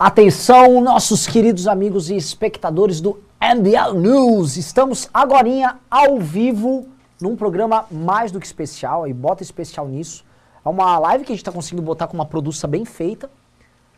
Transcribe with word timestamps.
Atenção, 0.00 0.80
nossos 0.80 1.26
queridos 1.26 1.66
amigos 1.66 2.08
e 2.08 2.14
espectadores 2.14 3.00
do 3.00 3.20
MBL 3.42 3.98
News. 3.98 4.56
Estamos 4.56 5.10
agora 5.12 5.76
ao 5.90 6.20
vivo 6.20 6.86
num 7.20 7.34
programa 7.34 7.84
mais 7.90 8.30
do 8.30 8.38
que 8.38 8.46
especial, 8.46 9.08
e 9.08 9.12
bota 9.12 9.42
especial 9.42 9.88
nisso. 9.88 10.24
É 10.64 10.68
uma 10.68 10.96
live 11.00 11.24
que 11.24 11.32
a 11.32 11.34
gente 11.34 11.42
está 11.42 11.50
conseguindo 11.50 11.82
botar 11.82 12.06
com 12.06 12.14
uma 12.14 12.24
produção 12.24 12.70
bem 12.70 12.84
feita, 12.84 13.28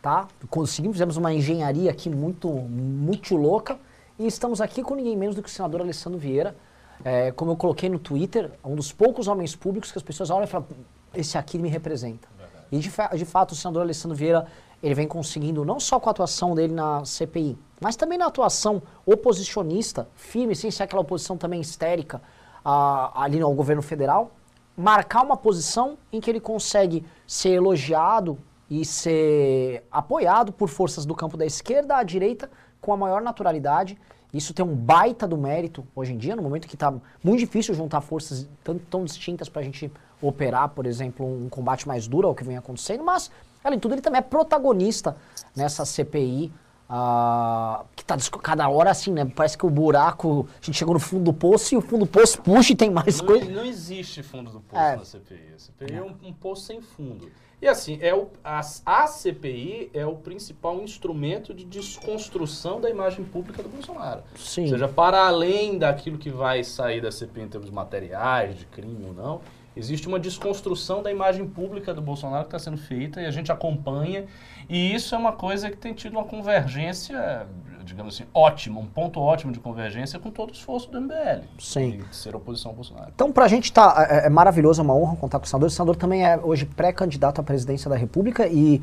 tá? 0.00 0.26
Conseguimos, 0.48 0.94
fizemos 0.94 1.18
uma 1.18 1.34
engenharia 1.34 1.90
aqui 1.90 2.08
muito, 2.08 2.48
muito 2.48 3.36
louca. 3.36 3.78
E 4.18 4.26
estamos 4.26 4.62
aqui 4.62 4.82
com 4.82 4.94
ninguém 4.94 5.18
menos 5.18 5.36
do 5.36 5.42
que 5.42 5.50
o 5.50 5.52
senador 5.52 5.82
Alessandro 5.82 6.18
Vieira. 6.18 6.56
É, 7.04 7.30
como 7.32 7.50
eu 7.50 7.56
coloquei 7.58 7.90
no 7.90 7.98
Twitter, 7.98 8.50
um 8.64 8.74
dos 8.74 8.90
poucos 8.90 9.28
homens 9.28 9.54
públicos 9.54 9.92
que 9.92 9.98
as 9.98 10.02
pessoas 10.02 10.30
olham 10.30 10.44
e 10.44 10.46
falam, 10.46 10.66
esse 11.14 11.36
aqui 11.36 11.58
me 11.58 11.68
representa. 11.68 12.26
E 12.72 12.78
de, 12.78 12.90
de 13.16 13.24
fato 13.24 13.52
o 13.52 13.54
senador 13.54 13.82
Alessandro 13.82 14.16
Vieira 14.16 14.46
ele 14.82 14.94
vem 14.94 15.06
conseguindo, 15.06 15.64
não 15.64 15.78
só 15.78 16.00
com 16.00 16.08
a 16.08 16.12
atuação 16.12 16.54
dele 16.54 16.72
na 16.72 17.04
CPI, 17.04 17.58
mas 17.80 17.96
também 17.96 18.18
na 18.18 18.26
atuação 18.26 18.82
oposicionista, 19.04 20.08
firme, 20.14 20.54
sem 20.54 20.70
ser 20.70 20.84
aquela 20.84 21.02
oposição 21.02 21.36
também 21.36 21.60
histérica 21.60 22.20
uh, 22.64 23.10
ali 23.14 23.38
no 23.38 23.52
governo 23.54 23.82
federal, 23.82 24.30
marcar 24.76 25.22
uma 25.22 25.36
posição 25.36 25.98
em 26.12 26.20
que 26.20 26.30
ele 26.30 26.40
consegue 26.40 27.04
ser 27.26 27.50
elogiado 27.50 28.38
e 28.70 28.84
ser 28.84 29.84
apoiado 29.90 30.52
por 30.52 30.68
forças 30.68 31.04
do 31.04 31.14
campo 31.14 31.36
da 31.36 31.44
esquerda 31.44 31.96
à 31.96 32.02
direita 32.02 32.50
com 32.80 32.92
a 32.92 32.96
maior 32.96 33.20
naturalidade. 33.20 33.98
Isso 34.32 34.54
tem 34.54 34.64
um 34.64 34.74
baita 34.74 35.26
do 35.26 35.36
mérito 35.36 35.84
hoje 35.94 36.12
em 36.12 36.16
dia, 36.16 36.36
no 36.36 36.42
momento 36.42 36.68
que 36.68 36.76
está 36.76 36.90
muito 37.22 37.40
difícil 37.40 37.74
juntar 37.74 38.00
forças 38.00 38.48
tão, 38.62 38.78
tão 38.78 39.04
distintas 39.04 39.48
para 39.48 39.60
a 39.60 39.64
gente 39.64 39.92
operar, 40.22 40.68
por 40.68 40.86
exemplo, 40.86 41.26
um 41.26 41.48
combate 41.48 41.88
mais 41.88 42.06
duro 42.06 42.28
ao 42.28 42.34
que 42.34 42.44
vem 42.44 42.56
acontecendo, 42.56 43.02
mas 43.02 43.30
Além 43.62 43.78
de 43.78 43.82
tudo, 43.82 43.94
ele 43.94 44.02
também 44.02 44.18
é 44.18 44.22
protagonista 44.22 45.16
nessa 45.54 45.84
CPI, 45.84 46.52
ah, 46.92 47.84
que 47.94 48.04
tá 48.04 48.16
cada 48.42 48.68
hora 48.68 48.90
assim, 48.90 49.12
né? 49.12 49.24
Parece 49.24 49.56
que 49.56 49.64
o 49.64 49.70
buraco, 49.70 50.48
a 50.60 50.66
gente 50.66 50.76
chegou 50.76 50.92
no 50.92 50.98
fundo 50.98 51.22
do 51.24 51.32
poço 51.32 51.74
e 51.74 51.76
o 51.76 51.80
fundo 51.80 52.04
do 52.04 52.10
poço 52.10 52.42
puxa 52.42 52.72
e 52.72 52.76
tem 52.76 52.90
mais 52.90 53.20
coisa. 53.20 53.48
Não 53.48 53.64
existe 53.64 54.24
fundo 54.24 54.50
do 54.50 54.60
poço 54.60 54.82
é. 54.82 54.96
na 54.96 55.04
CPI. 55.04 55.54
A 55.54 55.58
CPI 55.58 55.92
é, 55.92 55.96
é 55.98 56.02
um, 56.02 56.16
um, 56.24 56.32
poço 56.32 56.64
sem 56.64 56.80
fundo. 56.80 57.30
E 57.62 57.68
assim, 57.68 57.96
é 58.00 58.12
o, 58.12 58.28
a, 58.42 58.60
a 58.84 59.06
CPI 59.06 59.90
é 59.94 60.04
o 60.04 60.16
principal 60.16 60.80
instrumento 60.80 61.54
de 61.54 61.64
desconstrução 61.64 62.80
da 62.80 62.90
imagem 62.90 63.24
pública 63.24 63.62
do 63.62 63.68
Bolsonaro. 63.68 64.24
Sim. 64.34 64.62
Ou 64.62 64.68
seja, 64.70 64.88
para 64.88 65.28
além 65.28 65.78
daquilo 65.78 66.18
que 66.18 66.30
vai 66.30 66.64
sair 66.64 67.00
da 67.00 67.12
CPI 67.12 67.42
em 67.42 67.48
termos 67.48 67.70
materiais, 67.70 68.58
de 68.58 68.66
crime 68.66 69.04
ou 69.06 69.14
não, 69.14 69.40
Existe 69.76 70.08
uma 70.08 70.18
desconstrução 70.18 71.02
da 71.02 71.10
imagem 71.10 71.46
pública 71.46 71.94
do 71.94 72.02
Bolsonaro 72.02 72.42
que 72.44 72.48
está 72.48 72.58
sendo 72.58 72.76
feita 72.76 73.20
e 73.20 73.26
a 73.26 73.30
gente 73.30 73.52
acompanha. 73.52 74.24
E 74.68 74.94
isso 74.94 75.14
é 75.14 75.18
uma 75.18 75.32
coisa 75.32 75.70
que 75.70 75.76
tem 75.76 75.94
tido 75.94 76.14
uma 76.14 76.24
convergência, 76.24 77.46
digamos 77.84 78.14
assim, 78.14 78.24
ótima, 78.34 78.80
um 78.80 78.86
ponto 78.86 79.20
ótimo 79.20 79.52
de 79.52 79.60
convergência 79.60 80.18
com 80.18 80.30
todo 80.30 80.50
o 80.50 80.52
esforço 80.52 80.90
do 80.90 81.00
MBL. 81.00 81.44
Sim. 81.58 82.02
De 82.08 82.16
ser 82.16 82.34
oposição 82.34 82.72
ao 82.72 82.74
Bolsonaro. 82.74 83.12
Então, 83.14 83.30
para 83.30 83.44
a 83.44 83.48
gente 83.48 83.72
tá, 83.72 84.06
é, 84.10 84.26
é 84.26 84.28
maravilhoso, 84.28 84.80
é 84.80 84.84
uma 84.84 84.94
honra 84.94 85.16
contar 85.16 85.38
com 85.38 85.44
o 85.44 85.48
senador. 85.48 85.68
O 85.68 85.70
senador 85.70 85.96
também 85.96 86.26
é 86.26 86.36
hoje 86.36 86.66
pré-candidato 86.66 87.40
à 87.40 87.44
presidência 87.44 87.88
da 87.88 87.96
República 87.96 88.48
e, 88.48 88.82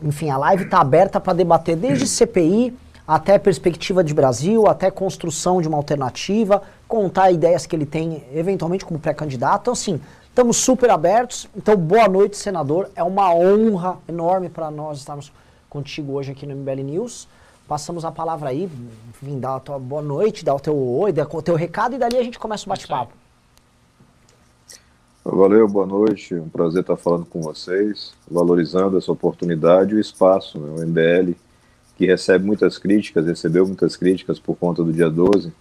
enfim, 0.00 0.30
a 0.30 0.38
live 0.38 0.64
está 0.64 0.80
aberta 0.80 1.20
para 1.20 1.34
debater 1.34 1.76
desde 1.76 2.06
CPI 2.06 2.74
até 3.06 3.38
perspectiva 3.38 4.02
de 4.02 4.14
Brasil, 4.14 4.66
até 4.66 4.90
construção 4.90 5.60
de 5.60 5.68
uma 5.68 5.76
alternativa, 5.76 6.62
contar 6.88 7.30
ideias 7.30 7.66
que 7.66 7.76
ele 7.76 7.86
tem 7.86 8.24
eventualmente 8.32 8.84
como 8.84 8.98
pré-candidato. 8.98 9.62
Então, 9.62 9.72
assim, 9.72 10.00
estamos 10.28 10.56
super 10.56 10.90
abertos. 10.90 11.48
Então, 11.54 11.76
boa 11.76 12.08
noite, 12.08 12.36
senador. 12.36 12.90
É 12.96 13.02
uma 13.02 13.34
honra 13.34 13.98
enorme 14.08 14.48
para 14.48 14.70
nós 14.70 14.98
estarmos 14.98 15.32
contigo 15.68 16.12
hoje 16.12 16.32
aqui 16.32 16.46
no 16.46 16.56
MBL 16.56 16.82
News. 16.82 17.28
Passamos 17.68 18.04
a 18.04 18.12
palavra 18.12 18.50
aí, 18.50 18.68
enfim, 19.08 19.38
dá 19.38 19.56
a 19.56 19.60
tua 19.60 19.78
boa 19.78 20.02
noite, 20.02 20.44
dá 20.44 20.54
o 20.54 20.60
teu 20.60 20.76
oi, 20.76 21.12
dá 21.12 21.26
o 21.30 21.42
teu 21.42 21.54
recado 21.54 21.94
e 21.94 21.98
dali 21.98 22.18
a 22.18 22.22
gente 22.22 22.38
começa 22.38 22.66
o 22.66 22.68
bate-papo. 22.68 23.12
Valeu, 25.24 25.66
boa 25.66 25.86
noite. 25.86 26.34
Um 26.34 26.50
prazer 26.50 26.82
estar 26.82 26.96
falando 26.96 27.24
com 27.24 27.40
vocês, 27.40 28.12
valorizando 28.30 28.98
essa 28.98 29.10
oportunidade 29.10 29.94
e 29.94 29.96
o 29.96 30.00
espaço, 30.00 30.58
né, 30.58 30.68
o 30.70 30.86
MBL 30.86 31.34
que 31.96 32.06
recebe 32.06 32.44
muitas 32.44 32.78
críticas, 32.78 33.26
recebeu 33.26 33.66
muitas 33.66 33.96
críticas 33.96 34.38
por 34.38 34.56
conta 34.56 34.82
do 34.82 34.92
dia 34.92 35.08
12, 35.08 35.52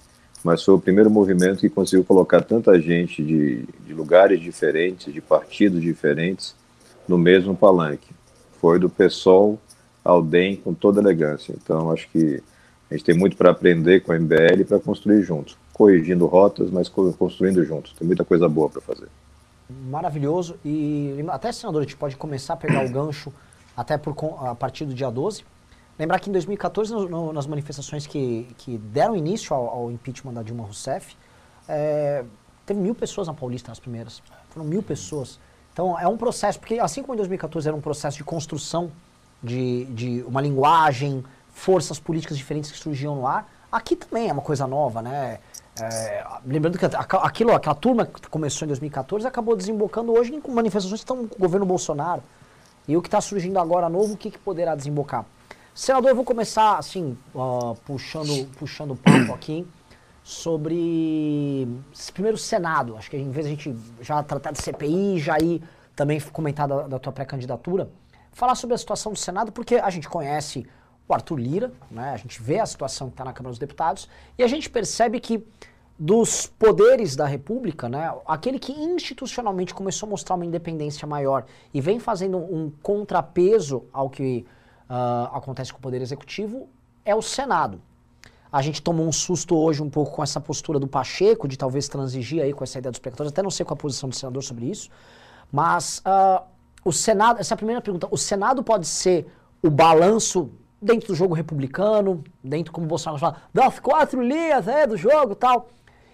mas 0.44 0.64
foi 0.64 0.74
o 0.74 0.80
primeiro 0.80 1.10
movimento 1.10 1.62
que 1.62 1.70
conseguiu 1.70 2.04
colocar 2.04 2.42
tanta 2.42 2.80
gente 2.80 3.24
de, 3.24 3.66
de 3.86 3.94
lugares 3.94 4.42
diferentes, 4.42 5.14
de 5.14 5.22
partidos 5.22 5.82
diferentes, 5.82 6.56
no 7.08 7.18
mesmo 7.18 7.56
palanque. 7.56 8.14
Foi 8.60 8.80
do 8.80 8.90
PSOL 8.90 9.60
ao 10.04 10.22
DEM 10.22 10.58
com 10.58 10.74
toda 10.74 11.00
elegância. 11.00 11.56
Então, 11.62 11.92
acho 11.92 12.10
que 12.10 12.42
a 12.90 12.94
gente 12.94 13.06
tem 13.06 13.16
muito 13.16 13.38
para 13.38 13.52
aprender 13.52 14.02
com 14.02 14.12
a 14.12 14.20
MBL 14.20 14.66
para 14.68 14.80
construir 14.80 15.22
juntos, 15.24 15.58
corrigindo 15.72 16.26
rotas, 16.26 16.70
mas 16.70 16.90
construindo 16.90 17.64
juntos. 17.64 17.94
Tem 17.94 18.06
muita 18.06 18.26
coisa 18.26 18.48
boa 18.50 18.70
para 18.70 18.82
fazer. 18.82 19.08
Maravilhoso. 19.90 20.56
E 20.64 21.24
até, 21.30 21.52
senador, 21.52 21.82
a 21.82 21.84
gente 21.84 21.96
pode 21.96 22.16
começar 22.18 22.54
a 22.54 22.58
pegar 22.58 22.86
o 22.86 22.90
gancho 22.90 23.32
até 23.76 23.98
por, 23.98 24.16
a 24.46 24.54
partir 24.54 24.86
do 24.86 24.94
dia 24.94 25.10
12. 25.10 25.44
Lembrar 25.98 26.20
que 26.20 26.30
em 26.30 26.34
2014, 26.34 26.92
no, 26.92 27.10
no, 27.10 27.34
nas 27.34 27.46
manifestações 27.46 28.08
que, 28.08 28.48
que 28.58 28.78
deram 28.78 29.16
início 29.16 29.56
ao, 29.56 29.68
ao 29.70 29.92
impeachment 29.92 30.34
da 30.34 30.42
Dilma 30.42 30.64
Rousseff, 30.64 31.16
é, 31.68 32.24
teve 32.66 32.80
mil 32.80 32.96
pessoas 32.96 33.28
na 33.28 33.34
Paulista 33.34 33.70
nas 33.70 33.80
primeiras. 33.80 34.22
Foram 34.50 34.66
mil 34.66 34.82
pessoas. 34.82 35.40
Então 35.72 36.00
é 36.00 36.08
um 36.08 36.18
processo, 36.18 36.60
porque 36.60 36.80
assim 36.80 37.02
como 37.02 37.14
em 37.14 37.18
2014 37.18 37.68
era 37.68 37.76
um 37.76 37.82
processo 37.82 38.18
de 38.18 38.24
construção 38.24 38.92
de, 39.42 39.86
de 39.86 40.24
uma 40.28 40.42
linguagem, 40.42 41.24
forças 41.52 42.00
políticas 42.00 42.38
diferentes 42.38 42.72
que 42.72 42.78
surgiam 42.78 43.16
no 43.16 43.28
ar, 43.28 43.52
aqui 43.72 43.96
também 43.96 44.30
é 44.30 44.34
uma 44.34 44.42
coisa 44.42 44.66
nova, 44.66 45.02
né? 45.02 45.40
É, 45.82 46.24
lembrando 46.46 46.78
que 46.78 46.86
aquilo, 46.86 47.52
aquela 47.52 47.76
turma 47.76 48.06
que 48.06 48.30
começou 48.30 48.66
em 48.66 48.70
2014 48.70 49.26
acabou 49.26 49.56
desembocando 49.56 50.12
hoje 50.12 50.34
em 50.34 50.52
manifestações 50.52 51.02
que 51.02 51.04
estão 51.04 51.28
com 51.28 51.36
o 51.36 51.40
governo 51.40 51.66
Bolsonaro. 51.66 52.22
E 52.88 52.96
o 52.96 53.02
que 53.02 53.08
está 53.08 53.20
surgindo 53.20 53.58
agora 53.58 53.90
novo, 53.90 54.14
o 54.14 54.18
que, 54.18 54.30
que 54.30 54.38
poderá 54.38 54.76
desembocar? 54.76 55.26
Senador, 55.76 56.12
eu 56.12 56.16
vou 56.16 56.24
começar 56.24 56.78
assim, 56.78 57.18
uh, 57.34 57.76
puxando, 57.84 58.46
puxando 58.60 58.92
o 58.92 58.96
papo 58.96 59.34
aqui 59.34 59.66
sobre 60.24 61.68
primeiro 62.14 62.38
Senado. 62.38 62.96
Acho 62.96 63.10
que 63.10 63.18
em 63.18 63.32
vez 63.32 63.48
de 63.48 63.52
a 63.52 63.56
gente 63.56 63.76
já 64.00 64.22
tratar 64.22 64.52
de 64.52 64.62
CPI, 64.62 65.18
já 65.18 65.36
ir 65.40 65.64
também 65.96 66.20
comentar 66.20 66.68
da, 66.68 66.88
da 66.88 67.00
tua 67.00 67.12
pré-candidatura, 67.12 67.90
falar 68.32 68.54
sobre 68.54 68.76
a 68.76 68.78
situação 68.78 69.14
do 69.14 69.18
Senado, 69.18 69.52
porque 69.52 69.78
a 69.78 69.90
gente 69.90 70.08
conhece 70.08 70.64
o 71.08 71.14
Arthur 71.14 71.40
Lira, 71.40 71.74
né? 71.90 72.12
a 72.12 72.18
gente 72.18 72.40
vê 72.40 72.60
a 72.60 72.66
situação 72.68 73.08
que 73.08 73.14
está 73.14 73.26
na 73.26 73.34
Câmara 73.34 73.50
dos 73.50 73.60
Deputados, 73.60 74.08
e 74.38 74.44
a 74.44 74.48
gente 74.48 74.70
percebe 74.70 75.20
que 75.20 75.44
dos 75.98 76.46
poderes 76.46 77.16
da 77.16 77.26
República, 77.26 77.90
né, 77.90 78.14
aquele 78.28 78.60
que 78.60 78.72
institucionalmente 78.72 79.74
começou 79.74 80.06
a 80.06 80.10
mostrar 80.12 80.36
uma 80.36 80.46
independência 80.46 81.08
maior 81.08 81.46
e 81.74 81.82
vem 81.82 82.00
fazendo 82.00 82.38
um 82.38 82.72
contrapeso 82.82 83.86
ao 83.92 84.10
que 84.10 84.46
uh, 84.90 85.36
acontece 85.36 85.72
com 85.72 85.80
o 85.80 85.82
Poder 85.82 86.02
Executivo 86.02 86.68
é 87.06 87.14
o 87.16 87.22
Senado. 87.22 87.82
A 88.52 88.62
gente 88.62 88.82
tomou 88.82 89.08
um 89.08 89.12
susto 89.12 89.56
hoje 89.56 89.82
um 89.82 89.90
pouco 89.90 90.12
com 90.12 90.24
essa 90.24 90.40
postura 90.40 90.80
do 90.80 90.88
Pacheco, 90.88 91.48
de 91.48 91.58
talvez 91.58 91.88
transigir 91.88 92.42
aí 92.42 92.54
com 92.54 92.64
essa 92.64 92.78
ideia 92.78 92.92
dos 92.92 93.00
precatórios, 93.00 93.32
até 93.32 93.42
não 93.42 93.50
sei 93.50 93.66
qual 93.66 93.74
a 93.74 93.78
posição 93.78 94.08
do 94.08 94.16
senador 94.16 94.44
sobre 94.44 94.66
isso, 94.66 94.90
mas 95.52 96.00
uh, 96.00 96.44
o 96.86 96.92
Senado, 96.92 97.40
essa 97.40 97.54
é 97.54 97.56
a 97.56 97.58
primeira 97.58 97.82
pergunta, 97.82 98.08
o 98.12 98.18
Senado 98.18 98.64
pode 98.64 98.86
ser 98.86 99.28
o 99.62 99.70
balanço 99.70 100.52
dentro 100.80 101.08
do 101.08 101.16
jogo 101.16 101.34
republicano, 101.34 102.24
dentro, 102.44 102.72
como 102.72 102.86
o 102.86 102.90
Bolsonaro 102.90 103.20
fala, 103.20 103.38
das 103.54 103.80
quatro 103.80 104.22
linhas 104.22 104.68
é, 104.68 104.86
do 104.86 104.98
jogo 104.98 105.34
tal, 105.34 105.70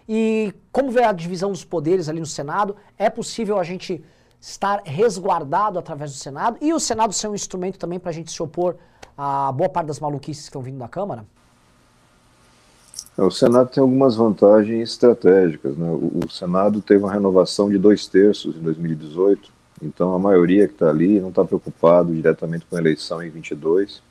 e 0.07 0.53
como 0.71 0.91
vê 0.91 1.03
a 1.03 1.11
divisão 1.11 1.51
dos 1.51 1.65
poderes 1.65 2.07
ali 2.07 2.19
no 2.19 2.25
Senado, 2.25 2.75
é 2.97 3.09
possível 3.09 3.59
a 3.59 3.63
gente 3.63 4.03
estar 4.39 4.81
resguardado 4.85 5.77
através 5.77 6.11
do 6.11 6.17
Senado 6.17 6.57
e 6.61 6.73
o 6.73 6.79
Senado 6.79 7.13
ser 7.13 7.27
um 7.27 7.35
instrumento 7.35 7.77
também 7.77 7.99
para 7.99 8.09
a 8.09 8.13
gente 8.13 8.31
se 8.31 8.41
opor 8.41 8.75
a 9.17 9.51
boa 9.51 9.69
parte 9.69 9.87
das 9.87 9.99
maluquices 9.99 10.43
que 10.43 10.49
estão 10.49 10.61
vindo 10.61 10.77
da 10.77 10.87
Câmara? 10.87 11.25
É, 13.17 13.21
o 13.21 13.29
Senado 13.29 13.69
tem 13.69 13.81
algumas 13.81 14.15
vantagens 14.15 14.91
estratégicas. 14.91 15.75
Né? 15.75 15.89
O 15.91 16.29
Senado 16.29 16.81
teve 16.81 17.03
uma 17.03 17.11
renovação 17.11 17.69
de 17.69 17.77
dois 17.77 18.07
terços 18.07 18.55
em 18.55 18.61
2018, 18.61 19.51
então 19.81 20.13
a 20.13 20.19
maioria 20.19 20.67
que 20.67 20.73
está 20.73 20.89
ali 20.89 21.19
não 21.19 21.29
está 21.29 21.43
preocupado 21.43 22.13
diretamente 22.13 22.65
com 22.65 22.77
a 22.77 22.79
eleição 22.79 23.21
em 23.21 23.29
22, 23.29 24.01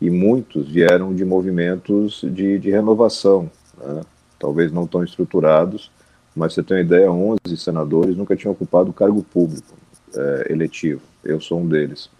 e 0.00 0.10
muitos 0.10 0.68
vieram 0.68 1.14
de 1.14 1.24
movimentos 1.24 2.22
de, 2.24 2.58
de 2.58 2.70
renovação, 2.70 3.48
né? 3.78 4.02
talvez 4.38 4.72
não 4.72 4.88
tão 4.88 5.04
estruturados, 5.04 5.92
mas 6.34 6.54
você 6.54 6.62
tem 6.62 6.78
uma 6.78 6.82
ideia, 6.82 7.10
11 7.10 7.38
senadores 7.56 8.16
nunca 8.16 8.34
tinham 8.34 8.52
ocupado 8.52 8.92
cargo 8.92 9.22
público 9.22 9.74
é, 10.14 10.52
eletivo. 10.52 11.02
Eu 11.24 11.40
sou 11.40 11.60
um 11.60 11.68
deles. 11.68 12.10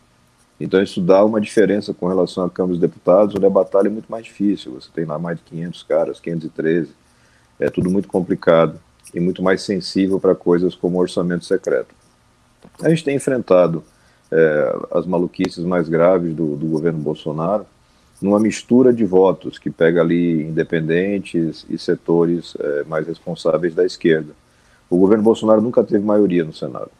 Então 0.60 0.82
isso 0.82 1.00
dá 1.00 1.24
uma 1.24 1.40
diferença 1.40 1.92
com 1.92 2.06
relação 2.06 2.44
à 2.44 2.50
Câmara 2.50 2.72
dos 2.72 2.80
Deputados, 2.80 3.34
onde 3.34 3.46
a 3.46 3.50
batalha 3.50 3.88
é 3.88 3.90
muito 3.90 4.10
mais 4.10 4.24
difícil. 4.24 4.72
Você 4.72 4.88
tem 4.94 5.04
lá 5.04 5.18
mais 5.18 5.38
de 5.38 5.44
500 5.44 5.82
caras, 5.82 6.20
513. 6.20 6.90
É 7.58 7.70
tudo 7.70 7.90
muito 7.90 8.06
complicado 8.06 8.78
e 9.12 9.20
muito 9.20 9.42
mais 9.42 9.62
sensível 9.62 10.20
para 10.20 10.34
coisas 10.34 10.74
como 10.74 11.00
orçamento 11.00 11.44
secreto. 11.44 11.94
A 12.80 12.88
gente 12.88 13.04
tem 13.04 13.16
enfrentado 13.16 13.82
é, 14.30 14.76
as 14.92 15.06
maluquices 15.06 15.64
mais 15.64 15.88
graves 15.88 16.34
do, 16.34 16.56
do 16.56 16.66
governo 16.66 16.98
Bolsonaro, 16.98 17.66
numa 18.22 18.38
mistura 18.38 18.92
de 18.92 19.04
votos 19.04 19.58
que 19.58 19.70
pega 19.70 20.00
ali 20.00 20.42
independentes 20.42 21.66
e 21.68 21.76
setores 21.76 22.54
é, 22.58 22.84
mais 22.84 23.06
responsáveis 23.06 23.74
da 23.74 23.84
esquerda. 23.84 24.32
O 24.88 24.98
governo 24.98 25.24
Bolsonaro 25.24 25.60
nunca 25.60 25.82
teve 25.82 26.04
maioria 26.04 26.44
no 26.44 26.52
Senado, 26.52 26.90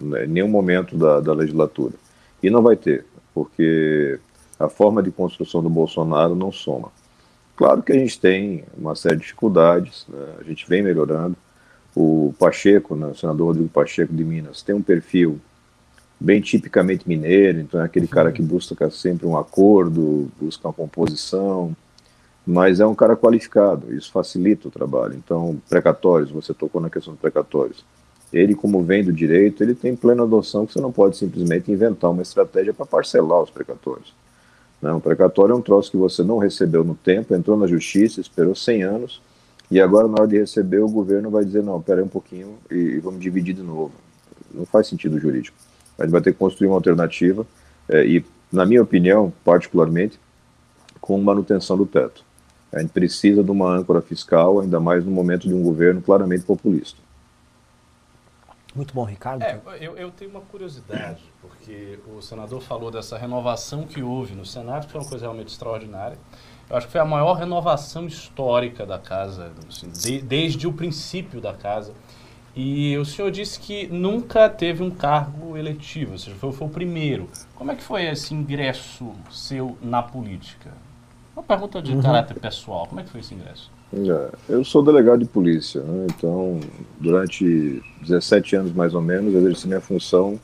né, 0.00 0.24
em 0.24 0.28
nenhum 0.28 0.48
momento 0.48 0.96
da, 0.96 1.20
da 1.20 1.32
legislatura. 1.32 1.94
E 2.42 2.50
não 2.50 2.62
vai 2.62 2.76
ter, 2.76 3.04
porque 3.34 4.18
a 4.58 4.68
forma 4.68 5.02
de 5.02 5.10
construção 5.10 5.62
do 5.62 5.70
Bolsonaro 5.70 6.34
não 6.34 6.52
soma. 6.52 6.90
Claro 7.56 7.82
que 7.82 7.92
a 7.92 7.98
gente 7.98 8.20
tem 8.20 8.64
uma 8.76 8.94
série 8.94 9.16
de 9.16 9.22
dificuldades, 9.22 10.06
né, 10.08 10.34
a 10.40 10.44
gente 10.44 10.68
vem 10.68 10.82
melhorando. 10.82 11.36
O 11.94 12.34
Pacheco, 12.38 12.94
né, 12.94 13.06
o 13.06 13.14
senador 13.14 13.48
Rodrigo 13.48 13.68
Pacheco 13.68 14.12
de 14.12 14.24
Minas, 14.24 14.62
tem 14.62 14.74
um 14.74 14.82
perfil 14.82 15.40
bem 16.20 16.40
tipicamente 16.40 17.08
mineiro, 17.08 17.60
então 17.60 17.80
é 17.80 17.84
aquele 17.84 18.06
uhum. 18.06 18.10
cara 18.10 18.32
que 18.32 18.42
busca 18.42 18.90
sempre 18.90 19.26
um 19.26 19.36
acordo, 19.36 20.28
busca 20.40 20.66
uma 20.66 20.74
composição, 20.74 21.74
mas 22.46 22.80
é 22.80 22.86
um 22.86 22.94
cara 22.94 23.16
qualificado, 23.16 23.94
isso 23.94 24.10
facilita 24.10 24.68
o 24.68 24.70
trabalho. 24.70 25.14
Então, 25.14 25.60
precatórios, 25.68 26.30
você 26.30 26.52
tocou 26.52 26.80
na 26.80 26.90
questão 26.90 27.12
dos 27.12 27.20
precatórios. 27.20 27.84
Ele, 28.32 28.54
como 28.54 28.82
vem 28.82 29.04
do 29.04 29.12
direito, 29.12 29.62
ele 29.62 29.74
tem 29.74 29.94
plena 29.94 30.26
noção 30.26 30.66
que 30.66 30.72
você 30.72 30.80
não 30.80 30.92
pode 30.92 31.16
simplesmente 31.16 31.70
inventar 31.70 32.10
uma 32.10 32.22
estratégia 32.22 32.74
para 32.74 32.84
parcelar 32.84 33.42
os 33.42 33.50
precatórios. 33.50 34.12
Não, 34.82 34.98
o 34.98 35.00
precatório 35.00 35.52
é 35.52 35.56
um 35.56 35.62
troço 35.62 35.90
que 35.90 35.96
você 35.96 36.22
não 36.22 36.38
recebeu 36.38 36.84
no 36.84 36.94
tempo, 36.94 37.34
entrou 37.34 37.56
na 37.56 37.66
justiça, 37.66 38.20
esperou 38.20 38.54
100 38.54 38.82
anos, 38.82 39.20
e 39.70 39.80
agora, 39.80 40.08
na 40.08 40.14
hora 40.14 40.28
de 40.28 40.38
receber, 40.38 40.78
o 40.78 40.88
governo 40.88 41.30
vai 41.30 41.44
dizer: 41.44 41.62
não, 41.62 41.80
peraí 41.80 42.02
um 42.02 42.08
pouquinho 42.08 42.54
e 42.70 42.98
vamos 42.98 43.20
dividir 43.20 43.54
de 43.54 43.62
novo. 43.62 43.92
Não 44.52 44.64
faz 44.64 44.86
sentido 44.86 45.18
jurídico. 45.18 45.56
A 45.98 46.02
gente 46.02 46.12
vai 46.12 46.20
ter 46.20 46.32
que 46.32 46.38
construir 46.38 46.68
uma 46.68 46.76
alternativa 46.76 47.46
é, 47.88 48.06
e, 48.06 48.24
na 48.52 48.64
minha 48.64 48.82
opinião, 48.82 49.32
particularmente, 49.44 50.18
com 51.00 51.20
manutenção 51.20 51.76
do 51.76 51.86
teto. 51.86 52.24
A 52.72 52.80
gente 52.80 52.90
precisa 52.90 53.42
de 53.42 53.50
uma 53.50 53.70
âncora 53.70 54.02
fiscal, 54.02 54.60
ainda 54.60 54.78
mais 54.78 55.04
no 55.04 55.10
momento 55.10 55.48
de 55.48 55.54
um 55.54 55.62
governo 55.62 56.02
claramente 56.02 56.44
populista. 56.44 56.98
Muito 58.74 58.94
bom, 58.94 59.04
Ricardo. 59.04 59.42
É, 59.42 59.60
eu, 59.80 59.96
eu, 59.96 60.10
tenho 60.10 60.30
uma 60.30 60.42
curiosidade, 60.42 61.22
porque 61.40 61.98
o 62.14 62.20
senador 62.20 62.60
falou 62.60 62.90
dessa 62.90 63.16
renovação 63.16 63.84
que 63.84 64.02
houve 64.02 64.34
no 64.34 64.44
Senado, 64.44 64.86
que 64.86 64.92
foi 64.92 65.00
uma 65.00 65.08
coisa 65.08 65.24
realmente 65.24 65.48
extraordinária. 65.48 66.18
Eu 66.68 66.76
acho 66.76 66.86
que 66.86 66.92
foi 66.92 67.00
a 67.00 67.04
maior 67.04 67.32
renovação 67.32 68.06
histórica 68.06 68.84
da 68.84 68.98
casa, 68.98 69.52
assim, 69.66 69.88
de, 69.88 70.20
desde 70.20 70.66
o 70.66 70.72
princípio 70.72 71.40
da 71.40 71.54
casa. 71.54 71.94
E 72.60 72.98
o 72.98 73.04
senhor 73.04 73.30
disse 73.30 73.60
que 73.60 73.86
nunca 73.86 74.48
teve 74.48 74.82
um 74.82 74.90
cargo 74.90 75.56
eletivo, 75.56 76.12
ou 76.12 76.18
seja, 76.18 76.34
foi, 76.34 76.50
foi 76.50 76.66
o 76.66 76.70
primeiro. 76.70 77.28
Como 77.54 77.70
é 77.70 77.76
que 77.76 77.84
foi 77.84 78.04
esse 78.06 78.34
ingresso 78.34 79.12
seu 79.30 79.78
na 79.80 80.02
política? 80.02 80.72
Uma 81.36 81.44
pergunta 81.44 81.80
de 81.80 81.92
uhum. 81.92 82.02
caráter 82.02 82.34
pessoal. 82.40 82.84
Como 82.88 83.00
é 83.00 83.04
que 83.04 83.10
foi 83.10 83.20
esse 83.20 83.32
ingresso? 83.32 83.70
É, 83.94 84.30
eu 84.48 84.64
sou 84.64 84.82
delegado 84.82 85.20
de 85.20 85.26
polícia, 85.26 85.80
né? 85.82 86.06
então 86.10 86.58
durante 86.98 87.80
17 88.02 88.56
anos 88.56 88.72
mais 88.72 88.92
ou 88.92 89.00
menos 89.00 89.32
eu 89.32 89.38
exerci 89.38 89.68
minha 89.68 89.80
função 89.80 90.36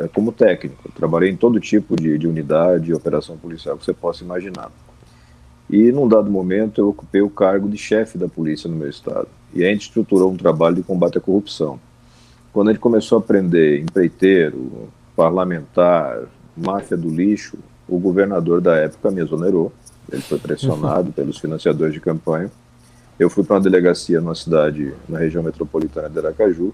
é, 0.00 0.08
como 0.08 0.32
técnico. 0.32 0.82
Eu 0.86 0.90
trabalhei 0.90 1.30
em 1.30 1.36
todo 1.36 1.60
tipo 1.60 1.94
de, 1.94 2.18
de 2.18 2.26
unidade, 2.26 2.92
operação 2.92 3.38
policial 3.38 3.78
que 3.78 3.84
você 3.84 3.94
possa 3.94 4.24
imaginar. 4.24 4.72
E 5.70 5.92
num 5.92 6.08
dado 6.08 6.28
momento 6.28 6.80
eu 6.80 6.88
ocupei 6.88 7.22
o 7.22 7.30
cargo 7.30 7.68
de 7.68 7.78
chefe 7.78 8.18
da 8.18 8.26
polícia 8.26 8.68
no 8.68 8.74
meu 8.74 8.90
estado 8.90 9.28
e 9.54 9.64
a 9.64 9.68
gente 9.68 9.82
estruturou 9.82 10.30
um 10.30 10.36
trabalho 10.36 10.76
de 10.76 10.82
combate 10.82 11.18
à 11.18 11.20
corrupção. 11.20 11.78
Quando 12.52 12.68
a 12.68 12.72
gente 12.72 12.80
começou 12.80 13.18
a 13.18 13.20
aprender 13.20 13.80
empreiteiro, 13.80 14.88
parlamentar, 15.14 16.22
máfia 16.56 16.96
do 16.96 17.08
lixo, 17.08 17.58
o 17.88 17.98
governador 17.98 18.60
da 18.60 18.76
época 18.76 19.10
me 19.10 19.22
exonerou, 19.22 19.72
ele 20.10 20.22
foi 20.22 20.38
pressionado 20.38 21.10
pelos 21.12 21.38
financiadores 21.38 21.94
de 21.94 22.00
campanha. 22.00 22.50
Eu 23.18 23.28
fui 23.28 23.42
para 23.42 23.56
uma 23.56 23.62
delegacia 23.62 24.20
numa 24.20 24.34
cidade, 24.34 24.94
na 25.08 25.18
região 25.18 25.42
metropolitana 25.42 26.08
de 26.08 26.18
Aracaju, 26.18 26.72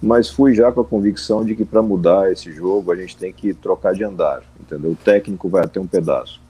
mas 0.00 0.30
fui 0.30 0.54
já 0.54 0.70
com 0.70 0.80
a 0.80 0.84
convicção 0.84 1.44
de 1.44 1.56
que 1.56 1.64
para 1.64 1.82
mudar 1.82 2.30
esse 2.30 2.52
jogo 2.52 2.92
a 2.92 2.96
gente 2.96 3.16
tem 3.16 3.32
que 3.32 3.52
trocar 3.52 3.94
de 3.94 4.04
andar, 4.04 4.42
entendeu? 4.60 4.92
O 4.92 4.96
técnico 4.96 5.48
vai 5.48 5.64
até 5.64 5.80
um 5.80 5.86
pedaço. 5.86 6.40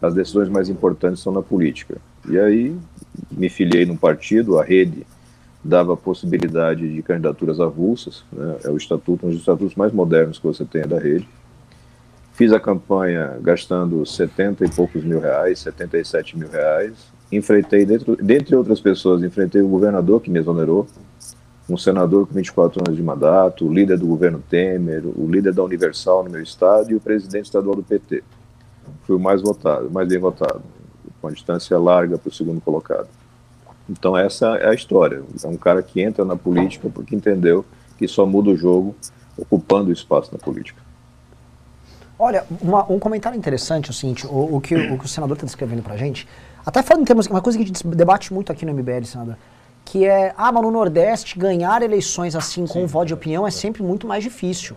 As 0.00 0.14
decisões 0.14 0.48
mais 0.48 0.68
importantes 0.68 1.22
são 1.22 1.32
na 1.32 1.42
política. 1.42 1.96
E 2.28 2.38
aí 2.38 2.76
me 3.30 3.48
filiei 3.48 3.86
num 3.86 3.96
partido, 3.96 4.58
a 4.58 4.64
Rede, 4.64 5.06
dava 5.62 5.96
possibilidade 5.96 6.92
de 6.92 7.02
candidaturas 7.02 7.60
avulsas, 7.60 8.24
né? 8.32 8.56
é 8.64 8.70
o 8.70 8.76
estatuto, 8.76 9.26
um 9.26 9.30
dos 9.30 9.40
estatutos 9.40 9.74
mais 9.74 9.92
modernos 9.92 10.38
que 10.38 10.46
você 10.46 10.64
tem 10.64 10.82
da 10.86 10.98
rede. 10.98 11.28
Fiz 12.32 12.52
a 12.52 12.60
campanha 12.60 13.36
gastando 13.40 14.06
70 14.06 14.64
e 14.64 14.70
poucos 14.70 15.02
mil 15.02 15.18
reais, 15.18 15.58
77 15.58 16.38
mil 16.38 16.48
reais. 16.48 16.94
Enfrentei, 17.32 17.84
dentro, 17.84 18.16
dentre 18.16 18.54
outras 18.54 18.80
pessoas, 18.80 19.22
enfrentei 19.22 19.60
o 19.60 19.68
governador 19.68 20.20
que 20.20 20.30
me 20.30 20.38
exonerou, 20.38 20.86
um 21.68 21.76
senador 21.76 22.26
com 22.26 22.34
24 22.34 22.82
anos 22.86 22.96
de 22.96 23.02
mandato, 23.02 23.66
o 23.66 23.72
líder 23.72 23.98
do 23.98 24.06
governo 24.06 24.42
Temer, 24.48 25.02
o 25.04 25.28
líder 25.28 25.52
da 25.52 25.62
Universal 25.62 26.24
no 26.24 26.30
meu 26.30 26.42
estado 26.42 26.90
e 26.90 26.94
o 26.94 27.00
presidente 27.00 27.46
estadual 27.46 27.76
do 27.76 27.82
PT. 27.82 28.22
Fui 29.02 29.16
o 29.16 29.20
mais 29.20 29.42
votado, 29.42 29.90
mais 29.90 30.08
bem 30.08 30.18
votado, 30.18 30.62
com 31.20 31.28
a 31.28 31.30
distância 31.30 31.78
larga 31.78 32.16
para 32.16 32.28
o 32.28 32.32
segundo 32.32 32.60
colocado. 32.60 33.08
Então 33.88 34.16
essa 34.16 34.56
é 34.56 34.68
a 34.68 34.74
história. 34.74 35.22
É 35.42 35.46
um 35.48 35.56
cara 35.56 35.82
que 35.82 36.00
entra 36.00 36.24
na 36.24 36.36
política 36.36 36.90
porque 36.92 37.14
entendeu 37.14 37.64
que 37.96 38.06
só 38.06 38.26
muda 38.26 38.50
o 38.50 38.56
jogo 38.56 38.94
ocupando 39.36 39.90
o 39.90 39.92
espaço 39.92 40.30
na 40.32 40.38
política. 40.38 40.82
Olha, 42.18 42.44
uma, 42.60 42.90
um 42.90 42.98
comentário 42.98 43.38
interessante 43.38 43.88
é 43.88 43.90
o 43.90 43.94
seguinte, 43.94 44.26
o, 44.26 44.56
o, 44.56 44.60
que, 44.60 44.74
o 44.74 44.98
que 44.98 45.04
o 45.04 45.08
senador 45.08 45.36
está 45.36 45.46
descrevendo 45.46 45.82
para 45.82 45.94
a 45.94 45.96
gente, 45.96 46.26
até 46.66 46.82
falando 46.82 47.02
em 47.02 47.04
termos, 47.04 47.26
uma 47.28 47.40
coisa 47.40 47.56
que 47.56 47.62
a 47.62 47.66
gente 47.66 47.86
debate 47.86 48.34
muito 48.34 48.50
aqui 48.50 48.66
no 48.66 48.74
MBL, 48.74 49.04
senador, 49.04 49.36
que 49.84 50.04
é, 50.04 50.34
ah, 50.36 50.50
mas 50.50 50.62
no 50.62 50.70
Nordeste 50.70 51.38
ganhar 51.38 51.80
eleições 51.80 52.34
assim 52.34 52.66
com 52.66 52.86
voto 52.86 53.06
de 53.06 53.14
opinião 53.14 53.46
é 53.46 53.50
sempre 53.50 53.82
muito 53.82 54.06
mais 54.06 54.24
difícil. 54.24 54.76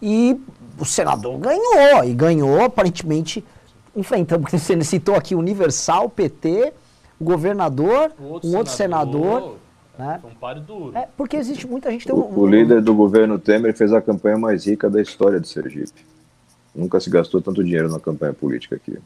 E 0.00 0.38
o 0.78 0.84
senador 0.84 1.38
ganhou, 1.38 2.04
e 2.04 2.12
ganhou 2.12 2.62
aparentemente 2.62 3.44
enfrentando, 3.96 4.42
porque 4.42 4.56
você 4.60 4.80
citou 4.84 5.14
aqui 5.14 5.34
Universal, 5.34 6.10
PT, 6.10 6.72
o 7.22 7.24
governador, 7.24 8.12
um 8.20 8.24
outro, 8.24 8.50
um 8.50 8.56
outro 8.56 8.72
senador. 8.72 9.22
senador 9.22 9.58
né? 9.96 10.20
um 10.24 10.34
páreo 10.34 10.62
duro. 10.62 10.98
É, 10.98 11.08
porque 11.16 11.36
existe 11.36 11.66
muita 11.66 11.88
gente 11.90 12.04
tem 12.04 12.14
um, 12.14 12.18
o, 12.18 12.40
o 12.40 12.46
líder 12.46 12.82
do 12.82 12.92
governo 12.94 13.38
Temer 13.38 13.74
fez 13.76 13.92
a 13.92 14.02
campanha 14.02 14.36
mais 14.36 14.66
rica 14.66 14.90
da 14.90 15.00
história 15.00 15.38
de 15.38 15.46
Sergipe. 15.46 16.04
Nunca 16.74 16.98
se 16.98 17.08
gastou 17.08 17.40
tanto 17.40 17.62
dinheiro 17.62 17.88
na 17.88 18.00
campanha 18.00 18.32
política 18.32 18.74
aqui. 18.74 18.98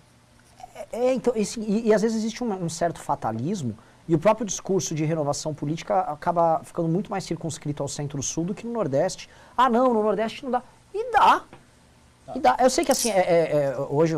É, 0.75 1.09
é 1.09 1.15
então, 1.15 1.35
esse, 1.37 1.61
e, 1.61 1.89
e, 1.89 1.95
às 1.95 2.01
vezes 2.01 2.17
existe 2.17 2.43
um, 2.43 2.65
um, 2.65 2.69
certo 2.71 3.01
fatalismo, 3.01 3.77
e 4.09 4.15
o 4.15 4.19
próprio 4.19 4.47
discurso 4.47 4.95
de 4.95 5.05
renovação 5.05 5.53
política 5.53 6.01
acaba 6.01 6.61
ficando 6.65 6.89
muito 6.89 7.11
mais 7.11 7.25
circunscrito 7.25 7.83
ao 7.83 7.89
centro-sul 7.89 8.45
do 8.45 8.55
que 8.55 8.65
no 8.65 8.73
Nordeste. 8.73 9.29
Ah, 9.57 9.69
não, 9.69 9.93
no 9.93 10.03
Nordeste 10.03 10.45
não 10.45 10.53
dá. 10.53 10.63
E 10.95 11.13
dá. 11.13 11.43
E 12.35 12.39
dá. 12.39 12.57
Eu 12.61 12.71
sei 12.71 12.85
que 12.85 12.93
assim, 12.93 13.11
é, 13.11 13.19
é, 13.19 13.53
é 13.53 13.77
hoje 13.91 14.15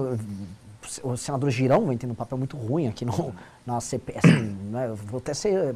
o 1.03 1.17
senador 1.17 1.51
Girão 1.51 1.87
vem 1.87 1.97
tendo 1.97 2.13
um 2.13 2.17
papel 2.17 2.39
muito 2.39 2.57
ruim 2.57 2.89
aqui 2.89 3.05
no, 3.05 3.35
na 3.67 3.81
CP. 3.81 4.15
Assim, 4.19 4.43
né, 4.71 4.89
vou 5.07 5.19
até 5.19 5.35
ser, 5.35 5.75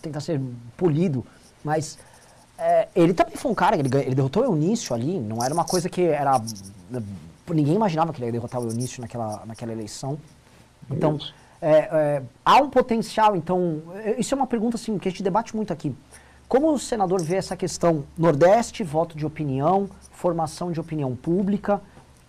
tentar 0.00 0.20
ser 0.20 0.40
polido, 0.76 1.24
mas 1.64 1.98
é, 2.58 2.88
ele 2.94 3.12
também 3.12 3.36
foi 3.36 3.50
um 3.50 3.54
cara, 3.54 3.76
ele, 3.76 3.88
ele 3.98 4.14
derrotou 4.14 4.42
o 4.42 4.46
Eunício 4.46 4.94
ali, 4.94 5.18
não 5.18 5.42
era 5.42 5.52
uma 5.52 5.64
coisa 5.64 5.88
que 5.88 6.02
era. 6.02 6.40
Ninguém 7.48 7.74
imaginava 7.74 8.12
que 8.12 8.18
ele 8.20 8.26
ia 8.26 8.32
derrotar 8.32 8.60
o 8.60 8.68
Eunício 8.68 9.00
naquela, 9.00 9.44
naquela 9.44 9.72
eleição. 9.72 10.18
Então, 10.90 11.18
é, 11.60 11.70
é, 11.70 12.22
há 12.44 12.56
um 12.56 12.70
potencial, 12.70 13.36
então. 13.36 13.82
É, 13.96 14.20
isso 14.20 14.34
é 14.34 14.36
uma 14.36 14.46
pergunta 14.46 14.76
assim, 14.76 14.96
que 14.98 15.08
a 15.08 15.10
gente 15.10 15.22
debate 15.22 15.54
muito 15.54 15.72
aqui. 15.72 15.94
Como 16.48 16.72
o 16.72 16.78
senador 16.78 17.22
vê 17.22 17.36
essa 17.36 17.56
questão 17.56 18.04
Nordeste, 18.16 18.84
voto 18.84 19.16
de 19.16 19.24
opinião, 19.24 19.88
formação 20.12 20.70
de 20.70 20.78
opinião 20.78 21.16
pública? 21.16 21.80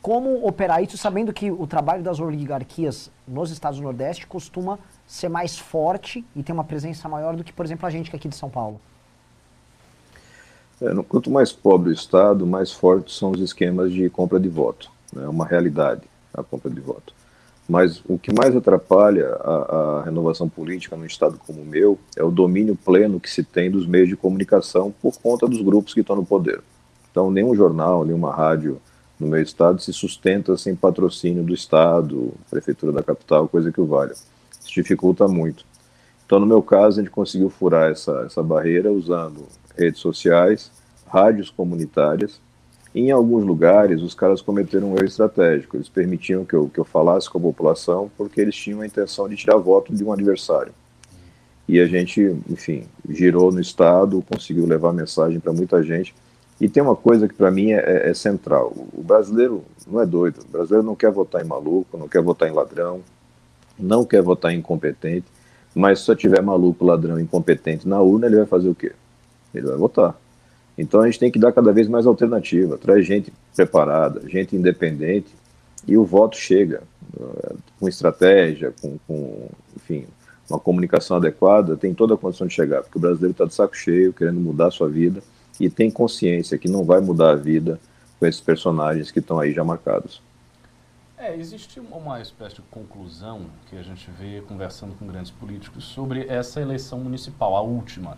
Como 0.03 0.45
operar 0.45 0.83
isso, 0.83 0.97
sabendo 0.97 1.31
que 1.31 1.49
o 1.49 1.65
trabalho 1.65 2.03
das 2.03 2.19
oligarquias 2.19 3.09
nos 3.25 3.51
estados 3.51 3.79
do 3.79 3.83
Nordeste 3.85 4.27
costuma 4.27 4.77
ser 5.07 5.29
mais 5.29 5.57
forte 5.57 6.25
e 6.35 6.43
ter 6.43 6.51
uma 6.51 6.65
presença 6.65 7.07
maior 7.07 7.37
do 7.37 7.43
que, 7.43 7.53
por 7.53 7.65
exemplo, 7.65 7.87
a 7.87 7.89
gente 7.89 8.09
que 8.09 8.15
é 8.17 8.19
aqui 8.19 8.27
de 8.27 8.35
São 8.35 8.49
Paulo? 8.49 8.81
É, 10.81 10.93
no, 10.93 11.05
quanto 11.05 11.31
mais 11.31 11.53
pobre 11.53 11.89
o 11.89 11.93
Estado, 11.93 12.45
mais 12.45 12.69
fortes 12.69 13.15
são 13.15 13.31
os 13.31 13.39
esquemas 13.39 13.93
de 13.93 14.09
compra 14.09 14.41
de 14.41 14.49
voto. 14.49 14.91
É 15.15 15.19
né, 15.19 15.27
uma 15.29 15.45
realidade 15.45 16.01
a 16.33 16.43
compra 16.43 16.69
de 16.69 16.81
voto. 16.81 17.13
Mas 17.69 18.03
o 18.05 18.19
que 18.19 18.33
mais 18.33 18.53
atrapalha 18.53 19.29
a, 19.35 19.99
a, 19.99 20.03
renovação 20.03 20.49
política 20.49 20.97
num 20.97 21.05
Estado 21.05 21.39
como 21.47 21.61
o 21.61 21.65
meu 21.65 21.97
é 22.17 22.21
o 22.21 22.29
domínio 22.29 22.75
pleno 22.75 23.21
que 23.21 23.29
se 23.29 23.41
tem 23.41 23.71
dos 23.71 23.87
meios 23.87 24.09
de 24.09 24.17
comunicação 24.17 24.93
por 25.01 25.17
conta 25.17 25.47
dos 25.47 25.61
grupos 25.61 25.93
que 25.93 26.01
estão 26.01 26.17
no 26.17 26.25
poder. 26.25 26.61
Então, 27.09 27.31
nenhum 27.31 27.55
jornal, 27.55 28.03
nenhuma 28.03 28.35
rádio 28.35 28.81
no 29.23 29.29
meu 29.29 29.41
Estado 29.41 29.81
se 29.81 29.91
sustenta 29.91 30.55
sem 30.57 30.75
patrocínio 30.75 31.43
do 31.43 31.53
Estado, 31.53 32.33
Prefeitura 32.49 32.91
da 32.91 33.01
capital, 33.01 33.47
coisa 33.47 33.71
que 33.71 33.81
o 33.81 33.85
valha. 33.85 34.13
Isso 34.13 34.73
dificulta 34.73 35.27
muito. 35.27 35.65
Então, 36.25 36.39
no 36.39 36.45
meu 36.45 36.61
caso, 36.61 36.99
a 36.99 37.03
gente 37.03 37.11
conseguiu 37.11 37.49
furar 37.49 37.91
essa, 37.91 38.23
essa 38.25 38.41
barreira 38.43 38.91
usando 38.91 39.47
redes 39.77 39.99
sociais, 39.99 40.71
rádios 41.07 41.49
comunitárias 41.49 42.39
Em 42.95 43.09
alguns 43.09 43.43
lugares, 43.43 44.03
os 44.03 44.13
caras 44.13 44.39
cometeram 44.39 44.91
um 44.91 44.95
erro 44.95 45.05
estratégico. 45.05 45.77
Eles 45.77 45.89
permitiam 45.89 46.45
que 46.45 46.53
eu, 46.53 46.69
que 46.69 46.79
eu 46.79 46.85
falasse 46.85 47.27
com 47.27 47.39
a 47.39 47.41
população 47.41 48.11
porque 48.15 48.39
eles 48.39 48.55
tinham 48.55 48.81
a 48.81 48.85
intenção 48.85 49.27
de 49.27 49.35
tirar 49.35 49.57
voto 49.57 49.93
de 49.93 50.03
um 50.03 50.11
adversário. 50.13 50.73
E 51.67 51.79
a 51.79 51.87
gente, 51.87 52.21
enfim, 52.47 52.85
girou 53.09 53.51
no 53.51 53.59
Estado, 53.59 54.23
conseguiu 54.29 54.67
levar 54.67 54.93
mensagem 54.93 55.39
para 55.39 55.51
muita 55.51 55.81
gente. 55.81 56.13
E 56.63 56.69
tem 56.69 56.81
uma 56.81 56.95
coisa 56.95 57.27
que 57.27 57.33
para 57.33 57.51
mim 57.51 57.73
é, 57.73 57.79
é, 57.79 58.09
é, 58.09 58.13
central: 58.13 58.71
o 58.93 59.03
brasileiro 59.03 59.65
não 59.85 59.99
é 59.99 60.05
doido. 60.05 60.45
O 60.47 60.47
brasileiro 60.47 60.87
não 60.87 60.95
quer 60.95 61.11
votar 61.11 61.43
em 61.43 61.45
maluco, 61.45 61.97
não 61.97 62.07
quer 62.07 62.21
votar 62.21 62.47
em 62.47 62.53
ladrão, 62.53 63.01
não 63.77 64.05
quer 64.05 64.21
votar 64.21 64.53
em 64.53 64.59
incompetente. 64.59 65.25
Mas 65.75 65.99
se 65.99 66.05
só 66.05 66.15
tiver 66.15 66.41
maluco, 66.41 66.85
ladrão, 66.85 67.19
incompetente 67.19 67.85
na 67.85 67.99
urna, 67.99 68.27
ele 68.27 68.37
vai 68.37 68.45
fazer 68.45 68.69
o 68.69 68.75
quê? 68.75 68.93
Ele 69.53 69.67
vai 69.67 69.75
votar. 69.75 70.17
Então 70.77 71.01
a 71.01 71.05
gente 71.05 71.19
tem 71.19 71.29
que 71.29 71.37
dar 71.37 71.51
cada 71.51 71.73
vez 71.73 71.89
mais 71.89 72.07
alternativa, 72.07 72.77
traz 72.77 73.05
gente 73.05 73.33
preparada, 73.53 74.21
gente 74.29 74.55
independente, 74.55 75.35
e 75.85 75.97
o 75.97 76.05
voto 76.05 76.37
chega 76.37 76.83
com 77.77 77.89
estratégia, 77.89 78.73
com, 78.81 78.97
com, 79.05 79.49
enfim, 79.75 80.05
uma 80.49 80.59
comunicação 80.59 81.17
adequada, 81.17 81.75
tem 81.75 81.93
toda 81.93 82.13
a 82.13 82.17
condição 82.17 82.47
de 82.47 82.53
chegar, 82.53 82.83
porque 82.83 82.97
o 82.97 83.01
brasileiro 83.01 83.33
está 83.33 83.43
de 83.43 83.53
saco 83.53 83.75
cheio, 83.75 84.13
querendo 84.13 84.39
mudar 84.39 84.67
a 84.67 84.71
sua 84.71 84.87
vida, 84.87 85.21
e 85.59 85.69
tem 85.69 85.89
consciência 85.91 86.57
que 86.57 86.67
não 86.67 86.83
vai 86.83 86.99
mudar 86.99 87.31
a 87.31 87.35
vida 87.35 87.79
com 88.19 88.25
esses 88.25 88.41
personagens 88.41 89.11
que 89.11 89.19
estão 89.19 89.39
aí 89.39 89.51
já 89.51 89.63
marcados. 89.63 90.21
É, 91.17 91.35
existe 91.37 91.79
uma 91.79 92.21
espécie 92.21 92.55
de 92.55 92.61
conclusão 92.63 93.45
que 93.69 93.77
a 93.77 93.81
gente 93.81 94.09
vê 94.11 94.41
conversando 94.41 94.93
com 94.95 95.07
grandes 95.07 95.31
políticos 95.31 95.85
sobre 95.85 96.27
essa 96.27 96.59
eleição 96.59 96.99
municipal, 96.99 97.55
a 97.55 97.61
última. 97.61 98.17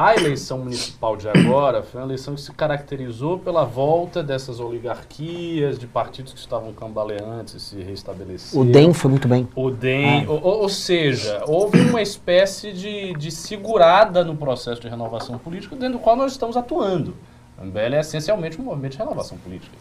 A 0.00 0.14
eleição 0.14 0.58
municipal 0.58 1.16
de 1.16 1.28
agora 1.28 1.82
foi 1.82 2.00
uma 2.00 2.06
eleição 2.06 2.36
que 2.36 2.40
se 2.40 2.52
caracterizou 2.52 3.36
pela 3.36 3.64
volta 3.64 4.22
dessas 4.22 4.60
oligarquias, 4.60 5.76
de 5.76 5.88
partidos 5.88 6.32
que 6.32 6.38
estavam 6.38 6.72
cambaleantes 6.72 7.54
e 7.56 7.60
se 7.60 7.82
restabeleceram. 7.82 8.62
O 8.62 8.64
DEM 8.64 8.94
foi 8.94 9.10
muito 9.10 9.26
bem. 9.26 9.48
O 9.56 9.72
DEM, 9.72 10.24
ah. 10.24 10.30
ou, 10.30 10.60
ou, 10.60 10.68
seja, 10.68 11.42
houve 11.48 11.80
uma 11.80 12.00
espécie 12.00 12.72
de, 12.72 13.12
de 13.14 13.32
segurada 13.32 14.22
no 14.22 14.36
processo 14.36 14.80
de 14.80 14.86
renovação 14.86 15.36
política 15.36 15.74
dentro 15.74 15.98
do 15.98 16.04
qual 16.04 16.14
nós 16.14 16.30
estamos 16.30 16.56
atuando. 16.56 17.16
O 17.60 17.64
MBL 17.64 17.96
é 17.96 17.98
essencialmente 17.98 18.60
um 18.60 18.64
movimento 18.64 18.92
de 18.92 18.98
renovação 18.98 19.36
política. 19.38 19.76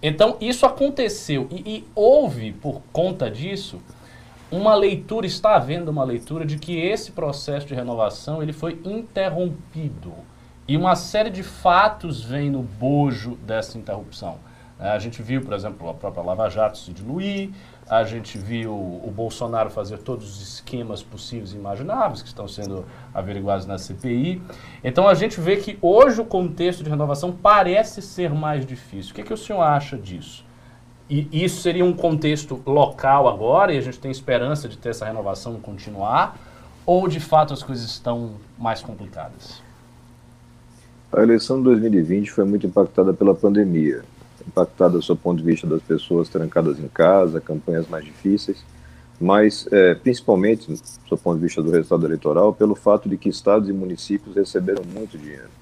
Então, 0.00 0.36
isso 0.40 0.64
aconteceu 0.64 1.48
e, 1.50 1.56
e 1.56 1.84
houve, 1.92 2.52
por 2.52 2.80
conta 2.92 3.28
disso, 3.28 3.80
uma 4.50 4.74
leitura, 4.74 5.26
está 5.26 5.54
havendo 5.54 5.90
uma 5.90 6.04
leitura 6.04 6.44
de 6.44 6.58
que 6.58 6.76
esse 6.76 7.12
processo 7.12 7.66
de 7.66 7.74
renovação 7.74 8.42
ele 8.42 8.52
foi 8.52 8.80
interrompido. 8.84 10.12
E 10.66 10.76
uma 10.76 10.96
série 10.96 11.30
de 11.30 11.42
fatos 11.42 12.22
vem 12.22 12.50
no 12.50 12.62
bojo 12.62 13.36
dessa 13.36 13.78
interrupção. 13.78 14.38
É, 14.78 14.88
a 14.88 14.98
gente 14.98 15.22
viu, 15.22 15.42
por 15.42 15.52
exemplo, 15.52 15.88
a 15.90 15.94
própria 15.94 16.22
Lava 16.22 16.48
Jato 16.48 16.78
se 16.78 16.92
diluir, 16.92 17.50
a 17.88 18.02
gente 18.02 18.38
viu 18.38 18.72
o 18.72 19.12
Bolsonaro 19.14 19.68
fazer 19.68 19.98
todos 19.98 20.30
os 20.30 20.40
esquemas 20.40 21.02
possíveis 21.02 21.52
e 21.52 21.56
imagináveis 21.56 22.22
que 22.22 22.28
estão 22.28 22.48
sendo 22.48 22.86
averiguados 23.12 23.66
na 23.66 23.76
CPI. 23.78 24.40
Então 24.82 25.06
a 25.06 25.14
gente 25.14 25.40
vê 25.40 25.56
que 25.56 25.78
hoje 25.82 26.20
o 26.20 26.24
contexto 26.24 26.82
de 26.82 26.88
renovação 26.88 27.32
parece 27.32 28.00
ser 28.00 28.30
mais 28.30 28.64
difícil. 28.64 29.12
O 29.12 29.14
que, 29.14 29.20
é 29.20 29.24
que 29.24 29.34
o 29.34 29.36
senhor 29.36 29.60
acha 29.60 29.98
disso? 29.98 30.44
E 31.10 31.28
isso 31.32 31.60
seria 31.60 31.84
um 31.84 31.92
contexto 31.92 32.62
local 32.64 33.28
agora, 33.28 33.74
e 33.74 33.78
a 33.78 33.80
gente 33.80 33.98
tem 33.98 34.12
esperança 34.12 34.68
de 34.68 34.78
ter 34.78 34.90
essa 34.90 35.04
renovação 35.04 35.58
continuar, 35.60 36.38
ou 36.86 37.08
de 37.08 37.18
fato 37.18 37.52
as 37.52 37.64
coisas 37.64 37.84
estão 37.84 38.34
mais 38.56 38.80
complicadas? 38.80 39.60
A 41.12 41.20
eleição 41.20 41.58
de 41.58 41.64
2020 41.64 42.30
foi 42.30 42.44
muito 42.44 42.64
impactada 42.64 43.12
pela 43.12 43.34
pandemia, 43.34 44.04
impactada 44.46 44.98
do 44.98 45.02
seu 45.02 45.16
ponto 45.16 45.38
de 45.38 45.44
vista 45.44 45.66
das 45.66 45.82
pessoas 45.82 46.28
trancadas 46.28 46.78
em 46.78 46.86
casa, 46.86 47.40
campanhas 47.40 47.88
mais 47.88 48.04
difíceis, 48.04 48.64
mas 49.20 49.66
é, 49.72 49.96
principalmente, 49.96 50.70
do 50.70 50.78
seu 51.08 51.18
ponto 51.18 51.38
de 51.38 51.46
vista 51.46 51.60
do 51.60 51.72
resultado 51.72 52.06
eleitoral, 52.06 52.54
pelo 52.54 52.76
fato 52.76 53.08
de 53.08 53.16
que 53.16 53.28
estados 53.28 53.68
e 53.68 53.72
municípios 53.72 54.36
receberam 54.36 54.84
muito 54.84 55.18
dinheiro. 55.18 55.59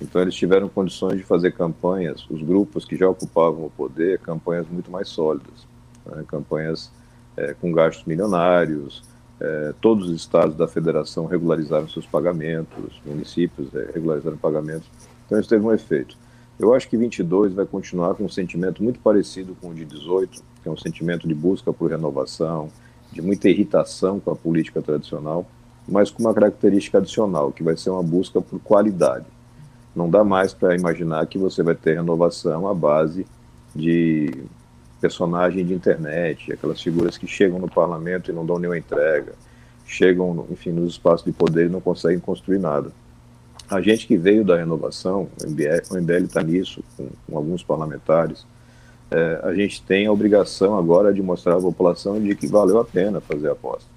Então 0.00 0.22
eles 0.22 0.34
tiveram 0.34 0.68
condições 0.68 1.18
de 1.18 1.24
fazer 1.24 1.52
campanhas, 1.52 2.26
os 2.30 2.42
grupos 2.42 2.84
que 2.84 2.96
já 2.96 3.08
ocupavam 3.08 3.66
o 3.66 3.70
poder, 3.70 4.18
campanhas 4.20 4.66
muito 4.68 4.90
mais 4.90 5.08
sólidas, 5.08 5.66
né? 6.06 6.24
campanhas 6.26 6.90
é, 7.36 7.54
com 7.54 7.70
gastos 7.70 8.06
milionários. 8.06 9.02
É, 9.38 9.74
todos 9.80 10.08
os 10.08 10.16
estados 10.16 10.54
da 10.54 10.66
federação 10.66 11.26
regularizaram 11.26 11.88
seus 11.88 12.06
pagamentos, 12.06 13.00
municípios 13.04 13.74
é, 13.74 13.90
regularizaram 13.92 14.36
pagamentos. 14.36 14.88
Então 15.26 15.38
isso 15.38 15.48
teve 15.48 15.64
um 15.64 15.72
efeito. 15.72 16.16
Eu 16.58 16.74
acho 16.74 16.88
que 16.88 16.96
22 16.96 17.54
vai 17.54 17.64
continuar 17.64 18.14
com 18.14 18.24
um 18.24 18.28
sentimento 18.28 18.82
muito 18.82 19.00
parecido 19.00 19.56
com 19.60 19.68
o 19.68 19.74
de 19.74 19.84
18, 19.84 20.42
que 20.62 20.68
é 20.68 20.70
um 20.70 20.76
sentimento 20.76 21.26
de 21.26 21.34
busca 21.34 21.72
por 21.72 21.90
renovação, 21.90 22.68
de 23.12 23.22
muita 23.22 23.48
irritação 23.48 24.20
com 24.20 24.30
a 24.30 24.36
política 24.36 24.82
tradicional, 24.82 25.46
mas 25.88 26.10
com 26.10 26.22
uma 26.22 26.34
característica 26.34 26.98
adicional, 26.98 27.50
que 27.50 27.62
vai 27.62 27.76
ser 27.76 27.90
uma 27.90 28.02
busca 28.02 28.40
por 28.42 28.60
qualidade 28.60 29.26
não 29.94 30.08
dá 30.08 30.22
mais 30.22 30.54
para 30.54 30.74
imaginar 30.74 31.26
que 31.26 31.38
você 31.38 31.62
vai 31.62 31.74
ter 31.74 31.94
renovação 31.94 32.68
à 32.68 32.74
base 32.74 33.26
de 33.74 34.44
personagem 35.00 35.64
de 35.64 35.72
internet, 35.72 36.52
aquelas 36.52 36.80
figuras 36.80 37.16
que 37.16 37.26
chegam 37.26 37.58
no 37.58 37.70
parlamento 37.70 38.30
e 38.30 38.34
não 38.34 38.44
dão 38.44 38.58
nenhuma 38.58 38.78
entrega, 38.78 39.32
chegam, 39.86 40.46
enfim, 40.50 40.70
nos 40.70 40.92
espaços 40.92 41.24
de 41.24 41.32
poder 41.32 41.66
e 41.66 41.68
não 41.68 41.80
conseguem 41.80 42.20
construir 42.20 42.58
nada. 42.58 42.92
A 43.68 43.80
gente 43.80 44.06
que 44.06 44.16
veio 44.16 44.44
da 44.44 44.56
renovação, 44.56 45.28
o 45.44 45.96
MBL 45.96 46.24
está 46.24 46.42
nisso, 46.42 46.82
com, 46.96 47.08
com, 47.26 47.36
alguns 47.36 47.62
parlamentares, 47.62 48.44
é, 49.10 49.40
a 49.42 49.54
gente 49.54 49.82
tem 49.82 50.06
a 50.06 50.12
obrigação 50.12 50.76
agora 50.76 51.12
de 51.12 51.22
mostrar 51.22 51.56
à 51.56 51.60
população 51.60 52.20
de 52.20 52.34
que 52.34 52.46
valeu 52.46 52.78
a 52.78 52.84
pena 52.84 53.20
fazer 53.20 53.48
a 53.48 53.52
aposta. 53.52 53.88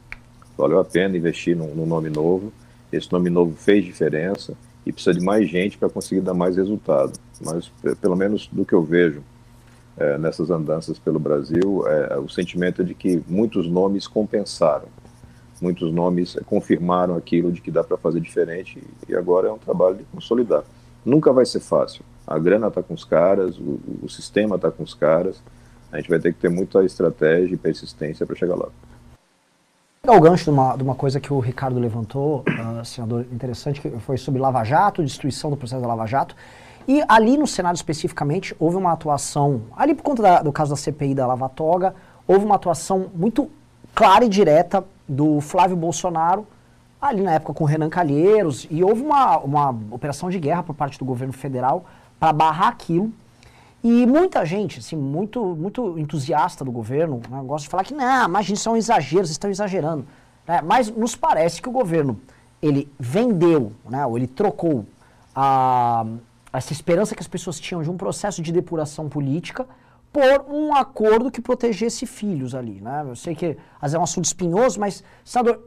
Valeu 0.58 0.80
a 0.80 0.86
pena 0.86 1.18
investir 1.18 1.56
num, 1.56 1.74
num 1.74 1.86
nome 1.86 2.10
novo, 2.10 2.52
esse 2.92 3.12
nome 3.12 3.30
novo 3.30 3.56
fez 3.56 3.84
diferença, 3.84 4.54
e 4.86 4.92
precisa 4.92 5.14
de 5.18 5.24
mais 5.24 5.50
gente 5.50 5.78
para 5.78 5.90
conseguir 5.90 6.22
dar 6.22 6.34
mais 6.34 6.58
resultado. 6.58 7.14
Mas, 7.42 7.72
pelo 8.02 8.16
menos 8.16 8.48
do 8.52 8.66
que 8.66 8.74
eu 8.74 8.84
vejo 8.84 9.22
é, 9.98 10.18
nessas 10.18 10.50
andanças 10.50 11.00
pelo 11.00 11.20
Brasil, 11.20 11.88
é, 11.88 12.18
o 12.18 12.28
sentimento 12.28 12.82
é 12.82 12.86
de 12.86 12.94
que 12.94 13.22
muitos 13.28 13.68
nomes 13.68 14.08
compensaram, 14.08 14.88
muitos 15.62 15.92
nomes 15.92 16.38
confirmaram 16.46 17.16
aquilo 17.16 17.52
de 17.52 17.62
que 17.62 17.72
dá 17.72 17.84
para 17.84 17.98
fazer 17.98 18.20
diferente 18.20 18.82
e 19.08 19.16
agora 19.16 19.48
é 19.48 19.52
um 19.52 19.58
trabalho 19.58 19.96
de 19.96 20.04
consolidar. 20.06 20.64
Nunca 21.06 21.32
vai 21.32 21.46
ser 21.46 21.60
fácil. 21.60 22.04
A 22.26 22.40
grana 22.40 22.68
está 22.68 22.82
com 22.82 22.94
os 22.94 23.04
caras, 23.04 23.58
o, 23.58 23.80
o 24.02 24.10
sistema 24.10 24.56
está 24.56 24.72
com 24.72 24.84
os 24.84 24.94
caras. 24.94 25.42
A 25.92 25.98
gente 25.98 26.10
vai 26.10 26.20
ter 26.20 26.34
que 26.34 26.40
ter 26.40 26.50
muita 26.50 26.84
estratégia 26.84 27.54
e 27.54 27.58
persistência 27.58 28.26
para 28.26 28.36
chegar 28.36 28.56
lá 28.56 28.70
pegar 30.06 30.18
o 30.18 30.22
gancho 30.22 30.44
de 30.44 30.50
uma, 30.50 30.76
de 30.76 30.84
uma 30.84 30.96
coisa 30.96 31.18
que 31.18 31.32
o 31.32 31.40
Ricardo 31.40 31.80
levantou, 31.80 32.44
uh, 32.50 32.84
senador, 32.84 33.26
interessante, 33.32 33.80
que 33.80 33.90
foi 34.00 34.18
sobre 34.18 34.38
Lava 34.38 34.62
Jato, 34.62 35.02
destruição 35.02 35.50
do 35.50 35.56
processo 35.56 35.82
da 35.82 35.88
Lava 35.88 36.06
Jato. 36.06 36.36
E 36.86 37.02
ali 37.08 37.38
no 37.38 37.48
Senado 37.48 37.78
especificamente, 37.78 38.54
houve 38.60 38.76
uma 38.76 38.92
atuação, 38.92 39.62
ali 39.78 39.96
por 39.96 40.04
conta 40.04 40.22
da, 40.22 40.42
do 40.42 40.52
caso 40.52 40.72
da 40.72 40.76
CPI 40.76 41.16
da 41.16 41.26
Lava 41.26 41.48
Toga, 41.48 41.96
houve 42.28 42.44
uma 42.44 42.56
atuação 42.56 43.10
muito 43.16 43.50
clara 43.96 44.26
e 44.26 44.28
direta 44.28 44.84
do 45.08 45.40
Flávio 45.40 45.78
Bolsonaro, 45.78 46.46
ali 47.02 47.22
na 47.22 47.36
época 47.36 47.54
com 47.54 47.64
o 47.64 47.68
Renan 47.68 47.90
Calheiros, 47.90 48.68
e 48.70 48.84
houve 48.84 49.02
uma, 49.02 49.38
uma 49.38 49.70
operação 49.90 50.30
de 50.30 50.38
guerra 50.38 50.64
por 50.64 50.76
parte 50.76 51.00
do 51.00 51.06
governo 51.06 51.32
federal 51.32 51.86
para 52.20 52.34
barrar 52.34 52.68
aquilo. 52.68 53.10
E 53.84 54.06
muita 54.06 54.46
gente, 54.46 54.80
assim, 54.80 54.96
muito, 54.96 55.44
muito 55.44 56.00
entusiasta 56.00 56.64
do 56.64 56.72
governo, 56.72 57.22
né, 57.30 57.42
gosta 57.44 57.66
de 57.66 57.70
falar 57.70 57.84
que, 57.84 57.94
não, 57.94 58.40
isso 58.40 58.56
são 58.56 58.78
exageros, 58.78 59.30
estão 59.30 59.50
exagerando. 59.50 60.06
Né? 60.48 60.62
Mas 60.62 60.90
nos 60.90 61.18
parece 61.18 61.62
que 61.62 61.68
o 61.68 61.72
governo, 61.72 62.18
ele 62.62 62.90
vendeu, 62.98 63.74
né, 63.90 64.06
ou 64.06 64.18
ele 64.18 64.28
trocou 64.28 64.86
a, 65.36 66.06
essa 66.54 66.72
esperança 66.72 67.14
que 67.14 67.22
as 67.22 67.28
pessoas 67.28 67.60
tinham 67.60 67.82
de 67.84 67.92
um 67.92 67.98
processo 67.98 68.42
de 68.42 68.54
depuração 68.54 69.10
política 69.10 69.68
por 70.14 70.46
um 70.48 70.74
acordo 70.74 71.30
que 71.30 71.42
protegesse 71.42 72.06
filhos 72.06 72.56
ali. 72.56 72.80
Né? 72.80 73.04
Eu 73.06 73.18
sei 73.18 73.36
que 73.36 73.58
às 73.82 73.92
vezes 73.92 73.96
é 73.96 74.00
um 74.00 74.04
assunto 74.04 74.26
espinhoso, 74.26 74.80
mas, 74.80 75.04
senador, 75.26 75.62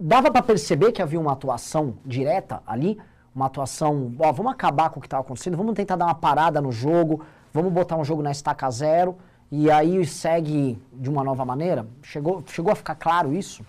dava 0.00 0.32
para 0.32 0.42
perceber 0.42 0.90
que 0.90 1.00
havia 1.00 1.20
uma 1.20 1.32
atuação 1.32 1.94
direta 2.04 2.60
ali, 2.66 2.98
uma 3.32 3.46
atuação, 3.46 4.14
ó, 4.18 4.32
vamos 4.32 4.50
acabar 4.50 4.88
com 4.88 4.98
o 4.98 5.02
que 5.02 5.06
estava 5.06 5.20
acontecendo, 5.20 5.56
vamos 5.58 5.74
tentar 5.74 5.94
dar 5.94 6.06
uma 6.06 6.14
parada 6.14 6.60
no 6.60 6.72
jogo, 6.72 7.22
vamos 7.56 7.72
botar 7.72 7.96
um 7.96 8.04
jogo 8.04 8.22
na 8.22 8.30
estaca 8.30 8.70
zero 8.70 9.16
e 9.50 9.70
aí 9.70 10.04
segue 10.04 10.78
de 10.92 11.08
uma 11.08 11.24
nova 11.24 11.42
maneira? 11.42 11.86
Chegou, 12.02 12.44
chegou 12.46 12.70
a 12.70 12.76
ficar 12.76 12.94
claro 12.94 13.32
isso? 13.32 13.64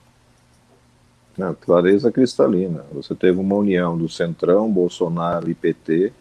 Não, 1.38 1.56
clareza 1.56 2.12
cristalina. 2.12 2.84
Você 2.92 3.16
teve 3.16 3.40
uma 3.40 3.56
união 3.56 3.98
do 3.98 4.10
Centrão, 4.10 4.70
Bolsonaro 4.70 5.50
e 5.50 5.56
PT 5.56 6.12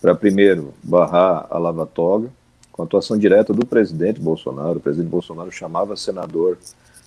para 0.00 0.14
primeiro 0.14 0.74
barrar 0.82 1.46
a 1.48 1.58
Lava 1.58 1.86
Toga, 1.86 2.28
com 2.72 2.82
a 2.82 2.84
atuação 2.84 3.16
direta 3.16 3.52
do 3.52 3.64
presidente 3.64 4.20
Bolsonaro. 4.20 4.78
O 4.78 4.80
presidente 4.80 5.10
Bolsonaro 5.10 5.52
chamava 5.52 5.96
senador 5.96 6.58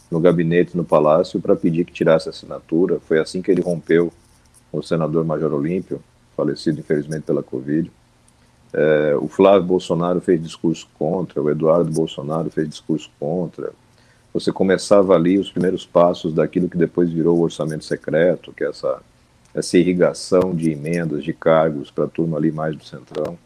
no 0.09 0.19
gabinete 0.19 0.77
no 0.77 0.83
Palácio 0.85 1.41
para 1.41 1.55
pedir 1.55 1.85
que 1.85 1.91
tirasse 1.91 2.29
a 2.29 2.31
assinatura. 2.31 2.99
Foi 3.01 3.19
assim 3.19 3.41
que 3.41 3.51
ele 3.51 3.61
rompeu 3.61 4.13
o 4.71 4.81
senador 4.81 5.25
Major 5.25 5.51
Olímpio, 5.51 6.01
falecido 6.37 6.79
infelizmente 6.79 7.23
pela 7.23 7.43
Covid. 7.43 7.91
É, 8.73 9.15
o 9.19 9.27
Flávio 9.27 9.67
Bolsonaro 9.67 10.21
fez 10.21 10.41
discurso 10.41 10.87
contra, 10.97 11.41
o 11.41 11.49
Eduardo 11.49 11.91
Bolsonaro 11.91 12.49
fez 12.51 12.69
discurso 12.69 13.09
contra. 13.19 13.71
Você 14.33 14.51
começava 14.51 15.15
ali 15.15 15.39
os 15.39 15.51
primeiros 15.51 15.85
passos 15.85 16.33
daquilo 16.33 16.69
que 16.69 16.77
depois 16.77 17.09
virou 17.11 17.37
o 17.37 17.41
orçamento 17.41 17.83
secreto, 17.83 18.53
que 18.53 18.63
é 18.63 18.69
essa, 18.69 19.01
essa 19.55 19.77
irrigação 19.77 20.53
de 20.55 20.71
emendas, 20.71 21.23
de 21.23 21.33
cargos 21.33 21.89
para 21.89 22.05
a 22.05 22.07
turma 22.07 22.37
ali 22.37 22.51
mais 22.51 22.75
do 22.75 22.83
Centrão. 22.83 23.37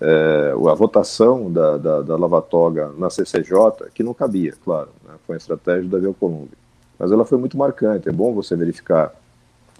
É, 0.00 0.54
a 0.54 0.74
votação 0.74 1.52
da, 1.52 1.76
da, 1.76 2.00
da 2.00 2.16
Lavatoga 2.16 2.90
na 2.96 3.10
CCJ, 3.10 3.90
que 3.94 4.02
não 4.02 4.14
cabia, 4.14 4.54
claro, 4.64 4.88
né, 5.06 5.12
foi 5.26 5.34
uma 5.34 5.38
estratégia 5.38 5.90
da 5.90 6.08
Alcolumbre, 6.08 6.56
mas 6.98 7.12
ela 7.12 7.26
foi 7.26 7.36
muito 7.36 7.58
marcante, 7.58 8.08
é 8.08 8.12
bom 8.12 8.32
você 8.32 8.56
verificar 8.56 9.14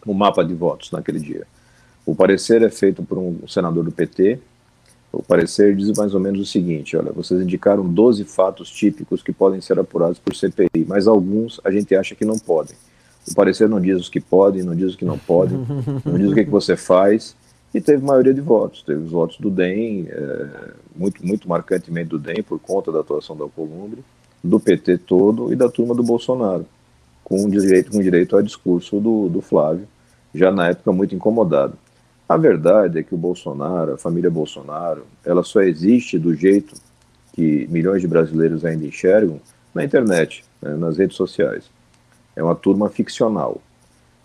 o 0.07 0.13
mapa 0.13 0.45
de 0.45 0.53
votos 0.53 0.91
naquele 0.91 1.19
dia. 1.19 1.47
O 2.05 2.15
parecer 2.15 2.61
é 2.63 2.69
feito 2.69 3.03
por 3.03 3.17
um 3.17 3.49
senador 3.49 3.85
do 3.85 3.93
PT, 3.93 4.39
o 5.13 5.23
parecer 5.23 5.75
diz 5.75 5.97
mais 5.97 6.15
ou 6.15 6.21
menos 6.21 6.41
o 6.41 6.47
seguinte: 6.47 6.97
olha, 6.97 7.13
vocês 7.13 7.41
indicaram 7.41 7.87
12 7.87 8.25
fatos 8.25 8.71
típicos 8.71 9.23
que 9.23 9.33
podem 9.33 9.61
ser 9.61 9.79
apurados 9.79 10.19
por 10.19 10.35
CPI, 10.35 10.85
mas 10.87 11.09
alguns 11.09 11.61
a 11.65 11.71
gente 11.71 11.95
acha 11.95 12.15
que 12.15 12.25
não 12.25 12.39
podem. 12.39 12.77
O 13.29 13.35
parecer 13.35 13.69
não 13.69 13.81
diz 13.81 14.01
os 14.01 14.09
que 14.09 14.21
podem, 14.21 14.63
não 14.63 14.75
diz 14.75 14.91
os 14.91 14.97
que 14.97 15.05
não 15.05 15.19
podem, 15.19 15.59
não 16.05 16.19
diz 16.19 16.31
o 16.31 16.35
que, 16.35 16.45
que 16.45 16.51
você 16.51 16.77
faz, 16.77 17.37
e 17.75 17.81
teve 17.81 18.05
maioria 18.05 18.33
de 18.33 18.41
votos. 18.41 18.83
Teve 18.83 19.05
os 19.05 19.11
votos 19.11 19.37
do 19.39 19.51
DEM, 19.51 20.09
é, 20.09 20.73
muito, 20.97 21.25
muito 21.25 21.49
marcantemente 21.49 22.09
do 22.09 22.19
DEM, 22.19 22.43
por 22.43 22.59
conta 22.59 22.91
da 22.91 23.01
atuação 23.01 23.37
da 23.37 23.45
Alcolumbre, 23.45 24.03
do 24.43 24.59
PT 24.59 24.99
todo 24.99 25.53
e 25.53 25.57
da 25.57 25.69
turma 25.69 25.95
do 25.95 26.03
Bolsonaro, 26.03 26.65
com 27.23 27.49
direito, 27.49 27.93
com 27.93 28.01
direito 28.01 28.37
ao 28.37 28.43
discurso 28.43 28.99
do, 28.99 29.29
do 29.29 29.41
Flávio, 29.41 29.87
já 30.35 30.51
na 30.51 30.69
época 30.69 30.93
muito 30.93 31.15
incomodado. 31.15 31.77
A 32.31 32.37
verdade 32.37 33.01
é 33.01 33.03
que 33.03 33.13
o 33.13 33.19
Bolsonaro, 33.19 33.95
a 33.95 33.99
família 33.99 34.31
Bolsonaro, 34.31 35.05
ela 35.25 35.43
só 35.43 35.63
existe 35.63 36.17
do 36.17 36.33
jeito 36.33 36.77
que 37.33 37.67
milhões 37.69 38.03
de 38.03 38.07
brasileiros 38.07 38.65
ainda 38.65 38.87
enxergam 38.87 39.41
na 39.75 39.85
internet, 39.85 40.45
né, 40.63 40.77
nas 40.77 40.97
redes 40.97 41.17
sociais. 41.17 41.69
É 42.37 42.41
uma 42.41 42.55
turma 42.55 42.89
ficcional. 42.89 43.61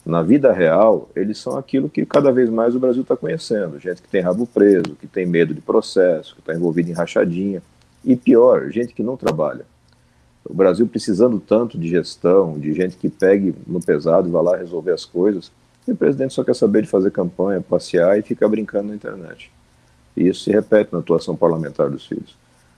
Na 0.05 0.21
vida 0.21 0.53
real, 0.53 1.09
eles 1.15 1.39
são 1.39 1.57
aquilo 1.57 1.89
que 1.89 2.05
cada 2.05 2.31
vez 2.31 2.47
mais 2.47 2.75
o 2.75 2.79
Brasil 2.79 3.01
está 3.01 3.17
conhecendo: 3.17 3.79
gente 3.79 4.03
que 4.03 4.07
tem 4.07 4.21
rabo 4.21 4.45
preso, 4.45 4.95
que 5.01 5.07
tem 5.07 5.25
medo 5.25 5.51
de 5.51 5.61
processo, 5.61 6.35
que 6.35 6.41
está 6.41 6.53
envolvido 6.53 6.91
em 6.91 6.93
rachadinha. 6.93 7.63
E 8.03 8.15
pior, 8.15 8.69
gente 8.69 8.93
que 8.93 9.01
não 9.01 9.17
trabalha. 9.17 9.65
O 10.47 10.53
Brasil 10.53 10.85
precisando 10.85 11.39
tanto 11.39 11.75
de 11.75 11.89
gestão, 11.89 12.59
de 12.59 12.71
gente 12.71 12.97
que 12.97 13.09
pegue 13.09 13.55
no 13.65 13.81
pesado 13.81 14.29
e 14.29 14.31
vá 14.31 14.41
lá 14.41 14.55
resolver 14.55 14.91
as 14.91 15.05
coisas 15.05 15.51
e 15.87 15.91
o 15.91 15.95
presidente 15.95 16.33
só 16.33 16.43
quer 16.43 16.55
saber 16.55 16.81
de 16.83 16.89
fazer 16.89 17.11
campanha, 17.11 17.61
passear 17.61 18.17
e 18.17 18.21
ficar 18.21 18.47
brincando 18.47 18.89
na 18.89 18.95
internet. 18.95 19.51
E 20.17 20.27
isso 20.27 20.43
se 20.43 20.51
repete 20.51 20.91
na 20.91 20.99
atuação 20.99 21.35
parlamentar 21.35 21.89
dos 21.89 22.05
filhos. 22.05 22.35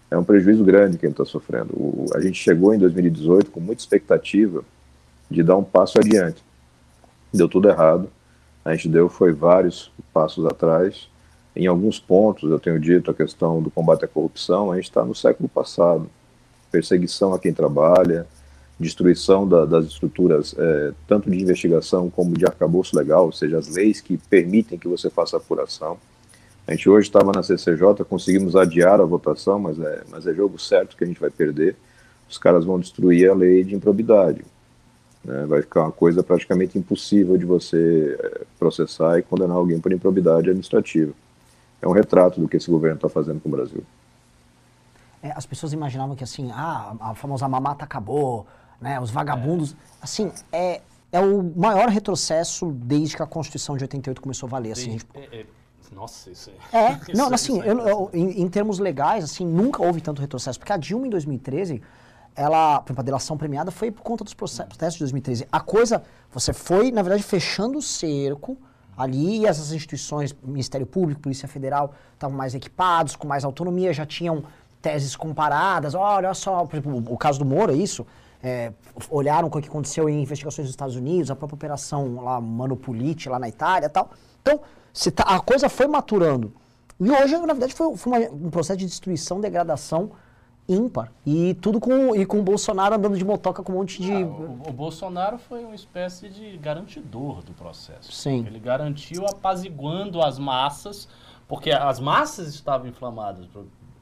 É 0.10 0.18
um 0.18 0.24
prejuízo 0.24 0.64
grande 0.64 0.98
quem 0.98 1.10
está 1.10 1.26
sofrendo. 1.26 1.74
O, 1.74 2.06
a 2.14 2.22
gente 2.22 2.38
chegou 2.38 2.74
em 2.74 2.80
2018 2.80 3.52
com 3.52 3.60
muita 3.60 3.82
expectativa 3.82 4.64
de 5.30 5.44
dar 5.44 5.58
um 5.58 5.64
passo 5.64 6.00
adiante. 6.00 6.44
Deu 7.34 7.48
tudo 7.48 7.70
errado. 7.70 8.10
A 8.64 8.74
gente 8.74 8.90
deu 8.90 9.10
foi 9.10 9.34
vários 9.34 9.92
passos 10.14 10.46
atrás. 10.46 11.10
Em 11.56 11.68
alguns 11.68 12.00
pontos, 12.00 12.50
eu 12.50 12.60
tenho 12.60 12.80
dito, 12.80 13.12
a 13.12 13.14
questão 13.14 13.62
do 13.62 13.72
combate 13.72 14.06
à 14.06 14.08
corrupção, 14.08 14.72
a 14.72 14.76
gente 14.76 14.86
está 14.86 15.04
no 15.04 15.16
século 15.16 15.50
passado. 15.50 16.10
Perseguição 16.72 17.34
a 17.34 17.40
quem 17.40 17.54
trabalha, 17.54 18.28
destruição 18.80 19.48
da, 19.48 19.66
das 19.66 19.86
estruturas, 19.86 20.56
é, 20.58 20.94
tanto 21.08 21.30
de 21.30 21.42
investigação 21.42 22.10
como 22.10 22.38
de 22.38 22.46
arcabouço 22.46 22.96
legal, 22.96 23.26
ou 23.26 23.32
seja, 23.32 23.58
as 23.58 23.68
leis 23.68 24.02
que 24.02 24.18
permitem 24.18 24.78
que 24.78 24.88
você 24.88 25.10
faça 25.10 25.38
apuração. 25.38 25.98
A 26.68 26.72
gente 26.72 26.90
hoje 26.90 27.08
estava 27.08 27.32
na 27.32 27.42
CCJ, 27.42 28.04
conseguimos 28.08 28.56
adiar 28.56 29.00
a 29.00 29.06
votação, 29.06 29.58
mas 29.58 29.80
é, 29.80 30.04
mas 30.10 30.28
é 30.28 30.34
jogo 30.34 30.60
certo 30.60 30.96
que 30.96 31.04
a 31.04 31.08
gente 31.08 31.20
vai 31.20 31.30
perder. 31.30 31.76
Os 32.30 32.38
caras 32.38 32.66
vão 32.66 32.80
destruir 32.80 33.30
a 33.30 33.34
lei 33.34 33.64
de 33.64 33.74
improbidade. 33.74 34.44
Né? 35.24 35.46
Vai 35.46 35.62
ficar 35.62 35.84
uma 35.84 35.92
coisa 35.92 36.22
praticamente 36.22 36.78
impossível 36.78 37.38
de 37.38 37.46
você 37.46 38.18
é, 38.20 38.42
processar 38.60 39.18
e 39.18 39.24
condenar 39.24 39.56
alguém 39.56 39.80
por 39.80 39.92
improbidade 39.92 40.50
administrativa. 40.50 41.14
É 41.82 41.88
um 41.88 41.92
retrato 41.94 42.40
do 42.40 42.48
que 42.48 42.58
esse 42.58 42.70
governo 42.70 42.98
está 42.98 43.10
fazendo 43.10 43.40
com 43.40 43.50
o 43.50 43.52
Brasil. 43.52 43.84
É, 45.22 45.32
as 45.32 45.46
pessoas 45.46 45.74
imaginavam 45.74 46.16
que 46.16 46.24
assim, 46.24 46.52
ah, 46.52 46.96
a 47.00 47.16
famosa 47.16 47.48
mamata 47.48 47.84
acabou, 47.84 48.46
né? 48.80 49.00
Os 49.00 49.12
vagabundos. 49.12 49.76
Assim, 50.02 50.32
é, 50.52 50.82
é 51.12 51.20
o 51.20 51.44
maior 51.56 51.90
retrocesso 51.90 52.72
desde 52.72 53.16
que 53.16 53.24
a 53.24 53.28
Constituição 53.28 53.76
de 53.78 53.84
88 53.84 54.22
começou 54.22 54.48
a 54.48 54.50
valer. 54.50 54.74
Assim, 54.74 54.92
gente... 54.92 55.06
é, 55.14 55.42
é, 55.42 55.46
nossa, 55.92 56.30
isso 56.30 56.52
é. 56.72 56.78
É, 56.78 57.00
não, 57.16 57.34
assim, 57.34 57.62
eu, 57.62 57.80
eu, 57.80 58.10
em, 58.14 58.42
em, 58.42 58.50
termos 58.50 58.80
legais, 58.80 59.24
assim, 59.24 59.46
nunca 59.46 59.84
houve 59.84 60.02
tanto 60.02 60.22
retrocesso. 60.22 60.60
Porque 60.60 60.74
a 60.74 60.78
Dilma, 60.78 61.08
em 61.08 61.10
2013, 61.10 61.82
ela, 62.36 62.84
a 62.96 63.02
delação 63.02 63.38
premiada 63.38 63.72
foi 63.72 63.92
por 63.92 64.04
conta 64.04 64.24
dos 64.24 64.34
processos 64.34 64.94
de 64.94 65.00
2013. 65.00 65.48
A 65.52 65.60
coisa, 65.60 66.04
você 66.32 66.54
foi, 66.54 66.92
na 66.92 67.02
verdade, 67.02 67.24
fechando 67.24 67.80
o 67.80 67.82
cerco 67.82 68.58
ali 68.96 69.40
e 69.40 69.46
essas 69.46 69.72
instituições, 69.72 70.36
Ministério 70.44 70.86
Público, 70.86 71.22
Polícia 71.22 71.48
Federal, 71.48 71.94
estavam 72.14 72.36
mais 72.36 72.54
equipados, 72.56 73.16
com 73.16 73.28
mais 73.28 73.44
autonomia, 73.44 73.94
já 73.94 74.06
tinham 74.06 74.44
teses 74.82 75.16
comparadas. 75.16 75.96
Olha 75.96 76.34
só, 76.34 76.66
por 76.66 76.76
exemplo, 76.76 77.04
o 77.14 77.18
caso 77.18 77.40
do 77.40 77.46
Moro, 77.46 77.72
é 77.72 77.76
isso? 77.76 78.06
É, 78.48 78.74
olharam 79.10 79.48
o 79.48 79.52
que 79.52 79.68
aconteceu 79.68 80.08
em 80.08 80.22
investigações 80.22 80.68
dos 80.68 80.74
Estados 80.74 80.96
Unidos, 80.96 81.30
a 81.30 81.36
própria 81.36 81.56
operação 81.56 82.24
lá, 82.24 82.40
Manopulite, 82.40 83.28
lá 83.28 83.38
na 83.38 83.50
Itália 83.50 83.88
e 83.88 83.90
tal. 83.90 84.10
Então, 84.42 84.62
tá, 85.14 85.24
a 85.24 85.40
coisa 85.40 85.68
foi 85.68 85.88
maturando. 85.88 86.54
E 87.00 87.12
hoje, 87.12 87.38
na 87.38 87.54
verdade, 87.54 87.74
foi, 87.74 87.96
foi 87.98 88.14
uma, 88.14 88.48
um 88.48 88.50
processo 88.50 88.80
de 88.80 88.86
destruição, 88.86 89.42
degradação 89.42 90.12
ímpar. 90.68 91.12
E 91.26 91.54
tudo 91.56 91.80
com, 91.80 92.16
e 92.16 92.26
com 92.26 92.40
o 92.40 92.44
Bolsonaro 92.44 92.96
andando 92.96 93.18
de 93.18 93.24
motoca 93.24 93.64
com 93.64 93.72
um 93.74 93.76
monte 93.76 94.02
de. 94.02 94.12
Ah, 94.12 94.26
o, 94.26 94.70
o, 94.70 94.74
Bolsonaro 94.74 95.38
foi 95.38 95.64
uma 95.64 95.76
espécie 95.76 96.30
de 96.30 96.58
garantidor 96.58 97.42
do 97.44 97.54
processo. 97.54 98.12
Sim. 98.12 98.46
Ele 98.46 98.60
garantiu 98.60 99.26
apaziguando 99.26 100.22
as 100.22 100.38
massas, 100.38 101.08
porque 101.48 101.72
as 101.72 102.00
massas 102.00 102.50
estavam 102.50 102.88
inflamadas 102.88 103.46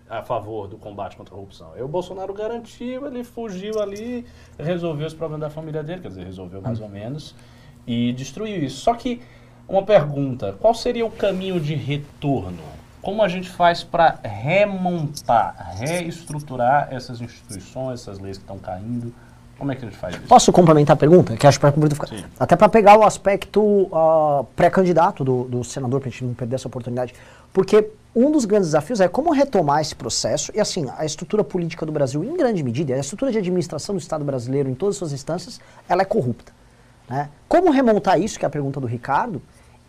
a 0.10 0.22
favor 0.22 0.68
do 0.68 0.78
combate 0.78 1.16
contra 1.16 1.34
a 1.34 1.38
corrupção. 1.38 1.72
E 1.78 1.82
o 1.82 1.88
Bolsonaro 1.88 2.34
garantiu, 2.34 3.08
ele 3.08 3.24
fugiu 3.24 3.82
ali, 3.82 4.26
resolveu 4.58 5.08
os 5.08 5.14
problemas 5.14 5.50
da 5.50 5.50
família 5.50 5.84
dele, 5.84 6.02
quer 6.02 6.10
dizer, 6.10 6.26
resolveu 6.26 6.62
mais 6.62 6.80
ou 6.80 6.88
menos, 6.88 7.36
e 7.88 8.14
destruiu 8.14 8.64
isso. 8.64 8.82
Só 8.82 8.94
que, 8.94 9.22
uma 9.68 9.84
pergunta, 9.84 10.56
qual 10.60 10.74
seria 10.74 11.06
o 11.06 11.12
caminho 11.12 11.60
de 11.60 11.74
retorno? 11.74 12.64
Como 13.02 13.22
a 13.22 13.28
gente 13.28 13.50
faz 13.50 13.84
para 13.84 14.20
remontar, 14.24 15.76
reestruturar 15.78 16.88
essas 16.92 17.22
instituições, 17.22 18.02
essas 18.02 18.20
leis 18.20 18.38
que 18.38 18.44
estão 18.44 18.58
caindo? 18.58 19.14
Como 19.58 19.72
é 19.72 19.76
que 19.76 19.86
a 19.86 19.90
gente 19.90 19.98
faz 19.98 20.16
isso? 20.16 20.28
Posso 20.28 20.52
complementar 20.52 20.96
a 20.96 20.98
pergunta? 20.98 21.38
Que 21.38 21.48
acho 21.48 21.60
que 21.60 21.66
Até 22.40 22.56
para 22.56 22.68
pegar 22.68 22.98
o 22.98 23.04
aspecto 23.04 23.62
uh, 23.62 24.44
pré-candidato 24.56 25.24
do, 25.24 25.46
do 25.46 25.64
senador, 25.64 26.02
para 26.02 26.10
a 26.10 26.12
gente 26.12 26.26
não 26.26 26.34
perder 26.34 26.56
essa 26.56 26.68
oportunidade. 26.68 27.14
Porque 27.54 27.90
um 28.16 28.32
dos 28.32 28.46
grandes 28.46 28.70
desafios 28.70 29.02
é 29.02 29.08
como 29.10 29.32
retomar 29.32 29.82
esse 29.82 29.94
processo. 29.94 30.52
E 30.56 30.60
assim, 30.60 30.88
a 30.98 31.06
estrutura 31.06 31.44
política 31.44 31.86
do 31.86 31.92
Brasil, 31.92 32.24
em 32.24 32.38
grande 32.38 32.64
medida, 32.64 32.94
a 32.94 33.00
estrutura 33.00 33.32
de 33.32 33.38
administração 33.38 33.94
do 33.94 34.00
Estado 34.00 34.24
brasileiro 34.24 34.70
em 34.70 34.74
todas 34.74 34.96
as 34.96 35.00
suas 35.00 35.12
instâncias, 35.12 35.60
ela 35.90 36.02
é 36.02 36.06
corrupta. 36.06 36.54
Né? 37.10 37.30
Como 37.48 37.70
remontar 37.72 38.20
isso, 38.20 38.40
que 38.40 38.46
é 38.46 38.48
a 38.48 38.52
pergunta 38.52 38.80
do 38.80 38.88
Ricardo, 38.88 39.42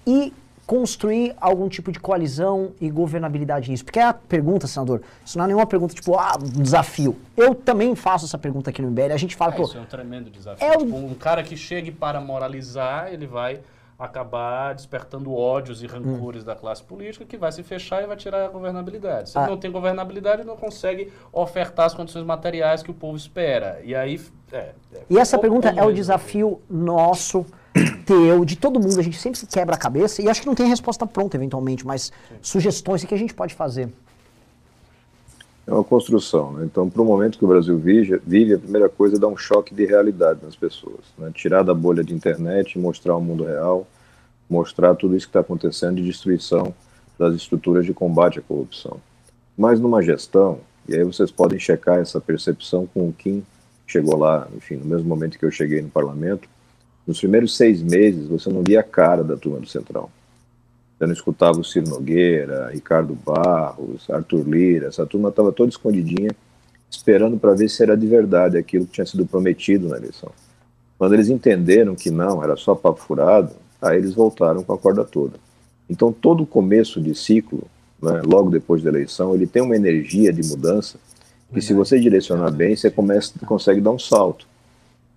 e 0.04 0.32
construir 0.66 1.32
algum 1.40 1.68
tipo 1.68 1.92
de 1.92 2.00
coalizão 2.00 2.72
e 2.80 2.90
governabilidade 2.90 3.70
nisso? 3.70 3.84
Porque 3.84 4.00
é 4.00 4.04
a 4.04 4.12
pergunta, 4.12 4.66
senador, 4.66 5.02
isso 5.24 5.38
não 5.38 5.44
é 5.44 5.48
nenhuma 5.48 5.66
pergunta 5.66 5.94
tipo, 5.94 6.18
ah, 6.18 6.36
um 6.36 6.62
desafio. 6.62 7.16
Eu 7.36 7.54
também 7.54 7.94
faço 7.94 8.24
essa 8.24 8.36
pergunta 8.36 8.70
aqui 8.70 8.82
no 8.82 8.90
MBL, 8.90 9.12
a 9.12 9.16
gente 9.16 9.36
fala... 9.36 9.54
É, 9.54 9.56
pô, 9.56 9.62
isso 9.62 9.78
é 9.78 9.80
um 9.80 9.84
tremendo 9.84 10.28
desafio. 10.28 10.66
É 10.66 10.76
tipo, 10.76 10.96
um 10.96 11.14
cara 11.14 11.44
que 11.44 11.56
chegue 11.56 11.92
para 11.92 12.20
moralizar, 12.20 13.12
ele 13.12 13.26
vai 13.26 13.60
acabar 13.98 14.74
despertando 14.74 15.32
ódios 15.34 15.82
e 15.82 15.86
rancores 15.86 16.42
hum. 16.42 16.46
da 16.46 16.54
classe 16.54 16.82
política 16.82 17.24
que 17.24 17.36
vai 17.36 17.50
se 17.50 17.62
fechar 17.62 18.02
e 18.02 18.06
vai 18.06 18.16
tirar 18.16 18.44
a 18.44 18.48
governabilidade. 18.48 19.30
Se 19.30 19.38
ah. 19.38 19.46
não 19.46 19.56
tem 19.56 19.70
governabilidade, 19.70 20.44
não 20.44 20.56
consegue 20.56 21.12
ofertar 21.32 21.86
as 21.86 21.94
condições 21.94 22.24
materiais 22.24 22.82
que 22.82 22.90
o 22.90 22.94
povo 22.94 23.16
espera. 23.16 23.80
E 23.82 23.94
aí... 23.94 24.20
É, 24.52 24.56
é 24.56 24.74
e 25.08 25.18
essa 25.18 25.38
pergunta 25.38 25.70
é 25.70 25.82
o 25.82 25.92
desafio 25.92 26.60
nosso 26.68 27.46
teu, 28.06 28.44
de 28.44 28.56
todo 28.56 28.80
mundo, 28.80 28.98
a 28.98 29.02
gente 29.02 29.18
sempre 29.18 29.38
se 29.38 29.46
quebra 29.46 29.74
a 29.74 29.78
cabeça 29.78 30.22
e 30.22 30.28
acho 30.28 30.40
que 30.40 30.46
não 30.46 30.54
tem 30.54 30.68
resposta 30.68 31.06
pronta 31.06 31.36
eventualmente, 31.36 31.86
mas 31.86 32.12
Sim. 32.28 32.34
sugestões 32.40 33.02
o 33.02 33.06
que 33.06 33.14
a 33.14 33.18
gente 33.18 33.34
pode 33.34 33.54
fazer. 33.54 33.90
É 35.66 35.72
uma 35.72 35.82
construção, 35.82 36.52
né? 36.52 36.64
Então, 36.64 36.88
para 36.88 37.02
o 37.02 37.04
momento 37.04 37.38
que 37.38 37.44
o 37.44 37.48
Brasil 37.48 37.76
vive, 37.76 38.14
a 38.54 38.58
primeira 38.58 38.88
coisa 38.88 39.16
é 39.16 39.18
dar 39.18 39.26
um 39.26 39.36
choque 39.36 39.74
de 39.74 39.84
realidade 39.84 40.38
nas 40.42 40.54
pessoas, 40.54 41.00
né? 41.18 41.32
Tirar 41.34 41.64
da 41.64 41.74
bolha 41.74 42.04
de 42.04 42.14
internet, 42.14 42.78
mostrar 42.78 43.16
o 43.16 43.20
mundo 43.20 43.44
real, 43.44 43.84
mostrar 44.48 44.94
tudo 44.94 45.16
isso 45.16 45.26
que 45.26 45.30
está 45.30 45.40
acontecendo 45.40 45.96
de 45.96 46.04
destruição 46.04 46.72
das 47.18 47.34
estruturas 47.34 47.84
de 47.84 47.92
combate 47.92 48.38
à 48.38 48.42
corrupção. 48.42 49.00
Mas 49.58 49.80
numa 49.80 50.02
gestão, 50.02 50.60
e 50.88 50.94
aí 50.94 51.02
vocês 51.02 51.32
podem 51.32 51.58
checar 51.58 51.98
essa 51.98 52.20
percepção 52.20 52.86
com 52.86 53.08
o 53.08 53.12
Kim, 53.12 53.44
chegou 53.86 54.16
lá, 54.16 54.46
enfim, 54.56 54.76
no 54.76 54.84
mesmo 54.84 55.08
momento 55.08 55.36
que 55.36 55.44
eu 55.44 55.50
cheguei 55.50 55.82
no 55.82 55.88
parlamento, 55.88 56.48
nos 57.04 57.18
primeiros 57.18 57.56
seis 57.56 57.82
meses, 57.82 58.28
você 58.28 58.48
não 58.50 58.62
via 58.62 58.80
a 58.80 58.84
cara 58.84 59.24
da 59.24 59.36
turma 59.36 59.58
do 59.58 59.66
Centrão. 59.66 60.10
Eu 60.98 61.06
não 61.06 61.14
escutava 61.14 61.60
o 61.60 61.64
Ciro 61.64 61.88
Nogueira, 61.88 62.70
Ricardo 62.72 63.14
Barros, 63.14 64.08
Arthur 64.08 64.48
Lira, 64.48 64.88
essa 64.88 65.04
turma 65.04 65.28
estava 65.28 65.52
toda 65.52 65.68
escondidinha, 65.68 66.34
esperando 66.90 67.38
para 67.38 67.54
ver 67.54 67.68
se 67.68 67.82
era 67.82 67.96
de 67.96 68.06
verdade 68.06 68.56
aquilo 68.56 68.86
que 68.86 68.92
tinha 68.92 69.06
sido 69.06 69.26
prometido 69.26 69.88
na 69.88 69.98
eleição. 69.98 70.30
Quando 70.98 71.12
eles 71.12 71.28
entenderam 71.28 71.94
que 71.94 72.10
não, 72.10 72.42
era 72.42 72.56
só 72.56 72.74
papo 72.74 73.00
furado, 73.00 73.52
aí 73.80 73.98
eles 73.98 74.14
voltaram 74.14 74.62
com 74.62 74.72
a 74.72 74.78
corda 74.78 75.04
toda. 75.04 75.38
Então, 75.88 76.10
todo 76.10 76.46
começo 76.46 77.00
de 77.00 77.14
ciclo, 77.14 77.64
né, 78.02 78.22
logo 78.24 78.50
depois 78.50 78.82
da 78.82 78.88
eleição, 78.88 79.34
ele 79.34 79.46
tem 79.46 79.62
uma 79.62 79.76
energia 79.76 80.32
de 80.32 80.48
mudança 80.48 80.98
que, 81.52 81.60
se 81.60 81.74
você 81.74 82.00
direcionar 82.00 82.50
bem, 82.50 82.74
você 82.74 82.90
começa, 82.90 83.32
consegue 83.44 83.80
dar 83.80 83.90
um 83.90 83.98
salto. 83.98 84.46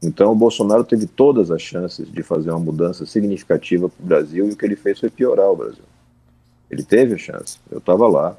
Então, 0.02 0.32
o 0.32 0.36
Bolsonaro 0.36 0.84
teve 0.84 1.06
todas 1.06 1.52
as 1.52 1.62
chances 1.62 2.10
de 2.10 2.24
fazer 2.24 2.52
uma 2.52 2.60
mudança 2.60 3.06
significativa 3.06 3.90
para 3.90 4.04
o 4.04 4.08
Brasil 4.08 4.48
e 4.48 4.52
o 4.52 4.56
que 4.56 4.66
ele 4.66 4.78
fez 4.78 5.00
foi 5.00 5.10
piorar 5.10 5.52
o 5.52 5.56
Brasil. 5.56 5.84
Ele 6.72 6.84
teve 6.84 7.16
a 7.16 7.18
chance. 7.18 7.58
Eu 7.70 7.80
estava 7.80 8.08
lá. 8.08 8.38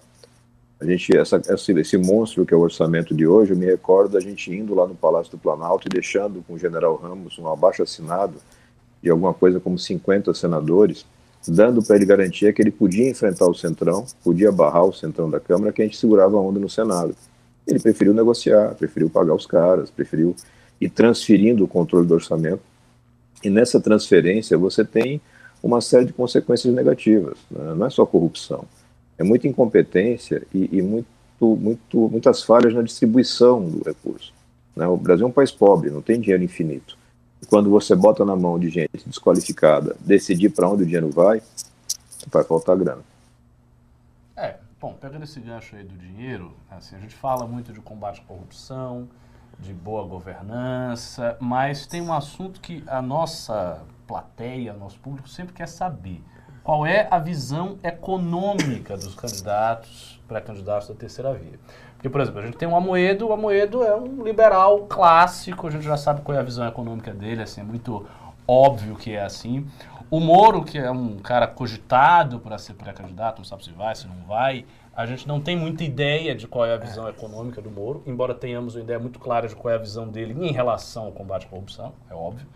A 0.81 0.85
gente, 0.87 1.15
essa, 1.15 1.41
esse, 1.49 1.73
esse 1.73 1.99
monstro 1.99 2.47
que 2.47 2.55
é 2.55 2.57
o 2.57 2.61
orçamento 2.61 3.15
de 3.15 3.27
hoje, 3.27 3.53
eu 3.53 3.57
me 3.57 3.67
recordo 3.67 4.13
da 4.13 4.21
gente 4.21 4.51
indo 4.51 4.75
lá 4.75 4.87
no 4.87 4.95
Palácio 4.95 5.33
do 5.33 5.39
Planalto 5.39 5.87
e 5.87 5.91
deixando 5.91 6.43
com 6.47 6.55
o 6.55 6.59
General 6.59 6.97
Ramos 6.97 7.39
um 7.39 7.47
abaixo 7.47 7.83
assinado 7.83 8.37
de 9.03 9.11
alguma 9.11 9.35
coisa 9.35 9.61
como 9.61 9.79
50 9.79 10.33
senadores, 10.33 11.05
dando 11.47 11.83
para 11.83 11.97
ele 11.97 12.07
garantia 12.07 12.53
que 12.53 12.63
ele 12.63 12.71
podia 12.71 13.11
enfrentar 13.11 13.47
o 13.47 13.55
Centrão, 13.55 14.07
podia 14.25 14.51
barrar 14.51 14.85
o 14.85 14.93
Centrão 14.93 15.29
da 15.29 15.41
Câmara, 15.41 15.73
que 15.73 15.83
a 15.83 15.85
gente 15.85 15.99
segurava 15.99 16.37
a 16.37 16.41
onda 16.41 16.59
no 16.59 16.69
Senado. 16.69 17.15
Ele 17.67 17.79
preferiu 17.79 18.15
negociar, 18.15 18.75
preferiu 18.75 19.11
pagar 19.11 19.35
os 19.35 19.47
caras, 19.47 19.91
preferiu 19.91 20.35
e 20.81 20.89
transferindo 20.89 21.65
o 21.65 21.69
controle 21.69 22.07
do 22.07 22.15
orçamento. 22.15 22.63
E 23.43 23.51
nessa 23.51 23.81
transferência 23.81 24.57
você 24.57 24.85
tem 24.85 25.21
uma 25.63 25.81
série 25.81 26.07
de 26.07 26.13
consequências 26.13 26.73
negativas. 26.73 27.39
Né? 27.51 27.75
Não 27.75 27.87
é 27.87 27.91
só 27.91 28.07
corrupção, 28.07 28.65
é 29.19 29.23
muita 29.23 29.47
incompetência 29.47 30.47
e, 30.55 30.79
e 30.79 30.83
muito, 30.83 31.07
muito, 31.41 32.09
muitas 32.09 32.43
falhas 32.43 32.73
na 32.73 32.83
distribuição 32.83 33.63
do 33.63 33.83
recurso. 33.85 34.33
Né? 34.75 34.87
O 34.87 34.97
Brasil 34.97 35.27
é 35.27 35.29
um 35.29 35.33
país 35.33 35.51
pobre, 35.51 35.91
não 35.91 36.01
tem 36.01 36.21
dinheiro 36.21 36.43
infinito. 36.43 36.97
E 37.43 37.47
quando 37.47 37.71
você 37.71 37.95
bota 37.95 38.25
na 38.25 38.37
mão 38.37 38.59
de 38.59 38.69
gente 38.69 38.91
desqualificada 39.07 39.97
decidir 40.01 40.51
para 40.51 40.69
onde 40.69 40.83
o 40.83 40.87
dinheiro 40.87 41.11
vai, 41.11 41.43
vai 42.31 42.45
faltar 42.45 42.77
grana. 42.77 43.03
É, 44.37 44.57
bom, 44.81 44.95
pegando 45.01 45.25
esse 45.25 45.41
gancho 45.41 45.77
aí 45.77 45.85
do 45.85 45.97
dinheiro, 45.97 46.53
assim, 46.71 46.97
a 46.97 46.99
gente 46.99 47.15
fala 47.15 47.47
muito 47.47 47.73
de 47.73 47.81
combate 47.81 48.21
à 48.21 48.25
corrupção, 48.25 49.09
de 49.61 49.75
boa 49.75 50.07
governança, 50.07 51.37
mas 51.39 51.87
tem 51.87 52.01
um 52.01 52.13
assunto 52.13 52.61
que 52.61 52.83
a 52.87 53.01
nossa 53.03 53.83
plateia, 54.07 54.73
nosso 54.73 54.99
público 54.99 55.29
sempre 55.29 55.55
quer 55.55 55.69
saber. 55.69 56.23
Qual 56.63 56.87
é 56.87 57.09
a 57.11 57.19
visão 57.19 57.79
econômica 57.83 58.97
dos 58.97 59.15
candidatos, 59.15 60.21
pré-candidatos 60.29 60.89
da 60.89 60.95
terceira 60.95 61.33
via? 61.33 61.59
Porque, 61.95 62.09
por 62.09 62.21
exemplo, 62.21 62.41
a 62.41 62.45
gente 62.45 62.57
tem 62.57 62.69
o 62.69 62.75
Amoedo, 62.75 63.29
o 63.29 63.33
Amoedo 63.33 63.83
é 63.83 63.95
um 63.95 64.23
liberal 64.23 64.87
clássico, 64.89 65.67
a 65.67 65.71
gente 65.71 65.85
já 65.85 65.97
sabe 65.97 66.23
qual 66.23 66.37
é 66.37 66.41
a 66.41 66.45
visão 66.45 66.67
econômica 66.67 67.13
dele, 67.13 67.43
assim, 67.43 67.61
é 67.61 67.65
muito 67.65 68.07
óbvio 68.47 68.97
que 68.97 69.13
é 69.13 69.23
assim. 69.23 69.67
O 70.11 70.19
Moro, 70.19 70.65
que 70.65 70.79
é 70.79 70.91
um 70.91 71.19
cara 71.19 71.47
cogitado 71.47 72.41
para 72.41 72.59
ser 72.59 72.75
pré-candidato, 72.75 73.39
não 73.39 73.45
sabe 73.45 73.65
se 73.65 73.71
vai, 73.71 73.95
se 73.95 74.07
não 74.09 74.17
vai, 74.27 74.65
a 74.95 75.07
gente 75.07 75.27
não 75.27 75.41
tem 75.41 75.57
muita 75.57 75.85
ideia 75.85 76.35
de 76.35 76.47
qual 76.47 76.67
é 76.67 76.75
a 76.75 76.77
visão 76.77 77.07
é. 77.07 77.11
econômica 77.11 77.63
do 77.63 77.71
Moro, 77.71 78.03
embora 78.07 78.35
tenhamos 78.35 78.75
uma 78.75 78.83
ideia 78.83 78.99
muito 78.99 79.19
clara 79.19 79.49
de 79.49 79.55
qual 79.55 79.73
é 79.73 79.77
a 79.77 79.81
visão 79.81 80.09
dele 80.09 80.35
em 80.41 80.53
relação 80.53 81.07
ao 81.07 81.13
combate 81.13 81.47
à 81.47 81.49
corrupção, 81.49 81.93
é 82.11 82.15
óbvio, 82.15 82.47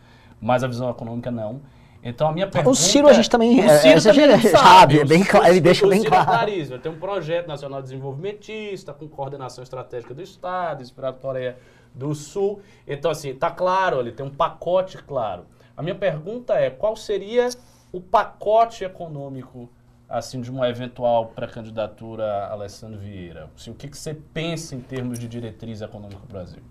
mas 0.41 0.63
a 0.65 0.67
visão 0.67 0.91
econômica 0.91 1.31
não. 1.31 1.61
Então 2.03 2.29
a 2.29 2.33
minha 2.33 2.47
pergunta. 2.47 2.71
O 2.71 2.75
Ciro 2.75 3.09
a 3.09 3.15
gente 3.15 3.31
também, 3.31 3.61
o 3.61 3.69
Ciro 3.79 3.99
é, 3.99 4.01
também 4.01 4.31
sabe, 4.31 4.49
sabe, 4.51 5.01
é 5.01 5.05
bem 5.07 5.25
claro, 5.25 5.47
ele 5.47 5.61
deixa 5.61 5.87
bem 5.87 6.05
claro. 6.05 6.27
Claríssimo. 6.27 6.79
Tem 6.79 6.93
um 6.93 6.99
projeto 6.99 7.49
nacional 7.49 7.81
desenvolvimentista 7.81 8.93
com 8.93 9.09
coordenação 9.09 9.65
estratégica 9.65 10.13
do 10.13 10.21
Estado, 10.21 10.83
inspirado 10.83 11.17
por 11.17 11.23
Coreia 11.23 11.57
do 11.95 12.15
Sul. 12.15 12.61
Então 12.87 13.11
assim, 13.11 13.35
tá 13.35 13.51
claro, 13.51 14.01
ele 14.01 14.13
tem 14.13 14.27
um 14.27 14.31
pacote 14.31 14.99
claro. 14.99 15.47
A 15.75 15.83
minha 15.83 15.95
pergunta 15.95 16.53
é, 16.55 16.69
qual 16.69 16.95
seria 16.95 17.49
o 17.91 18.03
pacote 18.03 18.85
econômico 18.85 19.71
assim 20.19 20.41
de 20.41 20.49
uma 20.49 20.69
eventual 20.69 21.27
pré-candidatura 21.35 22.25
a 22.25 22.53
Alessandro 22.53 23.01
Vieira? 23.01 23.51
Assim, 23.57 23.73
o 23.73 23.75
que, 23.75 23.89
que 23.89 23.99
você 23.99 24.15
pensa 24.15 24.77
em 24.77 24.81
termos 24.81 25.19
de 25.19 25.27
diretriz 25.27 25.81
econômica 25.81 26.21
para 26.21 26.29
o 26.29 26.33
Brasil? 26.33 26.63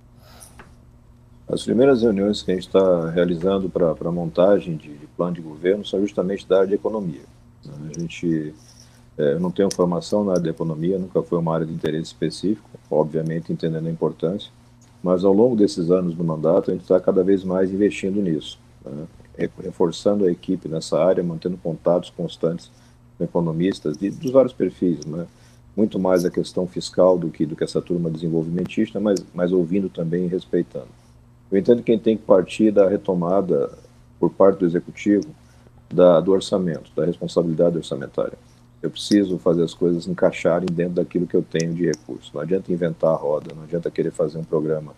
As 1.48 1.64
primeiras 1.64 2.02
reuniões 2.02 2.42
que 2.42 2.52
a 2.52 2.56
gente 2.56 2.68
está 2.68 3.10
realizando 3.10 3.70
para 3.70 3.92
a 3.92 4.12
montagem 4.12 4.78
de, 4.78 4.98
de, 4.98 5.08
plano 5.08 5.34
de 5.34 5.42
governo 5.42 5.86
são 5.86 6.00
justamente 6.00 6.48
da 6.48 6.58
área 6.58 6.70
de 6.70 6.76
economia. 6.76 7.24
A 7.68 8.00
gente, 8.00 8.56
é, 9.18 9.34
eu 9.34 9.40
não 9.42 9.52
tenho 9.52 9.70
formação 9.74 10.24
na 10.24 10.32
área 10.32 10.44
de 10.44 10.50
economia, 10.50 10.98
nunca 10.98 11.22
foi 11.22 11.38
uma 11.38 11.54
área 11.54 11.66
de 11.66 11.74
interesse 11.74 12.06
específico, 12.06 12.70
obviamente 12.90 13.52
entendendo 13.52 13.88
a 13.88 13.92
importância, 13.92 14.52
mas 15.04 15.26
ao 15.26 15.34
longo 15.34 15.54
desses 15.54 15.92
anos 15.92 16.16
do 16.16 16.24
mandato 16.24 16.72
a 16.72 16.74
gente 16.74 16.84
está 16.84 16.98
cada 16.98 17.22
vez 17.26 17.44
mais 17.44 17.74
investindo 17.74 18.22
nisso, 18.22 18.58
né? 18.86 19.06
reforçando 19.62 20.26
a 20.26 20.32
equipe 20.32 20.70
nessa 20.70 21.04
área, 21.04 21.22
mantendo 21.22 21.58
contatos 21.58 22.10
constantes 22.10 22.72
economistas 23.20 23.98
de, 23.98 24.10
dos 24.10 24.32
vários 24.32 24.54
perfis, 24.54 25.06
né? 25.06 25.26
muito 25.76 26.00
mais 26.00 26.24
a 26.24 26.30
questão 26.30 26.68
fiscal 26.68 27.18
do 27.18 27.30
que 27.30 27.46
do 27.46 27.56
que 27.56 27.64
essa 27.64 27.82
turma 27.82 28.10
desenvolvimentista, 28.10 29.00
mas, 29.00 29.24
mas 29.34 29.52
ouvindo 29.52 29.90
também 29.90 30.26
e 30.26 30.28
respeitando. 30.28 30.88
Eu 31.52 31.58
entendo 31.58 31.78
que 31.78 31.92
quem 31.92 32.00
tem 32.00 32.18
que 32.18 32.24
partir 32.24 32.72
da 32.72 32.88
retomada 32.88 33.72
por 34.20 34.32
parte 34.32 34.60
do 34.60 34.66
executivo 34.66 35.28
da, 35.92 36.20
do 36.20 36.32
orçamento, 36.32 36.92
da 36.96 37.06
responsabilidade 37.06 37.78
orçamentária. 37.78 38.38
Eu 38.82 38.90
preciso 38.90 39.38
fazer 39.38 39.64
as 39.64 39.74
coisas 39.74 40.08
encaixarem 40.08 40.68
dentro 40.72 40.96
daquilo 40.96 41.28
que 41.28 41.36
eu 41.36 41.44
tenho 41.44 41.74
de 41.74 41.86
recurso. 41.86 42.32
Não 42.34 42.42
adianta 42.42 42.72
inventar 42.72 43.12
a 43.12 43.16
roda, 43.16 43.54
não 43.56 43.64
adianta 43.64 43.92
querer 43.92 44.12
fazer 44.12 44.38
um 44.38 44.44
programa 44.44 44.94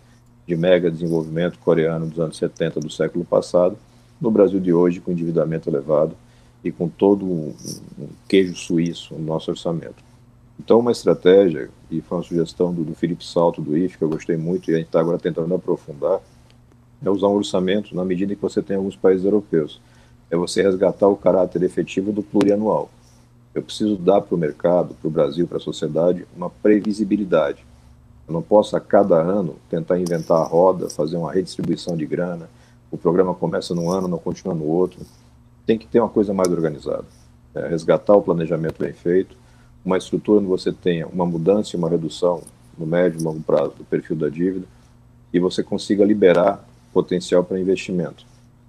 de 0.47 0.55
mega 0.55 0.89
desenvolvimento 0.89 1.59
coreano 1.59 2.07
dos 2.07 2.19
anos 2.19 2.37
70 2.37 2.79
do 2.79 2.89
século 2.89 3.25
passado, 3.25 3.77
no 4.21 4.31
Brasil 4.31 4.59
de 4.59 4.71
hoje, 4.71 5.01
com 5.01 5.11
endividamento 5.11 5.69
elevado, 5.69 6.15
e 6.65 6.71
com 6.71 6.89
todo 6.89 7.23
um, 7.23 7.53
um 7.99 8.07
queijo 8.27 8.55
suíço 8.55 9.13
no 9.13 9.23
nosso 9.23 9.51
orçamento. 9.51 10.03
Então, 10.59 10.79
uma 10.79 10.91
estratégia, 10.91 11.69
e 11.91 12.01
foi 12.01 12.17
uma 12.17 12.23
sugestão 12.23 12.73
do, 12.73 12.83
do 12.83 12.95
Felipe 12.95 13.23
Salto, 13.23 13.61
do 13.61 13.77
IF, 13.77 13.99
que 13.99 14.03
eu 14.03 14.09
gostei 14.09 14.35
muito, 14.35 14.71
e 14.71 14.73
a 14.73 14.77
gente 14.77 14.87
está 14.87 14.99
agora 14.99 15.19
tentando 15.19 15.53
aprofundar, 15.53 16.19
é 17.03 17.09
usar 17.09 17.27
um 17.27 17.35
orçamento 17.35 17.95
na 17.95 18.03
medida 18.03 18.33
que 18.33 18.41
você 18.41 18.63
tem 18.63 18.77
alguns 18.77 18.95
países 18.95 19.23
europeus. 19.23 19.79
É 20.31 20.35
você 20.35 20.63
resgatar 20.63 21.07
o 21.07 21.15
caráter 21.15 21.61
efetivo 21.61 22.11
do 22.11 22.23
plurianual. 22.23 22.89
Eu 23.53 23.61
preciso 23.61 23.95
dar 23.95 24.21
para 24.21 24.33
o 24.33 24.37
mercado, 24.37 24.95
para 24.95 25.07
o 25.07 25.11
Brasil, 25.11 25.45
para 25.45 25.57
a 25.57 25.61
sociedade, 25.61 26.25
uma 26.35 26.49
previsibilidade. 26.49 27.63
Eu 28.27 28.33
não 28.33 28.41
posso, 28.41 28.75
a 28.75 28.79
cada 28.79 29.21
ano, 29.21 29.55
tentar 29.69 29.99
inventar 29.99 30.41
a 30.41 30.47
roda, 30.47 30.89
fazer 30.89 31.15
uma 31.15 31.31
redistribuição 31.31 31.95
de 31.95 32.07
grana. 32.07 32.49
O 32.89 32.97
programa 32.97 33.35
começa 33.35 33.75
num 33.75 33.91
ano, 33.91 34.07
não 34.07 34.17
continua 34.17 34.55
no 34.55 34.65
outro 34.65 35.05
tem 35.65 35.77
que 35.77 35.87
ter 35.87 35.99
uma 35.99 36.09
coisa 36.09 36.33
mais 36.33 36.49
organizada. 36.51 37.05
É, 37.53 37.67
resgatar 37.67 38.15
o 38.15 38.21
planejamento 38.21 38.79
bem 38.79 38.93
feito, 38.93 39.35
uma 39.83 39.97
estrutura 39.97 40.39
onde 40.39 40.47
você 40.47 40.71
tenha 40.71 41.07
uma 41.07 41.25
mudança 41.25 41.75
e 41.75 41.79
uma 41.79 41.89
redução 41.89 42.41
no 42.77 42.85
médio 42.85 43.19
e 43.19 43.23
longo 43.23 43.41
prazo 43.41 43.73
do 43.77 43.85
perfil 43.85 44.15
da 44.15 44.29
dívida 44.29 44.65
e 45.31 45.39
você 45.39 45.63
consiga 45.63 46.03
liberar 46.03 46.67
potencial 46.93 47.43
para 47.43 47.59
investimento, 47.59 48.25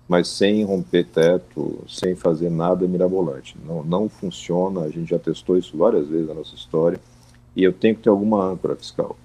mas 0.08 0.28
sem 0.28 0.64
romper 0.64 1.04
teto, 1.04 1.82
sem 1.88 2.14
fazer 2.14 2.50
nada 2.50 2.86
mirabolante. 2.86 3.56
Não, 3.64 3.82
não 3.82 4.08
funciona, 4.08 4.82
a 4.82 4.90
gente 4.90 5.10
já 5.10 5.18
testou 5.18 5.58
isso 5.58 5.76
várias 5.76 6.06
vezes 6.08 6.28
na 6.28 6.34
nossa 6.34 6.54
história 6.54 7.00
e 7.56 7.64
eu 7.64 7.72
tenho 7.72 7.96
que 7.96 8.02
ter 8.02 8.10
alguma 8.10 8.44
âncora 8.44 8.76
fiscal, 8.76 9.16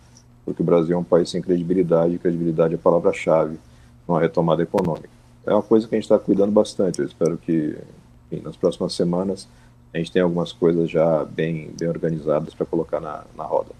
porque 0.44 0.62
o 0.62 0.66
Brasil 0.66 0.96
é 0.96 1.00
um 1.00 1.04
país 1.04 1.30
sem 1.30 1.42
credibilidade 1.42 2.16
e 2.16 2.20
credibilidade 2.20 2.74
é 2.74 2.78
a 2.78 2.80
palavra-chave 2.80 3.60
numa 4.08 4.20
retomada 4.20 4.64
econômica 4.64 5.21
é 5.46 5.54
uma 5.54 5.64
coisa 5.64 5.88
que 5.88 5.96
a 5.96 5.98
gente 5.98 6.06
está 6.06 6.20
cuidando 6.20 6.52
bastante. 6.52 7.00
Eu 7.00 7.06
espero 7.06 7.38
que 7.38 7.78
enfim, 8.32 8.44
nas 8.44 8.56
próximas 8.56 8.94
semanas 8.94 9.48
a 9.94 9.98
gente 9.98 10.12
tenha 10.12 10.24
algumas 10.24 10.54
coisas 10.54 10.90
já 10.90 11.26
bem, 11.26 11.74
bem 11.78 11.90
organizadas 11.90 12.54
para 12.54 12.66
colocar 12.66 13.00
na, 13.02 13.24
na 13.36 13.44
roda. 13.44 13.72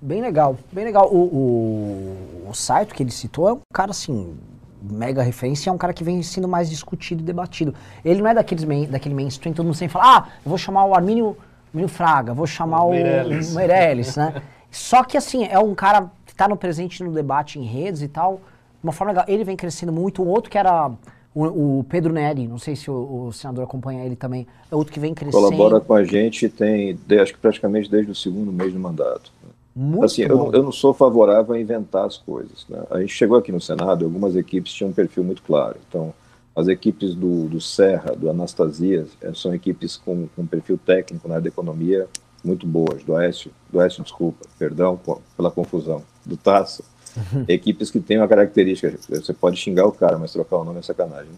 Bem 0.00 0.20
legal, 0.20 0.58
bem 0.72 0.84
legal. 0.84 1.08
O, 1.10 2.46
o, 2.46 2.48
o 2.50 2.54
site 2.54 2.92
que 2.92 3.02
ele 3.02 3.10
citou 3.10 3.48
é 3.48 3.52
um 3.52 3.60
cara 3.72 3.92
assim, 3.92 4.36
mega 4.82 5.22
referência, 5.22 5.70
é 5.70 5.72
um 5.72 5.78
cara 5.78 5.92
que 5.92 6.04
vem 6.04 6.22
sendo 6.22 6.48
mais 6.48 6.68
discutido 6.68 7.22
e 7.22 7.24
debatido. 7.24 7.74
Ele 8.04 8.20
não 8.20 8.28
é 8.28 8.34
daqueles 8.34 8.64
main, 8.64 8.86
daquele 8.86 9.14
mainstream, 9.14 9.54
todo 9.54 9.64
mundo 9.64 9.76
sempre 9.76 9.94
fala, 9.94 10.18
ah, 10.18 10.28
eu 10.44 10.48
vou 10.48 10.58
chamar 10.58 10.84
o 10.84 10.94
Armínio, 10.94 11.36
Armínio 11.68 11.88
Fraga, 11.88 12.34
vou 12.34 12.46
chamar 12.46 12.82
o, 12.84 12.90
Meirelles. 12.90 13.52
o 13.52 13.54
Meirelles, 13.56 14.16
né? 14.16 14.42
Só 14.70 15.04
que 15.04 15.16
assim, 15.16 15.44
é 15.44 15.58
um 15.58 15.74
cara 15.74 16.10
que 16.26 16.32
está 16.32 16.48
no 16.48 16.56
presente 16.56 17.02
no 17.02 17.12
debate 17.12 17.58
em 17.58 17.64
redes 17.64 18.02
e 18.02 18.08
tal, 18.08 18.40
uma 18.84 18.92
forma 18.92 19.12
legal. 19.12 19.24
Ele 19.26 19.44
vem 19.44 19.56
crescendo 19.56 19.92
muito. 19.92 20.22
Um 20.22 20.28
outro 20.28 20.50
que 20.50 20.58
era 20.58 20.92
o, 21.34 21.78
o 21.78 21.84
Pedro 21.84 22.12
Neri, 22.12 22.46
não 22.46 22.58
sei 22.58 22.76
se 22.76 22.90
o, 22.90 23.26
o, 23.26 23.32
senador 23.32 23.64
acompanha 23.64 24.04
ele 24.04 24.14
também, 24.14 24.46
é 24.70 24.76
outro 24.76 24.92
que 24.92 25.00
vem 25.00 25.12
crescendo. 25.12 25.42
Colabora 25.42 25.80
com 25.80 25.94
a 25.94 26.04
gente, 26.04 26.48
tem, 26.48 26.96
acho 27.20 27.32
que 27.32 27.38
praticamente 27.40 27.90
desde 27.90 28.12
o 28.12 28.14
segundo 28.14 28.52
mês 28.52 28.72
do 28.72 28.78
mandato. 28.78 29.32
Muito 29.74 30.04
assim, 30.04 30.22
eu, 30.22 30.52
eu, 30.52 30.62
não 30.62 30.70
sou 30.70 30.94
favorável 30.94 31.52
a 31.52 31.60
inventar 31.60 32.06
as 32.06 32.16
coisas. 32.16 32.64
Né? 32.68 32.80
A 32.90 33.00
gente 33.00 33.12
chegou 33.12 33.36
aqui 33.36 33.50
no 33.50 33.60
Senado, 33.60 34.04
algumas 34.04 34.36
equipes 34.36 34.72
tinham 34.72 34.90
um 34.90 34.92
perfil 34.92 35.24
muito 35.24 35.42
claro. 35.42 35.76
Então, 35.88 36.14
As 36.54 36.68
equipes 36.68 37.16
do, 37.16 37.48
do 37.48 37.60
Serra, 37.60 38.14
do 38.14 38.30
Anastasias, 38.30 39.08
é, 39.20 39.34
são 39.34 39.52
equipes 39.52 39.96
com, 39.96 40.28
com 40.36 40.46
perfil 40.46 40.78
técnico 40.78 41.26
na 41.26 41.34
área 41.34 41.42
da 41.42 41.48
economia 41.48 42.06
muito 42.44 42.66
boas. 42.66 43.02
Do 43.02 43.16
Aécio, 43.16 43.50
do 43.72 43.80
Aécio, 43.80 44.04
desculpa, 44.04 44.46
perdão 44.56 45.00
pela 45.36 45.50
confusão. 45.50 46.02
Do 46.24 46.36
Tasso. 46.36 46.84
Equipes 47.48 47.90
que 47.90 48.00
têm 48.00 48.18
uma 48.18 48.28
característica, 48.28 48.96
você 49.08 49.32
pode 49.32 49.56
xingar 49.56 49.86
o 49.86 49.92
cara, 49.92 50.18
mas 50.18 50.32
trocar 50.32 50.58
o 50.58 50.64
nome 50.64 50.78
é 50.78 50.82
sacanagem. 50.82 51.32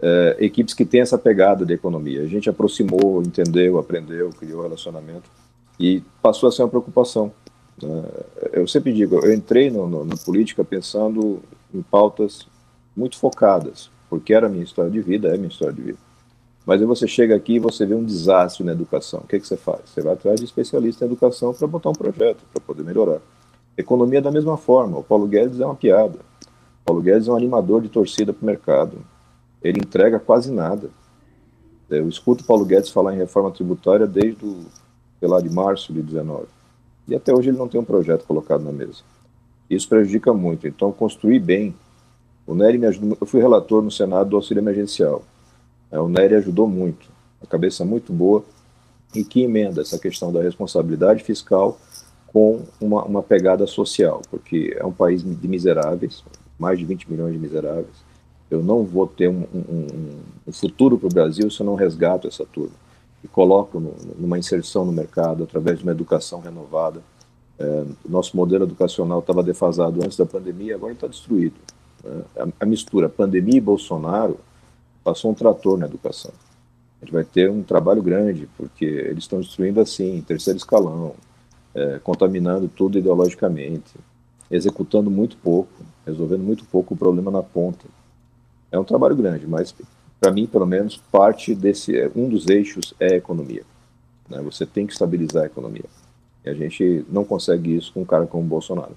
É, 0.00 0.36
equipes 0.38 0.74
que 0.74 0.84
têm 0.84 1.00
essa 1.00 1.18
pegada 1.18 1.66
de 1.66 1.74
economia. 1.74 2.22
A 2.22 2.26
gente 2.26 2.48
aproximou, 2.48 3.20
entendeu, 3.20 3.78
aprendeu, 3.78 4.30
criou 4.30 4.62
relacionamento 4.62 5.28
e 5.78 6.02
passou 6.22 6.48
a 6.48 6.52
ser 6.52 6.62
uma 6.62 6.68
preocupação. 6.68 7.32
Né? 7.82 8.04
Eu 8.52 8.66
sempre 8.68 8.92
digo, 8.92 9.16
eu 9.16 9.32
entrei 9.32 9.70
no, 9.70 9.88
no, 9.88 10.04
na 10.04 10.16
política 10.16 10.62
pensando 10.64 11.40
em 11.74 11.82
pautas 11.82 12.46
muito 12.96 13.18
focadas, 13.18 13.90
porque 14.08 14.32
era 14.32 14.46
a 14.46 14.48
minha 14.48 14.62
história 14.62 14.90
de 14.90 15.00
vida, 15.00 15.28
é 15.28 15.34
a 15.34 15.36
minha 15.36 15.48
história 15.48 15.74
de 15.74 15.82
vida. 15.82 15.98
Mas 16.64 16.80
aí 16.80 16.86
você 16.86 17.08
chega 17.08 17.34
aqui 17.34 17.54
e 17.54 17.58
você 17.58 17.86
vê 17.86 17.94
um 17.94 18.04
desastre 18.04 18.62
na 18.62 18.72
educação. 18.72 19.20
O 19.20 19.26
que, 19.26 19.36
é 19.36 19.40
que 19.40 19.46
você 19.46 19.56
faz? 19.56 19.80
Você 19.86 20.02
vai 20.02 20.12
atrás 20.12 20.38
de 20.38 20.44
especialista 20.44 21.04
em 21.04 21.08
educação 21.08 21.52
para 21.54 21.66
botar 21.66 21.90
um 21.90 21.94
projeto, 21.94 22.44
para 22.52 22.60
poder 22.60 22.84
melhorar. 22.84 23.20
Economia 23.78 24.20
da 24.20 24.32
mesma 24.32 24.56
forma. 24.56 24.98
O 24.98 25.04
Paulo 25.04 25.28
Guedes 25.28 25.60
é 25.60 25.64
uma 25.64 25.76
piada. 25.76 26.18
O 26.82 26.84
Paulo 26.84 27.00
Guedes 27.00 27.28
é 27.28 27.30
um 27.30 27.36
animador 27.36 27.80
de 27.80 27.88
torcida 27.88 28.32
para 28.32 28.42
o 28.42 28.46
mercado. 28.46 28.98
Ele 29.62 29.78
entrega 29.78 30.18
quase 30.18 30.50
nada. 30.52 30.90
Eu 31.88 32.08
escuto 32.08 32.42
o 32.42 32.46
Paulo 32.46 32.64
Guedes 32.64 32.90
falar 32.90 33.14
em 33.14 33.18
reforma 33.18 33.52
tributária 33.52 34.04
desde, 34.04 34.44
o, 34.44 34.66
sei 35.20 35.28
lá, 35.28 35.40
de 35.40 35.48
março 35.48 35.92
de 35.92 36.02
19. 36.02 36.46
E 37.06 37.14
até 37.14 37.32
hoje 37.32 37.50
ele 37.50 37.56
não 37.56 37.68
tem 37.68 37.80
um 37.80 37.84
projeto 37.84 38.26
colocado 38.26 38.64
na 38.64 38.72
mesa. 38.72 39.02
Isso 39.70 39.88
prejudica 39.88 40.34
muito. 40.34 40.66
Então, 40.66 40.90
construir 40.90 41.38
bem. 41.38 41.72
O 42.44 42.56
Nery 42.56 42.78
me 42.78 42.86
ajudou. 42.86 43.16
Eu 43.20 43.26
fui 43.28 43.40
relator 43.40 43.80
no 43.80 43.92
Senado 43.92 44.30
do 44.30 44.36
auxílio 44.36 44.60
emergencial. 44.60 45.22
É, 45.88 46.00
o 46.00 46.08
Nery 46.08 46.34
ajudou 46.34 46.66
muito, 46.66 47.08
a 47.40 47.46
cabeça 47.46 47.84
muito 47.84 48.12
boa, 48.12 48.44
e 49.14 49.22
que 49.22 49.42
emenda 49.42 49.80
essa 49.80 49.98
questão 49.98 50.32
da 50.32 50.42
responsabilidade 50.42 51.22
fiscal 51.22 51.78
com 52.32 52.62
uma, 52.80 53.04
uma 53.04 53.22
pegada 53.22 53.66
social, 53.66 54.22
porque 54.30 54.76
é 54.78 54.84
um 54.84 54.92
país 54.92 55.22
de 55.22 55.48
miseráveis, 55.48 56.22
mais 56.58 56.78
de 56.78 56.84
20 56.84 57.10
milhões 57.10 57.32
de 57.32 57.38
miseráveis. 57.38 58.06
Eu 58.50 58.62
não 58.62 58.84
vou 58.84 59.06
ter 59.06 59.28
um, 59.28 59.46
um, 59.54 60.20
um 60.46 60.52
futuro 60.52 60.98
para 60.98 61.06
o 61.06 61.12
Brasil 61.12 61.50
se 61.50 61.60
eu 61.60 61.66
não 61.66 61.74
resgato 61.74 62.28
essa 62.28 62.44
turma 62.44 62.74
e 63.22 63.28
coloco 63.28 63.80
no, 63.80 63.94
numa 64.18 64.38
inserção 64.38 64.84
no 64.84 64.92
mercado 64.92 65.44
através 65.44 65.78
de 65.78 65.84
uma 65.84 65.92
educação 65.92 66.40
renovada. 66.40 67.02
É, 67.58 67.84
nosso 68.08 68.36
modelo 68.36 68.64
educacional 68.64 69.18
estava 69.18 69.42
defasado 69.42 70.02
antes 70.04 70.16
da 70.16 70.24
pandemia, 70.24 70.76
agora 70.76 70.92
está 70.92 71.06
destruído. 71.06 71.56
É, 72.04 72.42
a, 72.42 72.48
a 72.60 72.66
mistura 72.66 73.08
pandemia 73.08 73.56
e 73.56 73.60
Bolsonaro 73.60 74.38
passou 75.02 75.30
um 75.30 75.34
trator 75.34 75.76
na 75.76 75.86
educação. 75.86 76.32
A 77.00 77.04
gente 77.04 77.12
vai 77.12 77.24
ter 77.24 77.50
um 77.50 77.62
trabalho 77.62 78.02
grande, 78.02 78.48
porque 78.56 78.84
eles 78.84 79.24
estão 79.24 79.40
destruindo 79.40 79.80
assim, 79.80 80.22
terceiro 80.26 80.56
escalão, 80.56 81.14
é, 81.78 82.00
contaminando 82.00 82.68
tudo 82.68 82.98
ideologicamente, 82.98 83.94
executando 84.50 85.10
muito 85.10 85.36
pouco, 85.36 85.72
resolvendo 86.04 86.42
muito 86.42 86.64
pouco 86.64 86.94
o 86.94 86.96
problema 86.96 87.30
na 87.30 87.42
ponta. 87.42 87.86
É 88.72 88.78
um 88.78 88.84
trabalho 88.84 89.14
grande, 89.14 89.46
mas 89.46 89.74
para 90.20 90.32
mim, 90.32 90.46
pelo 90.46 90.66
menos, 90.66 90.96
parte 90.96 91.54
desse, 91.54 92.10
um 92.16 92.28
dos 92.28 92.48
eixos 92.48 92.92
é 92.98 93.14
a 93.14 93.16
economia. 93.16 93.62
Né? 94.28 94.40
Você 94.42 94.66
tem 94.66 94.86
que 94.86 94.92
estabilizar 94.92 95.44
a 95.44 95.46
economia. 95.46 95.84
E 96.44 96.50
a 96.50 96.54
gente 96.54 97.06
não 97.08 97.24
consegue 97.24 97.76
isso 97.76 97.92
com 97.92 98.02
um 98.02 98.04
cara 98.04 98.26
como 98.26 98.42
o 98.42 98.46
Bolsonaro. 98.46 98.96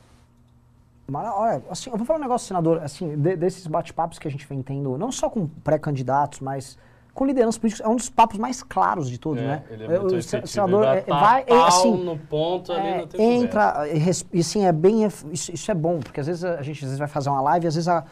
Olha, 1.14 1.62
assim, 1.70 1.90
eu 1.90 1.98
vou 1.98 2.06
falar 2.06 2.20
um 2.20 2.22
negócio, 2.22 2.48
senador, 2.48 2.82
assim, 2.82 3.18
de, 3.18 3.36
desses 3.36 3.68
bate-papos 3.68 4.18
que 4.18 4.28
a 4.28 4.32
gente 4.32 4.48
vem 4.48 4.62
tendo, 4.62 4.98
não 4.98 5.12
só 5.12 5.30
com 5.30 5.46
pré-candidatos, 5.46 6.40
mas 6.40 6.78
com 7.14 7.26
lideranças 7.26 7.58
políticas, 7.58 7.86
é 7.86 7.90
um 7.90 7.96
dos 7.96 8.10
papos 8.10 8.38
mais 8.38 8.64
claros 8.64 9.10
de 9.10 9.18
todos, 9.18 9.42
é, 9.42 9.46
né? 9.46 9.64
Ele 9.70 9.84
é 9.84 10.00
muito 10.00 10.16
o 10.16 10.48
senador 10.48 10.86
é, 10.86 11.02
vai, 11.02 11.44
é, 11.46 11.54
assim, 11.64 11.92
no 12.04 12.18
ponto 12.18 12.72
ali, 12.72 13.08
é, 13.18 13.24
entra 13.24 13.88
e, 13.90 14.40
e 14.40 14.44
sim 14.44 14.66
é 14.66 14.72
bem 14.72 15.04
isso, 15.04 15.28
isso, 15.32 15.70
é 15.70 15.74
bom 15.74 16.00
porque 16.00 16.22
às 16.22 16.28
vezes 16.28 16.44
a 16.44 16.62
gente 16.62 16.78
às 16.78 16.84
vezes 16.84 17.00
vai 17.00 17.08
fazer 17.08 17.30
uma 17.30 17.42
live, 17.42 17.68
às 17.68 17.76
vezes 17.76 17.88
a, 17.88 18.06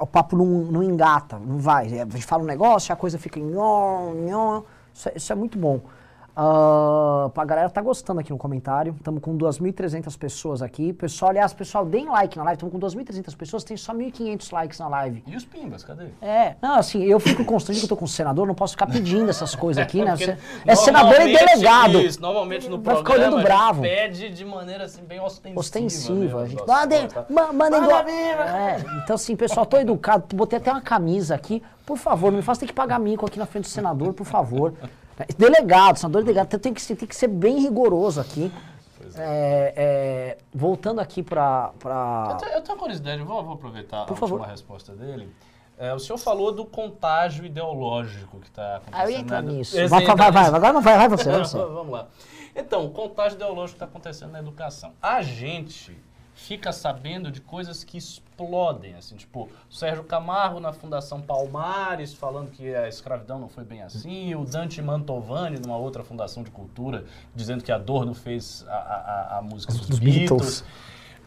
o 0.00 0.06
papo 0.06 0.36
não, 0.36 0.44
não 0.46 0.82
engata, 0.82 1.38
não 1.38 1.58
vai. 1.58 1.86
A 2.00 2.04
gente 2.04 2.24
fala 2.24 2.42
um 2.42 2.46
negócio, 2.46 2.92
a 2.92 2.96
coisa 2.96 3.18
fica 3.18 3.38
nhon, 3.38 4.14
nhon. 4.26 4.62
Isso, 4.92 5.10
isso 5.14 5.32
é 5.32 5.36
muito 5.36 5.58
bom. 5.58 5.80
Uh, 6.36 7.30
a 7.32 7.44
galera 7.44 7.70
tá 7.70 7.80
gostando 7.80 8.18
aqui 8.18 8.30
no 8.30 8.38
comentário. 8.38 8.94
Estamos 8.98 9.22
com 9.22 9.38
2.300 9.38 10.18
pessoas 10.18 10.62
aqui. 10.62 10.92
Pessoal, 10.92 11.30
aliás, 11.30 11.52
pessoal, 11.52 11.86
deem 11.86 12.06
like 12.06 12.36
na 12.36 12.42
live. 12.42 12.56
Estamos 12.56 12.72
com 12.72 12.80
2.300 12.80 13.36
pessoas, 13.36 13.62
tem 13.62 13.76
só 13.76 13.94
1.500 13.94 14.52
likes 14.52 14.78
na 14.80 14.88
live. 14.88 15.22
E 15.28 15.36
os 15.36 15.44
pimbas, 15.44 15.84
cadê? 15.84 16.06
É, 16.20 16.56
não, 16.60 16.74
assim, 16.74 17.04
eu 17.04 17.20
fico 17.20 17.44
constrangido 17.44 17.86
que 17.86 17.92
eu 17.92 17.96
tô 17.96 18.00
com 18.00 18.04
o 18.04 18.08
senador, 18.08 18.48
não 18.48 18.54
posso 18.54 18.72
ficar 18.72 18.88
pedindo 18.88 19.30
essas 19.30 19.54
coisas 19.54 19.80
aqui, 19.80 20.04
né? 20.04 20.16
Você, 20.16 20.36
é 20.66 20.74
senador 20.74 21.20
e 21.20 21.36
delegado. 21.36 22.00
Isso, 22.00 22.20
normalmente 22.20 22.68
no 22.68 22.80
Vai 22.80 22.96
programa 22.96 22.98
ficar 22.98 23.28
olhando 23.28 23.42
bravo. 23.44 23.82
pede 23.82 24.30
de 24.30 24.44
maneira 24.44 24.84
assim, 24.84 25.04
bem 25.04 25.20
ostensiva. 25.20 25.60
Ostensiva. 25.60 26.42
A 26.42 26.48
gente, 26.48 26.66
mandem, 26.66 27.08
tá? 27.08 27.26
mandem 27.30 27.80
é, 27.80 28.84
Então, 29.04 29.14
assim, 29.14 29.36
pessoal, 29.36 29.64
tô 29.64 29.76
educado. 29.76 30.34
Botei 30.34 30.58
até 30.58 30.72
uma 30.72 30.82
camisa 30.82 31.34
aqui. 31.34 31.62
Por 31.86 31.96
favor, 31.96 32.32
não 32.32 32.38
me 32.38 32.42
faça 32.42 32.60
ter 32.60 32.66
que 32.66 32.72
pagar 32.72 32.98
mico 32.98 33.24
aqui 33.24 33.38
na 33.38 33.46
frente 33.46 33.64
do 33.64 33.70
senador, 33.70 34.14
por 34.14 34.24
favor. 34.24 34.74
Delegado, 35.38 35.96
senador 35.96 36.22
delegado, 36.22 36.58
tem 36.58 36.74
que, 36.74 36.94
tem 36.94 37.08
que 37.08 37.16
ser 37.16 37.28
bem 37.28 37.60
rigoroso 37.60 38.20
aqui. 38.20 38.50
É. 39.16 39.72
É, 39.76 40.38
voltando 40.52 41.00
aqui 41.00 41.22
para. 41.22 41.70
Pra... 41.78 42.28
Eu, 42.30 42.36
tenho, 42.36 42.52
eu 42.52 42.62
tenho 42.62 42.74
uma 42.74 42.80
curiosidade, 42.80 43.22
vou, 43.22 43.44
vou 43.44 43.54
aproveitar 43.54 44.06
Por 44.06 44.14
a 44.14 44.16
favor. 44.16 44.34
última 44.40 44.50
resposta 44.50 44.92
dele. 44.92 45.32
É, 45.76 45.92
o 45.92 45.98
senhor 45.98 46.18
falou 46.18 46.52
do 46.52 46.64
contágio 46.64 47.44
ideológico 47.44 48.38
que 48.40 48.46
está 48.46 48.76
acontecendo. 48.76 49.32
Eu 49.32 49.42
né? 49.42 49.52
nisso. 49.52 49.88
Vai, 49.88 50.04
vai, 50.04 50.32
vai, 50.32 50.46
agora 50.46 50.72
não 50.72 50.80
vai, 50.80 50.96
vai 50.96 51.08
você. 51.08 51.30
Vai 51.30 51.38
você. 51.44 51.58
Vamos 51.58 51.92
lá. 51.92 52.08
Então, 52.54 52.84
o 52.84 52.90
contágio 52.90 53.36
ideológico 53.36 53.78
que 53.78 53.84
está 53.84 53.86
acontecendo 53.86 54.30
na 54.30 54.38
educação. 54.38 54.92
A 55.02 55.22
gente 55.22 55.96
fica 56.34 56.72
sabendo 56.72 57.30
de 57.30 57.40
coisas 57.40 57.84
que 57.84 57.96
explodem, 57.96 58.94
assim, 58.94 59.16
tipo, 59.16 59.48
Sérgio 59.70 60.02
Camargo 60.04 60.58
na 60.58 60.72
Fundação 60.72 61.20
Palmares 61.20 62.12
falando 62.12 62.50
que 62.50 62.74
a 62.74 62.88
escravidão 62.88 63.38
não 63.38 63.48
foi 63.48 63.64
bem 63.64 63.82
assim, 63.82 64.34
o 64.34 64.44
Dante 64.44 64.82
Mantovani 64.82 65.58
numa 65.58 65.76
outra 65.76 66.02
fundação 66.02 66.42
de 66.42 66.50
cultura 66.50 67.04
dizendo 67.34 67.62
que 67.62 67.70
a 67.70 67.78
dor 67.78 68.04
não 68.04 68.14
fez 68.14 68.64
a, 68.68 68.74
a, 68.74 69.38
a 69.38 69.42
música 69.42 69.72
dos, 69.72 69.86
dos 69.86 69.98
Beatles. 69.98 70.28
Beatles. 70.28 70.64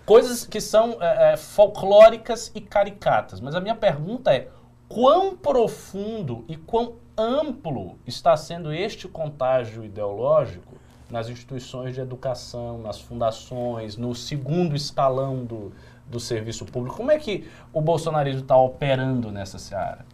Coisas 0.05 0.45
que 0.45 0.61
são 0.61 1.01
é, 1.01 1.33
é, 1.33 1.37
folclóricas 1.37 2.51
e 2.55 2.61
caricatas. 2.61 3.41
Mas 3.41 3.55
a 3.55 3.59
minha 3.59 3.75
pergunta 3.75 4.33
é, 4.33 4.49
quão 4.87 5.35
profundo 5.35 6.45
e 6.47 6.55
quão 6.55 6.95
amplo 7.17 7.97
está 8.05 8.37
sendo 8.37 8.71
este 8.71 9.07
contágio 9.07 9.83
ideológico 9.83 10.76
nas 11.09 11.29
instituições 11.29 11.95
de 11.95 12.01
educação, 12.01 12.79
nas 12.79 12.99
fundações, 12.99 13.95
no 13.97 14.13
segundo 14.13 14.75
escalão 14.75 15.45
do, 15.45 15.71
do 16.09 16.19
serviço 16.19 16.65
público. 16.65 16.97
Como 16.97 17.11
é 17.11 17.17
que 17.17 17.45
o 17.71 17.81
bolsonarismo 17.81 18.41
está 18.41 18.57
operando 18.57 19.31
nessa 19.31 19.57
seara? 19.57 20.05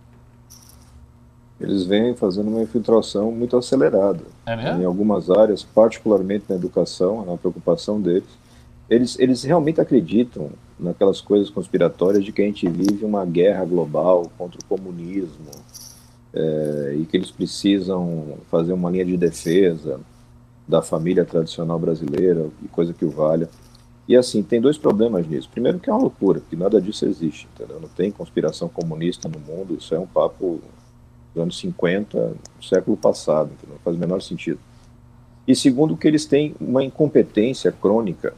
Eles 1.59 1.85
vêm 1.85 2.15
fazendo 2.15 2.49
uma 2.49 2.61
infiltração 2.61 3.31
muito 3.31 3.55
acelerada. 3.55 4.23
É 4.45 4.55
mesmo? 4.55 4.81
Em 4.81 4.85
algumas 4.85 5.29
áreas, 5.29 5.63
particularmente 5.63 6.45
na 6.49 6.55
educação, 6.55 7.23
uma 7.23 7.37
preocupação 7.37 8.01
deles. 8.01 8.27
Eles, 8.89 9.17
eles 9.17 9.43
realmente 9.43 9.79
acreditam 9.79 10.49
naquelas 10.77 11.21
coisas 11.21 11.49
conspiratórias 11.49 12.23
de 12.23 12.31
que 12.31 12.41
a 12.41 12.45
gente 12.45 12.67
vive 12.67 13.05
uma 13.05 13.25
guerra 13.25 13.63
global 13.63 14.29
contra 14.37 14.59
o 14.59 14.65
comunismo 14.65 15.51
é, 16.33 16.97
e 16.99 17.05
que 17.05 17.15
eles 17.15 17.31
precisam 17.31 18.37
fazer 18.51 18.73
uma 18.73 18.91
linha 18.91 19.05
de 19.05 19.15
defesa 19.15 19.99
da 20.67 20.81
família 20.81 21.25
tradicional 21.25 21.77
brasileira 21.77 22.47
coisa 22.71 22.93
que 22.93 23.05
o 23.05 23.09
valha. 23.09 23.49
E 24.07 24.15
assim, 24.15 24.43
tem 24.43 24.59
dois 24.59 24.77
problemas 24.77 25.27
nisso. 25.27 25.49
Primeiro 25.49 25.79
que 25.79 25.89
é 25.89 25.93
uma 25.93 26.01
loucura, 26.01 26.41
que 26.49 26.55
nada 26.55 26.81
disso 26.81 27.05
existe, 27.05 27.47
entendeu? 27.53 27.79
Não 27.79 27.89
tem 27.89 28.11
conspiração 28.11 28.67
comunista 28.67 29.29
no 29.29 29.39
mundo, 29.39 29.75
isso 29.75 29.95
é 29.95 29.99
um 29.99 30.07
papo 30.07 30.59
dos 31.33 31.41
anos 31.41 31.57
50, 31.57 32.35
do 32.57 32.65
século 32.65 32.97
passado, 32.97 33.51
entendeu? 33.53 33.75
não 33.75 33.79
faz 33.79 33.95
o 33.95 33.99
menor 33.99 34.21
sentido. 34.21 34.59
E 35.47 35.55
segundo 35.55 35.97
que 35.97 36.07
eles 36.07 36.25
têm 36.25 36.55
uma 36.59 36.83
incompetência 36.83 37.71
crônica, 37.71 38.33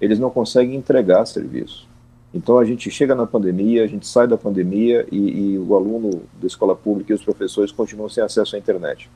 eles 0.00 0.18
não 0.18 0.30
conseguem 0.30 0.74
entregar 0.74 1.24
serviço. 1.26 1.88
Então 2.34 2.58
a 2.58 2.64
gente 2.64 2.90
chega 2.90 3.14
na 3.14 3.26
pandemia, 3.26 3.84
a 3.84 3.86
gente 3.86 4.06
sai 4.06 4.26
da 4.26 4.38
pandemia 4.38 5.06
e, 5.12 5.16
e 5.16 5.58
o 5.58 5.74
aluno 5.74 6.22
da 6.40 6.46
escola 6.46 6.74
pública 6.74 7.12
e 7.12 7.14
os 7.14 7.22
professores 7.22 7.70
continuam 7.70 8.08
sem 8.08 8.24
acesso 8.24 8.56
à 8.56 8.58
internet. 8.58 9.10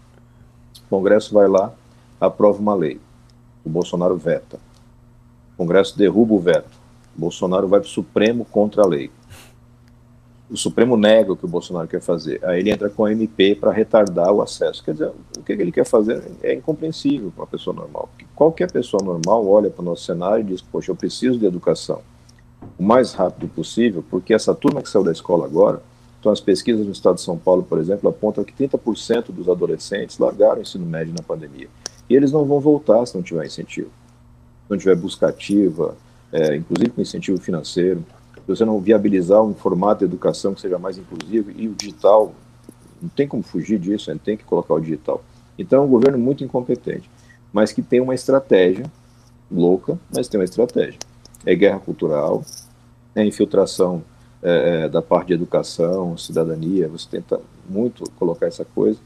O 0.86 0.88
Congresso 0.90 1.32
vai 1.32 1.48
lá, 1.48 1.72
aprova 2.20 2.58
uma 2.58 2.74
lei. 2.74 3.00
O 3.64 3.70
Bolsonaro 3.70 4.16
veta. 4.16 4.58
O 5.54 5.58
Congresso 5.58 5.96
derruba 5.96 6.34
o 6.34 6.38
veto. 6.38 6.70
O 7.16 7.20
Bolsonaro 7.20 7.66
vai 7.66 7.80
para 7.80 7.86
o 7.86 7.90
Supremo 7.90 8.44
contra 8.44 8.82
a 8.82 8.86
lei. 8.86 9.10
O 10.48 10.56
Supremo 10.56 10.96
nega 10.96 11.32
o 11.32 11.36
que 11.36 11.44
o 11.44 11.48
Bolsonaro 11.48 11.88
quer 11.88 12.00
fazer. 12.00 12.44
Aí 12.44 12.60
ele 12.60 12.70
entra 12.70 12.88
com 12.88 13.04
a 13.04 13.12
MP 13.12 13.56
para 13.56 13.72
retardar 13.72 14.32
o 14.32 14.40
acesso. 14.40 14.84
Quer 14.84 14.92
dizer, 14.92 15.12
o 15.36 15.42
que 15.42 15.52
ele 15.52 15.72
quer 15.72 15.84
fazer 15.84 16.22
é 16.42 16.54
incompreensível 16.54 17.32
para 17.32 17.42
uma 17.42 17.48
pessoa 17.48 17.74
normal. 17.74 18.08
Porque 18.12 18.26
qualquer 18.34 18.70
pessoa 18.70 19.02
normal 19.02 19.46
olha 19.48 19.70
para 19.70 19.82
o 19.82 19.84
nosso 19.84 20.04
cenário 20.04 20.42
e 20.42 20.44
diz: 20.44 20.62
Poxa, 20.62 20.92
eu 20.92 20.96
preciso 20.96 21.38
de 21.38 21.46
educação 21.46 22.00
o 22.78 22.82
mais 22.82 23.12
rápido 23.12 23.48
possível, 23.48 24.04
porque 24.10 24.34
essa 24.34 24.54
turma 24.54 24.82
que 24.82 24.88
saiu 24.88 25.04
da 25.04 25.12
escola 25.12 25.46
agora 25.46 25.82
Então, 26.18 26.32
as 26.32 26.40
pesquisas 26.40 26.84
no 26.84 26.92
estado 26.92 27.16
de 27.16 27.20
São 27.20 27.38
Paulo, 27.38 27.62
por 27.62 27.78
exemplo, 27.78 28.08
apontam 28.08 28.42
que 28.42 28.52
30% 28.52 29.26
dos 29.30 29.48
adolescentes 29.48 30.18
largaram 30.18 30.58
o 30.58 30.62
ensino 30.62 30.84
médio 30.84 31.14
na 31.14 31.22
pandemia. 31.22 31.68
E 32.08 32.14
eles 32.14 32.32
não 32.32 32.44
vão 32.44 32.60
voltar 32.60 33.04
se 33.06 33.14
não 33.14 33.22
tiver 33.22 33.46
incentivo. 33.46 33.88
Se 33.88 34.70
não 34.70 34.78
tiver 34.78 34.96
busca 34.96 35.28
ativa, 35.28 35.96
é, 36.32 36.56
inclusive 36.56 36.90
com 36.90 37.00
incentivo 37.00 37.40
financeiro, 37.40 38.04
se 38.34 38.42
você 38.46 38.64
não 38.64 38.80
viabilizar 38.80 39.42
um 39.42 39.54
formato 39.54 40.00
de 40.00 40.04
educação 40.04 40.54
que 40.54 40.60
seja 40.60 40.78
mais 40.78 40.98
inclusivo 40.98 41.50
e 41.50 41.68
o 41.68 41.74
digital, 41.74 42.32
não 43.00 43.08
tem 43.08 43.26
como 43.26 43.42
fugir 43.42 43.78
disso, 43.78 44.10
gente 44.12 44.22
tem 44.22 44.36
que 44.36 44.44
colocar 44.44 44.74
o 44.74 44.80
digital. 44.80 45.22
Então, 45.58 45.82
é 45.82 45.86
um 45.86 45.88
governo 45.88 46.18
muito 46.18 46.44
incompetente, 46.44 47.10
mas 47.52 47.72
que 47.72 47.82
tem 47.82 48.00
uma 48.00 48.14
estratégia 48.14 48.90
louca, 49.50 49.98
mas 50.14 50.28
tem 50.28 50.38
uma 50.38 50.44
estratégia. 50.44 50.98
É 51.44 51.54
guerra 51.54 51.78
cultural, 51.78 52.44
é 53.14 53.24
infiltração 53.24 54.02
é, 54.42 54.84
é, 54.84 54.88
da 54.88 55.00
parte 55.00 55.28
de 55.28 55.34
educação, 55.34 56.16
cidadania, 56.16 56.88
você 56.88 57.08
tenta 57.10 57.40
muito 57.68 58.04
colocar 58.12 58.46
essa 58.46 58.64
coisa. 58.64 58.98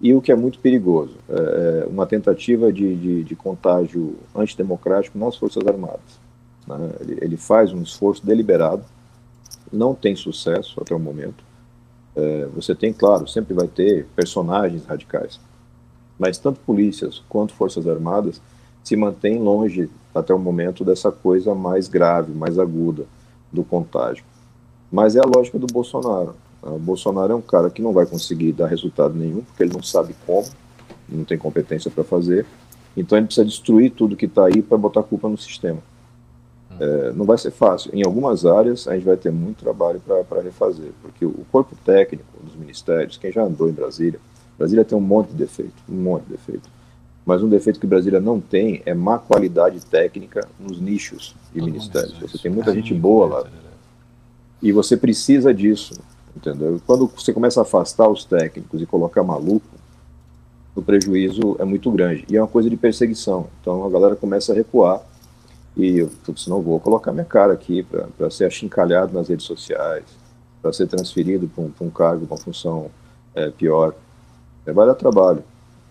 E 0.00 0.14
o 0.14 0.22
que 0.22 0.30
é 0.30 0.36
muito 0.36 0.60
perigoso, 0.60 1.16
é, 1.28 1.82
é 1.84 1.86
uma 1.86 2.06
tentativa 2.06 2.72
de, 2.72 2.94
de, 2.94 3.24
de 3.24 3.36
contágio 3.36 4.16
antidemocrático 4.34 5.18
nas 5.18 5.36
Forças 5.36 5.66
Armadas. 5.66 6.20
Né? 6.66 6.90
Ele, 7.00 7.18
ele, 7.20 7.36
faz 7.36 7.72
um 7.72 7.82
esforço 7.82 8.24
deliberado, 8.24 8.84
não 9.72 9.94
tem 9.94 10.14
sucesso 10.14 10.80
até 10.80 10.94
o 10.94 11.00
momento. 11.00 11.42
É, 12.14 12.46
você 12.54 12.74
tem, 12.74 12.92
claro, 12.92 13.26
sempre 13.26 13.54
vai 13.54 13.66
ter 13.66 14.06
personagens 14.14 14.84
radicais, 14.84 15.40
mas 16.18 16.38
tanto 16.38 16.60
polícias 16.60 17.22
quanto 17.28 17.54
Forças 17.54 17.86
Armadas 17.86 18.40
se 18.84 18.96
mantêm 18.96 19.38
longe 19.38 19.90
até 20.14 20.32
o 20.32 20.38
momento 20.38 20.84
dessa 20.84 21.10
coisa 21.10 21.54
mais 21.54 21.88
grave, 21.88 22.32
mais 22.32 22.58
aguda 22.58 23.04
do 23.52 23.64
contágio. 23.64 24.24
Mas 24.90 25.16
é 25.16 25.20
a 25.20 25.28
lógica 25.28 25.58
do 25.58 25.66
Bolsonaro. 25.66 26.34
O 26.62 26.78
Bolsonaro 26.78 27.32
é 27.32 27.36
um 27.36 27.40
cara 27.40 27.70
que 27.70 27.80
não 27.80 27.92
vai 27.92 28.06
conseguir 28.06 28.52
dar 28.52 28.66
resultado 28.66 29.14
nenhum, 29.14 29.42
porque 29.42 29.62
ele 29.62 29.72
não 29.72 29.82
sabe 29.82 30.14
como, 30.26 30.46
não 31.08 31.24
tem 31.24 31.38
competência 31.38 31.90
para 31.90 32.04
fazer. 32.04 32.44
Então 32.96 33.16
ele 33.16 33.26
precisa 33.26 33.46
destruir 33.46 33.92
tudo 33.92 34.16
que 34.16 34.26
está 34.26 34.46
aí 34.46 34.60
para 34.60 34.76
botar 34.76 35.02
culpa 35.02 35.28
no 35.28 35.38
sistema. 35.38 35.80
Hum. 36.70 36.76
É, 36.80 37.12
não 37.12 37.24
vai 37.24 37.38
ser 37.38 37.52
fácil. 37.52 37.90
Em 37.94 38.04
algumas 38.04 38.44
áreas 38.44 38.88
a 38.88 38.94
gente 38.94 39.04
vai 39.04 39.16
ter 39.16 39.30
muito 39.30 39.58
trabalho 39.58 40.00
para 40.00 40.42
refazer, 40.42 40.90
porque 41.00 41.24
o 41.24 41.46
corpo 41.50 41.76
técnico 41.84 42.26
dos 42.42 42.56
ministérios, 42.56 43.16
quem 43.16 43.32
já 43.32 43.44
andou 43.44 43.68
em 43.68 43.72
Brasília, 43.72 44.20
Brasília 44.58 44.84
tem 44.84 44.98
um 44.98 45.00
monte 45.00 45.28
de 45.28 45.34
defeito, 45.34 45.74
um 45.88 45.94
monte 45.94 46.24
de 46.24 46.32
defeito. 46.32 46.68
Mas 47.24 47.42
um 47.42 47.48
defeito 47.48 47.78
que 47.78 47.86
Brasília 47.86 48.20
não 48.20 48.40
tem 48.40 48.82
é 48.84 48.94
má 48.94 49.18
qualidade 49.18 49.84
técnica 49.84 50.48
nos 50.58 50.80
nichos 50.80 51.36
de 51.52 51.60
Todo 51.60 51.70
ministérios. 51.70 52.18
Você 52.18 52.38
tem 52.38 52.50
muita 52.50 52.74
gente 52.74 52.92
boa 52.94 53.26
lá. 53.26 53.50
E 54.62 54.72
você 54.72 54.96
precisa 54.96 55.54
disso, 55.54 56.00
entendeu? 56.38 56.80
Quando 56.86 57.06
você 57.08 57.32
começa 57.32 57.60
a 57.60 57.62
afastar 57.62 58.08
os 58.08 58.24
técnicos 58.24 58.80
e 58.80 58.86
colocar 58.86 59.22
maluco, 59.22 59.66
o 60.74 60.82
prejuízo 60.82 61.56
é 61.58 61.64
muito 61.64 61.90
grande. 61.90 62.24
E 62.28 62.36
é 62.36 62.40
uma 62.40 62.48
coisa 62.48 62.70
de 62.70 62.76
perseguição. 62.76 63.48
Então 63.60 63.84
a 63.84 63.90
galera 63.90 64.16
começa 64.16 64.52
a 64.52 64.54
recuar. 64.54 65.02
E 65.76 65.98
eu 65.98 66.10
disse, 66.28 66.48
não 66.48 66.62
vou 66.62 66.78
colocar 66.80 67.12
minha 67.12 67.24
cara 67.24 67.52
aqui 67.52 67.86
para 68.16 68.30
ser 68.30 68.46
achincalhado 68.46 69.12
nas 69.12 69.28
redes 69.28 69.46
sociais, 69.46 70.04
para 70.60 70.72
ser 70.72 70.88
transferido 70.88 71.48
para 71.48 71.62
um, 71.62 71.72
um, 71.82 71.90
cargo, 71.90 72.26
uma 72.26 72.36
função 72.36 72.90
é, 73.34 73.50
pior. 73.50 73.94
É, 74.66 74.72
vai 74.72 74.86
dar 74.86 74.94
trabalho, 74.94 75.42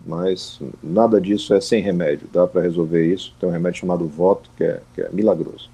mas 0.05 0.59
nada 0.83 1.21
disso 1.21 1.53
é 1.53 1.61
sem 1.61 1.81
remédio. 1.81 2.27
Dá 2.31 2.45
para 2.45 2.61
resolver 2.61 3.05
isso. 3.05 3.33
Tem 3.39 3.47
um 3.47 3.51
remédio 3.51 3.81
chamado 3.81 4.05
voto, 4.07 4.49
que 4.57 4.63
é, 4.63 4.81
que 4.93 5.01
é 5.01 5.09
milagroso. 5.11 5.69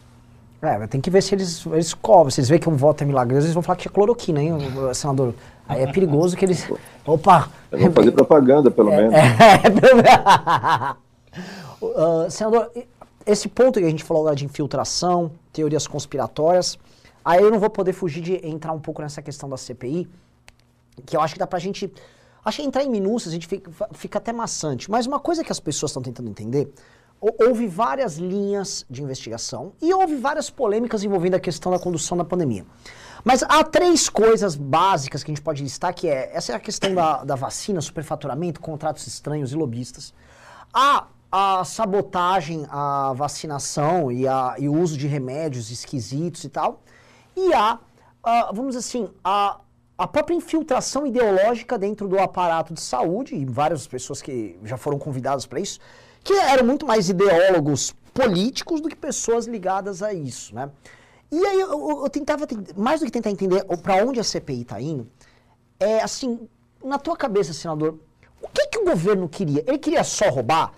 É, 0.63 0.87
tem 0.87 1.01
que 1.01 1.09
ver 1.09 1.21
se 1.21 1.35
eles, 1.35 1.65
eles 1.65 1.93
cobram. 1.93 2.31
Se 2.31 2.39
eles 2.39 2.47
veem 2.47 2.61
que 2.61 2.69
um 2.69 2.77
voto 2.77 3.03
é 3.03 3.05
milagroso, 3.05 3.45
eles 3.45 3.53
vão 3.53 3.61
falar 3.61 3.75
que 3.75 3.89
é 3.89 3.91
cloroquina, 3.91 4.41
hein, 4.41 4.53
senador? 4.93 5.33
Aí 5.67 5.83
é 5.83 5.91
perigoso 5.91 6.37
que 6.37 6.45
eles. 6.45 6.65
Opa! 7.05 7.49
Vão 7.69 7.91
fazer 7.91 8.11
propaganda, 8.13 8.71
pelo 8.71 8.89
é, 8.91 8.97
menos. 8.97 9.13
É, 11.83 11.85
uh, 11.85 12.31
senador, 12.31 12.71
esse 13.25 13.49
ponto 13.49 13.79
que 13.79 13.85
a 13.85 13.89
gente 13.89 14.03
falou 14.03 14.23
agora 14.23 14.35
de 14.35 14.45
infiltração, 14.45 15.31
teorias 15.51 15.85
conspiratórias, 15.85 16.79
aí 17.25 17.41
eu 17.41 17.51
não 17.51 17.59
vou 17.59 17.69
poder 17.69 17.91
fugir 17.91 18.21
de 18.21 18.47
entrar 18.47 18.71
um 18.71 18.79
pouco 18.79 19.01
nessa 19.01 19.21
questão 19.21 19.49
da 19.49 19.57
CPI, 19.57 20.07
que 21.05 21.17
eu 21.17 21.21
acho 21.21 21.33
que 21.33 21.39
dá 21.39 21.47
pra 21.47 21.59
gente. 21.59 21.91
Acho 22.45 22.61
que 22.61 22.67
entrar 22.67 22.83
em 22.83 22.89
minúcias 22.89 23.33
a 23.33 23.35
gente 23.35 23.47
fica, 23.47 23.71
fica 23.93 24.17
até 24.17 24.31
maçante. 24.31 24.89
Mas 24.89 25.07
uma 25.07 25.19
coisa 25.19 25.43
que 25.43 25.51
as 25.51 25.59
pessoas 25.59 25.89
estão 25.89 26.03
tentando 26.03 26.29
entender 26.29 26.71
houve 27.39 27.67
várias 27.67 28.17
linhas 28.17 28.85
de 28.89 29.01
investigação 29.01 29.73
e 29.81 29.93
houve 29.93 30.15
várias 30.15 30.49
polêmicas 30.49 31.03
envolvendo 31.03 31.35
a 31.35 31.39
questão 31.39 31.71
da 31.71 31.79
condução 31.79 32.17
da 32.17 32.25
pandemia. 32.25 32.65
Mas 33.23 33.41
há 33.43 33.63
três 33.63 34.09
coisas 34.09 34.55
básicas 34.55 35.23
que 35.23 35.31
a 35.31 35.33
gente 35.33 35.43
pode 35.43 35.63
listar, 35.63 35.93
que 35.93 36.09
é, 36.09 36.31
essa 36.33 36.51
é 36.51 36.55
a 36.55 36.59
questão 36.59 36.93
da, 36.93 37.23
da 37.23 37.35
vacina, 37.35 37.79
superfaturamento, 37.79 38.59
contratos 38.59 39.07
estranhos 39.07 39.53
e 39.53 39.55
lobistas. 39.55 40.13
Há 40.73 41.07
a 41.31 41.63
sabotagem, 41.63 42.67
a 42.69 43.13
vacinação 43.13 44.11
e, 44.11 44.27
a, 44.27 44.55
e 44.59 44.67
o 44.67 44.73
uso 44.73 44.97
de 44.97 45.07
remédios 45.07 45.71
esquisitos 45.71 46.43
e 46.43 46.49
tal. 46.49 46.81
E 47.35 47.53
há, 47.53 47.75
uh, 47.75 48.53
vamos 48.53 48.75
dizer 48.75 48.79
assim, 48.79 49.09
a, 49.23 49.61
a 49.97 50.07
própria 50.07 50.35
infiltração 50.35 51.07
ideológica 51.07 51.77
dentro 51.77 52.07
do 52.07 52.19
aparato 52.19 52.73
de 52.73 52.81
saúde, 52.81 53.35
e 53.35 53.45
várias 53.45 53.87
pessoas 53.87 54.21
que 54.21 54.59
já 54.63 54.75
foram 54.75 54.99
convidadas 54.99 55.45
para 55.45 55.59
isso, 55.59 55.79
que 56.23 56.33
eram 56.33 56.65
muito 56.65 56.85
mais 56.85 57.09
ideólogos 57.09 57.93
políticos 58.13 58.79
do 58.79 58.89
que 58.89 58.95
pessoas 58.95 59.45
ligadas 59.45 60.01
a 60.01 60.13
isso, 60.13 60.55
né? 60.55 60.69
E 61.31 61.45
aí 61.45 61.59
eu, 61.59 61.71
eu, 61.71 62.03
eu 62.03 62.09
tentava, 62.09 62.47
mais 62.75 62.99
do 62.99 63.07
que 63.07 63.11
tentar 63.11 63.31
entender 63.31 63.63
para 63.81 64.05
onde 64.05 64.19
a 64.19 64.23
CPI 64.23 64.61
está 64.61 64.79
indo, 64.79 65.07
é 65.79 66.01
assim, 66.01 66.47
na 66.83 66.99
tua 66.99 67.17
cabeça, 67.17 67.53
senador, 67.53 67.97
o 68.41 68.47
que, 68.49 68.67
que 68.67 68.79
o 68.79 68.85
governo 68.85 69.27
queria? 69.27 69.63
Ele 69.65 69.79
queria 69.79 70.03
só 70.03 70.29
roubar? 70.29 70.73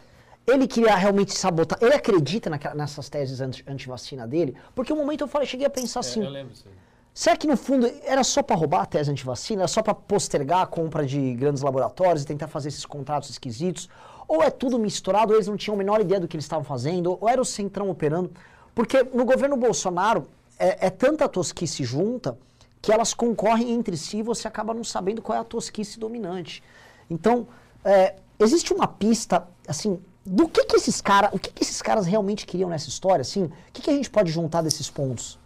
Ele 0.48 0.68
queria 0.68 0.96
realmente 0.96 1.38
sabotar? 1.38 1.78
Ele 1.82 1.94
acredita 1.94 2.50
nessas 2.76 3.10
teses 3.10 3.42
anti-vacina 3.42 4.24
anti 4.24 4.30
dele? 4.30 4.56
Porque 4.74 4.94
um 4.94 4.96
momento 4.96 5.22
eu 5.22 5.28
falei, 5.28 5.48
cheguei 5.48 5.66
a 5.66 5.70
pensar 5.70 6.00
é, 6.00 6.02
assim. 6.02 6.24
eu 6.24 6.30
lembro 6.30 6.56
sim. 6.56 6.70
Será 7.14 7.38
que 7.38 7.48
no 7.48 7.56
fundo 7.56 7.90
era 8.04 8.24
só 8.24 8.44
para 8.44 8.56
roubar 8.56 8.82
a 8.82 8.86
tese 8.86 9.10
anti-vacina? 9.10 9.62
Era 9.62 9.68
só 9.68 9.82
para 9.82 9.96
postergar 9.96 10.62
a 10.62 10.68
compra 10.68 11.06
de 11.06 11.34
grandes 11.34 11.64
laboratórios 11.64 12.24
e 12.24 12.26
tentar 12.26 12.48
fazer 12.48 12.68
esses 12.68 12.86
contratos 12.86 13.30
esquisitos? 13.30 13.90
Ou 14.28 14.42
é 14.42 14.50
tudo 14.50 14.80
misturado, 14.80 15.32
ou 15.32 15.38
eles 15.38 15.48
não 15.48 15.58
tinham 15.58 15.76
a 15.76 15.78
menor 15.78 16.02
ideia 16.02 16.20
do 16.20 16.28
que 16.28 16.36
eles 16.36 16.46
estavam 16.46 16.64
fazendo, 16.64 17.18
ou 17.20 17.30
era 17.30 17.42
o 17.42 17.46
Centrão 17.46 17.90
operando. 17.90 18.32
Porque 18.74 19.04
no 19.04 19.24
governo 19.26 19.56
Bolsonaro 19.56 20.28
é, 20.60 20.88
é 20.88 20.90
tanta 20.90 21.28
tosquice 21.30 21.84
junta 21.84 22.38
que 22.82 22.92
elas 22.92 23.14
concorrem 23.14 23.72
entre 23.72 23.98
si 23.98 24.18
e 24.18 24.24
você 24.24 24.48
acaba 24.48 24.74
não 24.74 24.84
sabendo 24.84 25.22
qual 25.22 25.38
é 25.38 25.42
a 25.42 25.44
tosquice 25.44 26.00
dominante. 26.00 26.62
Então, 27.10 27.48
é, 27.84 28.16
existe 28.40 28.74
uma 28.74 28.88
pista, 28.88 29.48
assim, 29.68 30.00
do 30.26 30.48
que, 30.48 30.66
que 30.66 30.76
esses 30.76 31.02
caras, 31.02 31.30
o 31.34 31.40
que, 31.40 31.52
que 31.52 31.64
esses 31.64 31.82
caras 31.82 32.06
realmente 32.06 32.46
queriam 32.46 32.70
nessa 32.70 32.90
história, 32.90 33.22
assim? 33.22 33.46
O 33.46 33.52
que, 33.72 33.82
que 33.82 33.90
a 33.90 33.94
gente 33.94 34.10
pode 34.10 34.32
juntar 34.32 34.62
desses 34.62 34.90
pontos? 34.90 35.40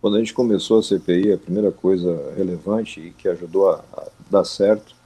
Quando 0.00 0.16
a 0.16 0.18
gente 0.18 0.34
começou 0.34 0.80
a 0.80 0.82
CPI, 0.82 1.32
a 1.32 1.38
primeira 1.38 1.70
coisa 1.70 2.32
relevante 2.36 3.00
e 3.00 3.10
que 3.12 3.28
ajudou 3.28 3.70
a, 3.70 3.84
a 3.92 4.08
dar 4.30 4.44
certo 4.44 4.96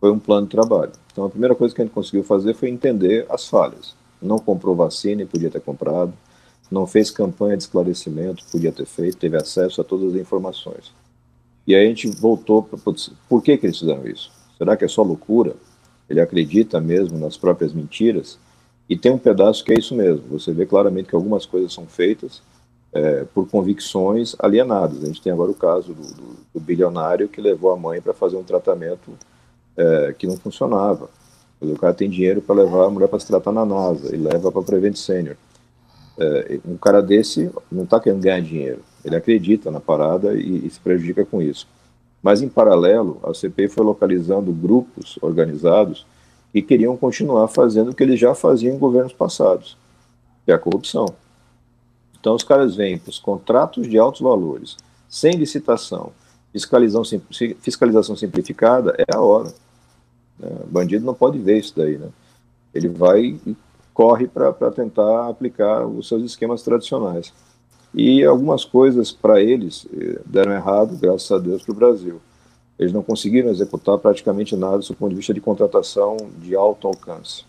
foi 0.00 0.10
um 0.10 0.18
plano 0.18 0.46
de 0.46 0.50
trabalho. 0.50 0.92
Então, 1.20 1.28
a 1.28 1.30
primeira 1.30 1.54
coisa 1.54 1.74
que 1.74 1.82
a 1.82 1.84
gente 1.84 1.92
conseguiu 1.92 2.24
fazer 2.24 2.54
foi 2.54 2.70
entender 2.70 3.26
as 3.28 3.46
falhas. 3.46 3.94
Não 4.22 4.38
comprou 4.38 4.74
vacina 4.74 5.20
e 5.20 5.26
podia 5.26 5.50
ter 5.50 5.60
comprado, 5.60 6.14
não 6.70 6.86
fez 6.86 7.10
campanha 7.10 7.58
de 7.58 7.64
esclarecimento, 7.64 8.42
podia 8.50 8.72
ter 8.72 8.86
feito, 8.86 9.18
teve 9.18 9.36
acesso 9.36 9.82
a 9.82 9.84
todas 9.84 10.14
as 10.14 10.18
informações. 10.18 10.94
E 11.66 11.74
aí 11.74 11.84
a 11.84 11.88
gente 11.88 12.08
voltou 12.08 12.62
para. 12.62 12.78
Por 13.28 13.42
que, 13.42 13.58
que 13.58 13.66
eles 13.66 13.78
fizeram 13.78 14.06
isso? 14.06 14.32
Será 14.56 14.78
que 14.78 14.84
é 14.86 14.88
só 14.88 15.02
loucura? 15.02 15.56
Ele 16.08 16.22
acredita 16.22 16.80
mesmo 16.80 17.18
nas 17.18 17.36
próprias 17.36 17.74
mentiras? 17.74 18.38
E 18.88 18.96
tem 18.96 19.12
um 19.12 19.18
pedaço 19.18 19.62
que 19.62 19.74
é 19.74 19.78
isso 19.78 19.94
mesmo. 19.94 20.22
Você 20.30 20.54
vê 20.54 20.64
claramente 20.64 21.10
que 21.10 21.14
algumas 21.14 21.44
coisas 21.44 21.70
são 21.70 21.84
feitas 21.84 22.40
é, 22.94 23.24
por 23.34 23.46
convicções 23.46 24.34
alienadas. 24.38 25.04
A 25.04 25.06
gente 25.06 25.20
tem 25.20 25.30
agora 25.30 25.50
o 25.50 25.54
caso 25.54 25.92
do, 25.92 26.14
do, 26.14 26.36
do 26.54 26.60
bilionário 26.60 27.28
que 27.28 27.42
levou 27.42 27.72
a 27.72 27.76
mãe 27.76 28.00
para 28.00 28.14
fazer 28.14 28.38
um 28.38 28.42
tratamento 28.42 29.12
é, 29.80 30.12
que 30.12 30.26
não 30.26 30.36
funcionava. 30.36 31.08
O 31.60 31.78
cara 31.78 31.94
tem 31.94 32.08
dinheiro 32.08 32.42
para 32.42 32.54
levar 32.54 32.86
a 32.86 32.90
mulher 32.90 33.08
para 33.08 33.18
se 33.18 33.26
tratar 33.26 33.52
na 33.52 33.64
NASA 33.64 34.14
e 34.14 34.18
leva 34.18 34.52
para 34.52 34.62
Prevent 34.62 34.96
Senior. 34.96 35.36
É, 36.18 36.60
um 36.66 36.76
cara 36.76 37.02
desse 37.02 37.50
não 37.72 37.84
está 37.84 37.98
querendo 37.98 38.22
ganhar 38.22 38.40
dinheiro, 38.40 38.82
ele 39.02 39.16
acredita 39.16 39.70
na 39.70 39.80
parada 39.80 40.34
e, 40.34 40.66
e, 40.66 40.70
se 40.70 40.78
prejudica 40.78 41.24
com 41.24 41.40
isso. 41.40 41.66
Mas, 42.22 42.42
em 42.42 42.48
paralelo, 42.48 43.18
a 43.22 43.32
CPI 43.32 43.68
foi 43.68 43.84
localizando 43.84 44.52
grupos 44.52 45.18
organizados 45.22 46.06
que 46.52 46.60
queriam 46.60 46.94
continuar 46.96 47.48
fazendo 47.48 47.90
o 47.90 47.94
que 47.94 48.02
eles 48.02 48.20
já 48.20 48.34
faziam 48.34 48.74
em 48.74 48.78
governos 48.78 49.14
passados, 49.14 49.78
que 50.44 50.52
é 50.52 50.54
a 50.54 50.58
corrupção. 50.58 51.06
Então, 52.18 52.34
os 52.34 52.42
caras 52.42 52.76
vêm 52.76 52.98
para 52.98 53.08
os 53.08 53.18
contratos 53.18 53.88
de 53.88 53.96
altos 53.96 54.20
valores, 54.20 54.76
sem 55.08 55.32
licitação, 55.36 56.12
fiscalização, 56.52 57.20
fiscalização 57.60 58.14
simplificada, 58.14 58.94
é 58.98 59.14
a 59.14 59.20
hora. 59.20 59.50
Né? 60.40 60.50
Bandido 60.70 61.04
não 61.04 61.14
pode 61.14 61.38
ver 61.38 61.58
isso 61.58 61.74
daí, 61.76 61.98
né? 61.98 62.08
Ele 62.74 62.88
vai 62.88 63.38
e 63.46 63.56
corre 63.92 64.26
para 64.26 64.70
tentar 64.70 65.28
aplicar 65.28 65.86
os 65.86 66.08
seus 66.08 66.22
esquemas 66.22 66.62
tradicionais. 66.62 67.32
E 67.92 68.24
algumas 68.24 68.64
coisas 68.64 69.12
para 69.12 69.40
eles 69.40 69.86
eh, 69.92 70.20
deram 70.24 70.52
errado, 70.52 70.96
graças 70.96 71.30
a 71.30 71.38
Deus, 71.38 71.62
para 71.62 71.72
o 71.72 71.76
Brasil. 71.76 72.20
Eles 72.78 72.92
não 72.92 73.02
conseguiram 73.02 73.50
executar 73.50 73.98
praticamente 73.98 74.56
nada 74.56 74.78
do 74.78 74.94
ponto 74.94 75.10
de 75.10 75.16
vista 75.16 75.34
de 75.34 75.40
contratação 75.40 76.16
de 76.38 76.54
alto 76.54 76.86
alcance. 76.86 77.44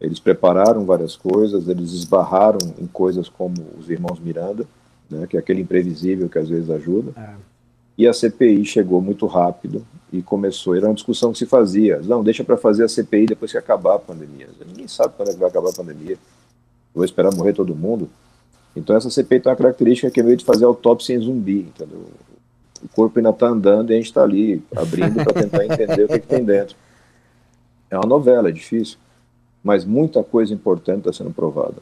Eles 0.00 0.18
prepararam 0.18 0.84
várias 0.84 1.14
coisas, 1.14 1.68
eles 1.68 1.92
esbarraram 1.92 2.58
em 2.76 2.86
coisas 2.86 3.28
como 3.28 3.54
os 3.78 3.88
irmãos 3.88 4.18
Miranda, 4.18 4.66
né, 5.08 5.28
que 5.28 5.36
é 5.36 5.40
aquele 5.40 5.60
imprevisível 5.60 6.28
que 6.28 6.38
às 6.38 6.48
vezes 6.48 6.70
ajuda. 6.70 7.12
É. 7.16 7.51
E 7.96 8.08
a 8.08 8.12
CPI 8.12 8.64
chegou 8.64 9.00
muito 9.00 9.26
rápido 9.26 9.84
e 10.12 10.22
começou. 10.22 10.74
Era 10.74 10.86
uma 10.86 10.94
discussão 10.94 11.32
que 11.32 11.38
se 11.38 11.46
fazia. 11.46 12.00
Não, 12.02 12.24
deixa 12.24 12.42
para 12.42 12.56
fazer 12.56 12.84
a 12.84 12.88
CPI 12.88 13.26
depois 13.26 13.52
que 13.52 13.58
acabar 13.58 13.96
a 13.96 13.98
pandemia. 13.98 14.48
Ninguém 14.66 14.88
sabe 14.88 15.14
quando 15.16 15.28
é 15.28 15.32
que 15.32 15.38
vai 15.38 15.48
acabar 15.48 15.70
a 15.70 15.74
pandemia. 15.74 16.18
Vou 16.94 17.04
esperar 17.04 17.34
morrer 17.34 17.52
todo 17.52 17.74
mundo. 17.74 18.08
Então 18.74 18.96
essa 18.96 19.10
CPI 19.10 19.40
tem 19.40 19.50
uma 19.50 19.56
característica 19.56 20.10
que 20.10 20.20
é 20.20 20.22
meio 20.22 20.36
de 20.36 20.44
fazer 20.44 20.64
autópsia 20.64 21.14
em 21.14 21.20
zumbi, 21.20 21.60
entendeu? 21.60 22.06
O 22.82 22.88
corpo 22.88 23.18
ainda 23.18 23.30
está 23.30 23.46
andando 23.46 23.90
e 23.90 23.92
a 23.92 23.96
gente 23.96 24.06
está 24.06 24.22
ali 24.22 24.62
abrindo 24.74 25.22
para 25.22 25.42
tentar 25.42 25.64
entender 25.64 26.04
o 26.04 26.08
que, 26.08 26.18
que 26.18 26.26
tem 26.26 26.44
dentro. 26.44 26.74
É 27.90 27.96
uma 27.96 28.08
novela, 28.08 28.48
é 28.48 28.52
difícil 28.52 28.98
mas 29.62 29.84
muita 29.84 30.24
coisa 30.24 30.52
importante 30.52 31.00
está 31.00 31.12
sendo 31.12 31.32
provada. 31.32 31.76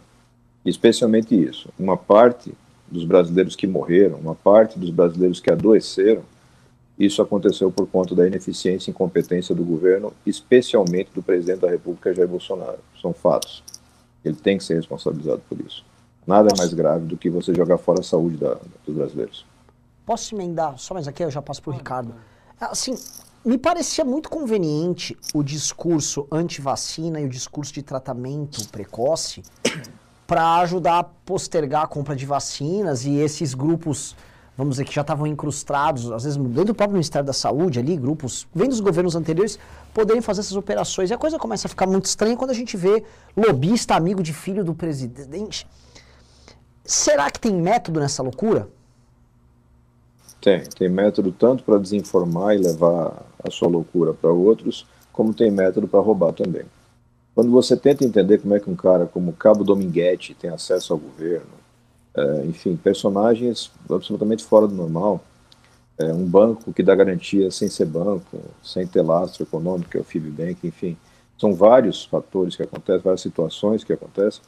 Especialmente 0.64 1.34
isso. 1.34 1.70
Uma 1.78 1.96
parte 1.96 2.52
dos 2.90 3.04
brasileiros 3.04 3.54
que 3.54 3.66
morreram, 3.66 4.18
uma 4.18 4.34
parte 4.34 4.78
dos 4.78 4.90
brasileiros 4.90 5.40
que 5.40 5.50
adoeceram, 5.50 6.22
isso 6.98 7.22
aconteceu 7.22 7.70
por 7.72 7.86
conta 7.86 8.14
da 8.14 8.26
ineficiência 8.26 8.90
e 8.90 8.92
incompetência 8.92 9.54
do 9.54 9.64
governo, 9.64 10.12
especialmente 10.26 11.10
do 11.14 11.22
presidente 11.22 11.60
da 11.60 11.70
República, 11.70 12.12
Jair 12.12 12.28
Bolsonaro. 12.28 12.78
São 13.00 13.14
fatos. 13.14 13.62
Ele 14.22 14.36
tem 14.36 14.58
que 14.58 14.64
ser 14.64 14.74
responsabilizado 14.74 15.40
por 15.48 15.58
isso. 15.60 15.82
Nada 16.26 16.50
é 16.52 16.58
mais 16.58 16.74
grave 16.74 17.06
do 17.06 17.16
que 17.16 17.30
você 17.30 17.54
jogar 17.54 17.78
fora 17.78 18.00
a 18.00 18.02
saúde 18.02 18.36
da, 18.36 18.58
dos 18.84 18.94
brasileiros. 18.94 19.46
Posso 20.04 20.34
emendar? 20.34 20.78
Só 20.78 20.92
mais 20.92 21.08
aqui, 21.08 21.24
eu 21.24 21.30
já 21.30 21.40
passo 21.40 21.62
para 21.62 21.70
o 21.70 21.74
Ricardo. 21.74 22.14
Assim, 22.60 22.94
me 23.42 23.56
parecia 23.56 24.04
muito 24.04 24.28
conveniente 24.28 25.16
o 25.32 25.42
discurso 25.42 26.28
anti-vacina 26.30 27.18
e 27.18 27.24
o 27.24 27.28
discurso 27.30 27.72
de 27.72 27.82
tratamento 27.82 28.68
precoce 28.68 29.42
para 30.30 30.60
ajudar 30.60 31.00
a 31.00 31.02
postergar 31.02 31.82
a 31.82 31.86
compra 31.88 32.14
de 32.14 32.24
vacinas 32.24 33.04
e 33.04 33.16
esses 33.16 33.52
grupos, 33.52 34.14
vamos 34.56 34.74
dizer, 34.74 34.84
que 34.84 34.94
já 34.94 35.00
estavam 35.00 35.26
incrustados, 35.26 36.08
às 36.12 36.22
vezes 36.22 36.38
dentro 36.38 36.66
do 36.66 36.74
próprio 36.74 36.92
Ministério 36.92 37.26
da 37.26 37.32
Saúde 37.32 37.80
ali, 37.80 37.96
grupos, 37.96 38.46
vem 38.54 38.68
dos 38.68 38.78
governos 38.78 39.16
anteriores, 39.16 39.58
poderem 39.92 40.22
fazer 40.22 40.42
essas 40.42 40.54
operações. 40.54 41.10
E 41.10 41.14
a 41.14 41.18
coisa 41.18 41.36
começa 41.36 41.66
a 41.66 41.68
ficar 41.68 41.84
muito 41.84 42.04
estranha 42.04 42.36
quando 42.36 42.52
a 42.52 42.54
gente 42.54 42.76
vê 42.76 43.02
lobista, 43.36 43.96
amigo 43.96 44.22
de 44.22 44.32
filho 44.32 44.62
do 44.62 44.72
presidente. 44.72 45.66
Será 46.84 47.28
que 47.28 47.40
tem 47.40 47.52
método 47.52 47.98
nessa 47.98 48.22
loucura? 48.22 48.68
Tem, 50.40 50.62
tem 50.62 50.88
método 50.88 51.32
tanto 51.32 51.64
para 51.64 51.76
desinformar 51.76 52.54
e 52.54 52.58
levar 52.58 53.20
a 53.42 53.50
sua 53.50 53.66
loucura 53.66 54.14
para 54.14 54.30
outros, 54.30 54.86
como 55.12 55.34
tem 55.34 55.50
método 55.50 55.88
para 55.88 55.98
roubar 55.98 56.32
também. 56.32 56.66
Quando 57.34 57.50
você 57.50 57.76
tenta 57.76 58.04
entender 58.04 58.38
como 58.38 58.54
é 58.54 58.60
que 58.60 58.68
um 58.68 58.76
cara 58.76 59.06
como 59.06 59.32
Cabo 59.32 59.64
Dominguete 59.64 60.34
tem 60.34 60.50
acesso 60.50 60.92
ao 60.92 60.98
governo, 60.98 61.60
é, 62.14 62.44
enfim, 62.46 62.76
personagens 62.76 63.70
absolutamente 63.88 64.44
fora 64.44 64.66
do 64.66 64.74
normal, 64.74 65.22
é, 65.96 66.12
um 66.12 66.24
banco 66.24 66.72
que 66.72 66.82
dá 66.82 66.94
garantia 66.94 67.50
sem 67.50 67.68
ser 67.68 67.86
banco, 67.86 68.40
sem 68.62 68.86
ter 68.86 69.02
lastro 69.02 69.44
econômico, 69.44 69.96
é 69.96 70.00
o 70.00 70.04
Fibbank, 70.04 70.66
enfim, 70.66 70.96
são 71.38 71.54
vários 71.54 72.04
fatores 72.04 72.56
que 72.56 72.62
acontecem, 72.62 73.02
várias 73.02 73.20
situações 73.20 73.84
que 73.84 73.92
acontecem. 73.92 74.42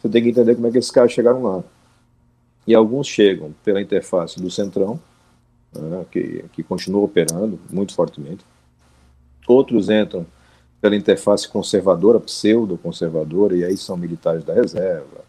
Você 0.00 0.08
tem 0.08 0.22
que 0.22 0.28
entender 0.28 0.54
como 0.54 0.66
é 0.66 0.70
que 0.70 0.78
esses 0.78 0.90
caras 0.90 1.12
chegaram 1.12 1.42
lá. 1.42 1.64
E 2.66 2.74
alguns 2.74 3.06
chegam 3.06 3.54
pela 3.64 3.80
interface 3.80 4.40
do 4.40 4.50
Centrão, 4.50 5.00
né, 5.74 6.04
que, 6.10 6.44
que 6.52 6.62
continua 6.62 7.02
operando 7.02 7.58
muito 7.70 7.94
fortemente. 7.94 8.44
Outros 9.46 9.88
entram 9.90 10.26
pela 10.80 10.96
interface 10.96 11.48
conservadora, 11.48 12.20
pseudo-conservadora, 12.20 13.56
e 13.56 13.64
aí 13.64 13.76
são 13.76 13.96
militares 13.96 14.44
da 14.44 14.54
reserva, 14.54 15.24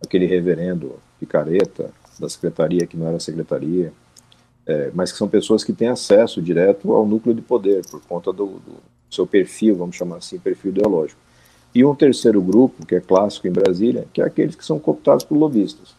aquele 0.00 0.26
reverendo 0.26 0.94
picareta 1.18 1.90
da 2.18 2.28
secretaria 2.28 2.86
que 2.86 2.96
não 2.96 3.08
era 3.08 3.18
secretaria, 3.18 3.92
é, 4.66 4.90
mas 4.94 5.10
que 5.10 5.18
são 5.18 5.28
pessoas 5.28 5.64
que 5.64 5.72
têm 5.72 5.88
acesso 5.88 6.40
direto 6.40 6.92
ao 6.92 7.06
núcleo 7.06 7.34
de 7.34 7.42
poder, 7.42 7.84
por 7.90 8.00
conta 8.02 8.32
do, 8.32 8.46
do 8.46 8.76
seu 9.10 9.26
perfil, 9.26 9.76
vamos 9.76 9.96
chamar 9.96 10.16
assim, 10.16 10.38
perfil 10.38 10.70
ideológico. 10.70 11.20
E 11.74 11.84
um 11.84 11.94
terceiro 11.94 12.40
grupo, 12.40 12.86
que 12.86 12.94
é 12.94 13.00
clássico 13.00 13.48
em 13.48 13.52
Brasília, 13.52 14.06
que 14.12 14.20
é 14.20 14.24
aqueles 14.24 14.54
que 14.54 14.64
são 14.64 14.78
cooptados 14.78 15.24
por 15.24 15.36
lobistas. 15.36 15.94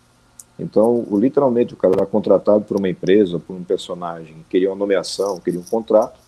Então, 0.57 1.05
literalmente, 1.11 1.73
o 1.73 1.77
cara 1.77 1.95
era 1.95 2.05
contratado 2.05 2.63
por 2.63 2.77
uma 2.77 2.87
empresa, 2.87 3.39
por 3.39 3.55
um 3.55 3.63
personagem, 3.63 4.45
queria 4.49 4.69
uma 4.69 4.75
nomeação, 4.75 5.39
queria 5.39 5.59
um 5.59 5.63
contrato, 5.63 6.19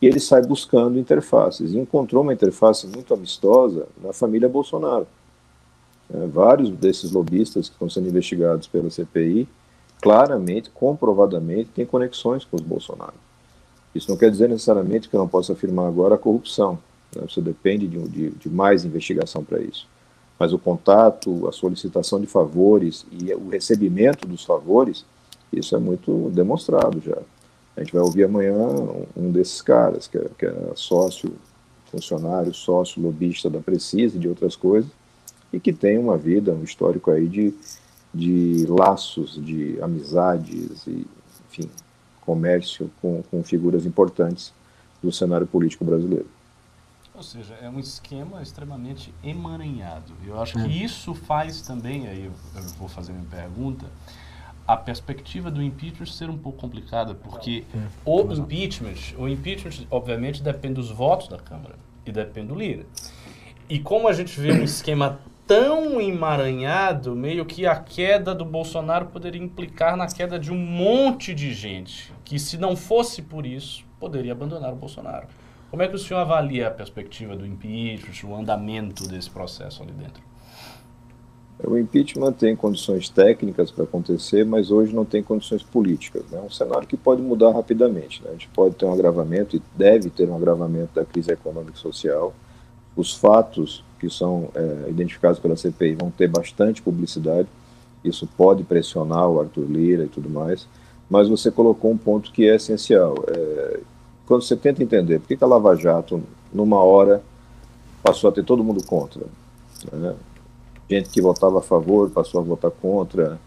e 0.00 0.06
ele 0.06 0.20
sai 0.20 0.42
buscando 0.42 0.98
interfaces. 0.98 1.72
E 1.72 1.78
encontrou 1.78 2.22
uma 2.22 2.32
interface 2.32 2.86
muito 2.86 3.12
amistosa 3.14 3.86
na 4.02 4.12
família 4.12 4.48
Bolsonaro. 4.48 5.06
É, 6.12 6.26
vários 6.26 6.70
desses 6.70 7.10
lobistas 7.12 7.68
que 7.68 7.74
estão 7.74 7.88
sendo 7.90 8.08
investigados 8.08 8.66
pela 8.66 8.90
CPI, 8.90 9.48
claramente, 10.00 10.70
comprovadamente, 10.70 11.70
têm 11.74 11.86
conexões 11.86 12.44
com 12.44 12.56
os 12.56 12.62
Bolsonaro. 12.62 13.14
Isso 13.94 14.10
não 14.10 14.16
quer 14.16 14.30
dizer 14.30 14.48
necessariamente 14.48 15.08
que 15.08 15.16
eu 15.16 15.20
não 15.20 15.28
possa 15.28 15.54
afirmar 15.54 15.88
agora 15.88 16.16
a 16.16 16.18
corrupção. 16.18 16.78
Né? 17.14 17.22
Você 17.28 17.40
depende 17.40 17.86
de, 17.88 18.08
de, 18.08 18.30
de 18.30 18.48
mais 18.50 18.84
investigação 18.84 19.42
para 19.42 19.60
isso 19.60 19.88
mas 20.38 20.52
o 20.52 20.58
contato, 20.58 21.48
a 21.48 21.52
solicitação 21.52 22.20
de 22.20 22.26
favores 22.26 23.06
e 23.10 23.32
o 23.34 23.48
recebimento 23.48 24.28
dos 24.28 24.44
favores, 24.44 25.04
isso 25.52 25.74
é 25.74 25.78
muito 25.78 26.30
demonstrado 26.30 27.00
já. 27.00 27.16
A 27.76 27.80
gente 27.80 27.92
vai 27.92 28.02
ouvir 28.02 28.24
amanhã 28.24 28.56
um 29.16 29.30
desses 29.30 29.60
caras, 29.60 30.08
que 30.08 30.16
é, 30.16 30.26
que 30.38 30.46
é 30.46 30.72
sócio, 30.74 31.36
funcionário, 31.90 32.54
sócio, 32.54 33.02
lobista 33.02 33.50
da 33.50 33.60
Precisa 33.60 34.16
e 34.16 34.20
de 34.20 34.28
outras 34.28 34.56
coisas, 34.56 34.90
e 35.52 35.60
que 35.60 35.72
tem 35.72 35.98
uma 35.98 36.16
vida, 36.16 36.52
um 36.52 36.64
histórico 36.64 37.10
aí 37.10 37.28
de, 37.28 37.54
de 38.12 38.66
laços, 38.68 39.38
de 39.44 39.78
amizades 39.82 40.86
e, 40.86 41.06
enfim, 41.48 41.70
comércio 42.22 42.90
com, 43.00 43.22
com 43.30 43.42
figuras 43.44 43.86
importantes 43.86 44.52
do 45.02 45.12
cenário 45.12 45.46
político 45.46 45.84
brasileiro. 45.84 46.26
Ou 47.14 47.22
seja, 47.22 47.54
é 47.62 47.70
um 47.70 47.78
esquema 47.78 48.42
extremamente 48.42 49.12
emaranhado. 49.24 50.12
Eu 50.26 50.38
acho 50.40 50.54
que 50.54 50.68
é. 50.68 50.84
isso 50.84 51.14
faz 51.14 51.62
também, 51.62 52.08
aí 52.08 52.26
eu, 52.26 52.32
eu 52.54 52.68
vou 52.78 52.88
fazer 52.88 53.12
minha 53.12 53.24
pergunta, 53.24 53.86
a 54.66 54.76
perspectiva 54.76 55.50
do 55.50 55.62
impeachment 55.62 56.06
ser 56.06 56.28
um 56.28 56.36
pouco 56.36 56.58
complicada, 56.58 57.14
porque 57.14 57.64
o 58.04 58.22
impeachment, 58.32 59.14
o 59.16 59.28
impeachment 59.28 59.86
obviamente 59.90 60.42
depende 60.42 60.74
dos 60.74 60.90
votos 60.90 61.28
da 61.28 61.38
Câmara 61.38 61.76
e 62.04 62.10
depende 62.10 62.48
do 62.48 62.54
líder. 62.54 62.86
E 63.68 63.78
como 63.78 64.08
a 64.08 64.12
gente 64.12 64.38
vê 64.40 64.52
um 64.52 64.64
esquema 64.64 65.20
tão 65.46 66.00
emaranhado, 66.00 67.14
meio 67.14 67.44
que 67.44 67.66
a 67.66 67.76
queda 67.76 68.34
do 68.34 68.44
Bolsonaro 68.44 69.06
poderia 69.06 69.40
implicar 69.40 69.96
na 69.96 70.06
queda 70.08 70.38
de 70.38 70.52
um 70.52 70.58
monte 70.58 71.32
de 71.32 71.52
gente 71.54 72.12
que 72.24 72.38
se 72.38 72.58
não 72.58 72.74
fosse 72.74 73.22
por 73.22 73.46
isso, 73.46 73.84
poderia 74.00 74.32
abandonar 74.32 74.72
o 74.72 74.76
Bolsonaro. 74.76 75.28
Como 75.70 75.82
é 75.82 75.88
que 75.88 75.94
o 75.94 75.98
senhor 75.98 76.20
avalia 76.20 76.68
a 76.68 76.70
perspectiva 76.70 77.36
do 77.36 77.46
impeachment, 77.46 78.28
o 78.28 78.34
andamento 78.36 79.06
desse 79.06 79.30
processo 79.30 79.82
ali 79.82 79.92
dentro? 79.92 80.22
O 81.64 81.76
impeachment 81.78 82.32
tem 82.32 82.54
condições 82.54 83.08
técnicas 83.08 83.70
para 83.70 83.84
acontecer, 83.84 84.44
mas 84.44 84.70
hoje 84.70 84.94
não 84.94 85.06
tem 85.06 85.22
condições 85.22 85.62
políticas. 85.62 86.22
É 86.30 86.36
né? 86.36 86.42
um 86.42 86.50
cenário 86.50 86.86
que 86.86 86.96
pode 86.96 87.22
mudar 87.22 87.52
rapidamente. 87.52 88.22
Né? 88.22 88.28
A 88.30 88.32
gente 88.32 88.48
pode 88.48 88.74
ter 88.74 88.84
um 88.84 88.92
agravamento 88.92 89.56
e 89.56 89.62
deve 89.74 90.10
ter 90.10 90.28
um 90.28 90.36
agravamento 90.36 90.94
da 90.94 91.04
crise 91.04 91.32
econômica 91.32 91.72
e 91.74 91.80
social. 91.80 92.34
Os 92.94 93.14
fatos 93.14 93.82
que 93.98 94.10
são 94.10 94.50
é, 94.54 94.90
identificados 94.90 95.38
pela 95.38 95.56
CPI 95.56 95.94
vão 95.94 96.10
ter 96.10 96.28
bastante 96.28 96.82
publicidade. 96.82 97.48
Isso 98.04 98.28
pode 98.36 98.62
pressionar 98.62 99.28
o 99.28 99.40
Arthur 99.40 99.64
Lira 99.64 100.04
e 100.04 100.08
tudo 100.08 100.28
mais. 100.28 100.68
Mas 101.08 101.28
você 101.28 101.50
colocou 101.50 101.90
um 101.90 101.96
ponto 101.96 102.32
que 102.32 102.46
é 102.46 102.56
essencial. 102.56 103.14
É, 103.28 103.80
quando 104.26 104.42
você 104.42 104.56
tenta 104.56 104.82
entender 104.82 105.20
por 105.20 105.28
que, 105.28 105.42
a 105.42 105.46
Lava 105.46 105.74
Jato, 105.74 106.22
numa 106.52 106.82
hora, 106.82 107.22
passou 108.02 108.28
a 108.28 108.32
ter 108.32 108.44
todo 108.44 108.62
mundo 108.62 108.84
contra. 108.84 109.24
Né? 109.92 110.14
Gente 110.88 111.08
que 111.10 111.20
votava 111.20 111.58
a 111.58 111.62
favor 111.62 112.10
passou 112.10 112.40
a 112.40 112.44
votar 112.44 112.70
contra, 112.70 113.40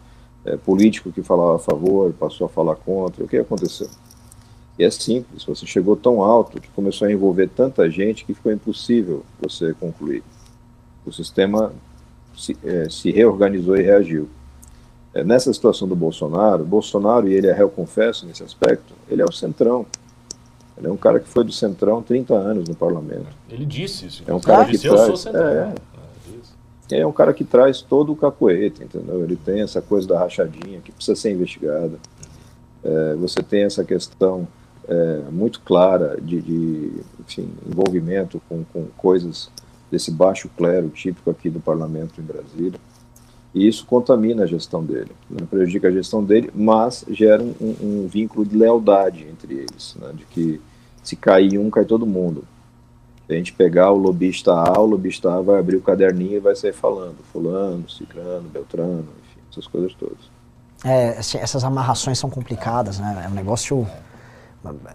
é, 0.45 0.57
político 0.57 1.11
que 1.11 1.21
falava 1.21 1.55
a 1.55 1.59
favor 1.59 2.13
passou 2.13 2.45
a 2.45 2.49
falar 2.49 2.75
contra. 2.75 3.23
O 3.23 3.27
que 3.27 3.37
aconteceu? 3.37 3.89
E 4.77 4.83
é 4.83 4.89
simples, 4.89 5.43
você 5.43 5.65
chegou 5.65 5.95
tão 5.95 6.23
alto 6.23 6.61
que 6.61 6.69
começou 6.69 7.07
a 7.07 7.11
envolver 7.11 7.49
tanta 7.49 7.89
gente 7.89 8.23
que 8.23 8.33
ficou 8.33 8.51
impossível 8.51 9.25
você 9.41 9.73
concluir. 9.73 10.23
O 11.05 11.11
sistema 11.11 11.73
se, 12.35 12.57
é, 12.63 12.89
se 12.89 13.11
reorganizou 13.11 13.75
e 13.75 13.81
reagiu. 13.83 14.29
É, 15.13 15.23
nessa 15.23 15.51
situação 15.51 15.87
do 15.87 15.95
Bolsonaro, 15.95 16.63
Bolsonaro, 16.63 17.27
e 17.27 17.33
ele 17.33 17.47
é 17.47 17.53
réu 17.53 17.69
confesso 17.69 18.25
nesse 18.25 18.43
aspecto, 18.43 18.93
ele 19.09 19.21
é 19.21 19.25
o 19.25 19.31
centrão. 19.31 19.85
Ele 20.77 20.87
é 20.87 20.91
um 20.91 20.95
cara 20.95 21.19
que 21.19 21.27
foi 21.27 21.43
do 21.43 21.51
Centrão 21.51 22.01
30 22.01 22.33
anos 22.33 22.69
no 22.69 22.73
parlamento. 22.73 23.27
Ele 23.49 23.65
disse 23.65 24.05
isso. 24.05 24.23
É 24.25 24.33
um 24.33 24.39
cara 24.39 24.63
que 24.63 24.71
disse, 24.71 24.87
traz, 24.87 25.01
eu 25.01 25.05
sou 25.07 25.17
Centrão. 25.17 25.45
É, 25.45 25.73
é 26.91 27.05
um 27.05 27.11
cara 27.11 27.33
que 27.33 27.43
traz 27.43 27.81
todo 27.81 28.11
o 28.11 28.15
capoeira, 28.15 28.83
entendeu? 28.83 29.23
Ele 29.23 29.35
tem 29.35 29.61
essa 29.61 29.81
coisa 29.81 30.07
da 30.07 30.19
rachadinha 30.19 30.79
que 30.81 30.91
precisa 30.91 31.15
ser 31.15 31.31
investigada. 31.31 31.99
É, 32.83 33.15
você 33.15 33.43
tem 33.43 33.63
essa 33.63 33.83
questão 33.83 34.47
é, 34.87 35.23
muito 35.31 35.61
clara 35.61 36.19
de, 36.19 36.41
de 36.41 36.91
enfim, 37.19 37.49
envolvimento 37.67 38.41
com, 38.49 38.63
com 38.73 38.85
coisas 38.97 39.51
desse 39.91 40.11
baixo 40.11 40.49
clero 40.57 40.89
típico 40.89 41.29
aqui 41.29 41.49
do 41.49 41.59
parlamento 41.59 42.19
em 42.19 42.23
Brasília. 42.23 42.79
E 43.53 43.67
isso 43.67 43.85
contamina 43.85 44.43
a 44.43 44.47
gestão 44.47 44.83
dele, 44.83 45.11
né? 45.29 45.45
prejudica 45.49 45.87
a 45.87 45.91
gestão 45.91 46.23
dele, 46.23 46.51
mas 46.53 47.03
gera 47.09 47.41
um, 47.41 47.75
um, 47.81 48.07
vínculo 48.07 48.45
de 48.45 48.55
lealdade 48.55 49.27
entre 49.27 49.55
eles, 49.55 49.95
né? 49.99 50.11
de 50.13 50.23
que 50.25 50.61
se 51.01 51.15
cair 51.15 51.57
um, 51.57 51.69
cai 51.69 51.83
todo 51.83 52.05
mundo. 52.05 52.43
A 53.29 53.33
gente 53.33 53.53
pegar 53.53 53.91
o 53.91 53.97
lobista 53.97 54.51
A, 54.51 54.79
o 54.79 54.85
lobista 54.85 55.31
A 55.31 55.41
vai 55.41 55.59
abrir 55.59 55.75
o 55.75 55.81
caderninho 55.81 56.37
e 56.37 56.39
vai 56.39 56.55
sair 56.55 56.73
falando, 56.73 57.17
fulano, 57.31 57.87
ciclano, 57.87 58.49
beltrano, 58.49 59.07
enfim, 59.23 59.39
essas 59.51 59.67
coisas 59.67 59.93
todas. 59.93 60.17
É, 60.83 61.17
essas 61.17 61.63
amarrações 61.63 62.17
são 62.17 62.29
complicadas, 62.29 62.99
né? 62.99 63.23
É 63.25 63.29
um 63.29 63.33
negócio... 63.33 63.87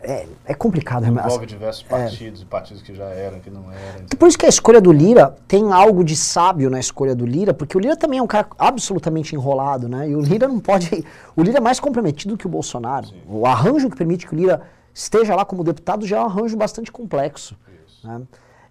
É 0.02 0.26
é, 0.44 0.52
complicado. 0.52 1.06
Envolve 1.06 1.46
diversos 1.46 1.82
partidos 1.82 2.40
é. 2.40 2.42
e 2.42 2.46
partidos 2.46 2.82
que 2.82 2.94
já 2.94 3.06
eram, 3.06 3.40
que 3.40 3.48
não 3.48 3.72
eram. 3.72 4.06
Por 4.18 4.28
isso 4.28 4.36
que 4.36 4.44
a 4.44 4.48
escolha 4.48 4.78
do 4.78 4.92
Lira 4.92 5.34
tem 5.48 5.72
algo 5.72 6.04
de 6.04 6.14
sábio 6.14 6.68
na 6.68 6.78
escolha 6.78 7.14
do 7.14 7.24
Lira, 7.24 7.54
porque 7.54 7.76
o 7.76 7.80
Lira 7.80 7.96
também 7.96 8.18
é 8.18 8.22
um 8.22 8.26
cara 8.26 8.46
absolutamente 8.58 9.34
enrolado, 9.34 9.88
né? 9.88 10.10
E 10.10 10.14
o 10.14 10.20
Lira 10.20 10.46
não 10.46 10.60
pode. 10.60 11.04
O 11.34 11.42
Lira 11.42 11.58
é 11.58 11.60
mais 11.60 11.80
comprometido 11.80 12.36
que 12.36 12.46
o 12.46 12.50
Bolsonaro. 12.50 13.06
Sim. 13.06 13.22
O 13.26 13.46
arranjo 13.46 13.88
que 13.88 13.96
permite 13.96 14.26
que 14.26 14.34
o 14.34 14.36
Lira 14.36 14.60
esteja 14.92 15.34
lá 15.34 15.46
como 15.46 15.64
deputado 15.64 16.06
já 16.06 16.18
é 16.18 16.20
um 16.20 16.26
arranjo 16.26 16.56
bastante 16.58 16.92
complexo. 16.92 17.56
Né? 18.04 18.22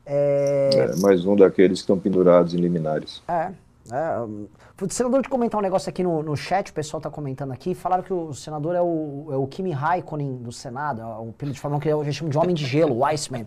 É... 0.06 0.70
é... 0.74 1.02
mais 1.02 1.26
um 1.26 1.36
daqueles 1.36 1.80
que 1.80 1.84
estão 1.84 1.98
pendurados 1.98 2.54
em 2.54 2.58
liminares. 2.58 3.22
É. 3.28 3.52
É, 3.92 4.18
o 4.20 4.90
senador 4.90 5.22
de 5.22 5.28
comentar 5.28 5.60
um 5.60 5.62
negócio 5.62 5.90
aqui 5.90 6.04
no, 6.04 6.24
no 6.24 6.38
chat, 6.38 6.72
o 6.72 6.74
pessoal 6.74 7.00
está 7.00 7.10
comentando 7.10 7.52
aqui, 7.52 7.76
falaram 7.76 8.02
que 8.02 8.14
o 8.14 8.34
senador 8.34 8.76
é 8.76 8.82
o, 8.82 9.28
é 9.30 9.36
o 9.36 9.46
Kimi 9.46 9.72
Raikkonen 9.72 10.38
do 10.38 10.54
Senado, 10.54 11.02
é 11.02 11.06
o 11.06 11.30
apelido 11.30 11.56
de 11.56 11.60
Fórmula 11.60 11.82
que 11.82 11.90
a 11.90 12.04
gente 12.04 12.14
chama 12.14 12.32
de 12.32 12.38
homem 12.38 12.56
de 12.56 12.66
gelo, 12.66 12.98
o 12.98 13.06
Iceman, 13.06 13.46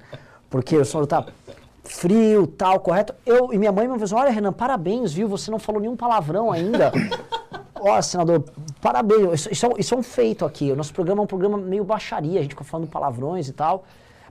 porque 0.50 0.76
o 0.76 0.84
senador 0.84 1.06
tá 1.06 1.26
frio, 1.84 2.46
tal, 2.46 2.80
correto. 2.80 3.14
Eu 3.24 3.52
e 3.52 3.58
minha 3.58 3.72
mãe 3.72 3.88
me 3.88 3.94
avisou, 3.94 4.18
olha 4.18 4.30
Renan, 4.30 4.52
parabéns, 4.52 5.12
viu, 5.12 5.26
você 5.26 5.50
não 5.50 5.58
falou 5.58 5.80
nenhum 5.80 5.96
palavrão 5.96 6.52
ainda. 6.52 6.92
Ó, 7.74 8.00
senador, 8.02 8.44
parabéns, 8.82 9.40
isso, 9.40 9.52
isso, 9.52 9.66
é, 9.66 9.70
isso 9.78 9.94
é 9.94 9.96
um 9.96 10.02
feito 10.02 10.44
aqui, 10.44 10.70
o 10.70 10.76
nosso 10.76 10.92
programa 10.92 11.22
é 11.22 11.24
um 11.24 11.26
programa 11.26 11.56
meio 11.56 11.84
baixaria, 11.84 12.40
a 12.40 12.42
gente 12.42 12.52
fica 12.52 12.64
falando 12.64 12.88
palavrões 12.88 13.48
e 13.48 13.52
tal. 13.54 13.84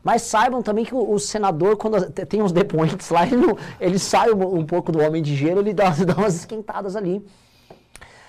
Mas 0.05 0.21
saibam 0.21 0.61
também 0.61 0.85
que 0.85 0.93
o, 0.93 1.13
o 1.13 1.19
senador, 1.19 1.77
quando 1.77 2.11
tem 2.11 2.39
uns 2.39 2.51
depoentes 2.51 3.09
lá, 3.09 3.25
ele, 3.25 3.37
não, 3.37 3.57
ele 3.79 3.97
sai 3.97 4.31
um, 4.31 4.59
um, 4.59 4.63
pouco 4.63 4.91
do 4.91 5.01
homem 5.01 5.19
de 5.19 5.35
gelo, 5.35 5.61
ele 5.61 5.73
dá, 5.73 5.89
dá 6.05 6.13
umas 6.13 6.35
esquentadas 6.35 6.95
ali. 6.95 7.25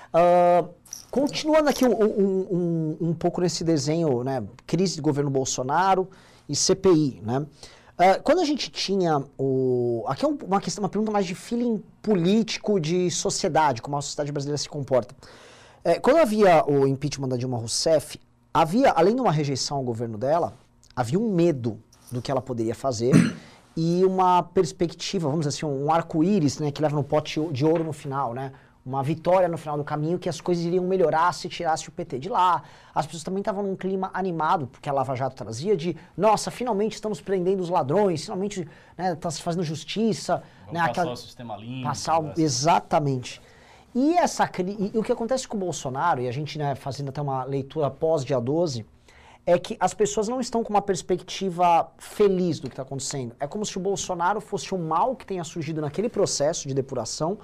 Uh, 0.08 0.70
continuando 1.10 1.68
aqui 1.68 1.84
um, 1.84 1.92
um, 1.92 2.96
um, 3.08 3.12
pouco 3.12 3.42
nesse 3.42 3.62
desenho, 3.62 4.24
né, 4.24 4.42
crise 4.66 4.94
de 4.94 5.02
governo 5.02 5.30
Bolsonaro 5.30 6.08
e 6.48 6.56
CPI, 6.56 7.20
né? 7.22 7.40
Uh, 7.40 8.22
quando 8.22 8.40
a 8.40 8.44
gente 8.44 8.70
tinha 8.70 9.22
o. 9.38 10.02
Aqui 10.06 10.24
é 10.24 10.28
uma 10.28 10.60
questão, 10.60 10.82
uma 10.82 10.88
pergunta 10.88 11.12
mais 11.12 11.26
de 11.26 11.34
feeling 11.34 11.82
político 12.00 12.80
de 12.80 13.10
sociedade, 13.10 13.82
como 13.82 13.96
a 13.98 14.02
sociedade 14.02 14.32
brasileira 14.32 14.58
se 14.58 14.68
comporta. 14.68 15.14
É, 15.84 15.98
quando 15.98 16.18
havia 16.18 16.64
o 16.66 16.86
impeachment 16.86 17.28
da 17.28 17.36
Dilma 17.36 17.58
Rousseff, 17.58 18.18
havia, 18.52 18.90
além 18.90 19.14
de 19.14 19.20
uma 19.20 19.32
rejeição 19.32 19.78
ao 19.78 19.82
governo 19.82 20.18
dela, 20.18 20.54
havia 20.96 21.18
um 21.18 21.30
medo 21.32 21.78
do 22.10 22.22
que 22.22 22.30
ela 22.30 22.40
poderia 22.40 22.74
fazer 22.74 23.12
e 23.76 24.02
uma 24.04 24.42
perspectiva, 24.42 25.28
vamos 25.28 25.46
dizer 25.46 25.58
assim, 25.58 25.66
um 25.66 25.92
arco-íris, 25.92 26.58
né, 26.58 26.70
que 26.70 26.80
leva 26.80 26.96
no 26.96 27.04
pote 27.04 27.38
de 27.52 27.64
ouro 27.66 27.84
no 27.84 27.92
final, 27.92 28.32
né? 28.32 28.52
Uma 28.84 29.02
vitória 29.02 29.48
no 29.48 29.58
final 29.58 29.76
do 29.76 29.82
caminho 29.82 30.16
que 30.16 30.28
as 30.28 30.40
coisas 30.40 30.64
iriam 30.64 30.84
melhorar 30.84 31.34
se 31.34 31.48
tirasse 31.48 31.88
o 31.88 31.92
PT 31.92 32.20
de 32.20 32.28
lá. 32.28 32.62
As 32.94 33.04
pessoas 33.04 33.24
também 33.24 33.40
estavam 33.40 33.64
num 33.64 33.74
clima 33.74 34.12
animado, 34.14 34.68
porque 34.68 34.88
a 34.88 34.92
Lava 34.92 35.16
Jato 35.16 35.34
trazia 35.34 35.76
de, 35.76 35.96
nossa, 36.16 36.52
finalmente 36.52 36.92
estamos 36.92 37.20
prendendo 37.20 37.60
os 37.60 37.68
ladrões, 37.68 38.22
finalmente 38.22 38.60
está 38.60 39.02
né, 39.02 39.14
tá 39.16 39.28
se 39.28 39.42
fazendo 39.42 39.64
justiça. 39.64 40.40
Vamos 40.66 40.74
né, 40.74 40.80
passar 40.80 40.90
aquela, 40.92 41.12
o 41.12 41.16
sistema 41.16 41.56
limpo. 41.56 41.82
Passar, 41.82 42.22
né? 42.22 42.34
exatamente. 42.38 43.42
E, 43.92 44.14
essa, 44.14 44.48
e, 44.64 44.92
e, 44.94 44.98
o 44.98 45.02
que 45.02 45.10
acontece 45.10 45.48
com 45.48 45.56
o 45.56 45.60
Bolsonaro, 45.60 46.20
e 46.20 46.28
a 46.28 46.32
gente 46.32 46.56
né, 46.56 46.76
fazendo 46.76 47.08
até 47.08 47.20
uma 47.20 47.42
leitura 47.42 47.90
pós-dia 47.90 48.40
12, 48.40 48.86
é 49.46 49.58
que 49.58 49.76
as 49.78 49.94
pessoas 49.94 50.26
não 50.26 50.40
estão 50.40 50.64
com 50.64 50.70
uma 50.70 50.82
perspectiva 50.82 51.88
feliz 51.96 52.58
do 52.58 52.68
que 52.68 52.72
está 52.72 52.82
acontecendo. 52.82 53.34
É 53.38 53.46
como 53.46 53.64
se 53.64 53.78
o 53.78 53.80
Bolsonaro 53.80 54.40
fosse 54.40 54.74
um 54.74 54.78
mal 54.78 55.14
que 55.14 55.24
tenha 55.24 55.44
surgido 55.44 55.80
naquele 55.80 56.08
processo 56.08 56.66
de 56.66 56.74
depuração 56.74 57.38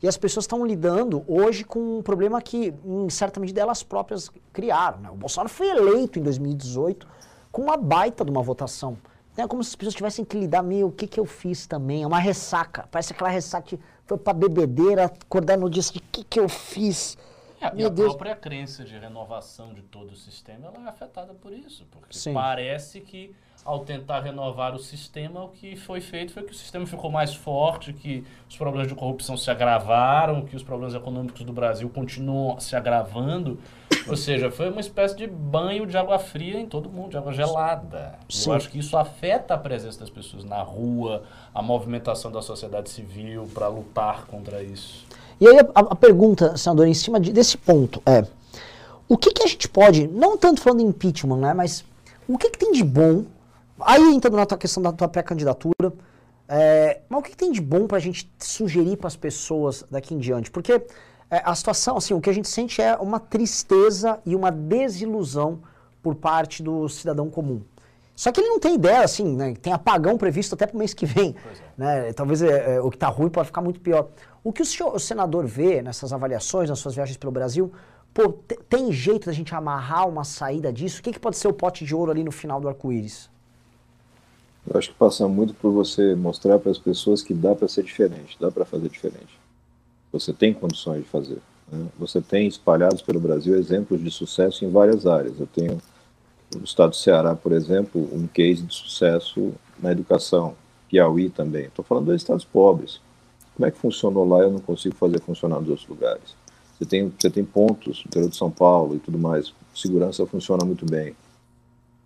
e 0.00 0.06
as 0.06 0.16
pessoas 0.16 0.44
estão 0.44 0.64
lidando 0.64 1.24
hoje 1.26 1.64
com 1.64 1.98
um 1.98 2.02
problema 2.02 2.40
que, 2.40 2.72
em 2.84 3.10
certa 3.10 3.40
medida, 3.40 3.60
elas 3.60 3.82
próprias 3.82 4.30
criaram. 4.52 5.00
Né? 5.00 5.10
O 5.10 5.16
Bolsonaro 5.16 5.48
foi 5.48 5.68
eleito 5.68 6.20
em 6.20 6.22
2018 6.22 7.04
com 7.50 7.62
uma 7.62 7.76
baita 7.76 8.24
de 8.24 8.30
uma 8.30 8.42
votação. 8.42 8.96
É 9.36 9.46
como 9.46 9.62
se 9.62 9.70
as 9.70 9.76
pessoas 9.76 9.94
tivessem 9.94 10.24
que 10.24 10.36
lidar, 10.38 10.62
meio, 10.62 10.86
o 10.88 10.92
que, 10.92 11.08
que 11.08 11.18
eu 11.18 11.24
fiz 11.24 11.66
também? 11.66 12.04
É 12.04 12.06
uma 12.06 12.18
ressaca. 12.20 12.88
Parece 12.90 13.12
aquela 13.12 13.30
ressaca 13.30 13.66
que 13.66 13.80
foi 14.04 14.16
pra 14.16 14.32
bebedeira, 14.32 15.06
acordar 15.06 15.58
no 15.58 15.68
dia 15.68 15.82
o 15.82 16.02
que, 16.12 16.22
que 16.24 16.38
eu 16.38 16.48
fiz? 16.48 17.16
É, 17.60 17.72
e 17.74 17.84
a 17.84 17.88
Deus. 17.88 18.14
própria 18.14 18.36
crença 18.36 18.84
de 18.84 18.96
renovação 18.96 19.74
de 19.74 19.82
todo 19.82 20.12
o 20.12 20.16
sistema 20.16 20.68
ela 20.68 20.86
é 20.86 20.88
afetada 20.88 21.34
por 21.34 21.52
isso, 21.52 21.86
porque 21.90 22.16
Sim. 22.16 22.32
parece 22.32 23.00
que 23.00 23.34
ao 23.64 23.80
tentar 23.80 24.20
renovar 24.20 24.74
o 24.74 24.78
sistema, 24.78 25.44
o 25.44 25.48
que 25.48 25.76
foi 25.76 26.00
feito 26.00 26.32
foi 26.32 26.42
que 26.42 26.52
o 26.52 26.54
sistema 26.54 26.86
ficou 26.86 27.10
mais 27.10 27.34
forte, 27.34 27.92
que 27.92 28.24
os 28.48 28.56
problemas 28.56 28.88
de 28.88 28.94
corrupção 28.94 29.36
se 29.36 29.50
agravaram, 29.50 30.42
que 30.42 30.56
os 30.56 30.62
problemas 30.62 30.94
econômicos 30.94 31.44
do 31.44 31.52
Brasil 31.52 31.88
continuam 31.90 32.58
se 32.60 32.74
agravando. 32.74 33.58
Ou 34.06 34.16
seja, 34.16 34.50
foi 34.50 34.70
uma 34.70 34.80
espécie 34.80 35.14
de 35.16 35.26
banho 35.26 35.86
de 35.86 35.98
água 35.98 36.18
fria 36.18 36.58
em 36.58 36.66
todo 36.66 36.88
mundo, 36.88 37.10
de 37.10 37.18
água 37.18 37.32
gelada. 37.32 38.18
Sim. 38.28 38.48
Eu 38.48 38.56
acho 38.56 38.70
que 38.70 38.78
isso 38.78 38.96
afeta 38.96 39.54
a 39.54 39.58
presença 39.58 40.00
das 40.00 40.08
pessoas 40.08 40.44
na 40.44 40.62
rua, 40.62 41.24
a 41.54 41.60
movimentação 41.60 42.30
da 42.30 42.40
sociedade 42.40 42.88
civil 42.88 43.46
para 43.52 43.68
lutar 43.68 44.24
contra 44.26 44.62
isso. 44.62 45.06
E 45.40 45.46
aí 45.46 45.58
a, 45.58 45.80
a 45.80 45.94
pergunta, 45.94 46.56
senador, 46.56 46.86
em 46.86 46.94
cima 46.94 47.20
de, 47.20 47.32
desse 47.32 47.56
ponto 47.56 48.02
é, 48.04 48.24
o 49.08 49.16
que, 49.16 49.32
que 49.32 49.42
a 49.42 49.46
gente 49.46 49.68
pode, 49.68 50.06
não 50.06 50.36
tanto 50.36 50.60
falando 50.60 50.80
em 50.80 50.86
impeachment, 50.86 51.38
né, 51.38 51.54
mas 51.54 51.84
o 52.28 52.36
que, 52.36 52.50
que 52.50 52.58
tem 52.58 52.72
de 52.72 52.84
bom, 52.84 53.24
aí 53.80 54.02
entrando 54.14 54.36
na 54.36 54.44
tua 54.44 54.58
questão 54.58 54.82
da 54.82 54.92
tua 54.92 55.08
pré-candidatura, 55.08 55.92
é, 56.46 57.00
mas 57.08 57.20
o 57.20 57.22
que, 57.22 57.30
que, 57.30 57.36
tem 57.36 57.50
de 57.50 57.60
bom 57.60 57.86
para 57.86 57.96
a 57.96 58.00
gente 58.00 58.30
sugerir 58.38 58.96
para 58.96 59.08
as 59.08 59.16
pessoas 59.16 59.84
daqui 59.90 60.14
em 60.14 60.18
diante? 60.18 60.50
Porque 60.50 60.72
é, 61.30 61.42
a 61.44 61.54
situação, 61.54 61.96
assim, 61.96 62.14
o 62.14 62.20
que 62.20 62.28
a 62.28 62.32
gente 62.32 62.48
sente 62.48 62.82
é 62.82 62.96
uma 62.96 63.18
tristeza 63.20 64.18
e 64.26 64.34
uma 64.34 64.50
desilusão 64.50 65.60
por 66.02 66.14
parte 66.14 66.62
do 66.62 66.88
cidadão 66.88 67.30
comum. 67.30 67.62
Só 68.18 68.32
que 68.32 68.40
ele 68.40 68.48
não 68.48 68.58
tem 68.58 68.74
ideia, 68.74 69.04
assim, 69.04 69.36
né? 69.36 69.54
Tem 69.62 69.72
apagão 69.72 70.18
previsto 70.18 70.52
até 70.56 70.66
para 70.66 70.74
o 70.74 70.78
mês 70.80 70.92
que 70.92 71.06
vem. 71.06 71.36
É. 71.78 71.80
Né? 71.80 72.12
Talvez 72.12 72.42
é, 72.42 72.74
é, 72.74 72.80
o 72.80 72.90
que 72.90 72.96
está 72.96 73.06
ruim 73.06 73.28
pode 73.28 73.46
ficar 73.46 73.60
muito 73.60 73.78
pior. 73.78 74.08
O 74.42 74.52
que 74.52 74.60
o, 74.60 74.64
senhor, 74.64 74.92
o 74.92 74.98
senador 74.98 75.46
vê 75.46 75.80
nessas 75.82 76.12
avaliações, 76.12 76.68
nas 76.68 76.80
suas 76.80 76.96
viagens 76.96 77.16
pelo 77.16 77.30
Brasil, 77.30 77.72
pô, 78.12 78.32
tem 78.68 78.90
jeito 78.90 79.26
da 79.26 79.32
gente 79.32 79.54
amarrar 79.54 80.08
uma 80.08 80.24
saída 80.24 80.72
disso? 80.72 80.98
O 80.98 81.02
que, 81.04 81.12
que 81.12 81.20
pode 81.20 81.36
ser 81.36 81.46
o 81.46 81.52
pote 81.52 81.84
de 81.84 81.94
ouro 81.94 82.10
ali 82.10 82.24
no 82.24 82.32
final 82.32 82.60
do 82.60 82.66
arco-íris? 82.66 83.30
Eu 84.68 84.76
acho 84.76 84.88
que 84.88 84.96
passa 84.96 85.28
muito 85.28 85.54
por 85.54 85.70
você 85.70 86.16
mostrar 86.16 86.58
para 86.58 86.72
as 86.72 86.78
pessoas 86.78 87.22
que 87.22 87.32
dá 87.32 87.54
para 87.54 87.68
ser 87.68 87.84
diferente, 87.84 88.36
dá 88.40 88.50
para 88.50 88.64
fazer 88.64 88.88
diferente. 88.88 89.38
Você 90.10 90.32
tem 90.32 90.52
condições 90.52 91.04
de 91.04 91.08
fazer. 91.08 91.38
Né? 91.70 91.86
Você 92.00 92.20
tem 92.20 92.48
espalhados 92.48 93.00
pelo 93.00 93.20
Brasil 93.20 93.54
exemplos 93.54 94.02
de 94.02 94.10
sucesso 94.10 94.64
em 94.64 94.70
várias 94.72 95.06
áreas. 95.06 95.38
Eu 95.38 95.46
tenho 95.46 95.80
no 96.54 96.64
estado 96.64 96.90
do 96.90 96.96
Ceará, 96.96 97.34
por 97.34 97.52
exemplo, 97.52 98.08
um 98.12 98.26
case 98.26 98.62
de 98.62 98.74
sucesso 98.74 99.52
na 99.78 99.92
educação, 99.92 100.54
Piauí 100.88 101.28
também. 101.30 101.66
Estou 101.66 101.84
falando 101.84 102.06
dos 102.06 102.16
estados 102.16 102.44
pobres. 102.44 103.00
Como 103.54 103.66
é 103.66 103.70
que 103.70 103.78
funcionou 103.78 104.26
lá 104.26 104.40
eu 104.40 104.50
não 104.50 104.60
consigo 104.60 104.94
fazer 104.94 105.20
funcionar 105.20 105.60
nos 105.60 105.68
outros 105.68 105.88
lugares? 105.88 106.36
Você 106.78 106.84
tem, 106.84 107.12
você 107.18 107.28
tem 107.28 107.44
pontos, 107.44 108.04
interior 108.06 108.30
de 108.30 108.36
São 108.36 108.50
Paulo 108.50 108.94
e 108.94 108.98
tudo 108.98 109.18
mais, 109.18 109.52
segurança 109.74 110.24
funciona 110.26 110.64
muito 110.64 110.86
bem. 110.86 111.14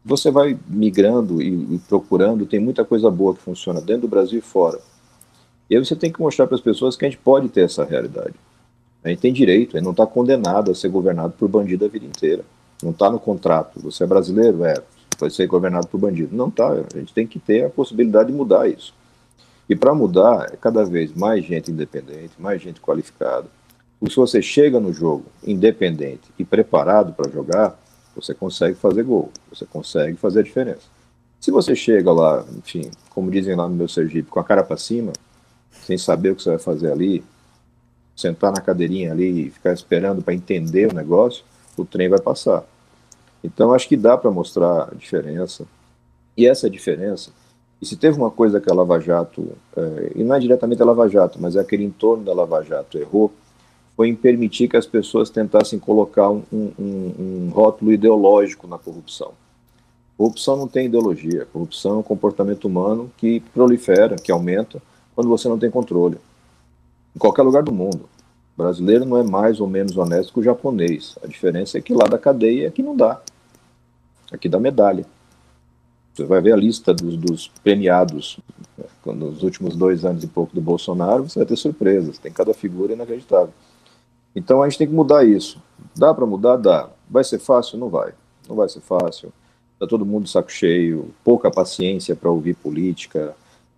Você 0.05 0.31
vai 0.31 0.59
migrando 0.67 1.41
e, 1.41 1.75
e 1.75 1.79
procurando, 1.87 2.47
tem 2.47 2.59
muita 2.59 2.85
coisa 2.85 3.11
boa 3.11 3.35
que 3.35 3.43
funciona 3.43 3.81
dentro 3.81 4.03
do 4.03 4.09
Brasil 4.09 4.39
e 4.39 4.43
fora. 4.43 4.81
E 5.69 5.77
aí 5.77 5.85
você 5.85 5.95
tem 5.95 6.11
que 6.11 6.21
mostrar 6.21 6.47
para 6.47 6.57
as 6.57 6.61
pessoas 6.61 6.97
que 6.97 7.05
a 7.05 7.09
gente 7.09 7.21
pode 7.21 7.49
ter 7.49 7.63
essa 7.63 7.85
realidade. 7.85 8.35
A 9.05 9.09
gente 9.09 9.21
tem 9.21 9.33
direito, 9.33 9.77
a 9.77 9.79
gente 9.79 9.85
não 9.85 9.93
está 9.93 10.07
condenado 10.07 10.71
a 10.71 10.75
ser 10.75 10.89
governado 10.89 11.35
por 11.39 11.49
bandido 11.49 11.85
a 11.85 11.89
vida 11.89 12.07
inteira. 12.07 12.45
Não 12.83 12.91
está 12.91 13.11
no 13.11 13.21
contrato. 13.21 13.81
Você 13.81 14.05
é 14.05 14.07
brasileiro? 14.07 14.65
É. 14.65 14.75
Vai 15.19 15.31
ser 15.31 15.47
governado 15.47 15.87
por 15.87 15.99
bandido. 15.99 16.37
Não 16.37 16.49
está. 16.49 16.73
A 16.73 16.99
gente 16.99 17.15
tem 17.15 17.27
que 17.27 17.39
ter 17.39 17.65
a 17.65 17.71
possibilidade 17.71 18.31
de 18.31 18.37
mudar 18.37 18.69
isso. 18.69 18.95
E 19.69 19.77
para 19.77 19.95
mudar, 19.95 20.51
é 20.53 20.57
cada 20.57 20.85
vez 20.85 21.15
mais 21.15 21.45
gente 21.45 21.71
independente, 21.71 22.33
mais 22.39 22.61
gente 22.61 22.81
qualificada. 22.81 23.47
Porque 23.99 24.13
se 24.13 24.17
você 24.17 24.43
chega 24.43 24.81
no 24.81 24.93
jogo 24.93 25.25
independente 25.45 26.29
e 26.39 26.45
preparado 26.45 27.13
para 27.13 27.31
jogar, 27.31 27.79
você 28.15 28.35
consegue 28.35 28.75
fazer 28.75 29.05
gol, 29.05 29.31
você 29.49 29.65
consegue 29.65 30.17
fazer 30.17 30.41
a 30.41 30.43
diferença. 30.43 30.83
Se 31.41 31.51
você 31.51 31.75
chega 31.75 32.13
lá, 32.13 32.45
enfim, 32.57 32.91
como 33.11 33.31
dizem 33.31 33.55
lá 33.55 33.69
no 33.69 33.75
meu 33.75 33.89
Sergipe, 33.89 34.29
com 34.29 34.41
a 34.41 34.45
cara 34.45 34.63
para 34.63 34.77
cima, 34.77 35.13
sem 35.71 35.97
saber 35.97 36.31
o 36.31 36.37
que 36.37 36.43
você 36.43 36.51
vai 36.51 36.59
fazer 36.59 36.93
ali, 36.93 37.25
sentar 38.15 38.53
na 38.53 38.61
cadeirinha 38.61 39.13
ali 39.13 39.47
e 39.47 39.51
ficar 39.51 39.73
esperando 39.73 40.23
para 40.23 40.35
entender 40.35 40.91
o 40.91 40.95
negócio, 40.95 41.45
o 41.77 41.85
trem 41.85 42.09
vai 42.09 42.21
passar. 42.21 42.65
Então 43.43 43.73
acho 43.73 43.89
que 43.89 43.97
dá 43.97 44.17
para 44.17 44.31
mostrar 44.31 44.89
a 44.91 44.95
diferença. 44.95 45.67
E 46.37 46.47
essa 46.47 46.71
diferença, 46.71 47.31
e 47.81 47.87
se 47.87 47.97
teve 47.97 48.17
uma 48.17 48.31
coisa 48.31 48.61
que 48.61 48.71
a 48.71 48.75
Lava 48.75 49.01
Jato, 49.01 49.53
é, 49.77 50.13
e 50.15 50.23
não 50.23 50.37
é 50.37 50.39
diretamente 50.39 50.81
a 50.81 50.85
Lava 50.85 51.09
Jato, 51.09 51.39
mas 51.41 51.57
é 51.57 51.61
aquele 51.61 51.85
entorno 51.85 52.25
da 52.25 52.33
Lava 52.33 52.63
Jato 52.63 52.97
errou, 52.97 53.33
foi 53.97 54.09
em 54.09 54.15
permitir 54.15 54.69
que 54.69 54.77
as 54.77 54.87
pessoas 54.87 55.29
tentassem 55.29 55.79
colocar 55.79 56.31
um, 56.31 56.43
um, 56.53 56.73
um 56.79 57.51
rótulo 57.53 57.93
ideológico 57.93 58.67
na 58.67 58.79
corrupção. 58.79 59.33
Corrupção 60.17 60.57
não 60.57 60.69
tem 60.69 60.87
ideologia, 60.87 61.47
corrupção 61.53 61.97
é 61.97 61.99
um 61.99 62.03
comportamento 62.03 62.67
humano 62.67 63.11
que 63.17 63.41
prolifera, 63.53 64.17
que 64.17 64.31
aumenta, 64.31 64.81
quando 65.15 65.29
você 65.29 65.49
não 65.49 65.59
tem 65.59 65.71
controle. 65.71 66.17
Em 67.15 67.19
qualquer 67.19 67.43
lugar 67.43 67.63
do 67.63 67.73
mundo. 67.73 68.09
O 68.57 68.63
brasileiro 68.63 69.05
não 69.05 69.19
é 69.19 69.23
mais 69.23 69.61
ou 69.61 69.67
menos 69.67 69.97
honesto 69.97 70.33
que 70.33 70.41
o 70.41 70.43
japonês. 70.43 71.19
A 71.23 71.27
diferença 71.27 71.77
é 71.77 71.81
que 71.81 71.93
lá 71.93 72.05
da 72.05 72.19
cadeia 72.19 72.69
é 72.69 72.71
que 72.71 72.83
não 72.83 72.97
dá. 72.97 73.21
Aqui 74.33 74.49
dá 74.49 74.59
medalha. 74.59 75.05
Você 76.13 76.25
vai 76.25 76.41
ver 76.41 76.53
a 76.53 76.57
lista 76.57 76.93
dos, 76.93 77.17
dos 77.17 77.49
premiados 77.63 78.39
né, 78.77 78.85
nos 79.15 79.43
últimos 79.43 79.77
dois 79.77 80.05
anos 80.05 80.23
e 80.25 80.27
pouco 80.27 80.55
do 80.55 80.61
Bolsonaro, 80.61 81.29
você 81.29 81.39
vai 81.39 81.47
ter 81.47 81.57
surpresas. 81.57 82.19
Tem 82.19 82.33
cada 82.33 82.53
figura 82.53 82.93
inacreditável. 82.93 83.53
Então 84.35 84.63
a 84.63 84.69
gente 84.69 84.79
tem 84.79 84.87
que 84.87 84.95
mudar 84.95 85.25
isso. 85.25 85.61
Dá 85.97 86.13
para 86.13 86.27
mudar? 86.27 86.57
Dá. 86.57 86.89
Vai 87.09 87.25
ser 87.25 87.39
fácil? 87.39 87.79
Não 87.79 87.89
vai. 87.89 88.13
Não 88.49 88.57
vai 88.57 88.69
ser 88.69 88.81
fácil. 88.81 89.33
Está 89.75 89.87
todo 89.87 90.07
mundo 90.07 90.29
saco 90.29 90.51
cheio, 90.51 91.13
pouca 91.25 91.51
paciência 91.51 92.15
para 92.15 92.31
ouvir 92.31 92.55
política, 92.55 93.35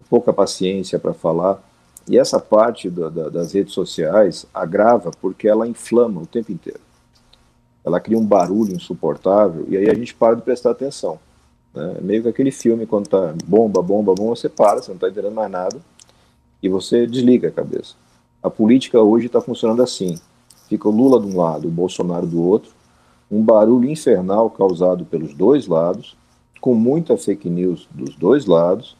pouca 0.08 0.32
paciência 0.32 0.98
para 0.98 1.14
falar. 1.14 1.62
E 2.06 2.18
essa 2.18 2.38
parte 2.38 2.90
da, 2.90 3.08
da, 3.08 3.28
das 3.28 3.52
redes 3.52 3.72
sociais 3.72 4.46
agrava 4.52 5.10
porque 5.20 5.48
ela 5.48 5.66
inflama 5.66 6.20
o 6.20 6.26
tempo 6.26 6.52
inteiro. 6.52 6.80
Ela 7.84 8.00
cria 8.00 8.18
um 8.18 8.24
barulho 8.24 8.74
insuportável 8.74 9.66
e 9.68 9.76
aí 9.76 9.90
a 9.90 9.94
gente 9.94 10.14
para 10.14 10.36
de 10.36 10.42
prestar 10.42 10.70
atenção. 10.70 11.18
Né? 11.74 11.96
Meio 12.00 12.22
que 12.22 12.28
aquele 12.28 12.50
filme, 12.50 12.86
quando 12.86 13.08
tá 13.08 13.34
bomba, 13.44 13.82
bomba, 13.82 14.14
bomba, 14.14 14.34
você 14.34 14.48
para, 14.48 14.80
você 14.80 14.90
não 14.90 14.96
está 14.96 15.08
entendendo 15.08 15.34
mais 15.34 15.50
nada 15.50 15.76
e 16.62 16.68
você 16.68 17.06
desliga 17.06 17.48
a 17.48 17.52
cabeça. 17.52 17.94
A 18.42 18.48
política 18.48 19.00
hoje 19.00 19.26
está 19.26 19.40
funcionando 19.40 19.82
assim. 19.82 20.18
Fica 20.68 20.88
o 20.88 20.90
Lula 20.90 21.20
de 21.20 21.26
um 21.26 21.38
lado, 21.38 21.68
o 21.68 21.70
Bolsonaro 21.70 22.26
do 22.26 22.42
outro, 22.42 22.72
um 23.30 23.42
barulho 23.42 23.90
infernal 23.90 24.48
causado 24.50 25.04
pelos 25.04 25.34
dois 25.34 25.66
lados, 25.66 26.16
com 26.60 26.74
muita 26.74 27.16
fake 27.16 27.50
news 27.50 27.86
dos 27.90 28.14
dois 28.16 28.46
lados, 28.46 28.96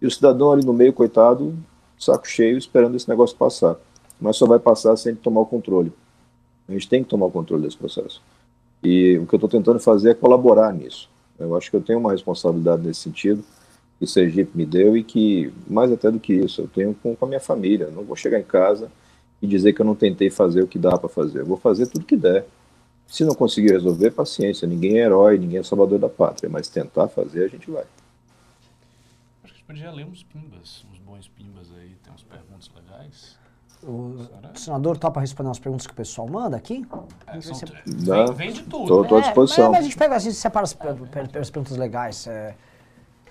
e 0.00 0.06
o 0.06 0.10
cidadão 0.10 0.52
ali 0.52 0.64
no 0.64 0.72
meio, 0.72 0.92
coitado, 0.92 1.54
saco 1.98 2.26
cheio, 2.26 2.56
esperando 2.56 2.96
esse 2.96 3.08
negócio 3.08 3.36
passar. 3.36 3.76
Mas 4.20 4.36
só 4.36 4.46
vai 4.46 4.58
passar 4.58 4.96
sem 4.96 5.14
tomar 5.14 5.40
o 5.40 5.46
controle. 5.46 5.92
A 6.70 6.72
gente 6.72 6.88
tem 6.88 7.02
que 7.02 7.10
tomar 7.10 7.26
o 7.26 7.30
controle 7.30 7.64
desse 7.64 7.76
processo. 7.76 8.22
E 8.82 9.18
o 9.18 9.26
que 9.26 9.34
eu 9.34 9.36
estou 9.36 9.50
tentando 9.50 9.78
fazer 9.80 10.10
é 10.10 10.14
colaborar 10.14 10.72
nisso. 10.72 11.10
Eu 11.38 11.56
acho 11.56 11.70
que 11.70 11.76
eu 11.76 11.82
tenho 11.82 11.98
uma 11.98 12.12
responsabilidade 12.12 12.82
nesse 12.82 13.00
sentido, 13.00 13.44
que 13.98 14.06
Sergipe 14.06 14.56
me 14.56 14.64
deu, 14.64 14.96
e 14.96 15.02
que, 15.02 15.52
mais 15.68 15.92
até 15.92 16.10
do 16.10 16.18
que 16.18 16.32
isso, 16.32 16.62
eu 16.62 16.68
tenho 16.68 16.94
com, 16.94 17.14
com 17.14 17.24
a 17.24 17.28
minha 17.28 17.40
família. 17.40 17.86
Eu 17.86 17.92
não 17.92 18.04
vou 18.04 18.16
chegar 18.16 18.38
em 18.38 18.44
casa 18.44 18.90
e 19.42 19.46
dizer 19.46 19.72
que 19.72 19.82
eu 19.82 19.86
não 19.86 19.94
tentei 19.94 20.30
fazer 20.30 20.62
o 20.62 20.68
que 20.68 20.78
dá 20.78 20.96
para 20.96 21.08
fazer. 21.08 21.40
Eu 21.40 21.46
vou 21.46 21.56
fazer 21.56 21.86
tudo 21.88 22.06
que 22.06 22.16
der. 22.16 22.46
Se 23.06 23.24
não 23.24 23.34
conseguir 23.34 23.72
resolver, 23.72 24.12
paciência. 24.12 24.68
Ninguém 24.68 24.98
é 24.98 25.04
herói, 25.04 25.36
ninguém 25.36 25.58
é 25.58 25.62
salvador 25.62 25.98
da 25.98 26.08
pátria, 26.08 26.48
mas 26.48 26.68
tentar 26.68 27.08
fazer, 27.08 27.44
a 27.44 27.48
gente 27.48 27.70
vai 27.70 27.84
podia 29.70 29.92
ler 29.92 30.04
uns 30.04 30.24
pimbas, 30.24 30.84
uns 30.90 30.98
bons 30.98 31.28
pimbas 31.28 31.70
aí, 31.70 31.94
tem 32.02 32.12
umas 32.12 32.24
perguntas 32.24 32.68
legais. 32.74 33.38
O 33.82 34.26
senador 34.54 34.98
topa 34.98 35.20
responder 35.20 35.48
umas 35.48 35.58
perguntas 35.58 35.86
que 35.86 35.92
o 35.92 35.96
pessoal 35.96 36.28
manda 36.28 36.56
aqui? 36.56 36.86
É, 37.26 37.40
são, 37.40 37.54
vem, 37.86 38.34
vem, 38.34 38.52
de 38.52 38.62
tudo. 38.64 39.02
Estou 39.02 39.18
à 39.18 39.20
disposição. 39.22 39.66
É, 39.66 39.68
mas 39.70 39.78
a 39.78 39.82
gente 39.82 39.96
pega, 39.96 40.16
a 40.16 40.18
gente 40.18 40.34
separa 40.34 40.64
as, 40.64 40.76
as 41.40 41.50
perguntas 41.50 41.76
legais. 41.78 42.26
É, 42.26 42.54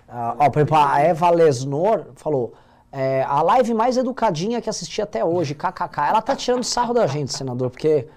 uh, 0.07 0.35
ó, 0.39 0.49
por 0.49 0.59
exemplo, 0.59 0.77
a 0.77 0.99
Eva 1.01 1.29
Lesnor 1.29 2.05
falou. 2.15 2.53
É, 2.91 3.21
a 3.21 3.43
live 3.43 3.75
mais 3.75 3.97
educadinha 3.97 4.59
que 4.59 4.67
assisti 4.67 4.99
até 4.99 5.23
hoje, 5.23 5.53
kkk. 5.53 6.01
Ela 6.09 6.23
tá 6.23 6.35
tirando 6.35 6.63
sarro 6.63 6.93
da 6.93 7.05
gente, 7.05 7.31
senador, 7.31 7.69
porque. 7.69 8.07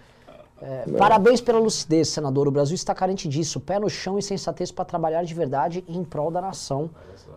É, 0.63 0.85
parabéns 0.97 1.41
pela 1.41 1.59
lucidez, 1.59 2.09
senador. 2.09 2.47
O 2.47 2.51
Brasil 2.51 2.77
está 2.77 2.95
carente 2.95 3.29
disso. 3.29 3.59
Pé 3.59 3.81
no 3.81 3.91
chão 3.91 4.17
e 4.17 4.23
sensatez 4.23 4.71
para 4.71 4.85
trabalhar 4.85 5.25
de 5.25 5.35
verdade 5.35 5.85
em 5.89 6.05
prol 6.05 6.31
da 6.31 6.41
nação. 6.41 6.89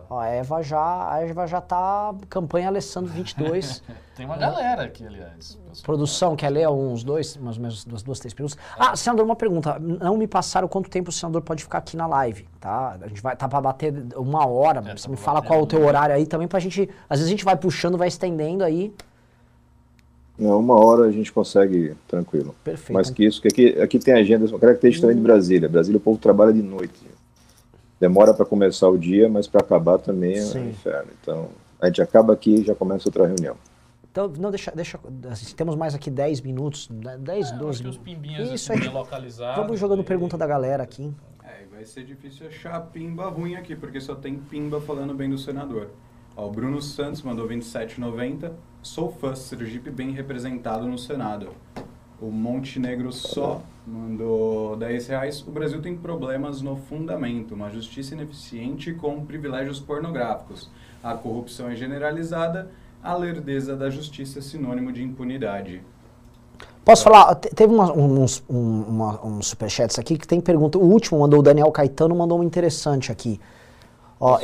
Ó, 0.08 0.20
a 0.20 0.28
Eva 0.28 0.62
já, 0.62 1.12
a 1.12 1.20
Eva 1.20 1.46
já 1.46 1.60
tá 1.60 2.14
campanha 2.28 2.68
Alessandro 2.68 3.12
22. 3.12 3.82
Tem 4.14 4.24
uma 4.24 4.36
galera 4.36 4.84
aqui, 4.84 5.04
aliás. 5.04 5.58
Produção, 5.82 6.36
quer 6.36 6.48
ler 6.48 6.68
uns 6.68 7.04
dois, 7.04 7.36
mais 7.36 7.56
ou 7.56 7.62
menos 7.62 7.84
duas, 7.84 8.02
duas, 8.02 8.18
três 8.18 8.32
perguntas? 8.32 8.56
Ah, 8.78 8.96
senador, 8.96 9.26
uma 9.26 9.36
pergunta. 9.36 9.78
Não 9.78 10.16
me 10.16 10.26
passaram 10.26 10.68
quanto 10.68 10.88
tempo 10.88 11.10
o 11.10 11.12
senador 11.12 11.42
pode 11.42 11.62
ficar 11.64 11.78
aqui 11.78 11.96
na 11.96 12.06
live, 12.06 12.48
tá? 12.58 12.96
A 13.02 13.08
gente 13.08 13.20
vai, 13.20 13.36
tá 13.36 13.46
para 13.46 13.60
bater 13.60 13.92
uma 14.16 14.46
hora, 14.46 14.80
é, 14.86 14.96
você 14.96 15.04
tá 15.04 15.10
me 15.10 15.16
fala 15.16 15.42
qual 15.42 15.58
é 15.58 15.62
o 15.62 15.66
teu 15.66 15.84
horário 15.84 16.14
aí 16.14 16.24
também 16.26 16.48
pra 16.48 16.58
gente, 16.58 16.88
às 17.10 17.18
vezes 17.18 17.26
a 17.26 17.30
gente 17.30 17.44
vai 17.44 17.56
puxando, 17.56 17.98
vai 17.98 18.08
estendendo 18.08 18.64
aí. 18.64 18.94
Não, 20.38 20.60
uma 20.60 20.74
hora 20.74 21.04
a 21.04 21.10
gente 21.10 21.32
consegue 21.32 21.94
tranquilo. 22.06 22.54
Perfeito. 22.62 22.92
Mais 22.92 23.08
que 23.08 23.24
isso, 23.24 23.40
que 23.40 23.48
aqui, 23.48 23.80
aqui 23.80 23.98
tem 23.98 24.14
agenda, 24.14 24.46
característica 24.58 25.06
também 25.06 25.16
de 25.16 25.22
hum. 25.22 25.24
Brasília. 25.24 25.68
Brasília 25.68 25.96
o 25.96 26.00
povo 26.00 26.18
trabalha 26.18 26.52
de 26.52 26.62
noite 26.62 27.16
demora 28.00 28.34
para 28.34 28.44
começar 28.44 28.88
o 28.88 28.98
dia, 28.98 29.28
mas 29.28 29.46
para 29.46 29.60
acabar 29.60 29.98
também 29.98 30.38
é 30.38 30.44
um 30.44 30.68
inferno. 30.68 31.10
Então, 31.20 31.48
a 31.80 31.86
gente 31.86 32.02
acaba 32.02 32.32
aqui 32.32 32.56
e 32.56 32.64
já 32.64 32.74
começa 32.74 33.08
outra 33.08 33.26
reunião. 33.26 33.56
Então, 34.10 34.32
não, 34.38 34.50
deixa, 34.50 34.72
deixa, 34.74 34.98
assim, 35.30 35.54
temos 35.54 35.74
mais 35.74 35.94
aqui 35.94 36.10
10 36.10 36.40
minutos, 36.40 36.88
10, 36.90 37.50
é, 37.50 37.56
12 37.56 37.82
minutos. 37.82 38.00
Isso, 38.52 38.72
assim, 38.72 38.88
localizados. 38.88 39.62
Vamos 39.62 39.78
jogando 39.78 40.02
pergunta 40.02 40.38
da 40.38 40.46
galera 40.46 40.82
aqui. 40.82 41.12
É, 41.44 41.66
vai 41.70 41.84
ser 41.84 42.04
difícil 42.04 42.46
achar 42.46 42.80
pimba 42.80 43.28
ruim 43.28 43.56
aqui, 43.56 43.76
porque 43.76 44.00
só 44.00 44.14
tem 44.14 44.36
pimba 44.36 44.80
falando 44.80 45.14
bem 45.14 45.28
do 45.28 45.36
senador. 45.36 45.90
Ó, 46.36 46.46
o 46.46 46.50
Bruno 46.50 46.82
Santos 46.82 47.22
mandou 47.22 47.48
27,90. 47.48 48.52
Sou 48.82 49.10
fã, 49.10 49.34
Sergipe 49.34 49.90
bem 49.90 50.10
representado 50.10 50.86
no 50.86 50.98
Senado. 50.98 51.48
O 52.20 52.30
Montenegro 52.30 53.10
só 53.10 53.62
mandou 53.86 54.76
10 54.76 55.08
reais. 55.08 55.40
O 55.46 55.50
Brasil 55.50 55.80
tem 55.80 55.96
problemas 55.96 56.60
no 56.60 56.76
fundamento, 56.76 57.54
uma 57.54 57.70
justiça 57.70 58.14
ineficiente 58.14 58.92
com 58.92 59.24
privilégios 59.24 59.80
pornográficos. 59.80 60.70
A 61.02 61.14
corrupção 61.14 61.68
é 61.68 61.76
generalizada, 61.76 62.70
a 63.02 63.14
lerdeza 63.14 63.74
da 63.74 63.88
justiça 63.88 64.38
é 64.38 64.42
sinônimo 64.42 64.92
de 64.92 65.02
impunidade. 65.02 65.82
Posso 66.84 67.04
falar? 67.04 67.34
Teve 67.34 67.74
uns, 67.74 68.44
um, 68.48 68.82
uma, 68.82 69.26
uns 69.26 69.48
superchats 69.48 69.98
aqui 69.98 70.16
que 70.16 70.26
tem 70.26 70.40
pergunta. 70.40 70.78
O 70.78 70.84
último 70.84 71.20
mandou 71.20 71.40
o 71.40 71.42
Daniel 71.42 71.70
Caetano, 71.72 72.14
mandou 72.14 72.38
um 72.38 72.42
interessante 72.42 73.10
aqui. 73.10 73.40
Ó, 74.20 74.40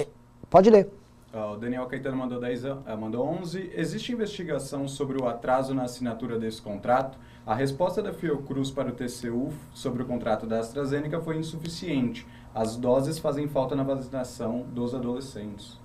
pode 0.51 0.68
ler. 0.68 0.90
O 1.33 1.57
Daniel 1.57 1.87
Caetano 1.87 2.16
mandou, 2.16 2.41
10, 2.41 2.64
uh, 2.64 2.76
mandou 3.01 3.26
11. 3.26 3.70
Existe 3.74 4.12
investigação 4.12 4.87
sobre 4.87 5.20
o 5.20 5.26
atraso 5.26 5.74
na 5.74 5.85
assinatura 5.85 6.39
desse 6.39 6.61
contrato? 6.61 7.18
A 7.47 7.55
resposta 7.55 8.03
da 8.03 8.12
Fiocruz 8.12 8.70
para 8.70 8.91
o 8.91 8.93
TCU 8.93 9.51
sobre 9.72 10.03
o 10.03 10.07
contrato 10.07 10.47
da 10.47 10.61
AstraZeneca 10.61 11.20
foi 11.20 11.39
insuficiente. 11.39 12.26
As 12.55 12.76
doses 12.76 13.18
fazem 13.18 13.49
falta 13.49 13.74
na 13.74 13.83
vacinação 13.83 14.64
dos 14.74 14.95
adolescentes. 14.95 15.80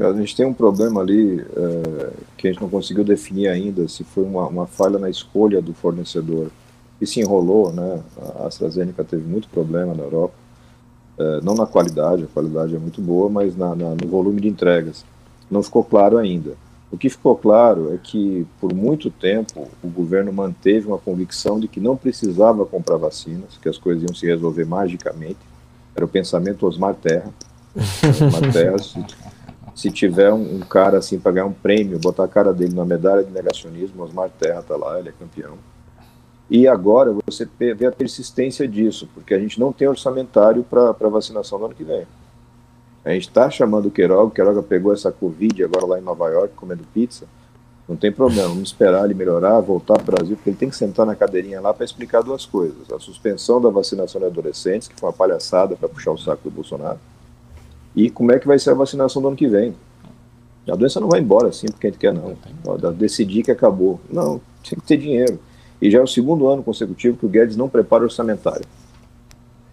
A 0.00 0.12
gente 0.12 0.34
tem 0.34 0.46
um 0.46 0.54
problema 0.54 1.00
ali 1.00 1.40
é, 1.40 2.12
que 2.36 2.48
a 2.48 2.52
gente 2.52 2.62
não 2.62 2.70
conseguiu 2.70 3.04
definir 3.04 3.48
ainda 3.48 3.86
se 3.86 4.02
foi 4.02 4.24
uma, 4.24 4.46
uma 4.46 4.66
falha 4.66 4.98
na 4.98 5.10
escolha 5.10 5.60
do 5.60 5.74
fornecedor 5.74 6.50
se 7.06 7.20
enrolou, 7.20 7.72
né? 7.72 8.02
A 8.36 8.46
AstraZeneca 8.46 9.04
teve 9.04 9.24
muito 9.24 9.48
problema 9.48 9.94
na 9.94 10.02
Europa, 10.02 10.34
é, 11.18 11.40
não 11.42 11.54
na 11.54 11.66
qualidade, 11.66 12.24
a 12.24 12.26
qualidade 12.26 12.74
é 12.74 12.78
muito 12.78 13.00
boa, 13.00 13.28
mas 13.28 13.56
na, 13.56 13.74
na, 13.74 13.90
no 13.90 14.08
volume 14.08 14.40
de 14.40 14.48
entregas. 14.48 15.04
Não 15.50 15.62
ficou 15.62 15.84
claro 15.84 16.18
ainda. 16.18 16.56
O 16.90 16.96
que 16.96 17.10
ficou 17.10 17.36
claro 17.36 17.92
é 17.92 17.98
que, 18.00 18.46
por 18.60 18.72
muito 18.72 19.10
tempo, 19.10 19.68
o 19.82 19.88
governo 19.88 20.32
manteve 20.32 20.86
uma 20.86 20.98
convicção 20.98 21.58
de 21.58 21.66
que 21.66 21.80
não 21.80 21.96
precisava 21.96 22.64
comprar 22.64 22.96
vacinas, 22.96 23.58
que 23.60 23.68
as 23.68 23.76
coisas 23.76 24.04
iam 24.04 24.14
se 24.14 24.26
resolver 24.26 24.64
magicamente. 24.64 25.38
Era 25.94 26.04
o 26.04 26.08
pensamento 26.08 26.66
Osmar 26.66 26.94
Terra. 26.94 27.32
Osmar 27.74 28.52
Terra, 28.52 28.78
se, 28.78 29.04
se 29.74 29.90
tiver 29.90 30.32
um, 30.32 30.56
um, 30.56 30.60
cara 30.60 30.98
assim 30.98 31.18
para 31.18 31.32
ganhar 31.32 31.46
um 31.46 31.52
prêmio, 31.52 31.98
botar 31.98 32.24
a 32.24 32.28
cara 32.28 32.52
dele 32.52 32.74
na 32.74 32.84
medalha 32.84 33.24
de 33.24 33.30
negacionismo, 33.32 34.02
Osmar 34.02 34.30
Terra 34.30 34.60
está 34.60 34.76
lá, 34.76 34.98
ele 34.98 35.08
é 35.08 35.12
campeão. 35.12 35.58
E 36.50 36.68
agora 36.68 37.14
você 37.26 37.48
vê 37.58 37.86
a 37.86 37.92
persistência 37.92 38.68
disso, 38.68 39.08
porque 39.14 39.34
a 39.34 39.38
gente 39.38 39.58
não 39.58 39.72
tem 39.72 39.88
orçamentário 39.88 40.62
para 40.62 41.08
vacinação 41.08 41.58
no 41.58 41.66
ano 41.66 41.74
que 41.74 41.84
vem. 41.84 42.06
A 43.04 43.10
gente 43.10 43.28
está 43.28 43.50
chamando 43.50 43.86
o 43.86 43.90
Queiroga, 43.90 44.24
o 44.24 44.30
Queiroga 44.30 44.62
pegou 44.62 44.92
essa 44.92 45.10
Covid 45.12 45.64
agora 45.64 45.86
lá 45.86 45.98
em 45.98 46.02
Nova 46.02 46.28
York 46.28 46.54
comendo 46.54 46.84
pizza. 46.92 47.26
Não 47.86 47.96
tem 47.96 48.10
problema, 48.10 48.48
vamos 48.48 48.70
esperar 48.70 49.04
ele 49.04 49.12
melhorar, 49.12 49.60
voltar 49.60 49.98
para 49.98 50.14
o 50.14 50.16
Brasil, 50.16 50.36
porque 50.36 50.48
ele 50.48 50.56
tem 50.56 50.70
que 50.70 50.76
sentar 50.76 51.04
na 51.04 51.14
cadeirinha 51.14 51.60
lá 51.60 51.74
para 51.74 51.84
explicar 51.84 52.22
duas 52.22 52.46
coisas. 52.46 52.90
A 52.90 52.98
suspensão 52.98 53.60
da 53.60 53.68
vacinação 53.68 54.18
de 54.20 54.26
adolescentes, 54.26 54.88
que 54.88 54.98
foi 54.98 55.08
uma 55.08 55.12
palhaçada 55.12 55.76
para 55.76 55.88
puxar 55.88 56.12
o 56.12 56.18
saco 56.18 56.44
do 56.44 56.50
Bolsonaro, 56.50 56.98
e 57.94 58.08
como 58.08 58.32
é 58.32 58.38
que 58.38 58.46
vai 58.46 58.58
ser 58.58 58.70
a 58.70 58.74
vacinação 58.74 59.20
do 59.20 59.28
ano 59.28 59.36
que 59.36 59.46
vem. 59.46 59.74
A 60.66 60.74
doença 60.74 60.98
não 60.98 61.08
vai 61.08 61.20
embora 61.20 61.48
assim 61.48 61.66
porque 61.66 61.88
a 61.88 61.90
gente 61.90 61.98
quer, 61.98 62.14
não. 62.14 62.34
Ó, 62.66 62.76
decidir 62.90 63.42
que 63.42 63.50
acabou. 63.50 64.00
Não, 64.10 64.40
tem 64.66 64.78
que 64.78 64.86
ter 64.86 64.96
dinheiro. 64.96 65.38
E 65.84 65.90
já 65.90 65.98
é 65.98 66.02
o 66.02 66.06
segundo 66.06 66.48
ano 66.48 66.62
consecutivo 66.62 67.18
que 67.18 67.26
o 67.26 67.28
Guedes 67.28 67.58
não 67.58 67.68
prepara 67.68 68.04
orçamentário. 68.04 68.64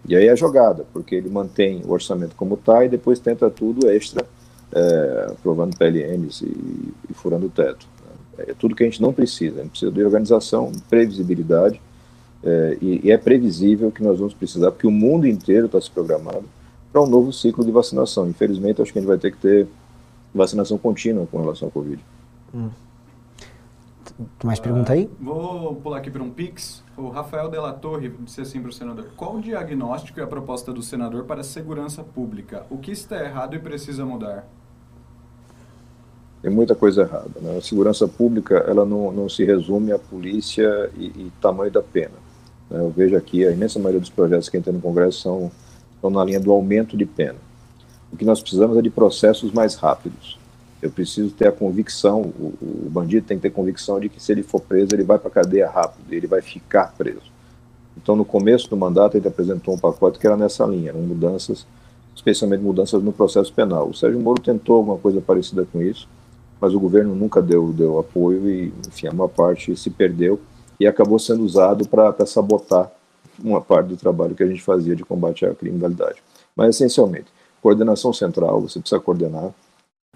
E 0.05 0.13
aí 0.13 0.27
é 0.27 0.35
jogada, 0.35 0.85
porque 0.91 1.15
ele 1.15 1.29
mantém 1.29 1.81
o 1.85 1.91
orçamento 1.91 2.35
como 2.35 2.55
está 2.55 2.83
e 2.83 2.89
depois 2.89 3.17
tenta 3.17 3.49
tudo 3.49 3.89
extra, 3.89 4.27
é, 4.73 5.27
aprovando 5.31 5.77
PLNs 5.77 6.41
e, 6.41 6.93
e 7.09 7.13
furando 7.13 7.45
o 7.45 7.49
teto. 7.49 7.87
É 8.37 8.53
tudo 8.53 8.75
que 8.75 8.83
a 8.83 8.85
gente 8.85 9.01
não 9.01 9.13
precisa. 9.13 9.61
A 9.61 9.63
gente 9.63 9.69
precisa 9.71 9.89
de 9.89 10.03
organização, 10.03 10.73
previsibilidade, 10.89 11.81
é, 12.43 12.77
e, 12.81 13.07
e, 13.07 13.11
é 13.11 13.17
previsível 13.17 13.89
que 13.89 14.03
nós 14.03 14.17
vamos 14.19 14.33
precisar, 14.33 14.69
porque 14.71 14.87
o 14.87 14.91
mundo 14.91 15.25
inteiro 15.25 15.67
está 15.67 15.79
se 15.79 15.89
programado 15.89 16.43
para 16.91 17.01
um 17.01 17.07
novo 17.07 17.31
ciclo 17.31 17.63
de 17.63 17.71
vacinação. 17.71 18.27
Infelizmente, 18.27 18.81
acho 18.81 18.91
que 18.91 18.99
a 18.99 19.01
gente 19.01 19.07
vai 19.07 19.17
ter 19.17 19.31
que 19.31 19.37
ter 19.37 19.65
vacinação 20.35 20.77
contínua 20.77 21.25
com 21.31 21.39
relação 21.39 21.69
ao 21.69 21.71
Covid. 21.71 22.03
Hum. 22.53 22.69
Mais 24.43 24.59
pergunta 24.59 24.93
aí? 24.93 25.05
Uh, 25.05 25.23
vou 25.23 25.75
pular 25.75 25.97
aqui 25.97 26.09
para 26.09 26.23
um 26.23 26.29
Pix. 26.29 26.83
O 26.97 27.09
Rafael 27.09 27.49
Della 27.49 27.73
Torre 27.73 28.09
disse 28.19 28.41
assim 28.41 28.61
para 28.61 28.69
o 28.69 28.73
senador: 28.73 29.07
Qual 29.15 29.35
o 29.35 29.41
diagnóstico 29.41 30.19
e 30.19 30.23
a 30.23 30.27
proposta 30.27 30.71
do 30.73 30.81
senador 30.81 31.25
para 31.25 31.41
a 31.41 31.43
segurança 31.43 32.03
pública? 32.03 32.65
O 32.69 32.77
que 32.77 32.91
está 32.91 33.23
errado 33.23 33.55
e 33.55 33.59
precisa 33.59 34.05
mudar? 34.05 34.47
Tem 36.41 36.49
muita 36.49 36.73
coisa 36.73 37.03
errada. 37.03 37.39
Né? 37.39 37.57
A 37.57 37.61
segurança 37.61 38.07
pública 38.07 38.55
ela 38.67 38.83
não, 38.83 39.11
não 39.11 39.29
se 39.29 39.45
resume 39.45 39.91
à 39.91 39.99
polícia 39.99 40.89
e, 40.97 41.05
e 41.05 41.31
tamanho 41.39 41.71
da 41.71 41.83
pena. 41.83 42.15
Né? 42.69 42.79
Eu 42.79 42.89
vejo 42.89 43.15
aqui 43.15 43.45
a 43.45 43.51
imensa 43.51 43.77
maioria 43.77 43.99
dos 43.99 44.09
projetos 44.09 44.49
que 44.49 44.57
entram 44.57 44.73
no 44.73 44.81
Congresso 44.81 45.21
são, 45.21 45.51
estão 45.93 46.09
na 46.09 46.23
linha 46.25 46.39
do 46.39 46.51
aumento 46.51 46.97
de 46.97 47.05
pena. 47.05 47.37
O 48.11 48.17
que 48.17 48.25
nós 48.25 48.41
precisamos 48.41 48.77
é 48.77 48.81
de 48.81 48.89
processos 48.89 49.51
mais 49.51 49.75
rápidos. 49.75 50.40
Eu 50.81 50.89
preciso 50.89 51.29
ter 51.31 51.47
a 51.47 51.51
convicção, 51.51 52.21
o, 52.21 52.53
o 52.61 52.89
bandido 52.89 53.25
tem 53.27 53.37
que 53.37 53.43
ter 53.43 53.51
convicção 53.51 53.99
de 53.99 54.09
que 54.09 54.21
se 54.21 54.31
ele 54.31 54.41
for 54.41 54.59
preso, 54.59 54.89
ele 54.93 55.03
vai 55.03 55.19
para 55.19 55.27
a 55.27 55.31
cadeia 55.31 55.69
rápido, 55.69 56.11
ele 56.11 56.27
vai 56.27 56.41
ficar 56.41 56.93
preso. 56.97 57.31
Então, 57.95 58.15
no 58.15 58.25
começo 58.25 58.69
do 58.69 58.75
mandato, 58.75 59.15
ele 59.15 59.27
apresentou 59.27 59.75
um 59.75 59.77
pacote 59.77 60.17
que 60.17 60.25
era 60.25 60.35
nessa 60.35 60.65
linha, 60.65 60.91
mudanças, 60.93 61.67
especialmente 62.15 62.63
mudanças 62.63 63.03
no 63.03 63.11
processo 63.11 63.53
penal. 63.53 63.89
O 63.89 63.93
Sérgio 63.93 64.19
Moro 64.19 64.41
tentou 64.41 64.77
alguma 64.77 64.97
coisa 64.97 65.21
parecida 65.21 65.67
com 65.71 65.81
isso, 65.81 66.07
mas 66.59 66.73
o 66.73 66.79
governo 66.79 67.15
nunca 67.15 67.41
deu, 67.41 67.71
deu 67.71 67.99
apoio 67.99 68.49
e, 68.49 68.73
enfim, 68.87 69.07
a 69.07 69.13
maior 69.13 69.27
parte 69.27 69.75
se 69.75 69.89
perdeu 69.89 70.39
e 70.79 70.87
acabou 70.87 71.19
sendo 71.19 71.43
usado 71.43 71.87
para 71.87 72.25
sabotar 72.25 72.91
uma 73.43 73.61
parte 73.61 73.87
do 73.87 73.97
trabalho 73.97 74.35
que 74.35 74.43
a 74.43 74.47
gente 74.47 74.61
fazia 74.61 74.95
de 74.95 75.03
combate 75.03 75.45
à 75.45 75.53
criminalidade. 75.53 76.23
Mas, 76.55 76.75
essencialmente, 76.75 77.27
coordenação 77.61 78.11
central, 78.13 78.61
você 78.61 78.79
precisa 78.79 78.99
coordenar, 78.99 79.51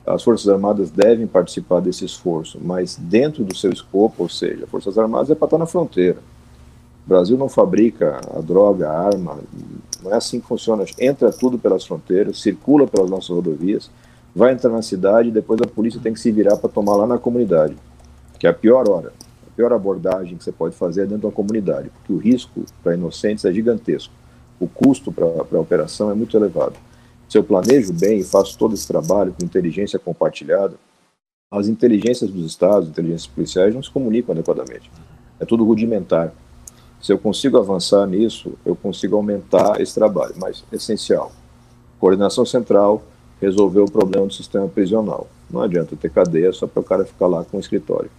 as 0.05 0.23
Forças 0.23 0.47
Armadas 0.47 0.91
devem 0.91 1.25
participar 1.25 1.79
desse 1.79 2.05
esforço, 2.05 2.59
mas 2.61 2.95
dentro 2.95 3.43
do 3.43 3.55
seu 3.55 3.71
escopo, 3.71 4.23
ou 4.23 4.29
seja, 4.29 4.67
Forças 4.67 4.97
Armadas 4.97 5.31
é 5.31 5.35
para 5.35 5.47
estar 5.47 5.57
na 5.57 5.65
fronteira. 5.65 6.19
O 7.05 7.09
Brasil 7.09 7.37
não 7.37 7.49
fabrica 7.49 8.19
a 8.35 8.41
droga, 8.41 8.89
a 8.89 9.07
arma, 9.07 9.39
não 10.03 10.11
é 10.11 10.15
assim 10.15 10.39
que 10.39 10.47
funciona. 10.47 10.85
Entra 10.99 11.31
tudo 11.31 11.57
pelas 11.57 11.85
fronteiras, 11.85 12.41
circula 12.41 12.87
pelas 12.87 13.09
nossas 13.09 13.29
rodovias, 13.29 13.89
vai 14.35 14.53
entrar 14.53 14.69
na 14.69 14.81
cidade 14.81 15.29
e 15.29 15.31
depois 15.31 15.59
a 15.61 15.67
polícia 15.67 15.99
tem 16.01 16.13
que 16.13 16.19
se 16.19 16.31
virar 16.31 16.57
para 16.57 16.69
tomar 16.69 16.95
lá 16.95 17.07
na 17.07 17.17
comunidade, 17.17 17.75
que 18.37 18.45
é 18.45 18.49
a 18.49 18.53
pior 18.53 18.89
hora. 18.89 19.11
A 19.47 19.55
pior 19.55 19.71
abordagem 19.71 20.37
que 20.37 20.43
você 20.43 20.51
pode 20.51 20.75
fazer 20.75 21.03
é 21.03 21.05
dentro 21.05 21.29
da 21.29 21.33
comunidade, 21.33 21.89
porque 21.89 22.13
o 22.13 22.17
risco 22.17 22.63
para 22.83 22.93
inocentes 22.93 23.45
é 23.45 23.53
gigantesco. 23.53 24.13
O 24.59 24.67
custo 24.67 25.11
para 25.11 25.25
a 25.25 25.61
operação 25.61 26.11
é 26.11 26.13
muito 26.13 26.35
elevado. 26.35 26.75
Se 27.27 27.37
eu 27.37 27.43
planejo 27.43 27.91
bem 27.93 28.19
e 28.19 28.23
faço 28.23 28.57
todo 28.57 28.73
esse 28.73 28.87
trabalho 28.87 29.33
com 29.33 29.43
inteligência 29.43 29.97
compartilhada, 29.97 30.75
as 31.51 31.67
inteligências 31.67 32.29
dos 32.29 32.45
estados, 32.45 32.89
inteligências 32.89 33.27
policiais, 33.27 33.73
não 33.73 33.81
se 33.81 33.89
comunicam 33.89 34.33
adequadamente. 34.33 34.91
É 35.39 35.45
tudo 35.45 35.65
rudimentar. 35.65 36.33
Se 37.01 37.11
eu 37.11 37.17
consigo 37.17 37.57
avançar 37.57 38.05
nisso, 38.07 38.53
eu 38.65 38.75
consigo 38.75 39.15
aumentar 39.15 39.79
esse 39.79 39.93
trabalho. 39.93 40.33
Mas, 40.37 40.63
essencial, 40.71 41.31
coordenação 41.99 42.45
central, 42.45 43.03
resolver 43.39 43.81
o 43.81 43.91
problema 43.91 44.27
do 44.27 44.33
sistema 44.33 44.67
prisional. 44.67 45.27
Não 45.49 45.61
adianta 45.61 45.95
ter 45.95 46.09
cadeia 46.09 46.51
só 46.51 46.67
para 46.67 46.79
o 46.79 46.83
cara 46.83 47.05
ficar 47.05 47.27
lá 47.27 47.43
com 47.43 47.57
o 47.57 47.59
escritório. 47.59 48.09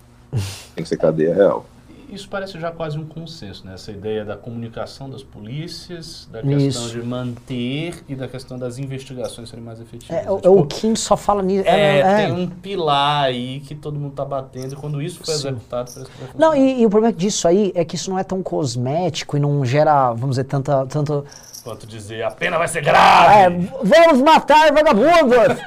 Tem 0.74 0.82
que 0.82 0.88
ser 0.88 0.96
cadeia 0.96 1.34
real 1.34 1.66
isso 2.08 2.28
parece 2.28 2.58
já 2.58 2.70
quase 2.70 2.98
um 2.98 3.04
consenso, 3.04 3.66
né? 3.66 3.74
Essa 3.74 3.90
ideia 3.90 4.24
da 4.24 4.36
comunicação 4.36 5.08
das 5.10 5.22
polícias, 5.22 6.28
da 6.30 6.42
questão 6.42 6.58
isso. 6.58 6.90
de 6.90 7.02
manter 7.02 8.04
e 8.08 8.14
da 8.14 8.28
questão 8.28 8.58
das 8.58 8.78
investigações 8.78 9.48
serem 9.48 9.64
mais 9.64 9.80
efetivas. 9.80 10.16
É, 10.16 10.20
tipo, 10.20 10.48
o 10.48 10.66
Kim 10.66 10.94
só 10.94 11.16
fala 11.16 11.42
nisso. 11.42 11.68
É, 11.68 11.98
é, 11.98 12.26
tem 12.26 12.32
um 12.32 12.48
pilar 12.48 13.24
aí 13.24 13.60
que 13.60 13.74
todo 13.74 13.98
mundo 13.98 14.10
está 14.10 14.24
batendo 14.24 14.74
e 14.74 14.76
quando 14.76 15.02
isso 15.02 15.18
foi 15.24 15.34
Sim. 15.34 15.48
executado, 15.48 15.90
parece 15.92 16.10
que 16.10 16.24
vai 16.24 16.30
Não, 16.36 16.54
e, 16.54 16.80
e, 16.80 16.86
o 16.86 16.90
problema 16.90 17.12
disso 17.12 17.48
aí 17.48 17.72
é 17.74 17.84
que 17.84 17.96
isso 17.96 18.10
não 18.10 18.18
é 18.18 18.24
tão 18.24 18.42
cosmético 18.42 19.36
e 19.36 19.40
não 19.40 19.64
gera, 19.64 20.12
vamos 20.12 20.36
dizer, 20.36 20.44
tanta... 20.44 20.86
tanta 20.86 21.24
Quanto 21.62 21.84
dizer, 21.84 22.22
a 22.22 22.30
pena 22.30 22.58
vai 22.58 22.68
ser 22.68 22.80
grave. 22.80 23.34
É, 23.34 23.50
vamos 23.82 24.22
matar 24.22 24.72
vagabundos! 24.72 25.58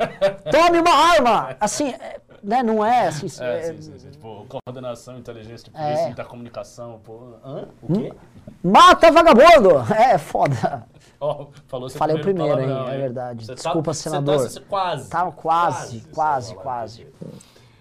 Tome 0.49 0.79
uma 0.79 0.91
arma! 0.91 1.57
Assim, 1.59 1.89
é, 1.89 2.21
né, 2.43 2.63
não 2.63 2.85
é 2.85 3.07
assim. 3.07 3.27
É, 3.43 3.59
é, 3.59 3.73
sim, 3.73 3.81
sim, 3.81 3.99
sim. 3.99 4.09
Tipo, 4.09 4.45
coordenação, 4.47 5.17
inteligência 5.17 5.65
de 5.65 5.71
polícia, 5.71 6.05
é. 6.05 6.09
intercomunicação, 6.09 6.99
pô. 7.03 7.33
Hã? 7.43 7.67
O 7.81 7.93
quê? 7.93 8.13
Mata 8.63 9.11
vagabundo! 9.11 9.79
É, 9.93 10.17
foda. 10.17 10.83
Oh, 11.21 11.47
falou 11.67 11.89
Falei 11.89 12.15
o 12.15 12.21
primeiro, 12.21 12.61
hein? 12.61 12.69
É 12.87 12.97
verdade. 12.97 13.45
Você 13.45 13.53
tá- 13.53 13.55
Desculpa, 13.55 13.91
tá, 13.91 13.93
senador. 13.93 14.37
Tá, 14.37 14.61
quase. 14.69 15.09
Tá, 15.09 15.31
quase, 15.31 15.99
quase, 16.13 16.55
quase. 16.55 16.55
quase. 16.55 17.07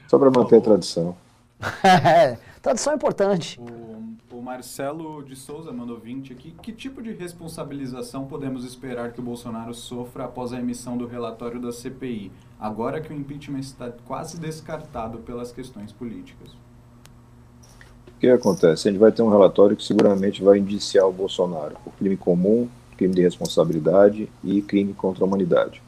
Só 0.09 0.19
para 0.19 0.29
manter 0.29 0.57
a 0.57 0.61
tradição. 0.61 1.15
é, 1.85 2.37
tradição 2.61 2.95
é 2.95 2.97
importante. 2.97 3.61
O 3.61 3.98
Marcelo 4.49 5.23
de 5.23 5.37
Souza 5.37 5.71
mandou 5.71 5.99
20 5.99 6.33
aqui. 6.33 6.55
Que 6.63 6.73
tipo 6.73 7.03
de 7.03 7.13
responsabilização 7.13 8.25
podemos 8.25 8.65
esperar 8.65 9.13
que 9.13 9.21
o 9.21 9.23
Bolsonaro 9.23 9.75
sofra 9.75 10.25
após 10.25 10.55
a 10.55 10.59
emissão 10.59 10.97
do 10.97 11.07
relatório 11.07 11.61
da 11.61 11.71
CPI? 11.71 12.33
agora 12.59 12.99
que 12.99 13.13
o 13.13 13.17
impeachment 13.17 13.61
está 13.61 13.93
quase 14.07 14.41
descartado 14.41 15.19
pelas 15.19 15.53
questões 15.53 15.93
políticas? 15.93 16.49
O 18.09 18.21
que 18.21 18.31
acontece? 18.31 18.89
A 18.89 18.91
gente 18.91 18.99
vai 18.99 19.13
ter 19.13 19.21
um 19.21 19.29
relatório 19.29 19.77
que 19.77 19.85
seguramente 19.85 20.43
vai 20.43 20.59
indiciar 20.59 21.07
o 21.07 21.13
Bolsonaro 21.13 21.77
por 21.85 21.93
crime 21.93 22.17
comum, 22.17 22.67
crime 22.97 23.15
de 23.15 23.21
responsabilidade 23.21 24.31
e 24.43 24.63
crime 24.63 24.95
contra 24.95 25.25
a 25.25 25.27
humanidade. 25.27 25.83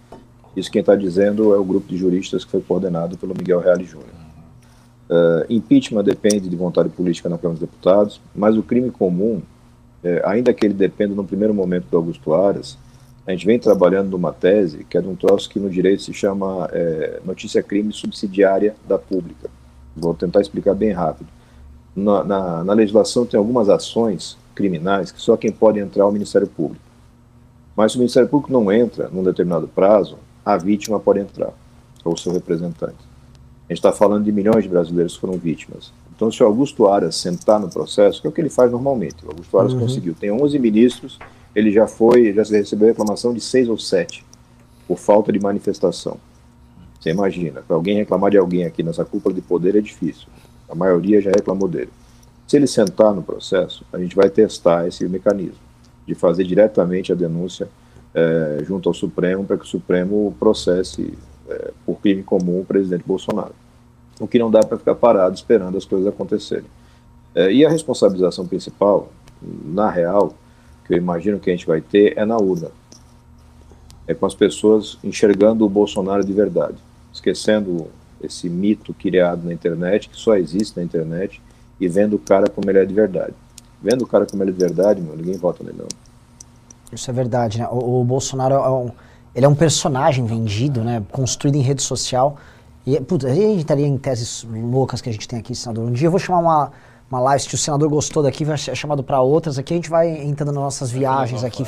Isso 0.55 0.71
quem 0.71 0.81
está 0.81 0.95
dizendo 0.95 1.55
é 1.55 1.59
o 1.59 1.65
grupo 1.65 1.89
de 1.89 1.97
juristas 1.97 2.45
que 2.45 2.51
foi 2.51 2.61
coordenado 2.61 3.17
pelo 3.17 3.35
Miguel 3.35 3.61
Reale 3.61 3.85
Júnior. 3.85 4.20
Uh, 5.11 5.45
impeachment 5.51 6.05
depende 6.05 6.49
de 6.49 6.55
vontade 6.55 6.89
política 6.89 7.29
na 7.29 7.37
Câmara 7.37 7.59
dos 7.59 7.69
Deputados, 7.69 8.21
mas 8.33 8.57
o 8.57 8.63
crime 8.63 8.93
comum, 8.93 9.43
eh, 10.05 10.23
ainda 10.25 10.55
que 10.55 10.65
ele 10.65 10.73
dependa 10.73 11.17
no 11.17 11.25
primeiro 11.25 11.53
momento 11.53 11.87
do 11.91 11.97
Augusto 11.97 12.33
Aras, 12.33 12.79
a 13.27 13.33
gente 13.33 13.45
vem 13.45 13.59
trabalhando 13.59 14.11
numa 14.11 14.33
tese 14.33 14.85
que 14.85 14.97
é 14.97 15.01
de 15.01 15.09
um 15.09 15.17
troço 15.17 15.51
que 15.51 15.59
no 15.59 15.69
direito 15.69 16.03
se 16.03 16.13
chama 16.13 16.69
é, 16.73 17.21
notícia-crime 17.25 17.93
subsidiária 17.93 18.77
da 18.87 18.99
pública. 18.99 19.51
Vou 19.97 20.15
tentar 20.15 20.41
explicar 20.41 20.75
bem 20.75 20.93
rápido. 20.93 21.29
Na, 21.95 22.23
na, 22.23 22.65
na, 22.65 22.73
legislação 22.73 23.27
tem 23.27 23.37
algumas 23.37 23.69
ações 23.69 24.39
criminais 24.55 25.11
que 25.11 25.21
só 25.21 25.37
quem 25.37 25.51
pode 25.51 25.81
entrar 25.81 26.05
é 26.05 26.07
o 26.07 26.13
Ministério 26.13 26.47
Público. 26.47 26.85
Mas 27.77 27.93
se 27.93 27.99
o 27.99 28.01
Ministério 28.01 28.29
Público 28.29 28.53
não 28.53 28.71
entra 28.71 29.09
num 29.09 29.25
determinado 29.25 29.67
prazo, 29.67 30.19
a 30.45 30.57
vítima 30.57 31.01
pode 31.01 31.19
entrar, 31.19 31.53
ou 32.05 32.17
seu 32.17 32.33
representante. 32.33 33.10
A 33.71 33.73
gente 33.73 33.79
está 33.79 33.93
falando 33.93 34.25
de 34.25 34.33
milhões 34.33 34.65
de 34.65 34.69
brasileiros 34.69 35.15
que 35.15 35.21
foram 35.21 35.39
vítimas. 35.39 35.93
Então, 36.15 36.31
se 36.31 36.43
o 36.43 36.47
Augusto 36.47 36.89
Aras 36.89 37.15
sentar 37.15 37.61
no 37.61 37.71
processo, 37.71 38.21
que 38.21 38.27
é 38.27 38.31
o 38.31 38.33
que 38.33 38.41
ele 38.41 38.51
faz 38.51 38.71
normalmente, 38.71 39.25
o 39.25 39.29
Augusto 39.29 39.57
Aras 39.57 39.73
uhum. 39.73 39.81
conseguiu, 39.81 40.13
tem 40.13 40.31
11 40.31 40.59
ministros 40.59 41.19
ele 41.55 41.73
já 41.73 41.87
foi, 41.87 42.33
já 42.33 42.43
recebeu 42.43 42.89
reclamação 42.89 43.33
de 43.35 43.41
seis 43.41 43.69
ou 43.69 43.79
sete 43.79 44.25
por 44.87 44.99
falta 44.99 45.33
de 45.33 45.41
manifestação. 45.41 46.17
Você 47.01 47.11
imagina, 47.11 47.63
para 47.63 47.77
alguém 47.77 47.97
reclamar 47.97 48.31
de 48.31 48.39
alguém 48.39 48.65
aqui 48.65 48.83
nessa 48.83 49.05
cúpula 49.05 49.35
de 49.35 49.41
poder 49.41 49.75
é 49.77 49.81
difícil. 49.81 50.29
A 50.69 50.75
maioria 50.75 51.21
já 51.21 51.31
reclamou 51.31 51.69
dele. 51.69 51.91
Se 52.47 52.57
ele 52.57 52.67
sentar 52.67 53.15
no 53.15 53.23
processo, 53.23 53.85
a 53.93 53.99
gente 53.99 54.15
vai 54.15 54.29
testar 54.29 54.87
esse 54.87 55.09
mecanismo 55.09 55.59
de 56.07 56.15
fazer 56.15 56.45
diretamente 56.45 57.13
a 57.13 57.15
denúncia 57.15 57.69
é, 58.13 58.63
junto 58.67 58.89
ao 58.89 58.95
Supremo 58.95 59.45
para 59.45 59.57
que 59.57 59.65
o 59.65 59.69
Supremo 59.69 60.35
processe 60.39 61.17
é, 61.51 61.73
por 61.85 62.01
crime 62.01 62.23
comum 62.23 62.61
o 62.61 62.65
presidente 62.65 63.05
Bolsonaro. 63.07 63.55
O 64.19 64.29
que 64.29 64.39
não 64.39 64.51
dá 64.51 64.61
para 64.61 64.79
ficar 64.79 64.95
parado 64.95 65.35
esperando 65.35 65.77
as 65.77 65.85
coisas 65.85 66.07
acontecerem. 66.07 66.67
É, 67.35 67.53
e 67.53 67.65
a 67.65 67.71
responsabilização 67.71 68.47
principal, 68.47 69.11
na 69.43 69.91
real, 69.91 70.35
que 70.87 70.95
eu 70.95 70.99
imagino 70.99 71.39
que 71.39 71.51
a 71.51 71.53
gente 71.53 71.67
vai 71.67 71.81
ter 71.81 72.17
é 72.17 72.25
na 72.25 72.37
urna. 72.37 72.71
É 74.07 74.15
com 74.15 74.27
as 74.27 74.35
pessoas 74.35 74.99
enxergando 75.05 75.65
o 75.65 75.69
Bolsonaro 75.69 76.25
de 76.25 76.33
verdade, 76.33 76.77
esquecendo 77.13 77.87
esse 78.23 78.49
mito 78.49 78.93
criado 78.93 79.45
na 79.47 79.53
internet, 79.53 80.09
que 80.09 80.17
só 80.17 80.37
existe 80.37 80.77
na 80.77 80.83
internet, 80.83 81.41
e 81.81 81.89
vendo 81.89 82.17
o 82.17 82.19
cara 82.19 82.49
como 82.51 82.69
ele 82.71 82.79
é 82.79 82.85
de 82.85 82.93
verdade. 82.93 83.35
Vendo 83.81 84.03
o 84.03 84.07
cara 84.07 84.27
como 84.27 84.43
ele 84.43 84.51
é 84.51 84.53
de 84.53 84.59
verdade, 84.59 85.01
meu, 85.01 85.17
ninguém 85.17 85.39
vota 85.39 85.65
nele 85.65 85.79
não. 85.79 85.89
Isso 86.93 87.09
é 87.11 87.15
verdade, 87.15 87.59
né? 87.59 87.69
O, 87.71 88.01
o 88.01 88.05
Bolsonaro 88.05 88.55
é 88.55 88.69
um, 88.69 88.91
ele 89.35 89.47
é 89.47 89.49
um 89.49 89.55
personagem 89.55 90.25
vendido, 90.25 90.83
né? 90.83 91.03
Construído 91.11 91.57
em 91.57 91.61
rede 91.63 91.83
social. 91.83 92.37
E, 92.87 92.99
putz, 93.01 93.25
a 93.25 93.35
gente 93.35 93.61
estaria 93.61 93.87
em 93.87 93.97
teses 93.97 94.47
loucas 94.51 95.01
que 95.01 95.09
a 95.09 95.13
gente 95.13 95.29
tem 95.29 95.39
aqui, 95.39 95.55
senador. 95.55 95.85
Um 95.85 95.93
dia 95.93 96.07
eu 96.07 96.11
vou 96.11 96.19
chamar 96.19 96.39
uma, 96.39 96.73
uma 97.11 97.21
live, 97.21 97.43
se 97.43 97.55
o 97.55 97.59
senador 97.59 97.89
gostou 97.89 98.23
daqui, 98.23 98.45
vai 98.45 98.57
ser 98.57 98.75
chamado 98.75 99.03
para 99.05 99.21
outras. 99.21 99.59
Aqui 99.59 99.75
a 99.75 99.77
gente 99.77 99.91
vai 99.91 100.09
entrando 100.23 100.53
nas 100.53 100.63
nossas 100.63 100.91
viagens 100.91 101.45
aqui 101.45 101.65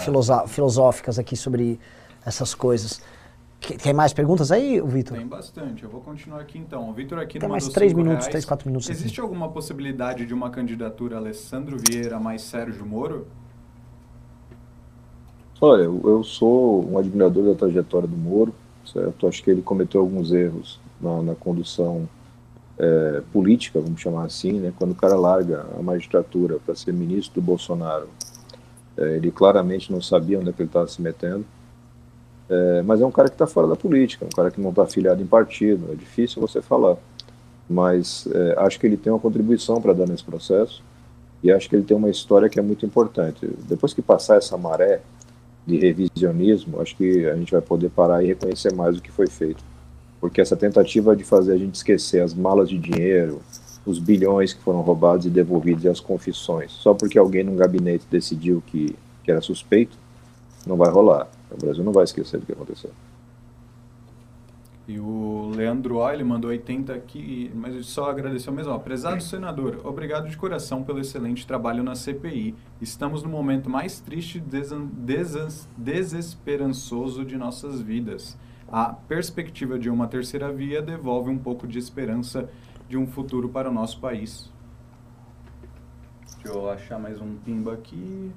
filosóficas 0.48 1.18
aqui 1.18 1.36
sobre 1.36 1.78
essas 2.24 2.54
coisas. 2.54 3.00
Tem 3.80 3.92
mais 3.92 4.12
perguntas 4.12 4.50
aí, 4.50 4.80
Vitor? 4.80 5.16
Tem 5.16 5.26
bastante. 5.26 5.84
Eu 5.84 5.90
vou 5.90 6.00
continuar 6.00 6.40
aqui 6.40 6.58
então. 6.58 6.90
O 6.90 6.92
Vitor 6.92 7.18
aqui 7.20 7.38
Tem 7.38 7.48
mais 7.48 7.68
três 7.68 7.92
minutos, 7.92 8.18
reais. 8.18 8.28
três, 8.28 8.44
quatro 8.44 8.66
minutos 8.66 8.88
aqui. 8.88 8.98
Existe 8.98 9.20
alguma 9.20 9.48
possibilidade 9.50 10.26
de 10.26 10.34
uma 10.34 10.50
candidatura 10.50 11.16
Alessandro 11.16 11.76
Vieira 11.78 12.18
mais 12.18 12.42
Sérgio 12.42 12.84
Moro? 12.84 13.28
Olha, 15.64 15.82
eu 15.82 16.24
sou 16.24 16.84
um 16.90 16.98
admirador 16.98 17.44
da 17.44 17.54
trajetória 17.54 18.08
do 18.08 18.16
Moro, 18.16 18.52
certo? 18.84 19.28
Acho 19.28 19.40
que 19.44 19.48
ele 19.48 19.62
cometeu 19.62 20.00
alguns 20.00 20.32
erros 20.32 20.80
na, 21.00 21.22
na 21.22 21.34
condução 21.36 22.08
eh, 22.76 23.22
política, 23.32 23.80
vamos 23.80 24.00
chamar 24.00 24.24
assim, 24.24 24.54
né? 24.54 24.72
Quando 24.76 24.90
o 24.90 24.94
cara 24.96 25.14
larga 25.14 25.64
a 25.78 25.80
magistratura 25.80 26.58
para 26.66 26.74
ser 26.74 26.92
ministro 26.92 27.40
do 27.40 27.46
Bolsonaro, 27.46 28.08
eh, 28.96 29.18
ele 29.18 29.30
claramente 29.30 29.92
não 29.92 30.02
sabia 30.02 30.40
onde 30.40 30.48
é 30.50 30.52
que 30.52 30.62
ele 30.62 30.68
estava 30.68 30.88
se 30.88 31.00
metendo. 31.00 31.44
Eh, 32.50 32.82
mas 32.84 33.00
é 33.00 33.06
um 33.06 33.12
cara 33.12 33.28
que 33.28 33.36
está 33.36 33.46
fora 33.46 33.68
da 33.68 33.76
política, 33.76 34.26
um 34.26 34.34
cara 34.34 34.50
que 34.50 34.60
não 34.60 34.70
está 34.70 34.82
afiliado 34.82 35.22
em 35.22 35.26
partido, 35.26 35.92
é 35.92 35.94
difícil 35.94 36.42
você 36.42 36.60
falar. 36.60 36.96
Mas 37.70 38.26
eh, 38.34 38.56
acho 38.58 38.80
que 38.80 38.86
ele 38.88 38.96
tem 38.96 39.12
uma 39.12 39.20
contribuição 39.20 39.80
para 39.80 39.92
dar 39.92 40.08
nesse 40.08 40.24
processo 40.24 40.82
e 41.40 41.52
acho 41.52 41.68
que 41.68 41.76
ele 41.76 41.84
tem 41.84 41.96
uma 41.96 42.10
história 42.10 42.48
que 42.48 42.58
é 42.58 42.62
muito 42.62 42.84
importante. 42.84 43.48
Depois 43.68 43.94
que 43.94 44.02
passar 44.02 44.38
essa 44.38 44.56
maré 44.58 45.00
de 45.66 45.76
revisionismo, 45.76 46.80
acho 46.80 46.96
que 46.96 47.26
a 47.26 47.36
gente 47.36 47.52
vai 47.52 47.60
poder 47.60 47.90
parar 47.90 48.22
e 48.22 48.26
reconhecer 48.26 48.74
mais 48.74 48.96
o 48.96 49.02
que 49.02 49.10
foi 49.10 49.26
feito. 49.26 49.62
Porque 50.20 50.40
essa 50.40 50.56
tentativa 50.56 51.16
de 51.16 51.24
fazer 51.24 51.52
a 51.52 51.56
gente 51.56 51.74
esquecer 51.74 52.20
as 52.20 52.34
malas 52.34 52.68
de 52.68 52.78
dinheiro, 52.78 53.40
os 53.84 53.98
bilhões 53.98 54.52
que 54.52 54.62
foram 54.62 54.80
roubados 54.80 55.26
e 55.26 55.30
devolvidos 55.30 55.84
e 55.84 55.88
as 55.88 56.00
confissões, 56.00 56.70
só 56.72 56.94
porque 56.94 57.18
alguém 57.18 57.44
num 57.44 57.56
gabinete 57.56 58.06
decidiu 58.10 58.62
que, 58.66 58.96
que 59.24 59.30
era 59.30 59.40
suspeito, 59.40 59.96
não 60.66 60.76
vai 60.76 60.90
rolar. 60.90 61.28
O 61.50 61.56
Brasil 61.56 61.82
não 61.82 61.92
vai 61.92 62.04
esquecer 62.04 62.38
do 62.38 62.46
que 62.46 62.52
aconteceu. 62.52 62.90
E 64.88 64.98
o 64.98 65.52
Leandro 65.54 65.98
O, 65.98 66.10
ele 66.10 66.24
mandou 66.24 66.50
80 66.50 66.92
aqui, 66.92 67.50
mas 67.54 67.86
só 67.86 68.10
agradeceu 68.10 68.52
mesmo. 68.52 68.72
Ó, 68.72 68.78
Prezado 68.78 69.22
senador, 69.22 69.80
obrigado 69.84 70.28
de 70.28 70.36
coração 70.36 70.82
pelo 70.82 70.98
excelente 70.98 71.46
trabalho 71.46 71.84
na 71.84 71.94
CPI. 71.94 72.54
Estamos 72.80 73.22
no 73.22 73.28
momento 73.28 73.70
mais 73.70 74.00
triste 74.00 74.38
e 74.38 74.40
desan- 74.40 74.86
desan- 74.92 75.48
desesperançoso 75.78 77.24
de 77.24 77.36
nossas 77.36 77.80
vidas. 77.80 78.36
A 78.70 78.86
perspectiva 78.92 79.78
de 79.78 79.88
uma 79.88 80.08
terceira 80.08 80.52
via 80.52 80.82
devolve 80.82 81.30
um 81.30 81.38
pouco 81.38 81.66
de 81.66 81.78
esperança 81.78 82.48
de 82.88 82.96
um 82.96 83.06
futuro 83.06 83.48
para 83.48 83.70
o 83.70 83.72
nosso 83.72 84.00
país. 84.00 84.50
Deixa 86.42 86.58
eu 86.58 86.68
achar 86.68 86.98
mais 86.98 87.20
um 87.20 87.36
pimba 87.36 87.72
aqui. 87.74 88.32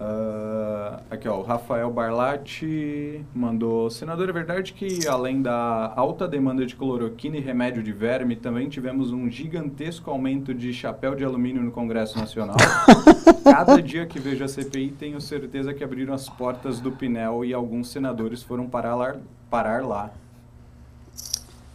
Ah, 0.00 1.00
aqui, 1.10 1.28
ó, 1.28 1.38
o 1.38 1.42
Rafael 1.42 1.90
Barlatti 1.90 3.24
mandou: 3.34 3.90
Senador, 3.90 4.28
é 4.28 4.32
verdade 4.32 4.72
que 4.72 5.06
além 5.06 5.40
da 5.42 5.92
alta 5.94 6.26
demanda 6.26 6.66
de 6.66 6.74
cloroquina 6.74 7.36
e 7.36 7.40
remédio 7.40 7.82
de 7.82 7.92
verme, 7.92 8.34
também 8.34 8.68
tivemos 8.68 9.12
um 9.12 9.30
gigantesco 9.30 10.10
aumento 10.10 10.52
de 10.52 10.72
chapéu 10.72 11.14
de 11.14 11.24
alumínio 11.24 11.62
no 11.62 11.70
Congresso 11.70 12.18
Nacional? 12.18 12.56
Cada 13.44 13.80
dia 13.80 14.06
que 14.06 14.18
vejo 14.18 14.44
a 14.44 14.48
CPI, 14.48 14.92
tenho 14.92 15.20
certeza 15.20 15.74
que 15.74 15.84
abriram 15.84 16.14
as 16.14 16.28
portas 16.28 16.80
do 16.80 16.90
Pinel 16.90 17.44
e 17.44 17.52
alguns 17.52 17.88
senadores 17.88 18.42
foram 18.42 18.68
parar 18.68 18.96
lá. 18.96 19.16
Parar 19.50 19.84
lá. 19.84 20.10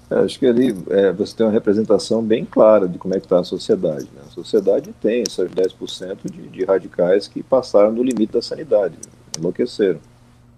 É, 0.10 0.20
acho 0.20 0.40
que 0.40 0.46
ali 0.46 0.76
é, 0.90 1.12
você 1.12 1.36
tem 1.36 1.46
uma 1.46 1.52
representação 1.52 2.24
bem 2.24 2.46
clara 2.46 2.88
de 2.88 2.98
como 2.98 3.14
é 3.14 3.20
que 3.20 3.26
está 3.26 3.40
a 3.40 3.44
sociedade. 3.44 4.08
né? 4.16 4.22
A 4.26 4.32
sociedade 4.32 4.94
tem 5.02 5.22
esses 5.22 5.38
10% 5.38 6.18
de, 6.32 6.48
de 6.48 6.64
radicais 6.64 7.28
que 7.28 7.44
passaram 7.44 7.94
do 7.94 8.02
limite 8.02 8.34
da 8.34 8.42
sanidade, 8.42 8.96
enlouqueceram. 9.38 10.00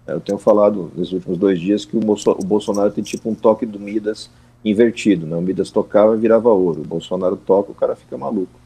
É, 0.06 0.12
Eu 0.12 0.20
tenho 0.20 0.38
falado 0.38 0.90
nesses 0.94 1.12
últimos 1.12 1.36
dois 1.36 1.58
dias 1.58 1.84
que 1.84 1.96
o, 1.96 2.00
o 2.00 2.44
Bolsonaro 2.44 2.92
tem 2.92 3.02
tipo 3.02 3.28
um 3.28 3.34
toque 3.34 3.66
do 3.66 3.80
Midas 3.80 4.30
invertido. 4.64 5.26
Né? 5.26 5.36
O 5.36 5.42
Midas 5.42 5.70
tocava 5.70 6.14
e 6.14 6.18
virava 6.18 6.48
ouro. 6.50 6.82
O 6.82 6.86
Bolsonaro 6.86 7.36
toca, 7.36 7.72
o 7.72 7.74
cara 7.74 7.96
fica 7.96 8.16
maluco. 8.16 8.60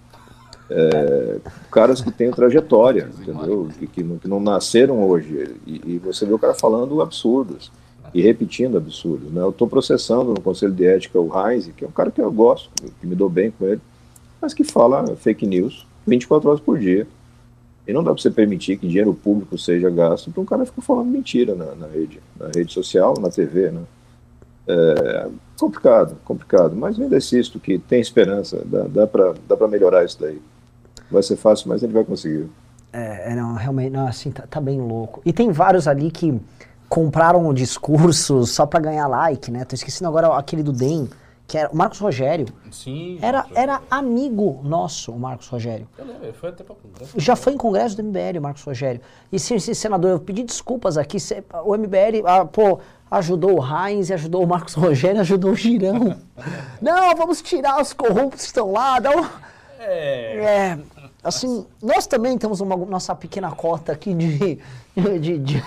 É, 0.70 1.38
caras 1.70 2.00
que 2.00 2.10
têm 2.10 2.30
trajetória, 2.30 3.10
entendeu? 3.20 3.68
Que, 3.78 3.86
que 3.86 4.02
não, 4.02 4.18
que 4.18 4.28
não 4.28 4.40
nasceram 4.40 5.06
hoje. 5.06 5.56
E, 5.66 5.94
e 5.94 5.98
você 5.98 6.26
vê 6.26 6.32
o 6.32 6.38
cara 6.38 6.54
falando 6.54 7.00
absurdos 7.00 7.70
e 8.14 8.22
repetindo 8.22 8.78
absurdos. 8.78 9.30
Né? 9.32 9.42
Eu 9.42 9.50
estou 9.50 9.68
processando 9.68 10.32
no 10.32 10.40
Conselho 10.40 10.72
de 10.72 10.86
Ética 10.86 11.18
o 11.18 11.30
Heinz, 11.34 11.68
que 11.76 11.84
é 11.84 11.88
um 11.88 11.90
cara 11.90 12.10
que 12.10 12.20
eu 12.20 12.32
gosto, 12.32 12.70
que 13.00 13.06
me 13.06 13.14
dou 13.14 13.28
bem 13.28 13.50
com 13.50 13.66
ele, 13.66 13.80
mas 14.40 14.54
que 14.54 14.62
fala 14.64 15.04
fake 15.16 15.44
news 15.46 15.86
24 16.06 16.48
horas 16.48 16.60
por 16.60 16.78
dia. 16.78 17.06
E 17.86 17.92
não 17.92 18.02
dá 18.02 18.12
para 18.14 18.22
você 18.22 18.30
permitir 18.30 18.78
que 18.78 18.88
dinheiro 18.88 19.12
público 19.12 19.58
seja 19.58 19.90
gasto 19.90 20.30
para 20.30 20.40
um 20.40 20.46
cara 20.46 20.64
ficar 20.64 20.80
falando 20.80 21.10
mentira 21.10 21.54
na, 21.54 21.74
na 21.74 21.86
rede, 21.86 22.18
na 22.38 22.46
rede 22.46 22.72
social, 22.72 23.12
na 23.20 23.28
TV, 23.28 23.70
né? 23.70 23.82
É 24.66 25.28
complicado, 25.58 26.16
complicado, 26.24 26.76
mas 26.76 26.98
eu 26.98 27.04
ainda 27.04 27.16
insisto 27.16 27.60
que 27.60 27.78
tem 27.78 28.00
esperança, 28.00 28.62
dá, 28.64 28.82
dá 28.84 29.06
para 29.06 29.34
dá 29.48 29.56
pra 29.56 29.68
melhorar 29.68 30.04
isso 30.04 30.20
daí. 30.20 30.40
Vai 31.10 31.22
ser 31.22 31.36
fácil, 31.36 31.68
mas 31.68 31.82
ele 31.82 31.92
vai 31.92 32.04
conseguir. 32.04 32.48
É, 32.92 33.32
é, 33.32 33.34
não, 33.34 33.54
realmente, 33.54 33.90
não, 33.90 34.06
assim, 34.06 34.30
tá, 34.30 34.46
tá 34.48 34.60
bem 34.60 34.80
louco. 34.80 35.20
E 35.24 35.32
tem 35.32 35.50
vários 35.50 35.86
ali 35.86 36.10
que 36.10 36.40
compraram 36.94 37.48
o 37.48 37.52
discurso 37.52 38.46
só 38.46 38.64
pra 38.64 38.78
ganhar 38.78 39.08
like, 39.08 39.50
né? 39.50 39.64
Tô 39.64 39.74
esquecendo 39.74 40.06
agora 40.08 40.28
aquele 40.38 40.62
do 40.62 40.70
DEM, 40.70 41.10
que 41.44 41.58
era 41.58 41.68
o 41.68 41.76
Marcos 41.76 41.98
Rogério. 41.98 42.46
Sim. 42.70 43.18
Era, 43.20 43.46
era 43.52 43.82
amigo 43.90 44.60
nosso, 44.62 45.10
o 45.10 45.18
Marcos 45.18 45.48
Rogério. 45.48 45.88
Eu 45.98 46.04
lembro, 46.04 46.22
ele 46.22 46.32
foi 46.32 46.50
até 46.50 46.62
pra 46.62 46.76
congresso. 46.76 47.18
Já 47.18 47.34
foi 47.34 47.54
em 47.54 47.56
congresso 47.56 47.96
do 47.96 48.04
MBL, 48.04 48.38
o 48.38 48.42
Marcos 48.42 48.62
Rogério. 48.62 49.00
E 49.32 49.40
sim, 49.40 49.58
sim, 49.58 49.74
senador, 49.74 50.08
eu 50.12 50.20
pedi 50.20 50.44
desculpas 50.44 50.96
aqui. 50.96 51.16
O 51.64 51.76
MBL, 51.76 52.24
ah, 52.26 52.44
pô, 52.44 52.78
ajudou 53.10 53.58
o 53.58 53.64
Heinz, 53.88 54.12
ajudou 54.12 54.44
o 54.44 54.46
Marcos 54.46 54.74
Rogério, 54.78 55.20
ajudou 55.20 55.50
o 55.50 55.56
Girão. 55.56 56.16
Não, 56.80 57.16
vamos 57.16 57.42
tirar 57.42 57.82
os 57.82 57.92
corruptos 57.92 58.42
que 58.42 58.46
estão 58.46 58.70
lá. 58.70 59.00
Dá 59.00 59.10
um... 59.10 59.26
É. 59.80 60.36
É, 60.36 60.78
assim, 61.24 61.66
nós 61.82 62.06
também 62.06 62.38
temos 62.38 62.60
uma 62.60 62.76
nossa 62.76 63.16
pequena 63.16 63.50
cota 63.50 63.90
aqui 63.90 64.14
de. 64.14 64.60
de, 65.18 65.38
de- 65.38 65.64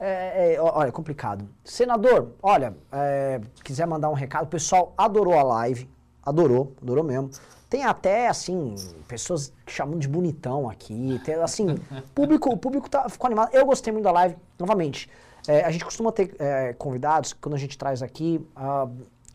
é, 0.00 0.54
é, 0.54 0.60
olha, 0.60 0.90
complicado. 0.90 1.46
Senador, 1.62 2.32
olha, 2.42 2.74
é, 2.90 3.38
quiser 3.62 3.86
mandar 3.86 4.08
um 4.08 4.14
recado, 4.14 4.44
o 4.44 4.48
pessoal 4.48 4.94
adorou 4.96 5.38
a 5.38 5.42
live, 5.42 5.88
adorou, 6.24 6.72
adorou 6.80 7.04
mesmo. 7.04 7.30
Tem 7.68 7.84
até, 7.84 8.26
assim, 8.26 8.74
pessoas 9.06 9.52
chamando 9.66 10.00
de 10.00 10.08
bonitão 10.08 10.68
aqui. 10.68 11.20
Tem, 11.22 11.34
assim, 11.34 11.66
público, 12.14 12.50
o 12.50 12.56
público 12.56 12.88
tá, 12.88 13.08
ficou 13.10 13.26
animado. 13.26 13.50
Eu 13.52 13.66
gostei 13.66 13.92
muito 13.92 14.04
da 14.04 14.10
live, 14.10 14.36
novamente. 14.58 15.08
é, 15.46 15.64
a 15.64 15.70
gente 15.70 15.84
costuma 15.84 16.10
ter 16.10 16.34
é, 16.38 16.72
convidados, 16.72 17.34
quando 17.34 17.54
a 17.54 17.58
gente 17.58 17.76
traz 17.76 18.02
aqui, 18.02 18.44
ah, 18.56 18.88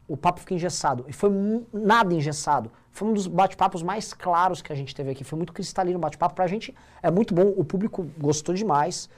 o 0.07 0.17
papo 0.17 0.39
fica 0.39 0.53
engessado. 0.55 1.05
E 1.07 1.13
foi 1.13 1.29
nada 1.71 2.13
engessado. 2.13 2.71
Foi 2.91 3.07
um 3.07 3.13
dos 3.13 3.27
bate-papos 3.27 3.83
mais 3.83 4.13
claros 4.13 4.61
que 4.61 4.73
a 4.73 4.75
gente 4.75 4.95
teve 4.95 5.11
aqui. 5.11 5.23
Foi 5.23 5.37
muito 5.37 5.53
cristalino 5.53 5.97
o 5.97 6.01
bate-papo. 6.01 6.33
Pra 6.35 6.47
gente 6.47 6.73
é 7.03 7.11
muito 7.11 7.33
bom, 7.33 7.53
o 7.55 7.63
público 7.63 8.05
gostou 8.17 8.55
demais. 8.55 9.09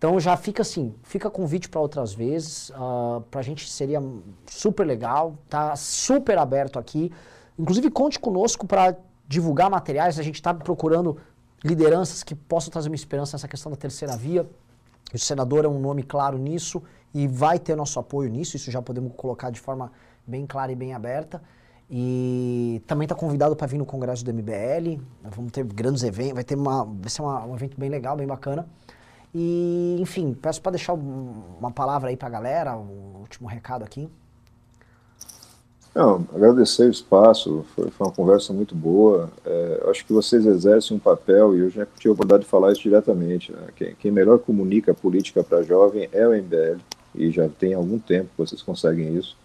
Então 0.00 0.18
já 0.18 0.34
fica 0.34 0.62
assim, 0.62 0.94
fica 1.02 1.28
convite 1.28 1.68
para 1.68 1.78
outras 1.78 2.14
vezes. 2.14 2.70
Uh, 2.70 3.20
pra 3.30 3.42
gente 3.42 3.68
seria 3.68 4.02
super 4.46 4.86
legal, 4.86 5.34
tá 5.46 5.76
super 5.76 6.38
aberto 6.38 6.78
aqui. 6.78 7.12
Inclusive 7.58 7.90
conte 7.90 8.18
conosco 8.18 8.66
para 8.66 8.96
divulgar 9.28 9.68
materiais. 9.68 10.18
A 10.18 10.22
gente 10.22 10.36
está 10.36 10.54
procurando 10.54 11.18
lideranças 11.62 12.22
que 12.22 12.34
possam 12.34 12.70
trazer 12.70 12.88
uma 12.88 12.94
esperança 12.94 13.34
nessa 13.36 13.46
questão 13.46 13.70
da 13.70 13.76
terceira 13.76 14.16
via. 14.16 14.48
O 15.12 15.18
senador 15.18 15.66
é 15.66 15.68
um 15.68 15.78
nome 15.78 16.02
claro 16.02 16.38
nisso 16.38 16.82
e 17.12 17.26
vai 17.28 17.58
ter 17.58 17.76
nosso 17.76 18.00
apoio 18.00 18.30
nisso. 18.30 18.56
Isso 18.56 18.70
já 18.70 18.80
podemos 18.80 19.12
colocar 19.14 19.50
de 19.50 19.60
forma 19.60 19.92
bem 20.26 20.46
clara 20.46 20.72
e 20.72 20.74
bem 20.74 20.94
aberta. 20.94 21.42
E 21.90 22.80
também 22.86 23.04
está 23.04 23.14
convidado 23.14 23.54
para 23.54 23.66
vir 23.66 23.76
no 23.76 23.84
congresso 23.84 24.24
do 24.24 24.32
MBL. 24.32 24.98
Vamos 25.24 25.52
ter 25.52 25.62
grandes 25.62 26.02
eventos, 26.04 26.32
vai 26.36 26.44
ter 26.44 26.54
uma, 26.54 26.84
vai 26.86 27.10
ser 27.10 27.20
uma- 27.20 27.44
um 27.44 27.54
evento 27.54 27.78
bem 27.78 27.90
legal, 27.90 28.16
bem 28.16 28.26
bacana. 28.26 28.66
E, 29.34 29.96
enfim, 30.00 30.34
peço 30.34 30.60
para 30.60 30.72
deixar 30.72 30.94
um- 30.94 31.42
uma 31.58 31.70
palavra 31.70 32.08
aí 32.10 32.16
para 32.16 32.28
a 32.28 32.30
galera, 32.30 32.76
o 32.76 33.18
último 33.20 33.48
recado 33.48 33.84
aqui. 33.84 34.08
Não, 35.94 36.24
agradecer 36.32 36.84
o 36.84 36.90
espaço, 36.90 37.64
foi, 37.74 37.90
foi 37.90 38.06
uma 38.06 38.12
conversa 38.12 38.52
muito 38.52 38.74
boa. 38.76 39.28
É, 39.44 39.84
acho 39.90 40.06
que 40.06 40.12
vocês 40.12 40.46
exercem 40.46 40.96
um 40.96 41.00
papel, 41.00 41.56
e 41.56 41.60
eu 41.60 41.70
já 41.70 41.84
tive 41.84 42.10
a 42.10 42.12
oportunidade 42.12 42.44
de 42.44 42.48
falar 42.48 42.72
isso 42.72 42.82
diretamente. 42.82 43.50
né? 43.52 43.68
Quem, 43.74 43.94
quem 43.96 44.10
melhor 44.10 44.38
comunica 44.38 44.92
a 44.92 44.94
política 44.94 45.42
para 45.42 45.62
jovem 45.62 46.08
é 46.12 46.26
o 46.26 46.32
MBL, 46.32 46.78
e 47.14 47.30
já 47.30 47.48
tem 47.48 47.74
algum 47.74 47.98
tempo 47.98 48.30
que 48.30 48.38
vocês 48.38 48.62
conseguem 48.62 49.16
isso. 49.16 49.36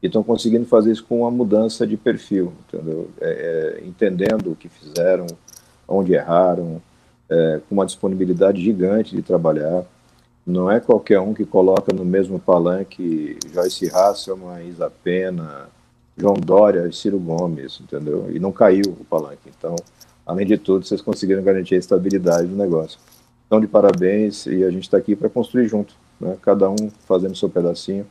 E 0.00 0.06
estão 0.06 0.22
conseguindo 0.22 0.64
fazer 0.66 0.92
isso 0.92 1.04
com 1.04 1.22
uma 1.22 1.30
mudança 1.32 1.84
de 1.84 1.96
perfil? 1.96 2.52
É, 3.20 3.78
é, 3.80 3.84
entendendo 3.84 4.52
o 4.52 4.56
que 4.56 4.68
fizeram, 4.68 5.26
onde 5.88 6.12
erraram, 6.12 6.80
é, 7.30 7.60
com 7.68 7.74
uma 7.74 7.86
disponibilidade 7.86 8.62
gigante 8.62 9.14
de 9.14 9.22
trabalhar. 9.22 9.84
Não 10.46 10.70
é 10.70 10.80
qualquer 10.80 11.20
um 11.20 11.34
que 11.34 11.44
coloca 11.44 11.92
no 11.94 12.04
mesmo 12.04 12.38
palanque 12.38 13.38
Joyce 13.52 13.90
Hasselman, 13.90 14.66
Isa 14.66 14.90
Pena, 15.04 15.68
João 16.16 16.34
Dória 16.34 16.86
e 16.88 16.92
Ciro 16.92 17.18
Gomes, 17.18 17.80
entendeu? 17.80 18.28
E 18.30 18.38
não 18.38 18.50
caiu 18.50 18.96
o 18.98 19.04
palanque. 19.04 19.50
Então, 19.56 19.76
além 20.26 20.46
de 20.46 20.56
tudo, 20.56 20.86
vocês 20.86 21.00
conseguiram 21.00 21.42
garantir 21.42 21.74
a 21.74 21.78
estabilidade 21.78 22.48
do 22.48 22.56
negócio. 22.56 22.98
Então, 23.46 23.60
de 23.60 23.66
parabéns 23.66 24.46
e 24.46 24.64
a 24.64 24.70
gente 24.70 24.82
está 24.82 24.96
aqui 24.96 25.14
para 25.14 25.28
construir 25.28 25.68
junto, 25.68 25.94
né? 26.20 26.36
cada 26.42 26.68
um 26.68 26.90
fazendo 27.06 27.36
seu 27.36 27.48
pedacinho. 27.48 28.06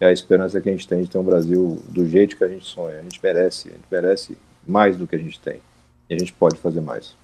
É 0.00 0.06
a 0.06 0.12
esperança 0.12 0.60
que 0.60 0.68
a 0.68 0.72
gente 0.72 0.88
tem 0.88 1.02
de 1.02 1.10
ter 1.10 1.18
um 1.18 1.22
Brasil 1.22 1.78
do 1.88 2.06
jeito 2.06 2.36
que 2.36 2.42
a 2.42 2.48
gente 2.48 2.64
sonha. 2.64 2.98
A 2.98 3.02
gente 3.02 3.20
merece, 3.22 3.68
a 3.68 3.72
gente 3.72 3.84
merece 3.90 4.38
mais 4.66 4.96
do 4.96 5.06
que 5.06 5.14
a 5.14 5.18
gente 5.18 5.38
tem. 5.38 5.60
E 6.08 6.14
a 6.14 6.18
gente 6.18 6.32
pode 6.32 6.56
fazer 6.56 6.80
mais. 6.80 7.14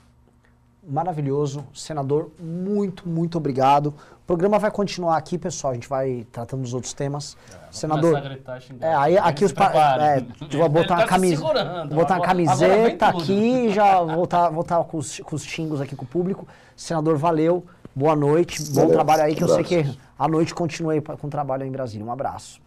Maravilhoso. 0.89 1.66
Senador, 1.74 2.30
muito, 2.39 3.09
muito 3.09 3.39
obrigado. 3.39 3.89
O 3.89 4.26
programa 4.26 4.57
vai 4.57 4.70
continuar 4.70 5.16
aqui, 5.16 5.37
pessoal. 5.37 5.72
A 5.72 5.74
gente 5.74 5.89
vai 5.89 6.24
tratando 6.30 6.62
dos 6.62 6.72
outros 6.74 6.93
temas. 6.93 7.37
Senador. 7.72 8.16
A 8.16 8.20
gritar, 8.20 8.61
xingar. 8.61 8.87
É, 8.87 8.95
aí 8.95 9.18
aqui 9.18 9.45
os 9.45 9.53
pa- 9.53 9.72
é, 10.01 10.20
vou 10.57 10.68
botar 10.68 10.95
uma 10.95 11.03
tá 11.03 11.09
camisa, 11.09 11.43
vou 11.43 11.97
botar 11.97 12.14
uma 12.14 12.24
camiseta 12.24 13.07
aqui 13.09 13.32
e 13.66 13.74
já 13.74 14.01
voltar, 14.01 14.49
voltar 14.51 14.84
com, 14.84 14.99
os, 14.99 15.18
com 15.20 15.34
os 15.34 15.43
xingos 15.45 15.80
aqui 15.80 15.97
com 15.97 16.05
o 16.05 16.09
público. 16.09 16.47
Senador, 16.76 17.16
valeu. 17.16 17.66
Boa 17.95 18.14
noite. 18.14 18.62
Bom 18.68 18.82
Valeu. 18.82 18.93
trabalho 18.93 19.22
aí, 19.24 19.34
que 19.34 19.43
eu 19.43 19.49
sei 19.49 19.64
que 19.64 19.99
à 20.18 20.28
noite 20.28 20.55
continue 20.55 21.01
com 21.01 21.26
o 21.26 21.30
trabalho 21.30 21.62
aí 21.64 21.68
em 21.68 21.72
Brasília. 21.72 22.05
Um 22.07 22.12
abraço. 22.12 22.61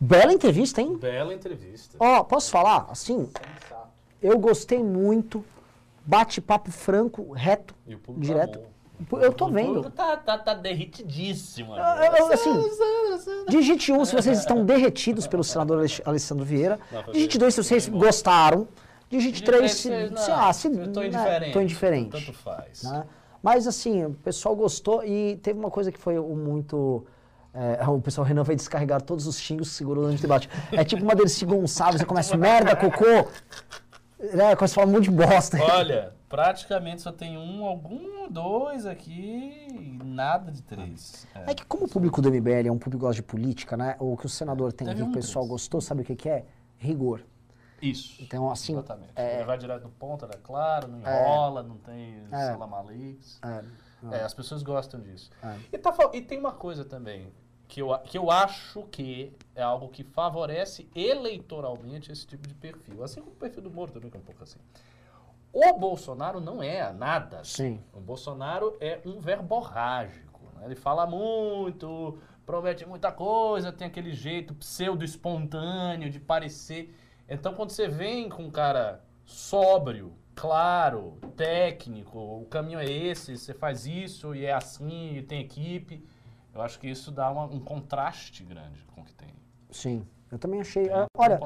Bela 0.00 0.32
entrevista, 0.32 0.80
hein? 0.80 0.96
Bela 0.96 1.34
entrevista. 1.34 1.96
Ó, 1.98 2.22
posso 2.22 2.50
falar? 2.50 2.86
Assim, 2.90 3.28
eu 4.26 4.38
gostei 4.38 4.82
muito. 4.82 5.44
Bate-papo 6.06 6.70
franco, 6.70 7.32
reto, 7.32 7.74
E 7.86 7.94
o 7.94 7.98
público 7.98 8.26
direto. 8.26 8.58
amou. 8.58 9.22
Eu 9.22 9.32
tô 9.32 9.46
O 9.46 9.50
vendo. 9.50 9.66
público 9.74 9.90
tá, 9.90 10.16
tá, 10.18 10.36
tá 10.38 10.54
derritidíssimo. 10.54 11.74
Eu- 11.76 11.82
eu- 11.82 12.32
assim, 12.32 12.50
Digite 13.48 13.90
um 13.92 14.04
se 14.04 14.14
vocês 14.14 14.38
estão 14.38 14.64
derretidos 14.64 15.26
pelo 15.26 15.42
senador 15.42 15.84
Alessandro 16.04 16.44
Vieira. 16.44 16.78
Digite 17.12 17.38
dois 17.38 17.54
se 17.54 17.62
vocês 17.64 17.88
gostaram. 17.88 18.68
Digite 19.10 19.42
três 19.42 19.72
se, 19.74 19.88
Não, 20.10 20.16
se, 20.16 20.30
ah, 20.30 20.52
se 20.52 20.68
eu 20.68 20.92
tô 20.92 21.00
né, 21.00 21.06
indiferente. 21.06 21.52
tô 21.52 21.60
indiferente. 21.60 22.10
Tanto 22.26 22.32
faz. 22.38 22.82
né? 22.82 23.04
Mas 23.42 23.66
assim, 23.66 24.04
o 24.04 24.10
pessoal 24.10 24.54
gostou 24.56 25.04
e 25.04 25.36
teve 25.42 25.58
uma 25.58 25.70
coisa 25.70 25.90
que 25.92 25.98
foi 25.98 26.18
muito. 26.18 27.04
é, 27.52 27.86
o 27.88 28.00
pessoal 28.00 28.26
Renan 28.26 28.42
vai 28.42 28.56
descarregar 28.56 29.00
todos 29.00 29.26
os 29.28 29.38
xingos 29.38 29.68
que 29.68 29.74
segurou 29.76 30.02
durante 30.04 30.18
o 30.18 30.22
debate. 30.22 30.48
É 30.72 30.82
tipo 30.84 31.02
uma 31.04 31.14
Dercy 31.14 31.44
Gonçalves, 31.44 32.00
você 32.00 32.06
começa 32.06 32.36
merda, 32.36 32.74
cocô. 32.74 33.28
Né, 34.32 34.56
começa 34.56 34.72
a 34.72 34.74
falar 34.76 34.86
um 34.86 34.92
monte 34.92 35.04
de 35.04 35.10
bosta. 35.10 35.58
Olha, 35.62 36.14
praticamente 36.28 37.02
só 37.02 37.12
tem 37.12 37.36
um, 37.36 37.64
algum, 37.64 38.28
dois 38.30 38.86
aqui 38.86 39.66
e 39.70 39.98
nada 40.04 40.50
de 40.50 40.62
três. 40.62 41.26
É. 41.34 41.50
É 41.50 41.54
que 41.54 41.64
como 41.66 41.84
o 41.84 41.88
público 41.88 42.22
do 42.22 42.30
MBL 42.30 42.66
é 42.68 42.72
um 42.72 42.78
público 42.78 42.98
que 42.98 43.06
gosta 43.06 43.16
de 43.16 43.22
política, 43.22 43.76
né? 43.76 43.96
O 43.98 44.16
que 44.16 44.26
o 44.26 44.28
senador 44.28 44.72
tem 44.72 44.86
Teve 44.86 45.00
aqui, 45.02 45.02
que 45.02 45.06
o 45.08 45.10
um 45.10 45.12
pessoal 45.22 45.44
três. 45.44 45.50
gostou, 45.52 45.80
sabe 45.80 46.02
o 46.02 46.04
que, 46.04 46.16
que 46.16 46.28
é? 46.28 46.44
Rigor. 46.78 47.20
Isso. 47.82 48.22
Então, 48.22 48.50
assim, 48.50 48.72
Exatamente. 48.72 49.12
é- 49.14 49.36
Ele 49.36 49.44
vai 49.44 49.58
direto 49.58 49.82
no 49.82 49.90
ponto, 49.90 50.24
é 50.24 50.28
claro, 50.42 50.88
não 50.88 51.00
enrola, 51.00 51.62
não 51.62 51.76
tem 51.76 52.22
É. 52.32 52.46
salamalix. 52.46 53.38
É, 53.44 53.64
É, 54.16 54.22
as 54.22 54.32
pessoas 54.34 54.62
gostam 54.62 55.00
disso. 55.00 55.30
É. 55.42 55.56
E, 55.72 55.78
tá 55.78 55.94
e 56.12 56.20
tem 56.20 56.38
uma 56.38 56.52
coisa 56.52 56.84
também, 56.84 57.26
que 57.74 57.82
eu, 57.82 57.98
que 58.04 58.16
eu 58.16 58.30
acho 58.30 58.84
que 58.84 59.32
é 59.52 59.60
algo 59.60 59.88
que 59.88 60.04
favorece 60.04 60.88
eleitoralmente 60.94 62.12
esse 62.12 62.24
tipo 62.24 62.46
de 62.46 62.54
perfil. 62.54 63.02
Assim 63.02 63.20
como 63.20 63.32
o 63.32 63.36
perfil 63.36 63.64
do 63.64 63.70
Moro 63.70 63.90
também, 63.90 64.08
que 64.08 64.16
é 64.16 64.20
um 64.20 64.22
pouco 64.22 64.44
assim. 64.44 64.60
O 65.52 65.76
Bolsonaro 65.76 66.40
não 66.40 66.62
é 66.62 66.92
nada. 66.92 67.42
Sim. 67.42 67.80
O 67.92 67.98
Bolsonaro 67.98 68.76
é 68.80 69.00
um 69.04 69.18
verborrágico. 69.18 70.40
né? 70.54 70.66
Ele 70.66 70.76
fala 70.76 71.04
muito, 71.04 72.16
promete 72.46 72.86
muita 72.86 73.10
coisa, 73.10 73.72
tem 73.72 73.88
aquele 73.88 74.12
jeito 74.12 74.54
pseudo-espontâneo 74.54 76.08
de 76.08 76.20
parecer. 76.20 76.94
Então, 77.28 77.54
quando 77.54 77.70
você 77.70 77.88
vem 77.88 78.28
com 78.28 78.44
um 78.44 78.52
cara 78.52 79.04
sóbrio, 79.24 80.12
claro, 80.36 81.18
técnico, 81.36 82.20
o 82.20 82.46
caminho 82.46 82.78
é 82.78 82.88
esse, 82.88 83.36
você 83.36 83.52
faz 83.52 83.84
isso 83.84 84.32
e 84.32 84.44
é 84.44 84.52
assim, 84.52 85.16
e 85.16 85.22
tem 85.22 85.40
equipe, 85.40 86.04
eu 86.54 86.62
acho 86.62 86.78
que 86.78 86.88
isso 86.88 87.10
dá 87.10 87.30
uma- 87.30 87.46
um 87.46 87.60
contraste 87.60 88.44
grande 88.44 88.84
com 88.94 89.00
o 89.00 89.04
que 89.04 89.12
tem. 89.14 89.28
sim. 89.70 90.06
Eu 90.32 90.38
também 90.38 90.60
achei. 90.60 90.88
Tem 90.88 90.96
um 90.96 91.06
olha, 91.16 91.38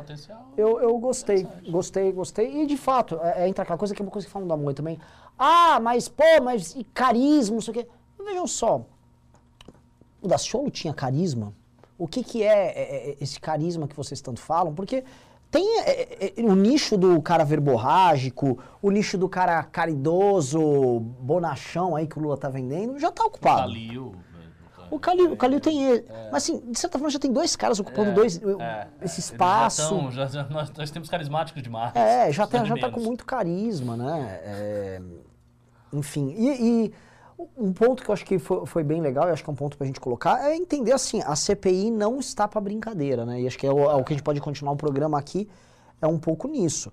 eu, 0.57 0.81
eu 0.81 0.99
gostei, 0.99 1.47
gostei, 1.69 2.11
gostei. 2.11 2.63
E 2.63 2.67
de 2.67 2.77
fato, 2.79 3.21
é, 3.23 3.43
é 3.45 3.49
entra 3.49 3.63
aquela 3.63 3.77
coisa 3.77 3.95
que 3.95 4.01
é 4.01 4.05
uma 4.05 4.11
coisa 4.11 4.27
que 4.27 4.33
falam 4.33 4.49
da 4.49 4.57
mãe 4.57 4.75
também. 4.75 4.99
Ah, 5.39 5.79
mas 5.79 6.09
pô, 6.09 6.25
mas 6.43 6.75
e 6.75 6.85
carisma, 6.85 7.57
não 7.57 7.61
sei 7.61 7.73
o 7.73 7.75
quê. 7.75 7.89
Vejam 8.25 8.47
só. 8.47 8.87
O 10.23 10.29
Daciolo 10.29 10.71
tinha 10.71 10.95
carisma? 10.95 11.53
O 11.99 12.09
que, 12.09 12.25
que 12.25 12.43
é, 12.43 12.69
é, 12.69 13.11
é, 13.11 13.17
esse 13.21 13.39
carisma 13.39 13.87
que 13.87 13.95
vocês 13.95 14.23
tanto 14.23 14.41
falam? 14.41 14.75
Porque 14.75 15.05
tem 15.51 15.81
é, 15.81 15.91
é, 15.91 16.35
é, 16.37 16.43
o 16.43 16.55
nicho 16.55 16.97
do 16.97 17.21
cara 17.21 17.45
verborrágico, 17.45 18.59
o 18.81 18.91
nicho 18.91 19.19
do 19.19 19.29
cara 19.29 19.63
caridoso, 19.65 21.01
bonachão 21.21 21.95
aí 21.95 22.07
que 22.07 22.19
o 22.19 22.23
Lula 22.23 22.39
tá 22.39 22.49
vendendo, 22.49 22.99
já 22.99 23.11
tá 23.11 23.25
ocupado. 23.25 23.63
Calil. 23.63 24.15
O 24.91 24.99
Calil, 24.99 25.33
o 25.33 25.37
Calil 25.37 25.61
tem 25.61 25.85
ele. 25.85 26.05
Mas 26.33 26.45
assim, 26.45 26.61
de 26.71 26.79
certa 26.79 26.99
forma 26.99 27.11
já 27.11 27.19
tem 27.19 27.33
dois 27.33 27.55
caras 27.57 27.79
ocupando 27.81 28.13
dois, 28.13 28.37
uh, 28.39 28.61
é, 28.61 28.87
esse 29.03 29.21
já 29.21 29.27
espaço. 29.27 30.11
já- 30.11 30.27
já- 30.27 30.45
nós, 30.45 30.71
nós 30.77 30.91
temos 30.91 31.09
carismáticos 31.09 31.63
demais. 31.63 31.95
É, 31.95 32.33
já, 32.33 32.47
Precisamos 32.47 32.69
tá, 32.69 32.75
já 32.77 32.81
tá 32.81 32.91
com 32.91 33.01
muito 33.01 33.25
carisma, 33.25 33.97
né? 33.97 34.41
É, 34.43 35.01
enfim, 35.93 36.35
e, 36.37 36.87
e 36.87 36.95
um 37.57 37.73
ponto 37.73 38.03
que 38.03 38.11
eu 38.11 38.13
acho 38.13 38.25
que 38.25 38.39
foi, 38.39 38.67
foi 38.67 38.83
bem 38.85 39.01
legal, 39.01 39.29
e 39.29 39.33
acho 39.33 39.43
que 39.45 39.49
é 39.51 39.53
um 39.53 39.57
ponto 39.57 39.77
pra 39.79 39.87
gente 39.87 40.01
colocar, 40.01 40.45
é 40.45 40.57
entender 40.57 40.93
assim, 40.93 41.23
a 41.25 41.37
CPI 41.37 41.91
não 41.91 42.19
está 42.19 42.49
pra 42.49 42.61
brincadeira, 42.61 43.25
né? 43.25 43.41
E 43.41 43.47
acho 43.47 43.57
que 43.59 43.67
é 43.67 43.73
o, 43.73 43.79
é 43.91 43.95
o 43.95 44.03
que 44.05 44.13
a 44.13 44.17
gente 44.17 44.25
pode 44.25 44.41
continuar 44.41 44.73
o 44.73 44.77
programa 44.77 45.19
aqui, 45.19 45.49
é 46.03 46.07
um 46.07 46.19
pouco 46.19 46.49
nisso. 46.49 46.93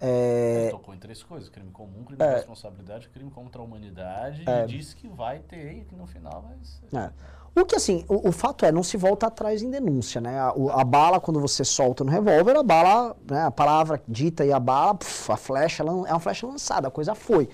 É, 0.00 0.68
Tocou 0.70 0.94
em 0.94 0.98
três 0.98 1.22
coisas: 1.22 1.48
crime 1.48 1.70
comum, 1.70 2.04
crime 2.04 2.18
de 2.18 2.24
responsabilidade, 2.34 3.08
crime 3.08 3.30
contra 3.30 3.60
a 3.62 3.64
humanidade. 3.64 4.42
É. 4.46 4.64
E 4.64 4.66
disse 4.66 4.94
que 4.96 5.08
vai 5.08 5.38
ter 5.38 5.72
e 5.72 5.84
que 5.84 5.94
no 5.94 6.06
final 6.06 6.42
vai 6.42 6.56
ser. 6.62 6.96
É. 6.96 7.10
O 7.56 7.64
que 7.64 7.76
assim, 7.76 8.04
o, 8.08 8.28
o 8.28 8.32
fato 8.32 8.66
é, 8.66 8.72
não 8.72 8.82
se 8.82 8.96
volta 8.96 9.28
atrás 9.28 9.62
em 9.62 9.70
denúncia, 9.70 10.20
né? 10.20 10.38
A, 10.40 10.52
o- 10.54 10.70
a 10.70 10.82
bala, 10.82 11.20
quando 11.20 11.40
você 11.40 11.64
solta 11.64 12.02
no 12.02 12.10
revólver, 12.10 12.56
a 12.56 12.62
bala, 12.64 13.16
né, 13.30 13.44
a 13.44 13.50
palavra 13.50 14.02
dita 14.08 14.44
e 14.44 14.52
a 14.52 14.58
bala, 14.58 14.96
puf, 14.96 15.30
a 15.30 15.36
flecha 15.36 15.84
é 15.84 15.86
uma 15.86 16.18
flecha 16.18 16.46
lançada, 16.48 16.88
a 16.88 16.90
coisa 16.90 17.14
foi. 17.14 17.44
O 17.44 17.48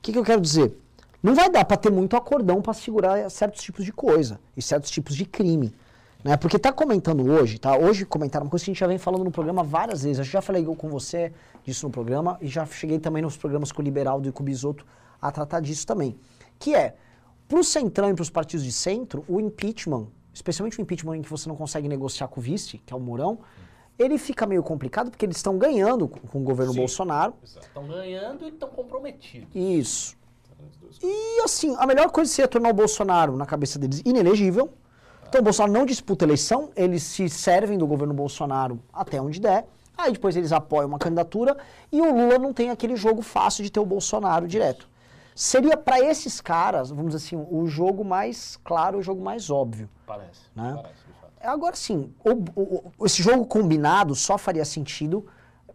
que, 0.00 0.12
que 0.12 0.18
eu 0.18 0.24
quero 0.24 0.40
dizer? 0.40 0.74
Não 1.22 1.34
vai 1.34 1.50
dar 1.50 1.64
pra 1.66 1.76
ter 1.76 1.90
muito 1.92 2.16
acordão 2.16 2.62
pra 2.62 2.72
segurar 2.72 3.30
certos 3.30 3.62
tipos 3.62 3.84
de 3.84 3.92
coisa 3.92 4.40
e 4.56 4.62
certos 4.62 4.90
tipos 4.90 5.14
de 5.14 5.26
crime. 5.26 5.74
Né? 6.24 6.38
Porque 6.38 6.58
tá 6.58 6.72
comentando 6.72 7.30
hoje, 7.30 7.58
tá? 7.58 7.76
Hoje 7.76 8.06
comentaram 8.06 8.46
uma 8.46 8.50
coisa 8.50 8.64
que 8.64 8.70
a 8.70 8.72
gente 8.72 8.80
já 8.80 8.86
vem 8.86 8.96
falando 8.96 9.24
no 9.24 9.30
programa 9.30 9.62
várias 9.62 10.02
vezes. 10.04 10.18
Eu 10.18 10.24
já 10.24 10.40
falei 10.40 10.64
com 10.64 10.88
você 10.88 11.30
disso 11.62 11.86
no 11.86 11.92
programa 11.92 12.38
e 12.40 12.48
já 12.48 12.64
cheguei 12.64 12.98
também 12.98 13.22
nos 13.22 13.36
programas 13.36 13.70
com 13.70 13.82
o 13.82 13.84
Liberaldo 13.84 14.26
e 14.26 14.32
com 14.32 14.42
o 14.42 14.46
Bisoto 14.46 14.86
a 15.20 15.30
tratar 15.30 15.60
disso 15.60 15.86
também. 15.86 16.16
Que 16.58 16.74
é, 16.74 16.94
para 17.46 17.60
o 17.60 17.62
Centrão 17.62 18.08
e 18.08 18.14
para 18.14 18.22
os 18.22 18.30
partidos 18.30 18.64
de 18.64 18.72
centro, 18.72 19.22
o 19.28 19.38
impeachment, 19.38 20.08
especialmente 20.32 20.78
o 20.78 20.82
impeachment 20.82 21.18
em 21.18 21.22
que 21.22 21.28
você 21.28 21.46
não 21.46 21.56
consegue 21.56 21.88
negociar 21.88 22.26
com 22.28 22.40
o 22.40 22.42
vice, 22.42 22.78
que 22.78 22.94
é 22.94 22.96
o 22.96 23.00
Mourão, 23.00 23.40
ele 23.98 24.16
fica 24.16 24.46
meio 24.46 24.62
complicado 24.62 25.10
porque 25.10 25.26
eles 25.26 25.36
estão 25.36 25.58
ganhando 25.58 26.08
com 26.08 26.40
o 26.40 26.42
governo 26.42 26.72
Sim. 26.72 26.78
Bolsonaro. 26.78 27.34
Estão 27.44 27.86
ganhando 27.86 28.46
e 28.46 28.48
estão 28.48 28.70
comprometidos. 28.70 29.54
Isso. 29.54 30.16
E 31.02 31.42
assim, 31.42 31.76
a 31.78 31.86
melhor 31.86 32.10
coisa 32.10 32.32
seria 32.32 32.48
tornar 32.48 32.70
o 32.70 32.74
Bolsonaro, 32.74 33.36
na 33.36 33.44
cabeça 33.44 33.78
deles, 33.78 34.00
inelegível. 34.06 34.72
Então 35.28 35.40
o 35.40 35.44
Bolsonaro 35.44 35.72
não 35.72 35.84
disputa 35.86 36.24
eleição, 36.24 36.70
eles 36.76 37.02
se 37.02 37.28
servem 37.28 37.76
do 37.76 37.86
governo 37.86 38.14
Bolsonaro 38.14 38.80
até 38.92 39.20
onde 39.20 39.40
der. 39.40 39.66
Aí 39.96 40.12
depois 40.12 40.36
eles 40.36 40.52
apoiam 40.52 40.88
uma 40.88 40.98
candidatura 40.98 41.56
e 41.90 42.00
o 42.00 42.12
Lula 42.12 42.38
não 42.38 42.52
tem 42.52 42.70
aquele 42.70 42.96
jogo 42.96 43.22
fácil 43.22 43.62
de 43.64 43.70
ter 43.70 43.80
o 43.80 43.86
Bolsonaro 43.86 44.46
direto. 44.46 44.88
Seria 45.34 45.76
para 45.76 45.98
esses 46.00 46.40
caras, 46.40 46.90
vamos 46.90 47.12
dizer 47.14 47.24
assim, 47.26 47.46
o 47.50 47.66
jogo 47.66 48.04
mais 48.04 48.56
claro, 48.64 48.98
o 48.98 49.02
jogo 49.02 49.22
mais 49.22 49.50
óbvio. 49.50 49.88
Parece. 50.06 50.42
Né? 50.54 50.72
Parece. 50.76 51.04
Agora 51.42 51.76
sim, 51.76 52.12
o- 52.24 52.60
o- 52.60 53.06
esse 53.06 53.22
jogo 53.22 53.44
combinado 53.44 54.14
só 54.14 54.38
faria 54.38 54.64
sentido 54.64 55.26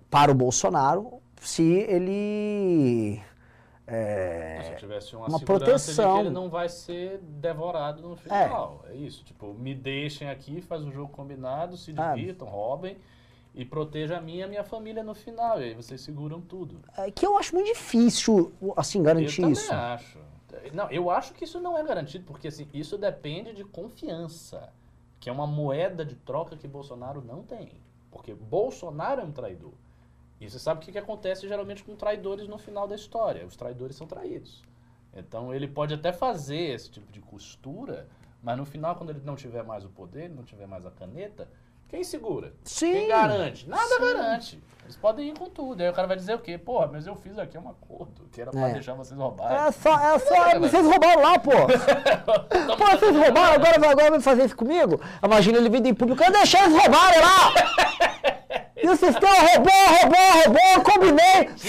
para 0.09 0.31
o 0.31 0.35
Bolsonaro 0.35 1.13
se 1.41 1.61
ele. 1.63 3.21
É, 3.95 4.61
Se 4.63 4.71
eu 4.71 4.77
tivesse 4.77 5.15
uma, 5.15 5.27
uma 5.27 5.39
proteção. 5.39 6.05
É. 6.05 6.07
de 6.09 6.13
que 6.21 6.27
ele 6.27 6.29
não 6.33 6.49
vai 6.49 6.69
ser 6.69 7.17
devorado 7.19 8.01
no 8.01 8.15
final. 8.15 8.83
É, 8.89 8.95
isso. 8.95 9.23
Tipo, 9.23 9.53
me 9.53 9.73
deixem 9.75 10.29
aqui, 10.29 10.61
faz 10.61 10.83
o 10.83 10.91
jogo 10.91 11.11
combinado, 11.11 11.75
se 11.77 11.93
Ah. 11.97 12.13
divirtam, 12.15 12.47
roubem 12.47 12.97
e 13.55 13.65
proteja 13.65 14.17
a 14.17 14.21
minha 14.21 14.39
e 14.39 14.43
a 14.43 14.47
minha 14.47 14.63
família 14.63 15.03
no 15.03 15.13
final. 15.15 15.59
E 15.59 15.65
aí 15.65 15.73
vocês 15.73 15.99
seguram 16.01 16.39
tudo. 16.41 16.79
é, 16.97 17.09
que 17.11 17.25
eu 17.25 17.37
acho 17.37 17.53
muito 17.55 17.67
difícil, 17.67 18.51
assim, 18.77 19.01
garantir 19.03 19.41
eu 19.41 19.49
isso. 19.51 19.67
também 19.69 19.83
acho. 19.85 20.19
Não, 20.73 20.89
eu 20.91 21.09
acho 21.09 21.33
que 21.33 21.43
isso 21.45 21.59
não 21.59 21.77
é 21.77 21.83
garantido, 21.83 22.25
porque 22.25 22.47
assim, 22.49 22.67
isso 22.73 22.97
depende 22.97 23.53
de 23.53 23.63
confiança, 23.63 24.69
que 25.19 25.29
é 25.29 25.31
uma 25.31 25.47
moeda 25.47 26.03
de 26.05 26.15
troca 26.15 26.55
que 26.57 26.67
Bolsonaro 26.67 27.21
não 27.23 27.43
tem. 27.43 27.71
Porque 28.11 28.33
Bolsonaro 28.33 29.21
é 29.21 29.23
um 29.23 29.31
traidor. 29.31 29.71
E 30.39 30.49
você 30.49 30.57
sabe 30.59 30.79
o 30.79 30.83
que, 30.83 30.91
que 30.91 30.97
acontece 30.97 31.47
geralmente 31.47 31.83
com 31.83 31.95
traidores 31.95 32.47
no 32.47 32.57
final 32.57 32.87
da 32.87 32.95
história. 32.95 33.45
Os 33.45 33.55
traidores 33.55 33.95
são 33.95 34.07
traídos. 34.07 34.63
Então 35.13 35.53
ele 35.53 35.67
pode 35.67 35.93
até 35.93 36.11
fazer 36.13 36.73
esse 36.75 36.89
tipo 36.89 37.11
de 37.11 37.19
costura, 37.19 38.07
mas 38.41 38.57
no 38.57 38.65
final, 38.65 38.95
quando 38.95 39.09
ele 39.09 39.21
não 39.25 39.35
tiver 39.35 39.63
mais 39.63 39.83
o 39.83 39.89
poder, 39.89 40.29
não 40.29 40.43
tiver 40.43 40.65
mais 40.67 40.85
a 40.85 40.91
caneta, 40.91 41.49
quem 41.89 42.03
segura? 42.03 42.53
Sim. 42.63 42.93
Quem 42.93 43.07
garante? 43.07 43.67
Nada 43.67 43.99
garante. 43.99 44.61
Eles 44.83 44.95
podem 44.95 45.29
ir 45.29 45.37
com 45.37 45.49
tudo. 45.49 45.81
Aí 45.81 45.89
o 45.89 45.93
cara 45.93 46.07
vai 46.07 46.15
dizer 46.15 46.35
o 46.35 46.39
quê? 46.39 46.57
Porra, 46.57 46.87
mas 46.87 47.05
eu 47.05 47.15
fiz 47.15 47.37
aqui 47.37 47.57
um 47.57 47.67
acordo 47.69 48.27
que 48.31 48.39
era 48.41 48.49
pra 48.51 48.69
É. 48.69 48.73
deixar 48.73 48.93
vocês 48.93 49.19
roubarem. 49.19 49.57
É 49.67 49.71
só, 49.71 49.99
é 49.99 50.19
só, 50.19 50.59
vocês 50.59 50.85
roubaram 50.85 51.21
lá, 51.21 51.37
pô. 51.39 51.51
pô, 52.77 52.97
vocês 52.97 53.15
roubaram, 53.15 53.53
agora, 53.55 53.79
vai- 53.79 53.89
agora 53.91 54.11
vai 54.11 54.19
fazer 54.21 54.45
isso 54.45 54.55
comigo? 54.55 55.01
Imagina 55.23 55.57
ele 55.57 55.69
vindo 55.69 55.87
em 55.87 55.93
público, 55.93 56.23
eu 56.23 56.31
deixei 56.31 56.59
eles 56.61 56.73
roubarem 56.79 57.19
lá. 57.19 58.08
E 58.81 58.87
o 58.87 58.95
sistema 58.95 59.35
roubou, 59.35 59.73
roubou, 59.87 60.31
roubou, 60.43 60.61
eu 60.75 60.81
combinei. 60.81 61.49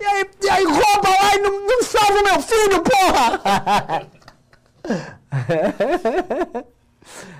E 0.00 0.04
aí, 0.04 0.30
e 0.42 0.50
aí 0.50 0.64
rouba 0.64 1.08
lá 1.08 1.34
e 1.34 1.38
não, 1.38 1.66
não 1.66 1.82
salva 1.82 2.22
meu 2.22 2.40
filho, 2.42 2.82
porra! 2.82 3.40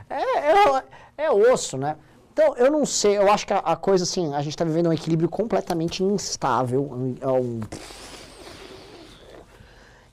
é, 0.11 0.23
é, 1.21 1.25
é 1.27 1.31
osso, 1.31 1.77
né? 1.77 1.97
Então, 2.33 2.55
eu 2.57 2.71
não 2.71 2.87
sei, 2.87 3.19
eu 3.19 3.31
acho 3.31 3.47
que 3.47 3.53
a, 3.53 3.59
a 3.59 3.77
coisa 3.77 4.05
assim, 4.05 4.35
a 4.35 4.41
gente 4.43 4.57
tá 4.57 4.65
vivendo 4.65 4.89
um 4.89 4.93
equilíbrio 4.93 5.29
completamente 5.29 6.03
instável. 6.05 6.83
um- 6.83 7.17
é 7.21 7.27
um- 7.29 7.61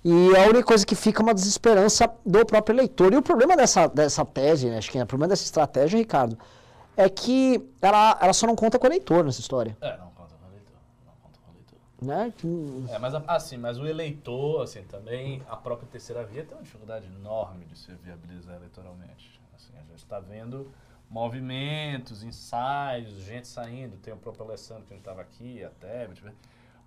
E 0.07 0.37
a 0.37 0.43
única 0.43 0.63
coisa 0.63 0.85
que 0.85 0.93
fica 0.93 1.19
é 1.19 1.23
uma 1.23 1.33
desesperança 1.33 2.07
do 2.23 2.45
próprio 2.45 2.75
eleitor. 2.75 3.11
E 3.11 3.17
o 3.17 3.23
problema 3.23 3.57
dessa, 3.57 3.87
dessa 3.87 4.23
tese, 4.23 4.69
né, 4.69 4.77
acho 4.77 4.91
que 4.91 4.99
é 4.99 5.03
o 5.03 5.07
problema 5.07 5.29
dessa 5.29 5.43
estratégia, 5.43 5.97
Ricardo, 5.97 6.37
é 6.95 7.09
que 7.09 7.67
ela, 7.81 8.15
ela 8.21 8.31
só 8.33 8.45
não 8.45 8.55
conta 8.55 8.77
com 8.77 8.85
o 8.85 8.87
eleitor 8.87 9.23
nessa 9.25 9.39
história. 9.39 9.75
É, 9.81 9.97
não 9.97 10.11
conta 10.11 10.35
com 10.35 10.45
o 10.45 10.51
eleitor. 10.51 10.77
Não 11.07 11.13
conta 11.23 11.39
com 11.43 11.51
o 11.51 11.55
eleitor. 11.55 11.77
Né? 12.01 12.33
Que- 12.37 12.93
É, 12.93 12.99
mas 12.99 13.15
assim, 13.27 13.57
mas 13.57 13.79
o 13.79 13.87
eleitor, 13.87 14.61
assim, 14.61 14.83
também, 14.83 15.41
a 15.49 15.55
própria 15.57 15.87
terceira 15.91 16.23
via 16.23 16.43
tem 16.45 16.55
uma 16.55 16.63
dificuldade 16.63 17.07
enorme 17.19 17.65
de 17.65 17.75
se 17.75 17.91
viabilizar 18.03 18.57
eleitoralmente. 18.57 19.41
Assim, 19.55 19.73
a 19.75 19.81
gente 19.89 20.03
está 20.03 20.19
vendo 20.19 20.71
movimentos, 21.09 22.23
ensaios, 22.23 23.11
gente 23.23 23.47
saindo, 23.47 23.97
tem 23.97 24.13
o 24.13 24.17
próprio 24.17 24.45
Alessandro 24.45 24.83
que 24.83 24.93
a 24.93 24.95
gente 24.95 25.01
estava 25.01 25.21
aqui, 25.21 25.63
a 25.63 25.69
Tebet, 25.69 26.21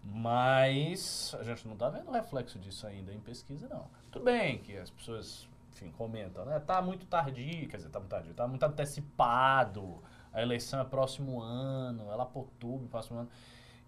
mas 0.04 1.34
a 1.38 1.42
gente 1.42 1.66
não 1.66 1.74
está 1.74 1.88
vendo 1.88 2.10
reflexo 2.10 2.58
disso 2.58 2.86
ainda 2.86 3.12
em 3.12 3.20
pesquisa, 3.20 3.68
não. 3.68 3.86
Tudo 4.10 4.24
bem 4.24 4.58
que 4.58 4.76
as 4.76 4.90
pessoas, 4.90 5.48
enfim, 5.72 5.90
comentam, 5.96 6.44
né? 6.44 6.58
Tá 6.60 6.80
muito 6.80 7.06
tardio, 7.06 7.68
quer 7.68 7.76
dizer, 7.76 7.90
tá 7.90 7.98
muito 7.98 8.10
tardio, 8.10 8.34
tá 8.34 8.46
muito 8.46 8.62
antecipado, 8.62 10.02
a 10.32 10.42
eleição 10.42 10.80
é 10.80 10.84
próximo 10.84 11.40
ano, 11.40 12.10
é 12.10 12.14
lá 12.14 12.24
por 12.24 12.40
outubro, 12.40 12.88
próximo 12.88 13.20
ano. 13.20 13.28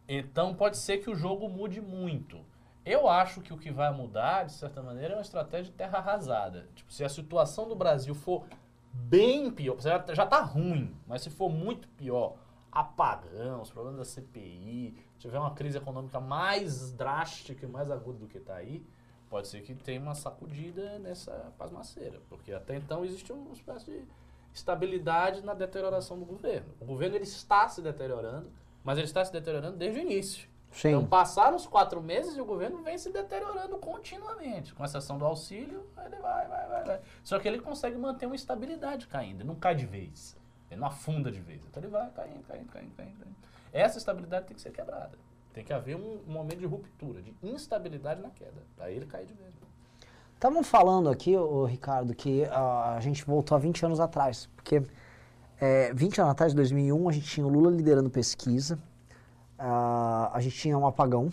Então 0.08 0.54
pode 0.54 0.76
ser 0.76 0.98
que 0.98 1.10
o 1.10 1.14
jogo 1.14 1.48
mude 1.48 1.80
muito. 1.80 2.44
Eu 2.84 3.08
acho 3.08 3.40
que 3.40 3.52
o 3.52 3.58
que 3.58 3.70
vai 3.70 3.92
mudar, 3.92 4.44
de 4.44 4.52
certa 4.52 4.82
maneira, 4.82 5.14
é 5.14 5.16
uma 5.16 5.22
estratégia 5.22 5.70
de 5.70 5.72
terra 5.72 5.98
arrasada. 5.98 6.66
Tipo, 6.74 6.92
se 6.92 7.04
a 7.04 7.08
situação 7.08 7.68
do 7.68 7.76
Brasil 7.76 8.14
for 8.14 8.44
bem 8.92 9.50
pior, 9.50 9.78
já, 9.80 10.04
já 10.12 10.26
tá 10.26 10.40
ruim, 10.40 10.96
mas 11.06 11.22
se 11.22 11.30
for 11.30 11.50
muito 11.50 11.86
pior, 11.88 12.36
apagão, 12.72 13.62
os 13.62 13.70
problemas 13.70 13.98
da 13.98 14.04
CPI, 14.04 14.96
tiver 15.20 15.38
uma 15.38 15.52
crise 15.52 15.76
econômica 15.78 16.18
mais 16.18 16.90
drástica 16.92 17.64
e 17.66 17.68
mais 17.68 17.90
aguda 17.90 18.18
do 18.18 18.26
que 18.26 18.38
está 18.38 18.56
aí, 18.56 18.84
pode 19.28 19.46
ser 19.46 19.60
que 19.60 19.74
tenha 19.74 20.00
uma 20.00 20.14
sacudida 20.14 20.98
nessa 20.98 21.52
pasmaceira, 21.56 22.20
porque 22.28 22.52
até 22.52 22.74
então 22.74 23.04
existe 23.04 23.32
uma 23.32 23.52
espécie 23.52 23.84
de 23.84 24.04
estabilidade 24.52 25.42
na 25.42 25.54
deterioração 25.54 26.18
do 26.18 26.24
governo. 26.24 26.74
O 26.80 26.84
governo 26.84 27.16
ele 27.16 27.24
está 27.24 27.68
se 27.68 27.80
deteriorando, 27.80 28.50
mas 28.82 28.98
ele 28.98 29.06
está 29.06 29.24
se 29.24 29.30
deteriorando 29.30 29.76
desde 29.76 30.00
o 30.00 30.02
início. 30.02 30.48
Sim. 30.72 30.88
Então 30.88 31.06
passaram 31.06 31.56
os 31.56 31.66
quatro 31.66 32.00
meses 32.00 32.36
e 32.36 32.40
o 32.40 32.44
governo 32.44 32.82
vem 32.82 32.96
se 32.96 33.12
deteriorando 33.12 33.76
continuamente. 33.78 34.72
Com 34.72 34.84
exceção 34.84 35.18
do 35.18 35.24
auxílio, 35.24 35.86
ele 36.04 36.16
vai, 36.16 36.48
vai, 36.48 36.66
vai, 36.66 36.84
vai. 36.84 37.00
Só 37.22 37.38
que 37.38 37.46
ele 37.46 37.60
consegue 37.60 37.98
manter 37.98 38.26
uma 38.26 38.36
estabilidade 38.36 39.06
caindo, 39.06 39.40
ele 39.40 39.48
não 39.48 39.56
cai 39.56 39.74
de 39.74 39.84
vez. 39.84 40.36
Ele 40.70 40.80
não 40.80 40.88
afunda 40.88 41.30
de 41.30 41.40
vez. 41.40 41.64
Então 41.66 41.82
ele 41.82 41.90
vai 41.90 42.08
caindo, 42.10 42.42
caindo, 42.44 42.70
caindo, 42.70 42.94
caindo. 42.96 43.18
caindo. 43.18 43.36
Essa 43.72 43.98
estabilidade 43.98 44.46
tem 44.46 44.54
que 44.54 44.60
ser 44.60 44.72
quebrada. 44.72 45.18
Tem 45.52 45.64
que 45.64 45.72
haver 45.72 45.96
um, 45.96 46.20
um 46.26 46.32
momento 46.32 46.58
de 46.58 46.66
ruptura, 46.66 47.20
de 47.22 47.34
instabilidade 47.42 48.20
na 48.20 48.30
queda. 48.30 48.62
Aí 48.78 48.96
ele 48.96 49.06
cai 49.06 49.24
de 49.24 49.34
vez. 49.34 49.54
Estavam 50.34 50.62
falando 50.62 51.10
aqui, 51.10 51.36
ô, 51.36 51.66
Ricardo, 51.66 52.14
que 52.14 52.44
ah, 52.46 52.94
a 52.96 53.00
gente 53.00 53.24
voltou 53.24 53.54
a 53.54 53.58
20 53.58 53.84
anos 53.84 54.00
atrás. 54.00 54.48
Porque 54.56 54.82
é, 55.60 55.92
20 55.92 56.20
anos 56.22 56.32
atrás, 56.32 56.52
em 56.54 56.56
2001, 56.56 57.08
a 57.08 57.12
gente 57.12 57.26
tinha 57.26 57.46
o 57.46 57.50
Lula 57.50 57.70
liderando 57.70 58.08
pesquisa, 58.08 58.78
ah, 59.58 60.30
a 60.32 60.40
gente 60.40 60.56
tinha 60.56 60.78
um 60.78 60.86
apagão, 60.86 61.30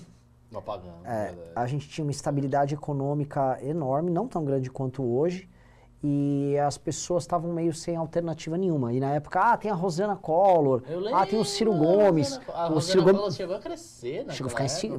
No 0.51 0.59
apagão, 0.59 0.93
é, 1.05 1.33
a 1.55 1.65
gente 1.67 1.87
tinha 1.87 2.03
uma 2.03 2.11
estabilidade 2.11 2.73
econômica 2.73 3.57
enorme, 3.63 4.11
não 4.11 4.27
tão 4.27 4.43
grande 4.43 4.69
quanto 4.69 5.01
hoje, 5.01 5.49
e 6.03 6.55
as 6.59 6.77
pessoas 6.77 7.23
estavam 7.23 7.51
meio 7.51 7.73
sem 7.73 7.95
alternativa 7.95 8.55
nenhuma. 8.57 8.93
E 8.93 8.99
na 8.99 9.11
época, 9.13 9.39
ah, 9.39 9.57
tem 9.57 9.71
a 9.71 9.73
Rosana 9.73 10.15
Collor, 10.15 10.83
ah, 11.13 11.25
tem 11.25 11.39
o 11.39 11.43
Ciro 11.45 11.73
Gomes. 11.73 12.33
A 12.53 12.67
Rosana, 12.67 12.67
a 12.67 12.71
o 12.77 12.81
Ciro 12.81 13.01
Rosana 13.01 13.19
Gomes 13.19 13.35
chegou 13.35 13.55
a 13.55 13.59
crescer, 13.59 14.25
né? 14.25 14.33
chegou 14.33 14.49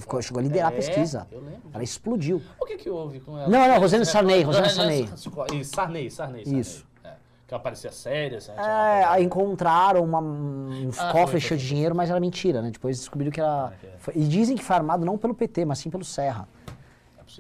ficou- 0.01 0.21
chegou 0.23 0.41
a 0.41 0.43
liderar 0.43 0.69
a 0.69 0.73
pesquisa. 0.73 1.27
Eu 1.31 1.41
lembro. 1.41 1.63
Ela 1.73 1.83
explodiu. 1.85 2.43
O 2.61 2.65
que 2.67 2.77
que 2.77 2.91
houve 2.91 3.21
com 3.21 3.39
ela? 3.39 3.49
Não, 3.49 3.69
não, 3.69 3.79
Rosane 3.81 4.05
Sarney, 4.05 4.43
Rosane 4.43 4.67
Não, 4.67 4.75
Sarney. 4.75 5.09
Sarney, 5.17 5.65
Sarney, 5.65 6.11
Sarney. 6.11 6.43
Isso. 6.47 6.85
É. 7.05 7.13
Que 7.47 7.55
ela 7.55 7.63
parecia 7.63 7.91
séria, 7.93 8.39
assim, 8.39 8.53
É, 8.53 9.05
aí 9.05 9.25
encontraram 9.25 10.05
uma, 10.05 10.21
um 10.21 10.91
Ah, 10.99 11.13
cofre 11.13 11.41
cheio 11.41 11.59
de 11.59 11.67
dinheiro, 11.67 11.95
mas 11.95 12.11
era 12.11 12.19
mentira, 12.21 12.61
né? 12.61 12.71
Depois 12.71 12.99
descobriram 12.99 13.31
que 13.33 13.41
era. 13.41 13.73
É. 13.83 14.11
e 14.15 14.25
dizem 14.27 14.57
que 14.57 14.65
foi 14.65 14.77
armado 14.77 15.05
não 15.05 15.17
pelo 15.17 15.33
PT, 15.35 15.65
mas 15.65 15.79
sim 15.79 15.89
pelo 15.91 16.05
Serra. 16.05 16.47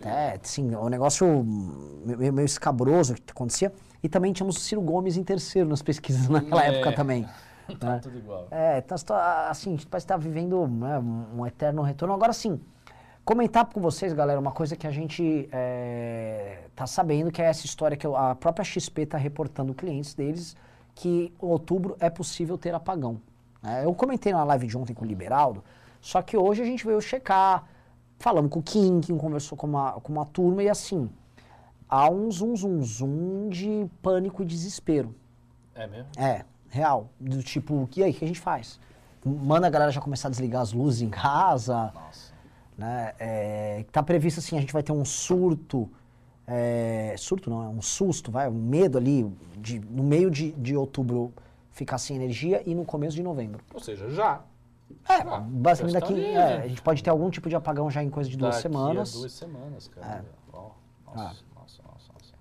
É 0.02 0.38
possível. 0.38 0.38
É, 0.38 0.38
sim, 0.42 0.74
o 0.74 0.88
negócio 0.88 1.26
meio, 2.04 2.32
meio 2.32 2.46
escabroso 2.46 3.14
que 3.14 3.30
acontecia. 3.30 3.72
E 4.02 4.08
também 4.08 4.32
tínhamos 4.32 4.56
o 4.56 4.60
Ciro 4.60 4.80
Gomes 4.80 5.16
em 5.16 5.24
terceiro 5.24 5.68
nas 5.68 5.82
pesquisas 5.82 6.28
naquela 6.28 6.64
É. 6.64 6.74
época 6.74 6.92
também. 6.94 7.26
Tá 7.78 7.86
né? 7.94 8.00
tudo 8.02 8.16
igual. 8.16 8.48
É, 8.50 8.78
então, 8.78 8.96
assim, 9.50 9.68
a 9.68 9.72
gente 9.76 9.86
parece 9.86 10.04
estar 10.06 10.16
vivendo 10.16 10.66
né, 10.66 10.98
um, 10.98 11.40
um 11.40 11.46
eterno 11.46 11.82
retorno. 11.82 12.14
Agora 12.14 12.32
sim, 12.32 12.58
comentar 13.22 13.66
com 13.66 13.78
vocês, 13.78 14.14
galera, 14.14 14.40
uma 14.40 14.52
coisa 14.52 14.74
que 14.74 14.86
a 14.86 14.90
gente 14.90 15.46
é, 15.52 16.60
tá 16.74 16.86
sabendo, 16.86 17.30
que 17.30 17.42
é 17.42 17.44
essa 17.44 17.66
história 17.66 17.94
que 17.94 18.06
a 18.06 18.34
própria 18.34 18.64
XP 18.64 19.02
está 19.02 19.18
reportando 19.18 19.74
clientes 19.74 20.14
deles, 20.14 20.56
que 20.94 21.30
em 21.42 21.46
outubro 21.46 21.94
é 22.00 22.08
possível 22.08 22.56
ter 22.56 22.74
apagão. 22.74 23.20
né? 23.62 23.84
eu 23.84 23.92
comentei 23.92 24.32
na 24.32 24.42
live 24.44 24.66
de 24.66 24.78
ontem 24.78 24.94
com 24.94 25.04
o 25.04 25.06
Liberaldo, 25.06 25.62
só 26.00 26.22
que 26.22 26.38
hoje 26.38 26.62
a 26.62 26.64
gente 26.64 26.86
veio 26.86 27.02
checar, 27.02 27.64
falando 28.18 28.48
com 28.48 28.58
o 28.58 28.62
Kim, 28.62 29.00
Kim 29.00 29.16
conversou 29.16 29.56
com 29.56 29.66
uma, 29.66 29.92
com 29.92 30.12
uma 30.12 30.26
turma, 30.26 30.62
e 30.62 30.68
assim, 30.68 31.08
há 31.88 32.10
um 32.10 32.30
zum 32.30 32.54
zum 32.56 32.82
zum 32.82 33.48
de 33.48 33.86
pânico 34.02 34.42
e 34.42 34.46
desespero. 34.46 35.14
É 35.74 35.86
mesmo? 35.86 36.08
É, 36.18 36.44
real. 36.68 37.08
Do 37.18 37.42
tipo, 37.42 37.88
e 37.96 38.02
aí, 38.02 38.10
o 38.10 38.14
que 38.14 38.24
a 38.24 38.28
gente 38.28 38.40
faz? 38.40 38.80
Manda 39.24 39.66
a 39.66 39.70
galera 39.70 39.90
já 39.90 40.00
começar 40.00 40.28
a 40.28 40.30
desligar 40.30 40.62
as 40.62 40.72
luzes 40.72 41.02
em 41.02 41.10
casa, 41.10 41.92
Nossa. 41.94 42.32
né? 42.76 43.12
É, 43.18 43.84
tá 43.92 44.02
previsto 44.02 44.40
assim, 44.40 44.56
a 44.56 44.60
gente 44.60 44.72
vai 44.72 44.82
ter 44.82 44.92
um 44.92 45.04
surto, 45.04 45.88
é, 46.46 47.14
surto 47.18 47.50
não, 47.50 47.62
é 47.62 47.68
um 47.68 47.82
susto, 47.82 48.30
vai, 48.30 48.48
um 48.48 48.52
medo 48.52 48.96
ali, 48.98 49.30
de, 49.56 49.78
no 49.80 50.02
meio 50.02 50.30
de, 50.30 50.52
de 50.52 50.76
outubro 50.76 51.32
ficar 51.70 51.98
sem 51.98 52.16
energia 52.16 52.62
e 52.66 52.74
no 52.74 52.84
começo 52.84 53.14
de 53.14 53.22
novembro. 53.22 53.60
Ou 53.72 53.80
seja, 53.80 54.10
já. 54.10 54.40
É, 55.08 55.14
Ah, 55.14 55.40
basicamente 55.40 55.94
daqui, 56.00 56.24
é, 56.24 56.62
a 56.62 56.68
gente 56.68 56.82
pode 56.82 57.02
ter 57.02 57.10
algum 57.10 57.30
tipo 57.30 57.48
de 57.48 57.56
apagão 57.56 57.90
já 57.90 58.02
em 58.02 58.10
coisa 58.10 58.28
de 58.28 58.36
duas 58.36 58.56
Daqui 58.56 58.62
semanas. 58.62 59.12
duas 59.12 59.32
semanas, 59.32 59.88
cara. 59.88 60.24
Ó, 60.52 60.58
Nossa, 60.60 60.72
Ah. 61.06 61.34
nossa, 61.58 61.82
nossa, 61.82 62.12
nossa. 62.12 62.34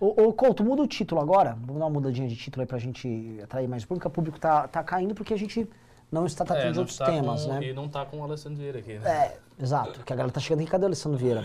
Ô, 0.00 0.28
ô 0.28 0.32
Couto, 0.32 0.62
muda 0.64 0.82
o 0.82 0.86
título 0.86 1.20
agora. 1.20 1.56
Vamos 1.60 1.78
dar 1.78 1.86
uma 1.86 1.90
mudadinha 1.90 2.28
de 2.28 2.36
título 2.36 2.62
aí 2.62 2.66
pra 2.66 2.78
gente 2.78 3.38
atrair 3.42 3.68
mais 3.68 3.84
público. 3.84 4.08
O 4.08 4.10
público 4.10 4.38
tá, 4.38 4.68
tá 4.68 4.82
caindo 4.82 5.14
porque 5.14 5.32
a 5.32 5.38
gente 5.38 5.68
não 6.10 6.26
está 6.26 6.44
tratando 6.44 6.68
de 6.68 6.74
não 6.74 6.80
outros 6.80 6.98
tá 6.98 7.06
temas, 7.06 7.44
com, 7.46 7.52
né? 7.52 7.64
E 7.64 7.72
não 7.72 7.88
tá 7.88 8.04
com 8.04 8.20
o 8.20 8.24
Alessandro 8.24 8.58
Vieira 8.58 8.78
aqui, 8.80 8.98
né? 8.98 9.10
É, 9.10 9.38
exato. 9.62 10.04
Que 10.04 10.12
a 10.12 10.16
galera 10.16 10.32
tá 10.32 10.40
chegando 10.40 10.60
aqui. 10.60 10.70
Cadê 10.70 10.84
o 10.84 10.86
Alessandro 10.88 11.18
Vieira? 11.18 11.44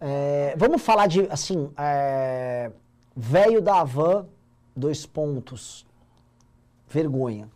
É, 0.00 0.54
vamos 0.56 0.80
falar 0.82 1.06
de, 1.06 1.22
assim, 1.30 1.70
é, 1.76 2.72
velho 3.14 3.60
da 3.60 3.84
van, 3.84 4.26
dois 4.74 5.04
pontos, 5.06 5.86
vergonha. 6.88 7.48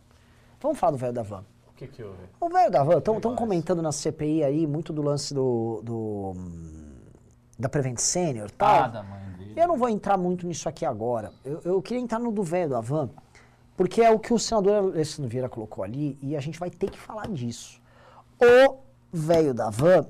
Vamos 0.61 0.77
falar 0.79 0.91
do 0.91 0.97
velho 0.97 1.13
da 1.13 1.23
van. 1.23 1.43
O 1.77 1.79
que 1.79 1.85
que 1.85 2.03
houve? 2.03 2.17
O 2.41 2.49
velho 2.49 2.71
da 2.71 2.83
van, 2.83 2.97
estão 2.97 3.35
comentando 3.35 3.83
na 3.83 3.91
CPI 3.91 4.43
aí 4.43 4.65
muito 4.65 4.91
do 4.91 5.03
lance 5.03 5.31
do, 5.31 5.79
do 5.83 6.33
da 7.59 7.69
Prevent 7.69 7.99
Senior 7.99 8.47
e 8.49 8.53
tal. 8.53 8.83
Ah, 8.83 8.87
da 8.87 9.03
mãe 9.03 9.21
dele. 9.37 9.53
Eu 9.55 9.67
não 9.67 9.77
vou 9.77 9.87
entrar 9.87 10.17
muito 10.17 10.47
nisso 10.47 10.67
aqui 10.67 10.83
agora. 10.83 11.31
Eu, 11.45 11.61
eu 11.63 11.79
queria 11.79 12.01
entrar 12.01 12.17
no 12.17 12.31
do 12.31 12.41
velho 12.41 12.71
da 12.71 12.81
van, 12.81 13.11
porque 13.75 14.01
é 14.01 14.09
o 14.09 14.17
que 14.17 14.33
o 14.33 14.39
senador 14.39 14.91
Alessandro 14.91 15.29
Vieira 15.29 15.47
colocou 15.47 15.83
ali 15.83 16.17
e 16.19 16.35
a 16.35 16.39
gente 16.39 16.57
vai 16.57 16.71
ter 16.71 16.89
que 16.89 16.97
falar 16.97 17.27
disso. 17.27 17.79
O 18.41 18.77
velho 19.13 19.53
da 19.53 19.69
van 19.69 20.07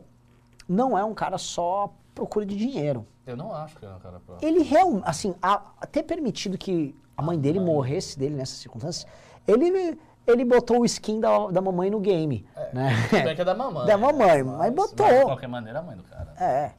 não 0.70 0.98
é 0.98 1.04
um 1.04 1.14
cara 1.14 1.38
só 1.38 1.94
procura 2.16 2.46
de 2.46 2.56
dinheiro. 2.56 3.06
Eu 3.26 3.36
não 3.36 3.54
acho 3.54 3.76
que 3.76 3.86
é 3.86 3.90
um 3.90 4.00
cara 4.00 4.22
próprio. 4.22 4.48
Ele 4.48 4.64
realmente, 4.64 5.04
assim, 5.06 5.36
a, 5.42 5.58
ter 5.92 6.04
permitido 6.04 6.58
que 6.58 6.96
a 7.18 7.22
mãe 7.22 7.38
dele 7.38 7.60
morresse 7.60 8.18
dele 8.18 8.36
nessas 8.36 8.60
circunstâncias, 8.60 9.06
ele, 9.46 10.00
ele 10.34 10.46
botou 10.46 10.82
o 10.82 10.86
skin 10.86 11.20
da, 11.20 11.48
da 11.48 11.62
mamãe 11.62 11.90
no 11.90 12.00
game. 12.00 12.46
É, 12.56 12.70
né? 12.74 12.90
Tudo 13.10 13.24
bem 13.24 13.36
que 13.36 13.42
é 13.42 13.46
da 13.46 13.56
mamãe. 13.56 13.86
Da 13.86 13.98
mamãe, 13.98 14.44
né? 14.44 14.56
mas 14.58 14.74
botou. 14.74 15.08
de 15.08 15.22
qualquer 15.26 15.48
maneira, 15.48 15.80
a 15.80 15.82
mãe 15.82 15.96
do 15.96 16.04
cara. 16.04 16.34
É. 16.40 16.74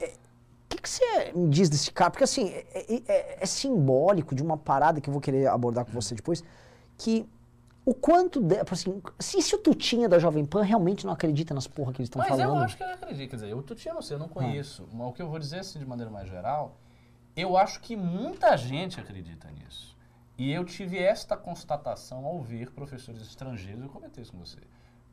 O 0.00 0.76
que, 0.76 0.82
que 0.82 0.88
você 0.88 1.32
me 1.34 1.48
diz 1.48 1.68
desse 1.68 1.92
cara? 1.92 2.10
Porque 2.10 2.24
assim, 2.24 2.48
é, 2.48 2.66
é- 2.74 3.02
é- 3.06 3.38
é 3.42 3.46
simbólico 3.46 4.34
de 4.34 4.42
uma 4.42 4.56
parada 4.56 5.00
que 5.00 5.08
eu 5.08 5.12
vou 5.12 5.20
querer 5.20 5.46
abordar 5.46 5.84
com 5.84 5.92
você 5.92 6.14
depois, 6.14 6.42
que 6.98 7.26
o 7.86 7.94
quanto. 7.94 8.40
De, 8.40 8.56
assim, 8.70 9.00
se, 9.18 9.40
se 9.42 9.54
o 9.54 9.58
Tutinha 9.58 10.08
da 10.08 10.18
Jovem 10.18 10.44
Pan 10.44 10.62
realmente 10.62 11.04
não 11.06 11.12
acredita 11.12 11.52
nas 11.54 11.66
porra 11.66 11.92
que 11.92 12.00
eles 12.00 12.06
estão 12.08 12.20
Mas 12.20 12.28
falando. 12.28 12.56
eu 12.56 12.62
acho 12.62 12.76
que 12.76 12.82
ele 12.82 12.92
acredita. 12.92 13.28
Quer 13.28 13.36
dizer, 13.36 13.50
eu 13.50 13.62
Tutinha 13.62 13.94
não 13.94 14.02
sei, 14.02 14.16
eu 14.16 14.20
não 14.20 14.28
conheço. 14.28 14.88
Mas 14.92 15.06
o 15.06 15.12
que 15.12 15.22
eu 15.22 15.28
vou 15.28 15.38
dizer 15.38 15.60
assim 15.60 15.78
de 15.78 15.86
maneira 15.86 16.10
mais 16.10 16.28
geral, 16.28 16.76
eu 17.36 17.56
acho 17.56 17.80
que 17.80 17.94
muita 17.94 18.56
gente 18.56 18.98
acredita 18.98 19.48
nisso. 19.50 19.93
E 20.36 20.50
eu 20.50 20.64
tive 20.64 20.98
esta 20.98 21.36
constatação 21.36 22.26
ao 22.26 22.40
ver 22.40 22.72
professores 22.72 23.22
estrangeiros, 23.22 23.84
eu 23.84 23.88
comentei 23.88 24.22
isso 24.22 24.32
com 24.32 24.38
você, 24.38 24.60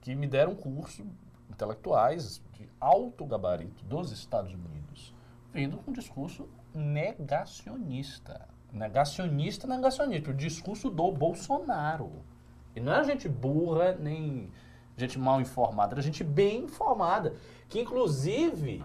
que 0.02 0.16
me 0.16 0.28
deram 0.28 0.56
curso 0.56 1.06
intelectuais 1.48 2.42
de 2.54 2.68
alto 2.80 3.26
gabarito 3.26 3.84
dos 3.86 4.12
Estados 4.12 4.54
Unidos, 4.54 5.14
vindo 5.54 5.78
com 5.78 5.92
um 5.92 5.94
discurso 5.94 6.50
negacionista. 6.74 8.48
Negacionista, 8.72 9.68
negacionista. 9.68 10.32
O 10.32 10.34
discurso 10.34 10.90
do 10.90 11.12
Bolsonaro. 11.12 12.24
E 12.76 12.80
não 12.80 12.94
era 12.94 13.04
gente 13.04 13.28
burra, 13.28 13.94
nem 14.00 14.50
gente 14.96 15.20
mal 15.20 15.42
informada, 15.42 15.94
era 15.94 16.02
gente 16.02 16.24
bem 16.24 16.64
informada. 16.64 17.36
Que 17.68 17.82
inclusive 17.82 18.84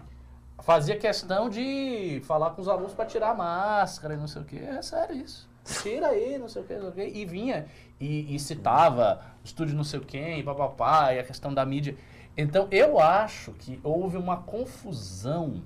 fazia 0.61 0.97
questão 0.97 1.49
de 1.49 2.21
falar 2.25 2.51
com 2.51 2.61
os 2.61 2.67
alunos 2.67 2.93
para 2.93 3.05
tirar 3.05 3.35
máscara 3.35 4.13
e 4.13 4.17
não 4.17 4.27
sei 4.27 4.41
o 4.41 4.45
quê. 4.45 4.57
É 4.57 4.81
sério 4.81 5.15
isso. 5.15 5.49
Tira 5.67 6.07
aí, 6.07 6.37
não 6.37 6.47
sei 6.47 6.61
o 6.61 6.65
quê, 6.65 6.73
não 6.75 6.81
sei 6.81 6.89
o 6.89 6.93
quê. 6.93 7.19
E 7.19 7.25
vinha 7.25 7.65
e, 7.99 8.35
e 8.35 8.39
citava 8.39 9.21
estúdio 9.43 9.75
não 9.75 9.83
sei 9.83 9.99
o 9.99 10.03
quê, 10.03 10.35
e 10.37 10.43
papapá, 10.43 11.13
e 11.13 11.19
a 11.19 11.23
questão 11.23 11.53
da 11.53 11.65
mídia. 11.65 11.95
Então 12.35 12.67
eu 12.71 12.99
acho 12.99 13.51
que 13.53 13.79
houve 13.83 14.17
uma 14.17 14.37
confusão 14.37 15.61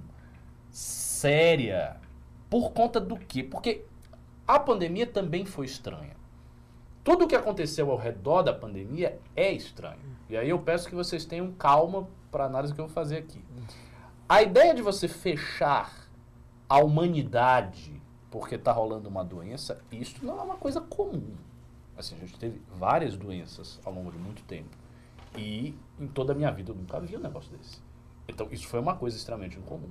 séria 0.69 1.97
por 2.49 2.71
conta 2.71 2.99
do 2.99 3.17
quê? 3.17 3.43
Porque 3.43 3.85
a 4.47 4.59
pandemia 4.59 5.05
também 5.05 5.45
foi 5.45 5.65
estranha. 5.65 6.15
Tudo 7.03 7.25
o 7.25 7.27
que 7.27 7.35
aconteceu 7.35 7.89
ao 7.89 7.97
redor 7.97 8.43
da 8.43 8.53
pandemia 8.53 9.19
é 9.35 9.51
estranho. 9.51 9.99
E 10.29 10.37
aí 10.37 10.49
eu 10.49 10.59
peço 10.59 10.87
que 10.87 10.95
vocês 10.95 11.25
tenham 11.25 11.51
calma 11.53 12.07
para 12.31 12.43
a 12.43 12.47
análise 12.47 12.73
que 12.73 12.79
eu 12.79 12.85
vou 12.85 12.93
fazer 12.93 13.17
aqui. 13.17 13.43
A 14.29 14.41
ideia 14.41 14.73
de 14.73 14.81
você 14.81 15.07
fechar 15.07 16.09
a 16.69 16.79
humanidade 16.79 18.00
porque 18.31 18.55
está 18.55 18.71
rolando 18.71 19.09
uma 19.09 19.23
doença, 19.23 19.79
isso 19.91 20.25
não 20.25 20.39
é 20.39 20.41
uma 20.41 20.55
coisa 20.55 20.79
comum. 20.81 21.35
Assim, 21.97 22.15
a 22.15 22.19
gente 22.19 22.39
teve 22.39 22.61
várias 22.79 23.15
doenças 23.15 23.79
ao 23.85 23.93
longo 23.93 24.11
de 24.11 24.17
muito 24.17 24.41
tempo. 24.43 24.75
E 25.37 25.75
em 25.99 26.07
toda 26.07 26.31
a 26.31 26.35
minha 26.35 26.49
vida 26.49 26.71
eu 26.71 26.75
nunca 26.75 26.99
vi 26.99 27.15
um 27.17 27.19
negócio 27.19 27.51
desse. 27.55 27.79
Então 28.27 28.47
isso 28.49 28.67
foi 28.67 28.79
uma 28.79 28.95
coisa 28.95 29.17
extremamente 29.17 29.59
incomum. 29.59 29.89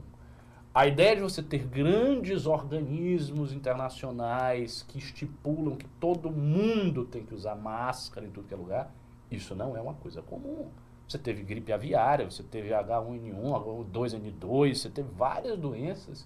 A 0.73 0.87
ideia 0.87 1.17
de 1.17 1.23
você 1.23 1.43
ter 1.43 1.67
grandes 1.67 2.47
organismos 2.47 3.53
internacionais 3.53 4.85
que 4.89 4.99
estipulam 4.99 5.77
que 5.77 5.87
todo 5.99 6.31
mundo 6.31 7.05
tem 7.05 7.25
que 7.25 7.35
usar 7.35 7.57
máscara 7.57 8.27
em 8.27 8.31
tudo 8.31 8.47
que 8.47 8.55
é 8.55 8.57
lugar, 8.57 8.95
isso 9.31 9.55
não 9.55 9.77
é 9.77 9.81
uma 9.81 9.95
coisa 9.95 10.23
comum. 10.23 10.69
Você 11.09 11.19
teve 11.19 11.43
gripe 11.43 11.73
aviária, 11.73 12.31
você 12.31 12.45
teve 12.45 12.69
H1N1, 12.69 13.91
H2N2, 13.91 14.75
você 14.77 14.89
teve 14.89 15.09
várias 15.13 15.59
doenças. 15.59 16.25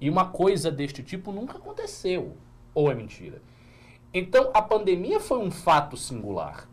E 0.00 0.08
uma 0.08 0.26
coisa 0.26 0.70
deste 0.70 1.02
tipo 1.02 1.30
nunca 1.30 1.58
aconteceu. 1.58 2.36
Ou 2.74 2.90
é 2.90 2.94
mentira? 2.94 3.42
Então 4.12 4.50
a 4.54 4.62
pandemia 4.62 5.20
foi 5.20 5.38
um 5.38 5.50
fato 5.50 5.96
singular. 5.96 6.68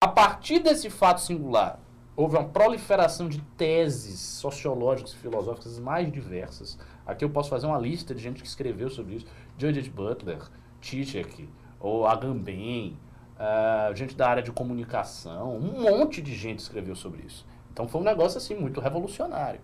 A 0.00 0.08
partir 0.08 0.60
desse 0.60 0.88
fato 0.88 1.20
singular, 1.20 1.80
houve 2.16 2.36
uma 2.36 2.48
proliferação 2.48 3.28
de 3.28 3.40
teses 3.56 4.18
sociológicas 4.20 5.12
e 5.12 5.16
filosóficas 5.16 5.78
mais 5.78 6.10
diversas. 6.10 6.78
Aqui 7.06 7.24
eu 7.24 7.30
posso 7.30 7.50
fazer 7.50 7.66
uma 7.66 7.78
lista 7.78 8.14
de 8.14 8.22
gente 8.22 8.42
que 8.42 8.48
escreveu 8.48 8.90
sobre 8.90 9.16
isso. 9.16 9.26
Judith 9.58 9.90
Butler, 9.90 10.38
Zizek, 10.84 11.48
ou 11.78 12.06
Agamben, 12.06 12.96
uh, 13.36 13.94
gente 13.94 14.14
da 14.14 14.28
área 14.28 14.42
de 14.42 14.52
comunicação, 14.52 15.56
um 15.56 15.82
monte 15.82 16.20
de 16.20 16.34
gente 16.34 16.58
escreveu 16.58 16.94
sobre 16.94 17.22
isso. 17.22 17.46
Então 17.72 17.88
foi 17.88 18.00
um 18.00 18.04
negócio 18.04 18.38
assim 18.38 18.54
muito 18.54 18.80
revolucionário. 18.80 19.60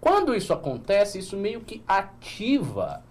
Quando 0.00 0.34
isso 0.34 0.52
acontece, 0.52 1.18
isso 1.18 1.36
meio 1.36 1.60
que 1.60 1.82
ativa 1.86 3.02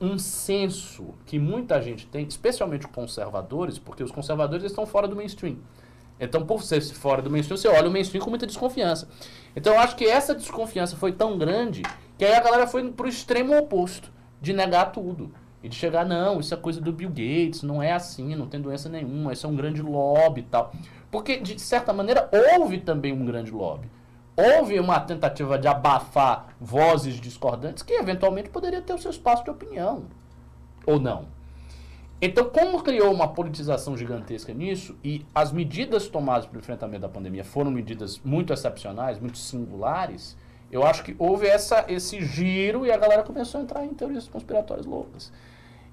um 0.00 0.18
senso 0.18 1.14
que 1.26 1.38
muita 1.38 1.82
gente 1.82 2.06
tem, 2.06 2.24
especialmente 2.26 2.86
conservadores, 2.86 3.78
porque 3.78 4.02
os 4.02 4.12
conservadores 4.12 4.64
estão 4.64 4.86
fora 4.86 5.08
do 5.08 5.16
mainstream. 5.16 5.56
Então, 6.20 6.44
por 6.44 6.62
ser 6.62 6.80
fora 6.80 7.22
do 7.22 7.30
mainstream, 7.30 7.56
você 7.56 7.68
olha 7.68 7.88
o 7.88 7.92
mainstream 7.92 8.22
com 8.22 8.30
muita 8.30 8.46
desconfiança. 8.46 9.08
Então, 9.54 9.74
eu 9.74 9.80
acho 9.80 9.96
que 9.96 10.04
essa 10.04 10.34
desconfiança 10.34 10.96
foi 10.96 11.12
tão 11.12 11.38
grande 11.38 11.82
que 12.16 12.24
aí 12.24 12.34
a 12.34 12.40
galera 12.40 12.66
foi 12.66 12.90
pro 12.90 13.08
extremo 13.08 13.56
oposto, 13.56 14.12
de 14.40 14.52
negar 14.52 14.92
tudo. 14.92 15.32
E 15.62 15.68
de 15.68 15.74
chegar, 15.74 16.04
não, 16.04 16.38
isso 16.38 16.54
é 16.54 16.56
coisa 16.56 16.80
do 16.80 16.92
Bill 16.92 17.08
Gates, 17.08 17.62
não 17.62 17.82
é 17.82 17.92
assim, 17.92 18.34
não 18.36 18.46
tem 18.46 18.60
doença 18.60 18.88
nenhuma, 18.88 19.32
isso 19.32 19.46
é 19.46 19.48
um 19.48 19.56
grande 19.56 19.82
lobby 19.82 20.40
e 20.40 20.44
tal. 20.44 20.72
Porque, 21.10 21.38
de 21.38 21.60
certa 21.60 21.92
maneira, 21.92 22.28
houve 22.32 22.78
também 22.78 23.12
um 23.12 23.24
grande 23.24 23.50
lobby. 23.50 23.88
Houve 24.40 24.78
uma 24.78 25.00
tentativa 25.00 25.58
de 25.58 25.66
abafar 25.66 26.54
vozes 26.60 27.20
discordantes 27.20 27.82
que, 27.82 27.92
eventualmente, 27.94 28.48
poderia 28.48 28.80
ter 28.80 28.92
o 28.92 28.98
seu 28.98 29.10
espaço 29.10 29.42
de 29.42 29.50
opinião. 29.50 30.04
Ou 30.86 31.00
não. 31.00 31.26
Então, 32.22 32.48
como 32.48 32.80
criou 32.80 33.12
uma 33.12 33.26
politização 33.26 33.96
gigantesca 33.96 34.54
nisso, 34.54 34.96
e 35.02 35.26
as 35.34 35.50
medidas 35.50 36.06
tomadas 36.06 36.46
para 36.46 36.56
o 36.56 36.60
enfrentamento 36.60 37.02
da 37.02 37.08
pandemia 37.08 37.42
foram 37.42 37.72
medidas 37.72 38.20
muito 38.24 38.52
excepcionais, 38.52 39.18
muito 39.18 39.38
singulares, 39.38 40.36
eu 40.70 40.86
acho 40.86 41.02
que 41.02 41.16
houve 41.18 41.48
essa, 41.48 41.84
esse 41.88 42.24
giro 42.24 42.86
e 42.86 42.92
a 42.92 42.96
galera 42.96 43.24
começou 43.24 43.60
a 43.60 43.64
entrar 43.64 43.84
em 43.84 43.92
teorias 43.92 44.28
conspiratórias 44.28 44.86
loucas. 44.86 45.32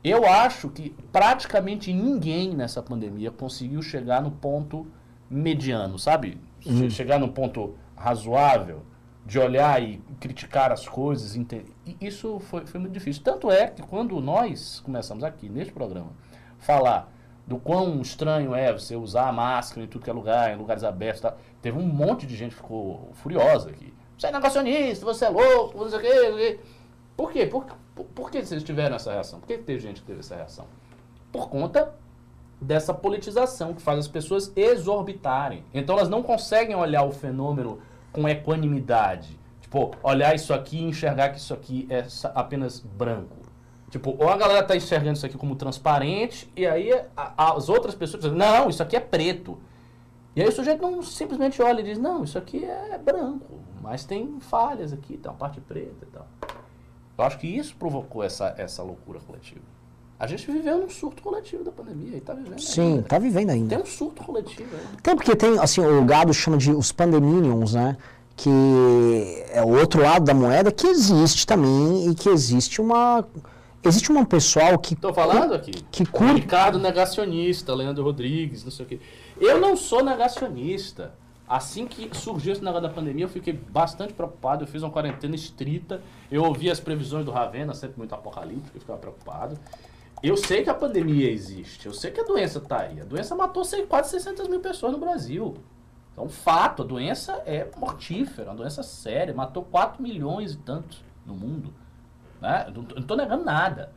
Eu 0.04 0.24
acho 0.24 0.70
que 0.70 0.94
praticamente 1.12 1.92
ninguém 1.92 2.54
nessa 2.54 2.84
pandemia 2.84 3.32
conseguiu 3.32 3.82
chegar 3.82 4.22
no 4.22 4.30
ponto 4.30 4.86
mediano, 5.28 5.98
sabe? 5.98 6.38
Uhum. 6.64 6.88
Chegar 6.92 7.18
no 7.18 7.30
ponto 7.30 7.76
razoável 8.06 8.84
de 9.26 9.40
olhar 9.40 9.82
e 9.82 10.00
criticar 10.20 10.72
as 10.72 10.88
coisas. 10.88 11.36
E 11.36 11.98
isso 12.00 12.40
foi, 12.40 12.68
foi 12.68 12.80
muito 12.80 12.94
difícil. 12.94 13.24
Tanto 13.24 13.50
é 13.50 13.66
que 13.66 13.82
quando 13.82 14.22
nós 14.22 14.80
começamos 14.82 15.24
aqui, 15.24 15.50
neste 15.50 15.74
programa, 15.74 16.12
falar 16.60 17.12
do 17.48 17.58
quão 17.58 18.00
estranho 18.02 18.54
é 18.54 18.72
você 18.72 18.96
usar 18.96 19.34
máscara 19.34 19.84
em 19.84 19.88
tudo 19.88 20.04
que 20.04 20.10
é 20.12 20.14
lugar, 20.14 20.54
em 20.54 20.56
lugares 20.56 20.84
abertos, 20.84 21.22
tá? 21.22 21.34
teve 21.64 21.80
um 21.80 21.86
monte 21.86 22.28
de 22.28 22.36
gente 22.36 22.52
que 22.52 22.62
ficou 22.62 23.10
furiosa 23.14 23.72
aqui. 23.72 23.92
Você 24.16 24.28
é 24.28 24.32
negacionista, 24.32 25.04
você 25.04 25.26
é 25.26 25.30
louco, 25.30 25.76
você 25.76 25.96
é. 25.98 26.60
Por 27.18 27.32
quê? 27.32 27.48
Por, 27.48 27.66
por, 27.96 28.06
por 28.06 28.30
que 28.30 28.46
vocês 28.46 28.64
tiveram 28.64 28.98
essa 28.98 29.12
reação? 29.12 29.40
Por 29.40 29.48
que 29.48 29.58
teve 29.58 29.80
gente 29.80 30.02
que 30.02 30.08
teve 30.08 30.20
essa 30.20 30.36
reação? 30.36 30.66
Por 31.32 31.50
conta 31.50 31.92
dessa 32.62 32.94
politização 32.94 33.74
que 33.74 33.82
faz 33.82 34.00
as 34.00 34.08
pessoas 34.08 34.52
exorbitarem. 34.56 35.64
Então 35.74 35.98
elas 35.98 36.10
não 36.10 36.22
conseguem 36.22 36.76
olhar 36.76 37.04
o 37.04 37.12
fenômeno 37.12 37.80
com 38.16 38.30
equanimidade. 38.30 39.38
Tipo, 39.60 39.92
olhar 40.02 40.34
isso 40.34 40.54
aqui 40.54 40.78
e 40.78 40.84
enxergar 40.84 41.30
que 41.30 41.38
isso 41.38 41.54
aqui 41.54 41.86
é 41.90 42.08
apenas 42.34 42.80
branco. 42.80 43.36
Tipo, 43.90 44.16
ou 44.18 44.30
a 44.30 44.38
galera 44.38 44.64
tá 44.64 44.76
enxergando 44.76 45.18
isso 45.18 45.26
aqui 45.26 45.38
como 45.38 45.56
transparente, 45.56 46.50
e 46.56 46.66
aí 46.66 46.92
as 47.38 47.68
outras 47.68 47.94
pessoas 47.94 48.24
dizem, 48.24 48.38
não, 48.38 48.70
isso 48.70 48.82
aqui 48.82 48.96
é 48.96 49.02
preto. 49.02 49.60
E 50.34 50.42
aí 50.42 50.48
o 50.48 50.52
sujeito 50.52 50.82
não 50.82 51.02
simplesmente 51.02 51.62
olha 51.62 51.82
e 51.82 51.84
diz, 51.84 51.98
não, 51.98 52.24
isso 52.24 52.38
aqui 52.38 52.64
é 52.64 52.98
branco, 52.98 53.60
mas 53.82 54.06
tem 54.06 54.40
falhas 54.40 54.94
aqui, 54.94 55.18
tem 55.18 55.30
uma 55.30 55.38
parte 55.38 55.60
preta 55.60 56.06
e 56.06 56.08
tal. 56.08 56.28
Eu 57.18 57.24
acho 57.24 57.38
que 57.38 57.48
isso 57.48 57.76
provocou 57.76 58.24
essa, 58.24 58.56
essa 58.58 58.82
loucura 58.82 59.20
coletiva. 59.20 59.75
A 60.18 60.28
gente 60.28 60.50
viveu 60.50 60.80
num 60.80 60.90
surto 60.90 61.22
coletivo 61.22 61.64
da 61.64 61.72
pandemia 61.72 62.18
e 62.18 62.22
tá 62.22 62.34
vivendo 62.34 62.60
Sim, 62.60 62.94
ainda. 62.94 63.04
tá 63.04 63.20
vivendo 63.20 63.50
ainda. 63.50 63.76
Tem 63.76 63.84
um 63.84 63.86
surto 63.86 64.24
coletivo 64.24 64.70
ainda. 64.74 65.02
Tem 65.04 65.16
porque 65.16 65.36
tem, 65.36 65.60
assim, 65.60 65.82
o 65.82 66.06
gado 66.06 66.34
chama 66.34 66.58
de 66.58 66.72
os 66.72 66.92
pandeminions, 66.92 67.74
né? 67.74 67.98
Que 68.38 68.50
é 69.52 69.62
o 69.62 69.78
outro 69.78 70.02
lado 70.02 70.24
da 70.24 70.34
moeda 70.34 70.72
que 70.72 70.88
existe 70.88 71.46
também 71.46 72.10
e 72.10 72.16
que 72.16 72.30
existe 72.30 72.80
uma... 72.80 73.26
Existe 73.84 74.12
um 74.12 74.26
pessoal 74.26 74.80
que... 74.80 74.96
Tô 74.96 75.14
falando 75.14 75.54
aqui. 75.54 75.72
Que 75.92 76.06
curte... 76.06 76.42
Ricardo 76.42 76.80
negacionista, 76.80 77.76
Leandro 77.76 78.04
Rodrigues, 78.04 78.64
não 78.64 78.72
sei 78.72 78.86
o 78.86 78.90
quê. 78.90 79.00
Eu 79.40 79.60
não 79.60 79.76
sou 79.76 80.04
negacionista. 80.04 81.14
Assim 81.48 81.86
que 81.86 82.10
surgiu 82.18 82.54
esse 82.54 82.64
negócio 82.64 82.88
da 82.88 82.94
pandemia, 82.94 83.26
eu 83.26 83.30
fiquei 83.30 83.54
bastante 83.54 84.14
preocupado. 84.14 84.64
Eu 84.64 84.68
fiz 84.68 84.82
uma 84.82 84.90
quarentena 84.90 85.36
estrita. 85.36 86.02
Eu 86.32 86.44
ouvi 86.44 86.72
as 86.72 86.80
previsões 86.80 87.24
do 87.24 87.32
Ravena, 87.32 87.74
sempre 87.76 88.00
muito 88.00 88.16
apocalíptico, 88.16 88.76
eu 88.76 88.82
ficava 88.82 88.98
preocupado. 88.98 89.56
Eu 90.28 90.36
sei 90.36 90.64
que 90.64 90.72
a 90.72 90.74
pandemia 90.74 91.30
existe, 91.30 91.86
eu 91.86 91.94
sei 91.94 92.10
que 92.10 92.20
a 92.20 92.24
doença 92.24 92.58
está 92.58 92.82
aí. 92.82 93.00
A 93.00 93.06
doença 93.06 93.36
matou 93.36 93.64
quase 93.88 94.10
600 94.10 94.48
mil 94.48 94.60
pessoas 94.60 94.94
no 94.94 94.98
Brasil. 94.98 95.56
Então, 96.12 96.28
fato, 96.28 96.82
a 96.82 96.86
doença 96.86 97.44
é 97.46 97.70
mortífera, 97.78 98.50
uma 98.50 98.56
doença 98.56 98.82
séria, 98.82 99.36
matou 99.36 99.64
4 99.64 100.02
milhões 100.02 100.54
e 100.54 100.58
tantos 100.58 101.04
no 101.28 101.36
mundo. 101.36 101.72
Né? 102.42 102.74
Não 102.74 103.02
estou 103.02 103.16
negando 103.16 103.46
nada. 103.46 103.94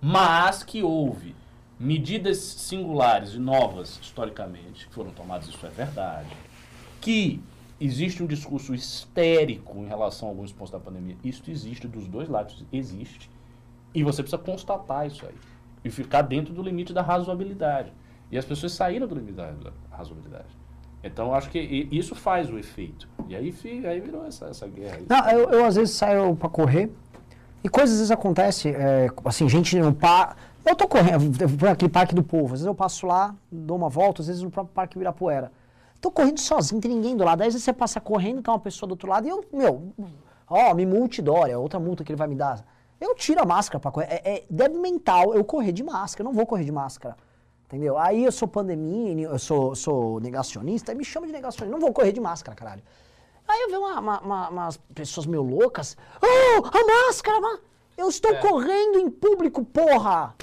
Mas 0.00 0.62
que 0.62 0.84
houve 0.84 1.34
medidas 1.80 2.38
singulares 2.38 3.34
e 3.34 3.40
novas, 3.40 3.98
historicamente, 4.00 4.86
que 4.86 4.94
foram 4.94 5.10
tomadas, 5.10 5.48
isso 5.48 5.66
é 5.66 5.70
verdade. 5.70 6.30
Que 7.00 7.42
existe 7.80 8.22
um 8.22 8.26
discurso 8.28 8.72
histérico 8.72 9.78
em 9.78 9.88
relação 9.88 10.28
a 10.28 10.30
alguns 10.30 10.52
pontos 10.52 10.70
da 10.70 10.78
pandemia. 10.78 11.16
Isso 11.24 11.42
existe 11.50 11.88
dos 11.88 12.06
dois 12.06 12.28
lados, 12.28 12.64
existe. 12.72 13.28
E 13.92 14.04
você 14.04 14.22
precisa 14.22 14.40
constatar 14.40 15.08
isso 15.08 15.26
aí. 15.26 15.34
E 15.84 15.90
ficar 15.90 16.22
dentro 16.22 16.52
do 16.54 16.62
limite 16.62 16.92
da 16.92 17.02
razoabilidade. 17.02 17.92
E 18.30 18.38
as 18.38 18.44
pessoas 18.44 18.72
saíram 18.72 19.06
do 19.06 19.14
limite 19.14 19.34
da 19.34 19.52
razoabilidade. 19.90 20.62
Então, 21.04 21.34
acho 21.34 21.50
que 21.50 21.88
isso 21.90 22.14
faz 22.14 22.48
o 22.48 22.58
efeito. 22.58 23.08
E 23.28 23.34
aí, 23.34 23.52
aí 23.86 24.00
virou 24.00 24.24
essa, 24.24 24.46
essa 24.46 24.68
guerra. 24.68 25.00
Não, 25.08 25.30
eu, 25.30 25.50
eu, 25.50 25.64
às 25.64 25.74
vezes 25.74 25.94
saio 25.94 26.34
para 26.36 26.48
correr 26.48 26.90
e 27.64 27.68
coisas 27.68 27.94
às 27.94 27.98
vezes 27.98 28.10
acontecem, 28.10 28.72
é, 28.72 29.08
assim, 29.24 29.48
gente 29.48 29.78
no 29.78 29.92
parque. 29.92 30.36
Eu 30.64 30.76
tô 30.76 30.86
correndo, 30.86 31.58
por 31.58 31.68
aquele 31.68 31.90
Parque 31.90 32.14
do 32.14 32.22
Povo, 32.22 32.46
às 32.46 32.50
vezes 32.60 32.66
eu 32.66 32.74
passo 32.74 33.04
lá, 33.04 33.34
dou 33.50 33.76
uma 33.76 33.88
volta, 33.88 34.22
às 34.22 34.28
vezes 34.28 34.42
no 34.42 34.50
próprio 34.50 34.72
Parque 34.72 34.96
Ibirapuera. 34.96 35.50
Tô 36.00 36.08
correndo 36.10 36.38
sozinho, 36.38 36.76
não 36.76 36.80
tem 36.80 36.90
ninguém 36.92 37.16
do 37.16 37.24
lado. 37.24 37.40
Às 37.42 37.46
vezes 37.46 37.64
você 37.64 37.72
passa 37.72 38.00
correndo, 38.00 38.42
tem 38.42 38.52
uma 38.52 38.60
pessoa 38.60 38.88
do 38.88 38.92
outro 38.92 39.08
lado 39.08 39.26
e 39.26 39.30
eu, 39.30 39.44
meu, 39.52 39.92
ó, 40.48 40.72
me 40.74 40.86
multidória, 40.86 41.58
outra 41.58 41.80
multa 41.80 42.04
que 42.04 42.12
ele 42.12 42.16
vai 42.16 42.28
me 42.28 42.36
dar. 42.36 42.64
Eu 43.02 43.14
tiro 43.14 43.42
a 43.42 43.44
máscara 43.44 43.80
pra 43.80 43.90
correr. 43.90 44.06
É, 44.08 44.36
é 44.36 44.44
deve 44.48 44.78
mental 44.78 45.34
eu 45.34 45.44
correr 45.44 45.72
de 45.72 45.82
máscara, 45.82 46.22
eu 46.22 46.30
não 46.30 46.36
vou 46.36 46.46
correr 46.46 46.64
de 46.64 46.72
máscara. 46.72 47.16
Entendeu? 47.66 47.96
Aí 47.96 48.24
eu 48.24 48.30
sou 48.32 48.46
pandemia, 48.46 49.26
eu 49.26 49.38
sou, 49.38 49.74
sou 49.74 50.20
negacionista, 50.20 50.92
aí 50.92 50.98
me 50.98 51.04
chama 51.04 51.26
de 51.26 51.32
negacionista. 51.32 51.72
Não 51.72 51.80
vou 51.80 51.92
correr 51.92 52.12
de 52.12 52.20
máscara, 52.20 52.54
caralho. 52.54 52.82
Aí 53.48 53.62
eu 53.62 53.68
vejo 53.68 53.80
uma, 53.80 53.98
uma, 53.98 54.20
uma, 54.20 54.48
umas 54.50 54.76
pessoas 54.94 55.26
meio 55.26 55.42
loucas. 55.42 55.96
Oh, 56.22 56.66
a 56.66 57.06
máscara! 57.06 57.40
Ma 57.40 57.58
eu 57.96 58.08
estou 58.08 58.32
é. 58.32 58.40
correndo 58.40 58.98
em 58.98 59.10
público, 59.10 59.64
porra! 59.64 60.34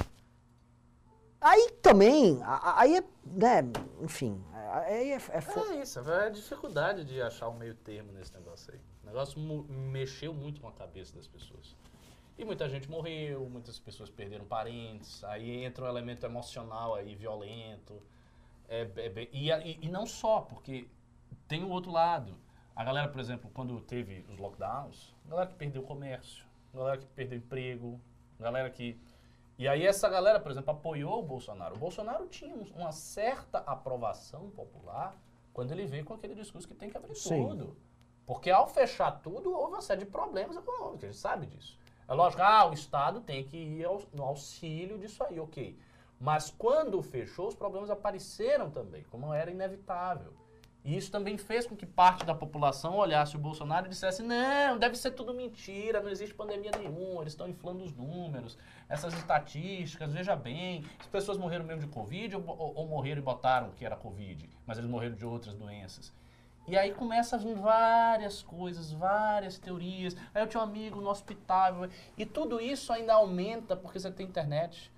Aí 1.42 1.72
também, 1.82 2.40
aí 2.44 2.98
é, 2.98 3.04
né, 3.26 3.72
enfim, 4.02 4.44
aí 4.84 5.12
é, 5.12 5.16
é, 5.16 5.18
é 5.18 5.82
isso, 5.82 6.00
é 6.00 6.26
a 6.26 6.30
dificuldade 6.30 7.06
de 7.06 7.22
achar 7.22 7.48
um 7.48 7.58
meio 7.58 7.74
termo 7.76 8.12
nesse 8.12 8.34
negócio 8.34 8.74
aí. 8.74 8.80
O 9.04 9.08
negócio 9.08 9.40
mexeu 9.70 10.34
muito 10.34 10.60
com 10.60 10.68
a 10.68 10.72
cabeça 10.74 11.16
das 11.16 11.28
pessoas. 11.28 11.76
E 12.40 12.46
muita 12.46 12.70
gente 12.70 12.90
morreu, 12.90 13.50
muitas 13.50 13.78
pessoas 13.78 14.10
perderam 14.10 14.46
parentes, 14.46 15.22
aí 15.26 15.66
entra 15.66 15.84
um 15.84 15.90
elemento 15.90 16.26
emocional 16.26 16.96
aí, 16.96 17.14
violento. 17.14 18.02
É, 18.70 18.84
é, 18.96 19.28
e, 19.34 19.52
e, 19.52 19.80
e 19.82 19.90
não 19.90 20.06
só, 20.06 20.40
porque 20.40 20.88
tem 21.50 21.66
o 21.66 21.70
outro 21.70 21.92
lado. 21.92 22.34
A 22.74 22.82
galera, 22.82 23.10
por 23.10 23.20
exemplo, 23.20 23.52
quando 23.54 23.82
teve 23.82 24.26
os 24.30 24.38
lockdowns, 24.38 25.14
galera 25.26 25.48
que 25.48 25.56
perdeu 25.56 25.82
o 25.82 25.86
comércio, 25.86 26.46
galera 26.74 26.98
que 26.98 27.08
perdeu 27.08 27.40
emprego, 27.40 28.00
galera 28.40 28.70
que 28.70 28.98
e 29.58 29.68
aí 29.68 29.86
essa 29.86 30.08
galera, 30.08 30.40
por 30.40 30.50
exemplo, 30.50 30.72
apoiou 30.72 31.20
o 31.20 31.24
Bolsonaro. 31.24 31.76
O 31.76 31.78
Bolsonaro 31.78 32.26
tinha 32.28 32.56
uma 32.74 32.94
certa 32.94 33.58
aprovação 33.58 34.50
popular 34.52 35.14
quando 35.52 35.74
ele 35.74 35.86
veio 35.86 36.06
com 36.06 36.14
aquele 36.14 36.36
discurso 36.36 36.66
que 36.66 36.74
tem 36.74 36.90
que 36.90 36.96
abrir 36.96 37.16
Sim. 37.16 37.46
tudo. 37.46 37.76
Porque 38.26 38.50
ao 38.50 38.66
fechar 38.66 39.12
tudo, 39.12 39.52
houve 39.52 39.74
uma 39.74 39.82
série 39.82 40.06
de 40.06 40.06
problemas 40.06 40.56
econômicos, 40.56 41.04
a 41.04 41.08
gente 41.08 41.18
sabe 41.18 41.46
disso. 41.46 41.78
É 42.10 42.14
lógico, 42.16 42.42
ah, 42.42 42.68
o 42.68 42.74
Estado 42.74 43.22
tem 43.22 43.44
que 43.44 43.56
ir 43.56 43.86
ao, 43.86 44.02
no 44.12 44.24
auxílio 44.24 44.98
disso 44.98 45.24
aí, 45.24 45.40
ok. 45.40 45.78
Mas 46.20 46.50
quando 46.50 47.00
fechou, 47.04 47.48
os 47.48 47.56
problemas 47.56 47.92
apareceram 47.92 48.72
também, 48.72 49.04
como 49.12 49.32
era 49.32 49.52
inevitável. 49.52 50.34
E 50.84 50.98
isso 50.98 51.12
também 51.12 51.38
fez 51.38 51.68
com 51.68 51.76
que 51.76 51.86
parte 51.86 52.26
da 52.26 52.34
população 52.34 52.96
olhasse 52.96 53.36
o 53.36 53.40
Bolsonaro 53.40 53.86
e 53.86 53.90
dissesse: 53.90 54.24
não, 54.24 54.80
deve 54.80 54.96
ser 54.96 55.12
tudo 55.12 55.36
mentira, 55.36 56.02
não 56.02 56.10
existe 56.10 56.34
pandemia 56.34 56.72
nenhuma, 56.76 57.22
eles 57.22 57.34
estão 57.34 57.48
inflando 57.48 57.84
os 57.84 57.94
números, 57.94 58.58
essas 58.88 59.14
estatísticas, 59.14 60.12
veja 60.12 60.36
bem, 60.36 60.84
as 61.00 61.06
pessoas 61.06 61.38
morreram 61.38 61.64
mesmo 61.64 61.82
de 61.82 61.90
Covid 61.90 62.38
ou, 62.38 62.44
ou, 62.48 62.76
ou 62.76 62.88
morreram 62.88 63.22
e 63.22 63.24
botaram 63.24 63.70
que 63.72 63.86
era 63.86 63.96
Covid, 63.96 64.50
mas 64.66 64.80
eles 64.80 64.90
morreram 64.90 65.16
de 65.16 65.26
outras 65.26 65.54
doenças. 65.54 66.12
E 66.70 66.78
aí 66.78 66.94
começa 66.94 67.36
a 67.36 67.40
vir 67.40 67.56
várias 67.56 68.44
coisas, 68.44 68.92
várias 68.92 69.58
teorias. 69.58 70.16
Aí 70.36 70.44
eu 70.44 70.48
tinha 70.48 70.62
um 70.62 70.64
amigo 70.64 71.02
no 71.02 71.10
hospital, 71.10 71.88
e 72.16 72.28
tudo 72.28 72.62
isso 72.62 72.94
ainda 72.94 73.14
aumenta 73.14 73.76
porque 73.76 74.00
você 74.00 74.12
tem 74.12 74.28
internet. 74.28 74.92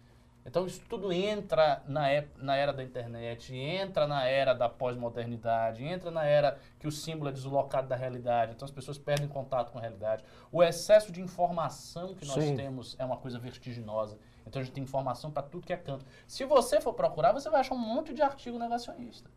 Então 0.46 0.66
isso 0.66 0.82
tudo 0.90 1.14
entra 1.14 1.82
na, 1.88 2.08
na 2.38 2.58
era 2.58 2.74
da 2.74 2.84
internet, 2.84 3.56
entra 3.56 4.06
na 4.06 4.26
era 4.26 4.54
da 4.54 4.68
pós-modernidade, 4.68 5.82
entra 5.82 6.12
na 6.12 6.26
era 6.26 6.60
que 6.78 6.88
o 6.88 6.92
símbolo 6.92 7.30
é 7.30 7.32
deslocado 7.32 7.88
da 7.88 7.96
realidade, 7.96 8.52
então 8.54 8.66
as 8.66 8.72
pessoas 8.72 8.98
perdem 8.98 9.30
contato 9.30 9.72
com 9.72 9.78
a 9.78 9.82
realidade. 9.82 10.26
O 10.52 10.62
excesso 10.62 11.10
de 11.10 11.22
informação 11.22 12.16
que 12.16 12.26
nós 12.26 12.44
Sim. 12.44 12.58
temos 12.58 12.98
é 13.00 13.06
uma 13.06 13.18
coisa 13.18 13.40
vertiginosa. 13.40 14.18
Então 14.46 14.60
a 14.60 14.66
gente 14.66 14.74
tem 14.74 14.84
informação 14.84 15.32
para 15.32 15.44
tudo 15.44 15.66
que 15.66 15.72
é 15.72 15.78
canto. 15.78 16.06
Se 16.28 16.44
você 16.44 16.82
for 16.82 16.94
procurar, 16.94 17.32
você 17.32 17.50
vai 17.50 17.62
achar 17.62 17.76
um 17.76 17.78
monte 17.78 18.14
de 18.14 18.22
artigo 18.22 18.60
negacionista. 18.60 19.30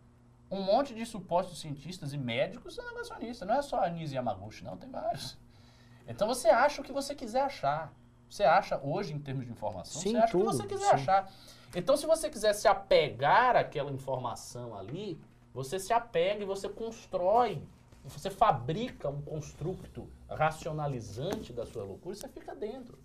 Um 0.55 0.63
monte 0.63 0.95
de 0.95 1.05
supostos 1.05 1.61
cientistas 1.61 2.13
e 2.13 2.19
médicos 2.19 2.75
são 2.75 2.85
negacionistas. 2.87 3.47
Não 3.47 3.57
é 3.57 3.63
só 3.63 3.83
a 3.83 3.89
Nise 3.89 4.15
Yamaguchi, 4.15 4.63
não, 4.63 4.77
tem 4.77 4.89
vários. 4.89 5.37
Então 6.07 6.29
você 6.29 6.49
acha 6.49 6.81
o 6.81 6.85
que 6.85 6.93
você 6.93 7.15
quiser 7.15 7.43
achar. 7.43 7.93
Você 8.31 8.45
acha 8.45 8.81
hoje, 8.83 9.13
em 9.13 9.19
termos 9.19 9.45
de 9.45 9.53
informação, 9.53 10.01
sim, 10.01 10.13
você 10.13 10.17
acha 10.17 10.33
tudo, 10.33 10.49
o 10.49 10.51
que 10.51 10.57
você 10.57 10.67
quiser 10.67 10.89
sim. 10.89 10.95
achar. 10.95 11.33
Então, 11.75 11.97
se 11.97 12.07
você 12.07 12.31
quiser 12.31 12.53
se 12.53 12.69
apegar 12.69 13.57
àquela 13.57 13.91
informação 13.91 14.77
ali, 14.77 15.21
você 15.53 15.79
se 15.79 15.93
apega 15.93 16.43
e 16.43 16.47
você 16.47 16.69
constrói, 16.69 17.63
você 18.05 18.31
fabrica 18.31 19.09
um 19.09 19.23
construto 19.23 20.09
racionalizante 20.29 21.53
da 21.53 21.67
sua 21.67 21.85
loucura 21.85 22.15
e 22.15 22.19
você 22.19 22.29
fica 22.29 22.55
dentro. 22.55 22.99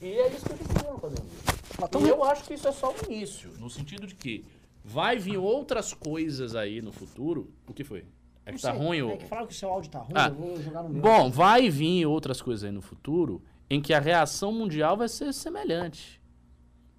E 0.00 0.12
é 0.12 0.28
isso 0.28 0.44
que 0.44 0.52
eu 0.52 0.56
estou 0.56 0.92
na 0.92 0.98
pandemia. 0.98 2.06
E 2.06 2.08
eu 2.08 2.24
acho 2.24 2.44
que 2.44 2.54
isso 2.54 2.68
é 2.68 2.72
só 2.72 2.92
o 2.92 2.96
início, 3.06 3.50
no 3.58 3.70
sentido 3.70 4.06
de 4.06 4.14
que 4.14 4.44
vai 4.86 5.18
vir 5.18 5.36
outras 5.36 5.92
coisas 5.92 6.54
aí 6.54 6.80
no 6.80 6.92
futuro. 6.92 7.52
O 7.66 7.74
que 7.74 7.82
foi? 7.82 8.04
É 8.44 8.52
que 8.52 8.62
tá 8.62 8.70
ruim 8.70 9.02
ou... 9.02 9.10
É 9.10 9.16
que 9.16 9.26
falaram 9.26 9.48
que 9.48 9.52
o 9.52 9.56
seu 9.56 9.68
áudio 9.68 9.90
tá 9.90 9.98
ruim, 9.98 10.12
ah, 10.14 10.28
eu 10.28 10.34
vou 10.34 10.62
jogar 10.62 10.84
no 10.84 10.90
meu. 10.90 11.02
Bom, 11.02 11.28
vai 11.28 11.68
vir 11.68 12.06
outras 12.06 12.40
coisas 12.40 12.62
aí 12.62 12.70
no 12.70 12.80
futuro 12.80 13.42
em 13.68 13.82
que 13.82 13.92
a 13.92 13.98
reação 13.98 14.52
mundial 14.52 14.96
vai 14.96 15.08
ser 15.08 15.34
semelhante. 15.34 16.22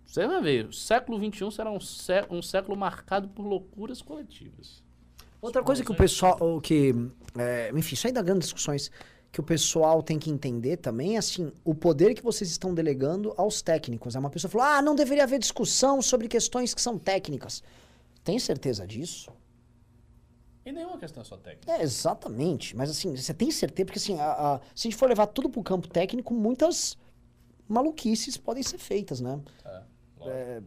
Você 0.06 0.28
vai 0.28 0.42
ver, 0.42 0.66
o 0.66 0.74
século 0.74 1.18
XXI 1.18 1.50
será 1.50 1.72
um, 1.72 1.80
sé 1.80 2.26
um 2.30 2.42
século 2.42 2.78
marcado 2.78 3.30
por 3.30 3.44
loucuras 3.44 4.02
coletivas. 4.02 4.84
Outra 5.42 5.64
coisa 5.64 5.82
que 5.82 5.92
o 5.92 5.96
pessoal, 5.96 6.60
que, 6.60 6.94
é, 7.38 7.72
enfim, 7.74 7.94
isso 7.94 8.08
aí 8.08 8.12
dá 8.12 8.22
grandes 8.22 8.48
discussões, 8.48 8.92
que 9.32 9.40
o 9.40 9.44
pessoal 9.44 10.02
tem 10.02 10.18
que 10.18 10.30
entender 10.30 10.78
também, 10.78 11.16
é 11.16 11.20
assim, 11.20 11.52
o 11.64 11.76
poder 11.76 12.14
que 12.14 12.24
vocês 12.24 12.50
estão 12.50 12.74
delegando 12.74 13.34
aos 13.38 13.62
técnicos. 13.62 14.16
É 14.16 14.20
uma 14.20 14.30
pessoa 14.30 14.50
falou, 14.50 14.66
ah, 14.66 14.82
não 14.82 14.96
deveria 14.96 15.24
haver 15.24 15.40
discussão 15.40 16.02
sobre 16.02 16.28
questões 16.28 16.74
que 16.74 16.82
são 16.82 16.98
técnicas. 16.98 17.62
Tem 18.24 18.40
certeza 18.40 18.88
disso? 18.88 19.32
E 20.66 20.72
nenhuma 20.72 20.98
questão 20.98 21.22
é 21.22 21.24
só 21.24 21.38
técnica. 21.38 21.72
É, 21.72 21.82
exatamente. 21.82 22.76
Mas 22.76 22.90
assim, 22.90 23.16
você 23.16 23.34
tem 23.34 23.50
certeza? 23.52 23.86
Porque 23.86 24.00
assim, 24.00 24.20
a, 24.20 24.32
a, 24.32 24.60
se 24.76 24.88
a 24.88 24.92
gente 24.92 24.98
for 24.98 25.08
levar 25.08 25.28
tudo 25.28 25.50
pro 25.50 25.64
campo 25.64 25.88
técnico, 25.88 26.34
muitas 26.34 26.98
maluquices 27.68 28.38
podem 28.38 28.64
ser 28.64 28.78
feitas, 28.78 29.22
né? 29.22 29.40
É, 29.64 29.84
é, 30.26 30.62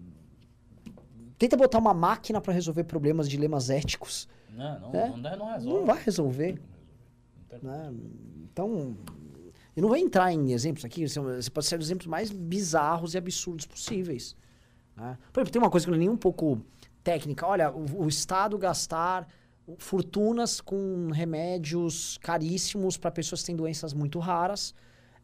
tenta 1.38 1.56
botar 1.56 1.78
uma 1.78 1.92
máquina 1.92 2.40
para 2.40 2.52
resolver 2.52 2.84
problemas, 2.84 3.28
dilemas 3.28 3.68
éticos. 3.68 4.28
Não, 4.50 4.80
não, 4.80 4.94
é? 4.94 5.08
não, 5.10 5.36
não 5.36 5.52
resolve. 5.52 5.78
Não 5.78 5.86
vai 5.86 6.02
resolver. 6.02 6.62
Né? 7.62 7.92
Então, 8.44 8.96
eu 9.76 9.82
não 9.82 9.88
vou 9.88 9.96
entrar 9.96 10.32
em 10.32 10.52
exemplos 10.52 10.84
aqui, 10.84 11.06
você 11.06 11.50
pode 11.50 11.66
ser 11.66 11.78
os 11.78 11.86
exemplos 11.86 12.06
mais 12.06 12.30
bizarros 12.30 13.14
e 13.14 13.18
absurdos 13.18 13.66
possíveis. 13.66 14.36
Né? 14.96 15.18
Por 15.32 15.40
exemplo, 15.40 15.52
tem 15.52 15.62
uma 15.62 15.70
coisa 15.70 15.86
que 15.86 15.90
não 15.90 15.96
é 15.96 16.00
nem 16.00 16.08
um 16.08 16.16
pouco 16.16 16.60
técnica. 17.02 17.46
Olha, 17.46 17.70
o, 17.70 18.04
o 18.04 18.08
Estado 18.08 18.58
gastar 18.58 19.26
fortunas 19.78 20.60
com 20.60 21.10
remédios 21.12 22.18
caríssimos 22.18 22.96
para 22.96 23.10
pessoas 23.10 23.40
que 23.40 23.46
têm 23.46 23.56
doenças 23.56 23.92
muito 23.92 24.18
raras. 24.18 24.74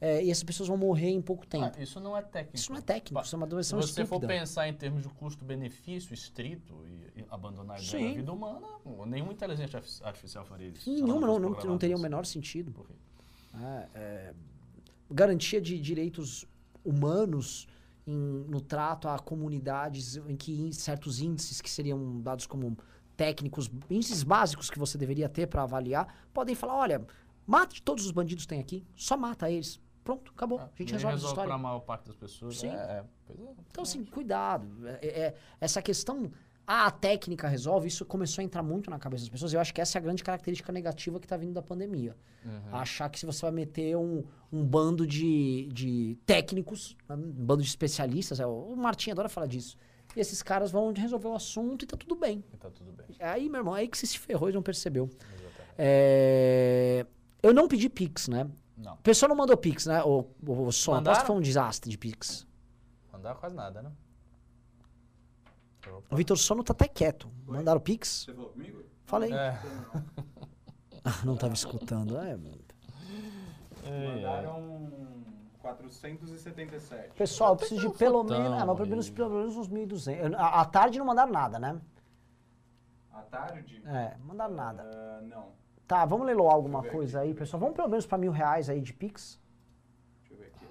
É, 0.01 0.23
e 0.23 0.31
essas 0.31 0.45
pessoas 0.45 0.69
vão 0.69 0.77
morrer 0.77 1.09
em 1.09 1.23
pouco 1.23 1.47
tempo. 1.47 1.75
Ah, 1.79 1.83
isso 1.83 1.99
não 2.01 2.17
é 2.17 2.21
técnico. 2.21 2.57
Isso 2.57 2.71
não 2.71 2.79
é 2.79 2.83
técnico, 2.83 3.25
isso 3.25 3.35
é 3.35 3.39
uma 3.39 3.47
doença 3.47 3.69
Se 3.69 3.75
você 3.75 4.03
estúpida. 4.03 4.27
for 4.27 4.41
pensar 4.41 4.69
em 4.69 4.75
termos 4.75 5.03
de 5.03 5.09
custo-benefício 5.09 6.13
estrito 6.13 6.75
e, 6.87 7.21
e 7.21 7.27
abandonar 7.31 7.79
a 7.79 7.81
vida 7.81 8.31
humana, 8.31 8.67
nenhuma 9.07 9.33
inteligência 9.33 9.83
artificial 10.03 10.45
faria 10.45 10.69
isso. 10.69 10.91
Nenhuma, 10.91 11.27
não, 11.27 11.39
não, 11.39 11.51
não 11.51 11.79
teria 11.79 11.97
o 11.97 12.01
menor 12.01 12.27
sentido. 12.27 12.87
É, 13.55 13.89
é, 13.95 14.35
garantia 15.11 15.61
de 15.63 15.79
direitos 15.79 16.45
humanos 16.85 17.67
em, 18.07 18.45
no 18.49 18.61
trato 18.61 19.09
a 19.09 19.19
comunidades 19.19 20.17
em 20.17 20.37
que 20.37 20.73
certos 20.75 21.21
índices 21.21 21.63
que 21.63 21.71
seriam 21.71 22.21
dados 22.21 22.47
como 22.47 22.77
técnicos, 23.17 23.71
índices 23.91 24.23
básicos 24.23 24.71
que 24.71 24.79
você 24.79 24.99
deveria 24.99 25.29
ter 25.29 25.47
para 25.47 25.63
avaliar, 25.63 26.27
podem 26.35 26.55
falar, 26.55 26.77
olha, 26.77 27.07
mate 27.47 27.83
todos 27.83 28.05
os 28.05 28.11
bandidos 28.11 28.45
que 28.45 28.51
tem 28.51 28.61
aqui, 28.61 28.85
só 28.95 29.17
mata 29.17 29.51
eles. 29.51 29.81
Pronto, 30.07 30.33
acabou. 30.35 30.61
a 30.61 30.71
gente 30.79 30.93
resolve, 30.93 31.15
resolve 31.15 31.15
a 31.15 31.29
história. 31.29 31.49
para 31.49 31.55
a 31.55 31.59
maior 31.59 31.81
parte 31.81 32.07
das 32.07 32.17
pessoas. 32.17 32.59
Sim. 32.59 32.69
É, 32.69 32.73
é, 32.73 33.05
é. 33.29 33.35
Então, 33.71 33.83
assim, 33.83 34.05
cuidado. 34.05 34.67
É, 34.87 35.07
é, 35.07 35.35
essa 35.61 35.83
questão 35.83 36.31
ah, 36.67 36.87
a 36.87 36.91
técnica 36.91 37.47
resolve, 37.47 37.87
isso 37.87 38.05
começou 38.05 38.43
a 38.43 38.45
entrar 38.45 38.63
muito 38.63 38.91
na 38.91 38.99
cabeça 38.99 39.23
das 39.23 39.29
pessoas. 39.29 39.53
Eu 39.53 39.61
acho 39.61 39.73
que 39.73 39.81
essa 39.81 39.97
é 39.97 40.01
a 40.01 40.03
grande 40.03 40.25
característica 40.25 40.73
negativa 40.73 41.21
que 41.21 41.27
está 41.27 41.37
vindo 41.37 41.53
da 41.53 41.63
pandemia. 41.63 42.17
Achar 42.73 43.09
que 43.09 43.19
se 43.19 43.27
você 43.27 43.43
vai 43.43 43.51
meter 43.53 43.97
um, 43.97 44.25
um 44.53 44.65
bando 44.65 45.07
de, 45.07 45.69
de 45.73 46.19
técnicos, 46.27 46.97
né, 47.09 47.15
um 47.17 47.31
bando 47.31 47.63
de 47.63 47.69
especialistas, 47.69 48.41
é, 48.41 48.47
o 48.47 48.75
Martim 48.77 49.11
adora 49.11 49.29
falar 49.29 49.47
disso. 49.47 49.77
E 50.15 50.21
esses 50.21 50.43
caras 50.43 50.71
vão 50.71 50.93
resolver 50.93 51.29
o 51.29 51.35
assunto 51.35 51.85
e 51.85 51.87
tá 51.87 51.97
tudo 51.97 52.17
bem. 52.17 52.45
E 52.53 52.57
tá 52.57 52.71
tudo 52.71 52.93
bem. 52.93 53.07
Aí, 53.21 53.49
meu 53.49 53.61
irmão, 53.61 53.75
aí 53.75 53.87
que 53.87 53.99
você 53.99 54.07
se 54.07 54.19
ferrou 54.19 54.49
e 54.49 54.53
não 54.53 54.63
percebeu. 54.63 55.05
Exatamente. 55.05 55.57
É, 55.79 57.07
Eu 57.43 57.53
não 57.53 57.69
pedi 57.69 57.89
Pix, 57.89 58.27
né? 58.29 58.49
Não. 58.77 58.95
O 58.95 58.99
pessoal 58.99 59.29
não 59.31 59.37
mandou 59.37 59.57
Pix, 59.57 59.87
né? 59.87 60.03
O, 60.05 60.27
o, 60.47 60.67
o 60.67 60.73
som. 60.73 60.93
Mandaram? 60.93 61.13
Aposto 61.13 61.23
que 61.23 61.27
foi 61.29 61.37
um 61.37 61.41
desastre 61.41 61.91
de 61.91 61.97
Pix. 61.97 62.47
Mandar 63.13 63.35
quase 63.37 63.55
nada, 63.55 63.83
né? 63.83 63.91
Opa. 65.89 66.15
O 66.15 66.17
Vitor 66.17 66.37
Sono 66.37 66.63
tá 66.63 66.73
até 66.73 66.87
quieto. 66.89 67.31
Mandaram 67.47 67.81
Pix? 67.81 68.25
Você 68.25 68.35
falou 68.35 68.51
comigo? 68.51 68.83
Falei. 69.05 69.33
É. 69.33 69.59
não 71.25 71.37
tava 71.37 71.55
escutando. 71.55 72.17
É. 72.19 72.37
Mandaram 73.87 74.91
477. 75.61 77.15
Pessoal, 77.15 77.53
eu 77.53 77.57
preciso 77.57 77.89
de 77.89 77.99
pelo 77.99 78.23
fotão 78.23 78.39
menos, 78.39 78.61
ah, 78.63 78.67
mas 78.67 78.77
pelo 78.77 78.89
menos, 78.89 79.11
pelo 79.11 79.31
menos 79.31 79.57
uns 79.57 79.69
1.200. 79.69 80.33
Eu- 80.33 80.39
À 80.39 80.65
tarde 80.65 80.99
não 80.99 81.07
mandaram 81.07 81.33
nada, 81.33 81.59
né? 81.59 81.81
À 83.13 83.23
tarde? 83.23 83.83
É, 83.87 84.17
mandaram 84.19 84.55
nada. 84.55 84.83
Ah, 84.85 85.21
não. 85.23 85.53
Tá, 85.87 86.05
vamos 86.05 86.27
leiloar 86.27 86.55
alguma 86.55 86.83
coisa 86.83 87.21
aqui. 87.21 87.29
aí, 87.29 87.35
pessoal. 87.35 87.61
Vamos 87.61 87.77
pelo 87.77 87.89
menos 87.89 88.07
pra 88.07 88.19
mil 88.19 88.33
reais 88.33 88.69
aí 88.69 88.81
de 88.81 88.93
Pix. 88.93 89.41
Deixa 90.19 90.35
eu 90.35 90.39
ver 90.39 90.47
aqui. 90.47 90.67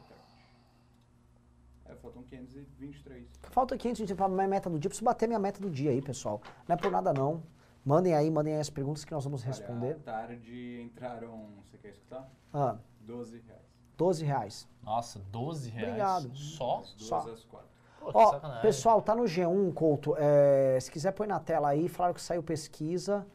É, 1.85 1.95
faltam 1.95 2.23
523. 2.23 3.27
Falta 3.43 3.77
500 3.77 4.11
pra 4.13 4.27
minha 4.27 4.47
meta 4.47 4.69
do 4.69 4.77
dia. 4.77 4.89
Preciso 4.89 5.05
bater 5.05 5.27
minha 5.27 5.39
meta 5.39 5.59
do 5.61 5.69
dia 5.69 5.91
aí, 5.91 6.01
pessoal. 6.01 6.41
Não 6.67 6.73
é 6.75 6.77
por 6.77 6.91
nada 6.91 7.13
não. 7.13 7.43
Mandem 7.85 8.13
aí, 8.13 8.29
mandem 8.29 8.55
aí 8.55 8.59
as 8.59 8.69
perguntas 8.69 9.05
que 9.05 9.11
nós 9.11 9.23
vamos 9.23 9.43
responder. 9.43 9.93
Olha, 9.93 9.99
tarde 9.99 10.81
entraram, 10.81 11.49
você 11.63 11.77
quer 11.77 11.89
escutar? 11.89 12.27
Ah, 12.51 12.77
12 13.01 13.39
reais. 13.45 13.61
12 13.95 14.25
reais. 14.25 14.67
Nossa, 14.83 15.19
12 15.31 15.69
reais. 15.69 15.87
Obrigado. 15.87 16.35
Só? 16.35 16.79
Das 16.79 16.93
12 16.95 17.05
Só. 17.05 17.17
às 17.31 17.43
4. 17.45 17.67
Pô, 17.99 18.11
que 18.11 18.17
Ó, 18.17 18.31
sacanagem. 18.31 18.61
pessoal, 18.63 19.01
tá 19.01 19.15
no 19.15 19.23
G1, 19.23 19.73
Couto. 19.73 20.15
É, 20.17 20.77
se 20.81 20.91
quiser, 20.91 21.11
põe 21.13 21.27
na 21.27 21.39
tela 21.39 21.69
aí. 21.69 21.87
Falaram 21.87 22.13
que 22.15 22.21
saiu 22.21 22.43
pesquisa 22.43 23.25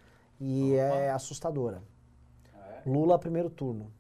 e 0.41 0.73
Opa. 0.75 0.83
é 0.83 1.11
assustadora. 1.11 1.83
Ah, 2.55 2.59
é? 2.71 2.83
Lula, 2.89 3.19
primeiro 3.19 3.51
turno. 3.51 3.93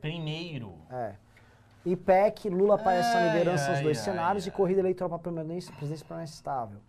Primeiro. 0.00 0.74
É. 0.90 1.16
IPEC, 1.84 2.48
Lula 2.48 2.76
aparece 2.76 3.12
na 3.12 3.18
Ai, 3.20 3.28
liderança 3.32 3.68
nos 3.68 3.78
ai, 3.78 3.82
dois 3.82 3.98
ai, 3.98 4.04
cenários 4.04 4.46
e 4.46 4.50
corrida 4.50 4.80
eleitoral 4.80 5.10
para 5.18 5.32
presidência, 5.32 5.72
presidência 5.74 6.06
permanece 6.06 6.34
estável. 6.34 6.80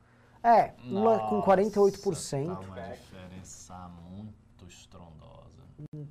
É, 0.42 0.74
Lula 0.84 1.20
com 1.28 1.38
Nossa, 1.38 1.52
48%. 1.52 2.46
Tá 2.46 2.60
uma 2.60 2.82
diferença 2.92 3.90
muito 4.10 4.66
estrondosa. 4.68 5.64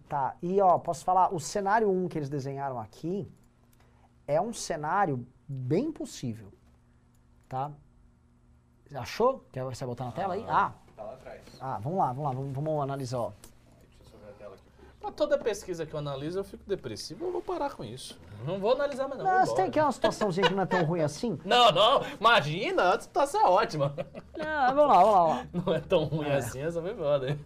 Tá, 0.09 0.37
e 0.43 0.61
ó, 0.61 0.79
posso 0.79 1.05
falar, 1.05 1.33
o 1.33 1.39
cenário 1.41 1.91
1 1.91 2.09
que 2.09 2.19
eles 2.19 2.29
desenharam 2.29 2.79
aqui 2.79 3.31
é 4.27 4.41
um 4.41 4.53
cenário 4.53 5.27
bem 5.49 5.91
possível, 5.93 6.53
tá? 7.49 7.71
Achou? 8.95 9.47
Quer 9.53 9.65
você 9.65 9.85
vai 9.85 9.93
botar 9.93 10.05
na 10.07 10.13
tela 10.13 10.35
aí? 10.35 10.45
Ah, 10.49 10.71
Tá 10.71 10.84
lá 11.05 11.13
atrás. 11.15 11.41
ah, 11.61 11.79
vamos 11.83 11.99
lá, 11.99 12.07
vamos 12.09 12.25
lá, 12.25 12.31
vamos, 12.33 12.55
vamos 12.55 12.83
analisar, 12.83 13.19
ó. 13.19 13.31
Deixa 13.31 14.05
eu 14.05 14.11
só 14.11 14.17
ver 14.25 14.31
a 14.31 14.33
tela 14.35 14.55
aqui. 14.55 14.87
Pra 15.05 15.13
toda 15.13 15.37
pesquisa 15.37 15.85
que 15.85 15.93
eu 15.93 15.99
analiso, 15.99 16.39
eu 16.39 16.45
fico 16.45 16.63
depressivo. 16.67 17.27
Eu 17.27 17.33
vou 17.33 17.43
parar 17.43 17.71
com 17.75 17.85
isso. 17.85 18.19
Não 18.47 18.59
vou 18.59 18.73
analisar 18.73 19.07
mais 19.07 19.23
não. 19.23 19.45
Você 19.45 19.55
tem 19.55 19.71
que 19.71 19.79
é 19.79 19.83
uma 19.83 19.93
situaçãozinha 19.93 20.49
que 20.49 20.55
não 20.55 20.63
é 20.63 20.67
tão 20.67 20.83
ruim 20.83 21.03
assim? 21.03 21.39
Não, 21.45 21.71
não. 21.73 22.03
Imagina, 22.19 22.95
a 22.95 23.01
situação 23.01 23.41
é 23.43 23.45
ótima. 23.49 23.95
Não, 24.37 24.75
vamos 24.75 24.89
lá, 24.89 25.03
vamos 25.05 25.29
lá. 25.29 25.47
Não 25.67 25.75
é 25.75 25.81
tão 25.81 26.05
ruim 26.05 26.31
assim, 26.31 26.63
essa 26.63 26.81
foi 26.81 26.95
foda, 26.95 27.29
hein? 27.31 27.41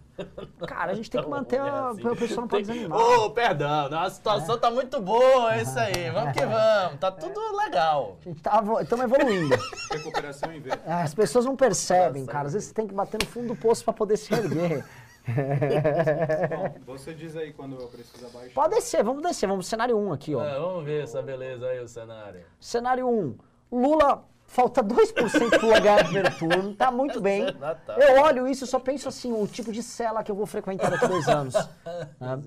Cara, 0.67 0.91
a 0.91 0.95
gente 0.95 1.09
tem 1.11 1.21
que 1.21 1.27
Tão 1.27 1.37
manter 1.37 1.59
a... 1.59 1.89
assim. 1.89 2.07
O 2.07 2.15
pessoal 2.15 2.41
não 2.41 2.47
pode 2.47 2.65
Tem- 2.65 2.75
desanimar. 2.75 2.99
Ô, 2.99 3.29
perdão, 3.31 3.99
a 3.99 4.09
situação 4.09 4.57
tá 4.57 4.71
muito 4.71 5.01
boa, 5.01 5.53
é 5.55 5.61
isso 5.61 5.77
aí. 5.79 6.09
Vamos 6.11 6.33
que 6.33 6.45
vamos. 6.45 6.99
Tá 6.99 7.11
tudo 7.11 7.39
legal. 7.57 8.17
A 8.21 8.29
gente 8.29 8.41
tá, 8.41 8.63
estamos 8.81 9.05
evoluindo. 9.05 9.55
Recuperação 9.91 10.51
em 10.53 10.59
V. 10.61 10.71
As 10.85 11.13
pessoas 11.13 11.45
não 11.45 11.55
percebem, 11.55 12.25
cara. 12.25 12.47
Às 12.47 12.53
vezes 12.53 12.69
você 12.69 12.73
tem 12.73 12.87
que 12.87 12.93
bater 12.93 13.19
no 13.21 13.27
fundo 13.29 13.47
do 13.49 13.55
poço 13.55 13.83
pra 13.83 13.93
poder 13.93 14.17
se 14.17 14.33
erguer. 14.33 14.83
Bom, 16.85 16.97
você 16.97 17.13
diz 17.13 17.35
aí 17.35 17.53
quando 17.53 17.79
eu 17.79 17.87
preciso 17.87 18.29
baixar. 18.29 18.53
Pode 18.53 18.75
descer, 18.75 19.03
vamos 19.03 19.23
descer. 19.23 19.47
Vamos 19.47 19.65
pro 19.65 19.69
cenário 19.69 19.97
1 19.97 20.13
aqui, 20.13 20.35
ó. 20.35 20.43
É, 20.43 20.59
vamos 20.59 20.83
ver 20.83 21.03
essa 21.03 21.21
beleza 21.21 21.67
aí, 21.67 21.79
o 21.79 21.87
cenário. 21.87 22.41
Cenário 22.59 23.07
1. 23.07 23.37
Lula, 23.71 24.23
falta 24.45 24.83
2% 24.83 25.49
pro 25.49 25.67
Lula 25.67 25.79
ganhar 25.79 26.01
o 26.01 26.03
primeiro 26.05 26.37
turno. 26.37 26.75
Tá 26.75 26.91
muito 26.91 27.21
bem. 27.21 27.45
Eu 27.97 28.21
olho 28.21 28.47
isso 28.47 28.63
e 28.63 28.67
só 28.67 28.79
penso 28.79 29.07
assim, 29.07 29.31
o 29.31 29.47
tipo 29.47 29.71
de 29.71 29.83
cela 29.83 30.23
que 30.23 30.31
eu 30.31 30.35
vou 30.35 30.45
frequentar 30.45 30.89
daqui 30.89 31.05
a 31.05 31.07
dois 31.07 31.27
anos. 31.27 31.53
né? 32.19 32.41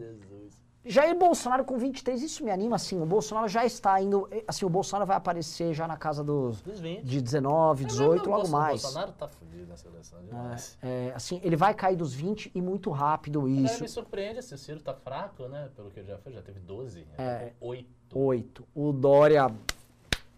Jair 0.85 1.17
Bolsonaro 1.17 1.65
com 1.65 1.79
23, 1.79 2.21
isso 2.23 2.45
me 2.45 2.51
anima, 2.51 2.75
assim. 2.77 3.01
O 3.01 3.07
Bolsonaro 3.07 3.47
já 3.47 3.65
está 3.65 4.01
indo... 4.03 4.29
Assim, 4.49 4.65
o 4.65 4.69
Bolsonaro 4.69 5.07
vai 5.07 5.17
aparecer 5.17 5.73
já 5.73 5.87
na 5.87 5.97
casa 5.97 6.25
dos... 6.25 6.61
Dos 6.61 6.81
20. 6.81 7.05
De 7.05 7.21
19, 7.21 7.85
18, 7.85 8.29
logo 8.29 8.49
mais. 8.49 8.81
O 8.81 8.83
Bolsonaro 8.83 9.13
tá 9.13 9.29
fudido 9.29 9.67
na 9.69 9.77
seleção 9.77 10.21
demais. 10.23 10.77
É, 10.83 11.13
assim, 11.15 11.41
ele 11.45 11.55
vai 11.55 11.73
cair 11.73 11.97
dos 11.97 12.13
20 12.13 12.51
e 12.53 12.61
muito 12.61 12.91
rápido 12.91 13.49
Isso. 13.49 13.75
isso. 13.75 13.83
me 13.83 13.89
surpreende 13.89 14.43
se 14.43 14.55
o 14.55 14.59
Ciro 14.59 14.81
tá 14.81 14.93
fraco, 14.93 15.47
né? 15.47 15.71
Pelo 15.77 15.89
que 15.91 16.01
ele 16.01 16.09
já 16.09 16.19
fez, 16.19 16.35
já 16.35 16.43
teve 16.43 16.59
12. 16.59 17.07
É. 17.17 17.53
8. 17.61 17.87
8. 18.19 18.65
O 18.75 18.93
Dória 18.93 19.47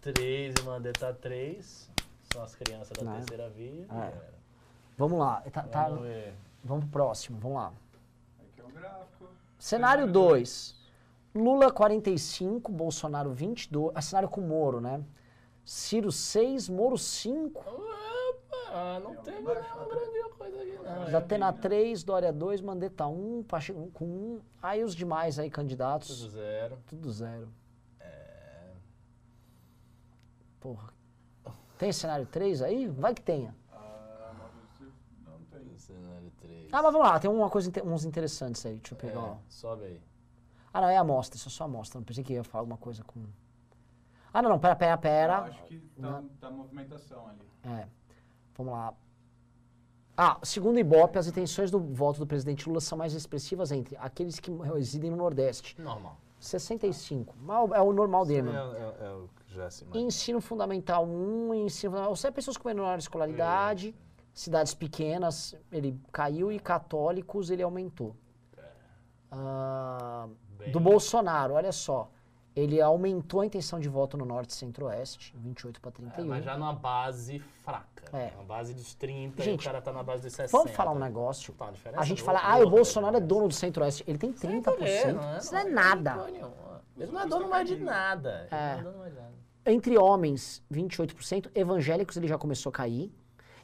3 0.01 0.53
e 0.59 0.63
Mandetta 0.63 1.11
3. 1.13 1.89
São 2.31 2.43
as 2.43 2.53
crianças 2.53 2.95
da 2.95 3.03
Né? 3.03 3.15
terceira 3.17 3.49
via. 3.49 3.87
É. 3.91 3.97
É. 3.97 4.13
Vamos 4.97 5.17
lá, 5.19 5.41
tá, 5.51 5.63
tá- 5.63 5.89
Vamos 5.89 6.03
ver. 6.03 6.33
vamos 6.63 6.83
pro 6.85 6.91
próximo, 6.93 7.39
vamos 7.39 7.57
lá. 7.57 7.73
Aqui 8.39 8.61
é 8.61 8.63
o 8.63 8.67
gráfico. 8.69 9.14
Cenário 9.65 10.05
2. 10.05 10.75
Lula 11.33 11.71
45, 11.71 12.71
Bolsonaro 12.71 13.31
22. 13.33 13.91
Ah, 13.95 13.99
cenário 13.99 14.29
com 14.29 14.39
Moro, 14.39 14.79
né? 14.79 15.03
Ciro 15.65 16.11
6, 16.11 16.69
Moro 16.69 16.99
5. 16.99 17.59
Opa, 17.59 18.99
não 18.99 19.15
teve 19.15 19.39
nenhuma 19.39 19.85
grande 19.85 20.29
coisa 20.37 20.61
aqui, 20.61 20.79
não. 20.83 21.11
Datena 21.11 21.51
3, 21.51 22.03
Dória 22.03 22.31
2, 22.31 22.61
Mandetta 22.61 23.07
1, 23.07 23.41
Pacheco 23.41 23.89
com 23.91 24.05
1. 24.05 24.41
Aí 24.61 24.83
os 24.83 24.93
demais 24.93 25.39
aí, 25.39 25.49
Tudo 25.49 25.55
candidatos, 25.55 26.29
zero. 26.29 26.77
tudo 26.85 27.11
zero. 27.11 27.49
Porra. 30.59 30.93
Tem 31.79 31.91
cenário 31.91 32.27
3 32.27 32.61
aí? 32.61 32.87
Vai 32.87 33.15
que 33.15 33.21
tenha. 33.23 33.55
Ah, 36.77 36.81
mas 36.83 36.91
vamos 36.91 37.07
lá, 37.07 37.17
tem 37.19 37.29
uma 37.31 37.49
coisa, 37.49 37.71
uns 37.85 38.03
interessantes 38.03 38.65
aí. 38.65 38.75
Deixa 38.75 38.93
eu 38.93 38.97
pegar, 38.97 39.19
ó. 39.19 39.31
É, 39.33 39.37
sobe 39.47 39.85
aí. 39.85 40.01
Ah, 40.73 40.81
não, 40.81 40.89
é 40.89 40.97
amostra, 40.97 41.37
isso 41.37 41.47
é 41.47 41.51
só 41.51 41.63
amostra. 41.63 41.99
Não 41.99 42.03
pensei 42.05 42.21
que 42.21 42.33
ia 42.33 42.43
falar 42.43 42.63
alguma 42.63 42.77
coisa 42.77 43.01
com. 43.03 43.23
Ah, 44.33 44.41
não, 44.41 44.49
não, 44.49 44.59
pera, 44.59 44.75
pera, 44.75 44.93
Eu 44.95 44.99
pera. 44.99 45.37
acho 45.43 45.63
que 45.63 45.79
tá, 46.01 46.23
tá 46.41 46.51
movimentação 46.51 47.25
ali. 47.29 47.49
É. 47.79 47.87
Vamos 48.57 48.73
lá. 48.73 48.93
Ah, 50.17 50.37
segundo 50.43 50.75
o 50.75 50.79
Ibope, 50.79 51.17
as 51.17 51.27
intenções 51.27 51.71
do 51.71 51.79
voto 51.79 52.19
do 52.19 52.27
presidente 52.27 52.67
Lula 52.67 52.81
são 52.81 52.97
mais 52.97 53.13
expressivas 53.13 53.71
entre 53.71 53.95
aqueles 53.95 54.37
que 54.39 54.51
residem 54.51 55.09
no 55.11 55.15
Nordeste. 55.17 55.79
Normal. 55.81 56.17
65. 56.41 57.33
Mal- 57.39 57.73
É 57.73 57.81
o 57.81 57.93
normal 57.93 58.25
dele, 58.25 58.49
É, 58.49 58.51
mano. 58.51 58.73
é- 58.77 59.05
é 59.05 59.11
o 59.13 59.29
que 59.45 59.53
já 59.55 59.69
se 59.69 59.83
imagina. 59.85 60.05
Ensino 60.07 60.41
fundamental 60.41 61.05
1, 61.05 61.53
ensino 61.53 61.91
fundamental. 61.91 62.15
Você 62.15 62.27
é 62.27 62.31
pessoas 62.31 62.57
com 62.57 62.67
menor 62.67 62.97
escolaridade, 62.99 63.95
cidades 64.35 64.73
pequenas, 64.75 65.55
ele 65.71 65.99
caiu 66.11 66.51
e 66.51 66.59
católicos 66.59 67.49
ele 67.49 67.63
aumentou. 67.63 68.15
Ah, 69.31 70.27
Bem. 70.57 70.71
do 70.71 70.79
Bolsonaro, 70.79 71.53
olha 71.55 71.71
só. 71.71 72.11
Ele 72.55 72.79
aumentou 72.81 73.41
a 73.41 73.45
intenção 73.45 73.81
de 73.81 73.89
voto 73.89 74.15
no 74.17 74.23
Norte 74.23 74.51
e 74.51 74.53
Centro-Oeste, 74.53 75.35
28 75.37 75.81
para 75.81 75.89
É, 75.89 75.93
31. 75.93 76.25
mas 76.27 76.45
já 76.45 76.57
numa 76.57 76.71
base 76.71 77.39
fraca. 77.39 78.17
É. 78.17 78.31
Uma 78.35 78.45
base 78.45 78.73
dos 78.73 78.93
30 78.95 79.41
e 79.41 79.43
Gente, 79.45 79.59
o 79.59 79.63
cara 79.65 79.81
tá 79.81 79.91
na 79.91 80.01
base 80.03 80.23
dos 80.23 80.31
60. 80.33 80.57
Vamos 80.57 80.71
falar 80.71 80.91
um 80.91 80.99
negócio. 80.99 81.53
Tá, 81.53 81.65
a 81.95 81.99
A 82.01 82.05
gente 82.05 82.21
é 82.21 82.25
fala, 82.25 82.39
ah, 82.41 82.57
o 82.59 82.69
Bolsonaro 82.69 83.17
é 83.17 83.19
dono 83.19 83.49
do 83.49 83.53
Centro-Oeste. 83.53 84.05
Ele 84.07 84.17
tem 84.17 84.31
30%. 84.31 84.77
Sem 84.77 85.15
Isso 85.37 85.51
não 85.53 85.59
é 85.59 85.63
tem 85.63 85.73
nada. 85.73 86.13
porra 86.13 86.31
nenhuma. 86.31 86.81
Ele 86.97 87.11
não 87.11 87.19
é 87.21 87.27
dono 87.27 87.49
mais 87.49 87.67
de 87.67 87.75
nada. 87.75 88.47
Ele 88.49 88.55
É. 88.55 88.71
não 88.75 88.79
é 88.79 88.83
dono 88.83 88.97
mais 88.99 89.13
de 89.13 89.19
nada. 89.19 89.33
Entre 89.65 89.97
homens, 89.97 90.63
28%. 90.71 91.51
Evangélicos, 91.53 92.15
ele 92.15 92.27
já 92.27 92.37
começou 92.37 92.69
a 92.69 92.73
cair. 92.73 93.11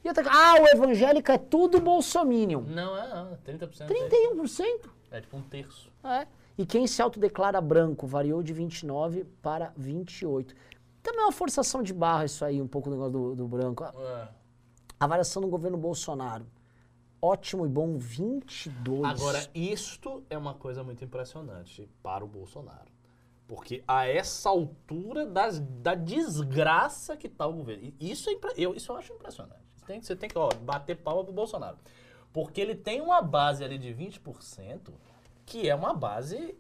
E 0.04 0.08
outra 0.08 0.24
ah, 0.30 0.62
o 0.62 0.68
evangélico 0.68 1.32
é 1.32 1.38
tudo 1.38 1.80
bolsominion. 1.80 2.62
Não, 2.62 2.98
é, 2.98 3.08
não. 3.10 3.38
30%. 3.38 3.82
é- 3.82 4.34
31%. 4.34 4.90
É 5.12 5.22
tipo 5.22 5.38
um 5.38 5.42
terço. 5.42 5.92
É. 6.04 6.26
E 6.58 6.66
quem 6.66 6.88
se 6.88 7.02
autodeclara 7.02 7.60
branco 7.62 8.08
variou 8.08 8.42
de 8.42 8.54
29 8.54 9.26
para 9.42 9.74
28. 9.78 10.56
Também 11.04 11.22
é 11.22 11.24
uma 11.26 11.32
forçação 11.32 11.82
de 11.84 11.94
barra 11.94 12.26
isso 12.26 12.44
aí, 12.46 12.62
um 12.62 12.68
pouco 12.68 12.90
o 12.90 12.92
negócio 12.92 13.12
do, 13.12 13.36
do 13.36 13.48
branco. 13.48 13.84
A 13.84 13.92
É. 13.96 14.28
avaliação 15.00 15.42
do 15.42 15.48
governo 15.48 15.78
Bolsonaro. 15.78 16.46
Ótimo 17.22 17.66
e 17.66 17.70
bom, 17.70 17.98
22. 17.98 19.04
Agora, 19.06 19.48
isto 19.54 20.24
é 20.30 20.38
uma 20.38 20.56
coisa 20.56 20.84
muito 20.84 21.04
impressionante 21.06 21.88
para 22.02 22.26
o 22.26 22.28
Bolsonaro. 22.28 22.90
Porque 23.48 23.84
a 23.88 24.08
essa 24.08 24.50
altura 24.50 25.26
das, 25.26 25.60
da 25.60 25.94
desgraça 25.94 27.16
que 27.18 27.30
tá 27.30 27.46
o 27.46 27.54
governo. 27.54 27.94
Isso, 28.00 28.30
é 28.30 28.34
eu, 28.58 28.74
isso 28.74 28.92
eu 28.92 28.96
acho 28.96 29.14
impressionante. 29.14 29.62
Tem, 29.92 30.02
você 30.02 30.16
tem 30.16 30.30
que 30.30 30.38
ó, 30.38 30.50
bater 30.62 30.96
palma 30.96 31.22
pro 31.22 31.34
Bolsonaro. 31.34 31.78
Porque 32.32 32.62
ele 32.62 32.76
tem 32.76 33.02
uma 33.02 33.22
base 33.22 33.62
ali 33.62 33.78
de 33.78 33.94
20% 33.94 34.94
que 35.46 35.70
é 35.70 35.76
uma 35.76 35.94
base 35.94 36.58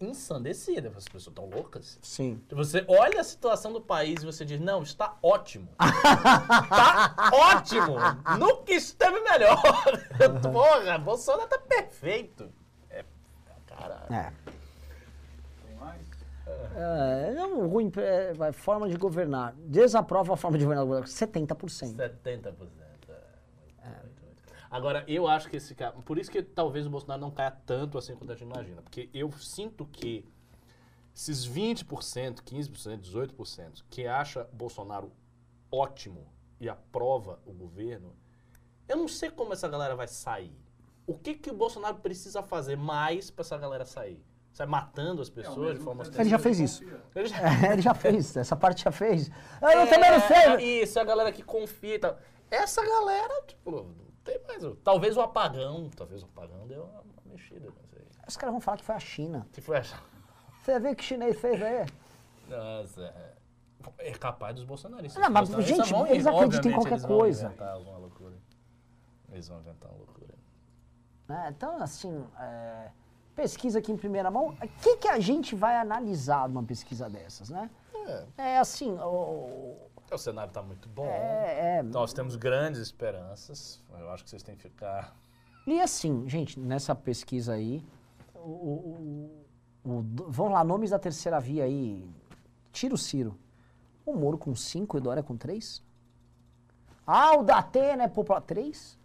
ensandecida. 0.00 0.88
As 0.96 1.04
pessoas 1.04 1.26
estão 1.26 1.50
loucas. 1.50 1.98
Sim. 2.00 2.42
Você 2.50 2.82
olha 2.88 3.20
a 3.20 3.24
situação 3.24 3.74
do 3.74 3.80
país 3.80 4.22
e 4.22 4.24
você 4.24 4.42
diz, 4.42 4.58
não, 4.58 4.82
está 4.82 5.18
ótimo. 5.22 5.68
está 5.78 7.14
ótimo. 7.30 7.96
Nunca 8.38 8.72
esteve 8.72 9.20
melhor. 9.20 9.60
Porra, 10.50 10.96
Bolsonaro 10.96 11.46
tá 11.46 11.58
perfeito. 11.58 12.50
É, 12.88 13.04
caralho. 13.66 14.14
É. 14.14 14.32
É, 16.76 17.34
não, 17.34 17.68
ruim, 17.68 17.90
é, 17.96 18.52
forma 18.52 18.88
de 18.88 18.96
governar. 18.96 19.54
Desaprova 19.56 20.34
a 20.34 20.36
forma 20.36 20.58
de 20.58 20.64
governar. 20.64 21.04
70%. 21.04 21.96
70%. 21.96 22.54
É. 23.82 24.12
Agora, 24.70 25.04
eu 25.06 25.28
acho 25.28 25.48
que 25.48 25.56
esse 25.56 25.74
cara. 25.74 25.92
Por 25.92 26.18
isso 26.18 26.30
que 26.30 26.42
talvez 26.42 26.86
o 26.86 26.90
Bolsonaro 26.90 27.20
não 27.20 27.30
caia 27.30 27.50
tanto 27.50 27.98
assim 27.98 28.14
quanto 28.14 28.32
a 28.32 28.34
gente 28.34 28.48
imagina. 28.48 28.80
Porque 28.82 29.10
eu 29.12 29.30
sinto 29.32 29.84
que 29.86 30.24
esses 31.14 31.46
20%, 31.46 32.42
15%, 32.42 33.00
18% 33.00 33.84
que 33.90 34.06
acha 34.06 34.48
Bolsonaro 34.52 35.12
ótimo 35.70 36.26
e 36.58 36.68
aprova 36.68 37.38
o 37.44 37.52
governo, 37.52 38.14
eu 38.88 38.96
não 38.96 39.08
sei 39.08 39.30
como 39.30 39.52
essa 39.52 39.68
galera 39.68 39.94
vai 39.94 40.08
sair. 40.08 40.56
O 41.06 41.14
que, 41.18 41.34
que 41.34 41.50
o 41.50 41.54
Bolsonaro 41.54 41.96
precisa 41.96 42.42
fazer 42.42 42.76
mais 42.76 43.30
para 43.30 43.42
essa 43.42 43.58
galera 43.58 43.84
sair? 43.84 44.22
Sai 44.52 44.66
matando 44.66 45.22
as 45.22 45.30
pessoas 45.30 45.54
de 45.56 45.60
mesmo 45.78 45.84
forma 45.84 46.04
Ele 46.14 46.28
já 46.28 46.38
fez 46.38 46.60
isso. 46.60 46.84
Ele 47.14 47.26
já- 47.26 47.36
É, 47.38 47.72
ele 47.72 47.82
já 47.82 47.94
fez, 47.94 48.36
essa 48.36 48.54
parte 48.54 48.84
já 48.84 48.92
fez. 48.92 49.30
Ah, 49.62 49.72
eu 49.74 49.88
também 49.88 50.10
não 50.10 50.18
É, 50.18 50.56
sei. 50.58 50.82
Isso, 50.82 51.00
a 51.00 51.04
galera 51.04 51.32
que 51.32 51.42
confia 51.42 51.94
e 51.94 51.98
tal. 51.98 52.18
Essa 52.50 52.84
galera, 52.84 53.42
tipo, 53.46 53.70
não 53.70 53.94
tem 54.22 54.38
mais. 54.46 54.62
o- 54.62 54.76
Talvez 54.76 55.16
o 55.16 55.22
apagão, 55.22 55.88
talvez 55.96 56.22
o 56.22 56.26
apagão 56.26 56.66
deu 56.66 56.82
uma, 56.84 57.00
uma 57.00 57.22
mexida, 57.32 57.66
não 57.66 57.88
sei. 57.90 58.02
Os 58.28 58.36
caras 58.36 58.52
vão 58.52 58.60
falar 58.60 58.76
que 58.76 58.84
foi 58.84 58.94
a 58.94 58.98
China. 59.00 59.46
Que 59.52 59.60
foi 59.62 59.78
essa? 59.78 59.96
Você 60.62 60.78
vê 60.78 60.90
o 60.90 60.96
que 60.96 61.02
o 61.02 61.06
chinês 61.06 61.40
fez 61.40 61.60
aí? 61.62 61.86
Nossa, 62.48 63.02
é- 63.98 64.10
é 64.10 64.12
capaz 64.12 64.54
dos 64.54 64.64
bolsonaristas. 64.64 65.20
Não, 65.20 65.30
mas, 65.30 65.48
bolsonaristas 65.48 65.86
gente, 65.88 65.96
vão- 65.96 66.06
eles 66.06 66.26
acreditam 66.26 66.70
em 66.70 66.74
qualquer 66.74 66.90
eles 66.92 67.02
vão 67.06 67.18
coisa. 67.18 67.46
inventar 67.46 67.72
alguma 67.72 67.96
loucura. 67.98 68.36
Eles 69.30 69.48
vão 69.48 69.60
inventar 69.60 69.90
uma 69.90 69.98
loucura. 69.98 70.34
né? 71.26 71.48
Então, 71.56 71.82
assim, 71.82 72.26
é, 72.38 72.90
pesquisa 73.34 73.78
aqui 73.78 73.90
em 73.92 73.96
primeira 73.96 74.30
mão. 74.30 74.48
O 74.50 74.68
que, 74.82 74.96
que 74.98 75.08
a 75.08 75.18
gente 75.18 75.54
vai 75.54 75.76
analisar 75.76 76.48
numa 76.48 76.62
pesquisa 76.62 77.08
dessas, 77.08 77.48
né? 77.50 77.70
É, 78.36 78.54
É 78.54 78.58
assim, 78.58 78.92
o, 78.98 79.76
o 80.10 80.18
cenário 80.18 80.48
está 80.50 80.62
muito 80.62 80.88
bom. 80.88 81.06
é, 81.06 81.78
é, 81.78 81.82
Nós 81.82 82.12
temos 82.12 82.36
grandes 82.36 82.80
esperanças. 82.80 83.82
Eu 83.98 84.10
acho 84.10 84.24
que 84.24 84.30
vocês 84.30 84.42
têm 84.42 84.56
que 84.56 84.62
ficar. 84.62 85.14
E 85.66 85.80
assim, 85.80 86.28
gente, 86.28 86.58
nessa 86.58 86.94
pesquisa 86.94 87.54
aí, 87.54 87.84
o, 88.34 88.38
o- 88.40 89.44
o- 89.84 89.90
o- 89.98 90.02
vamos 90.28 90.52
lá, 90.52 90.64
nomes 90.64 90.90
da 90.90 90.98
terceira 90.98 91.38
via 91.40 91.64
aí. 91.64 92.08
Tira 92.72 92.94
o 92.94 92.98
Ciro. 92.98 93.38
O 94.04 94.12
Moro 94.14 94.36
com 94.36 94.54
5 94.54 94.96
e 94.96 94.98
o 94.98 95.00
Dória 95.00 95.22
com 95.22 95.36
3? 95.36 95.82
Ah, 97.06 97.36
o 97.36 97.44
da 97.44 97.58
Atena 97.58 98.04
é 98.04 98.08
popular. 98.08 98.40
3? 98.40 98.98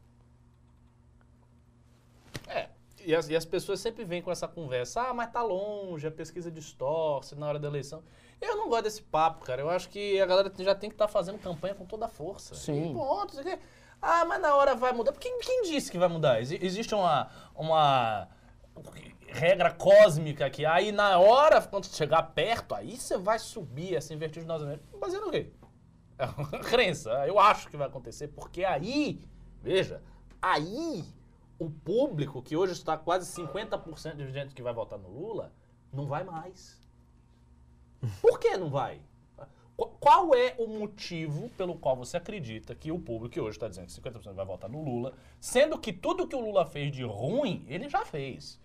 É. 2.47 2.69
E 3.07 3.15
as, 3.15 3.29
e 3.29 3.35
as 3.37 3.45
pessoas 3.45 3.79
sempre 3.79 4.03
vêm 4.03 4.21
com 4.21 4.29
essa 4.29 4.49
conversa. 4.49 5.01
Ah, 5.01 5.13
mas 5.13 5.31
tá 5.31 5.41
longe, 5.41 6.05
a 6.05 6.11
pesquisa 6.11 6.51
distorce 6.51 7.35
na 7.35 7.47
hora 7.47 7.57
da 7.57 7.69
eleição. 7.69 8.03
Eu 8.41 8.57
não 8.57 8.67
gosto 8.67 8.83
desse 8.83 9.01
papo, 9.01 9.45
cara. 9.45 9.61
Eu 9.61 9.69
acho 9.69 9.87
que 9.87 10.19
a 10.19 10.25
galera 10.25 10.51
já 10.59 10.75
tem 10.75 10.89
que 10.89 10.95
estar 10.95 11.07
fazendo 11.07 11.39
campanha 11.39 11.73
com 11.73 11.85
toda 11.85 12.07
a 12.07 12.09
força. 12.09 12.53
Sim. 12.53 12.91
E 12.91 12.93
ponto. 12.93 13.37
Ah, 14.01 14.25
mas 14.25 14.41
na 14.41 14.53
hora 14.53 14.75
vai 14.75 14.91
mudar. 14.91 15.13
Quem, 15.13 15.39
quem 15.39 15.61
disse 15.61 15.89
que 15.89 15.97
vai 15.97 16.09
mudar? 16.09 16.41
Exi- 16.41 16.59
existe 16.61 16.93
uma, 16.93 17.31
uma 17.55 18.27
regra 19.27 19.71
cósmica 19.71 20.49
que 20.49 20.65
aí 20.65 20.91
na 20.91 21.17
hora, 21.17 21.61
quando 21.61 21.85
chegar 21.85 22.21
perto, 22.33 22.75
aí 22.75 22.97
você 22.97 23.17
vai 23.17 23.39
subir 23.39 23.95
assim 23.95 24.17
vertiginosamente. 24.17 24.83
Baseado 24.99 25.27
no 25.27 25.31
quê? 25.31 25.49
É 26.17 26.25
uma 26.37 26.59
crença. 26.59 27.09
Eu 27.25 27.39
acho 27.39 27.69
que 27.69 27.77
vai 27.77 27.87
acontecer, 27.87 28.27
porque 28.27 28.65
aí, 28.65 29.23
veja, 29.63 30.01
aí 30.41 31.05
o 31.59 31.69
público, 31.69 32.41
que 32.41 32.55
hoje 32.55 32.73
está 32.73 32.97
quase 32.97 33.31
50% 33.41 34.15
de 34.15 34.31
gente 34.31 34.53
que 34.53 34.61
vai 34.61 34.73
votar 34.73 34.97
no 34.99 35.09
Lula, 35.09 35.51
não 35.91 36.05
vai 36.05 36.23
mais. 36.23 36.79
Por 38.21 38.39
que 38.39 38.55
não 38.57 38.69
vai? 38.69 39.01
Qu- 39.75 39.87
Qual 39.99 40.33
é 40.35 40.55
o 40.57 40.67
motivo 40.67 41.49
pelo 41.51 41.75
qual 41.77 41.95
você 41.95 42.17
acredita 42.17 42.75
que 42.75 42.91
o 42.91 42.99
público 42.99 43.33
que 43.33 43.39
hoje 43.41 43.57
está 43.57 43.67
dizendo 43.67 43.87
que 43.87 43.93
50% 43.93 44.33
vai 44.33 44.45
votar 44.45 44.69
no 44.69 44.83
Lula, 44.83 45.13
sendo 45.39 45.77
que 45.79 45.91
tudo 45.91 46.27
que 46.27 46.35
o 46.35 46.39
Lula 46.41 46.65
fez 46.65 46.91
de 46.91 47.03
ruim, 47.03 47.65
ele 47.67 47.89
já 47.89 48.05
fez? 48.05 48.59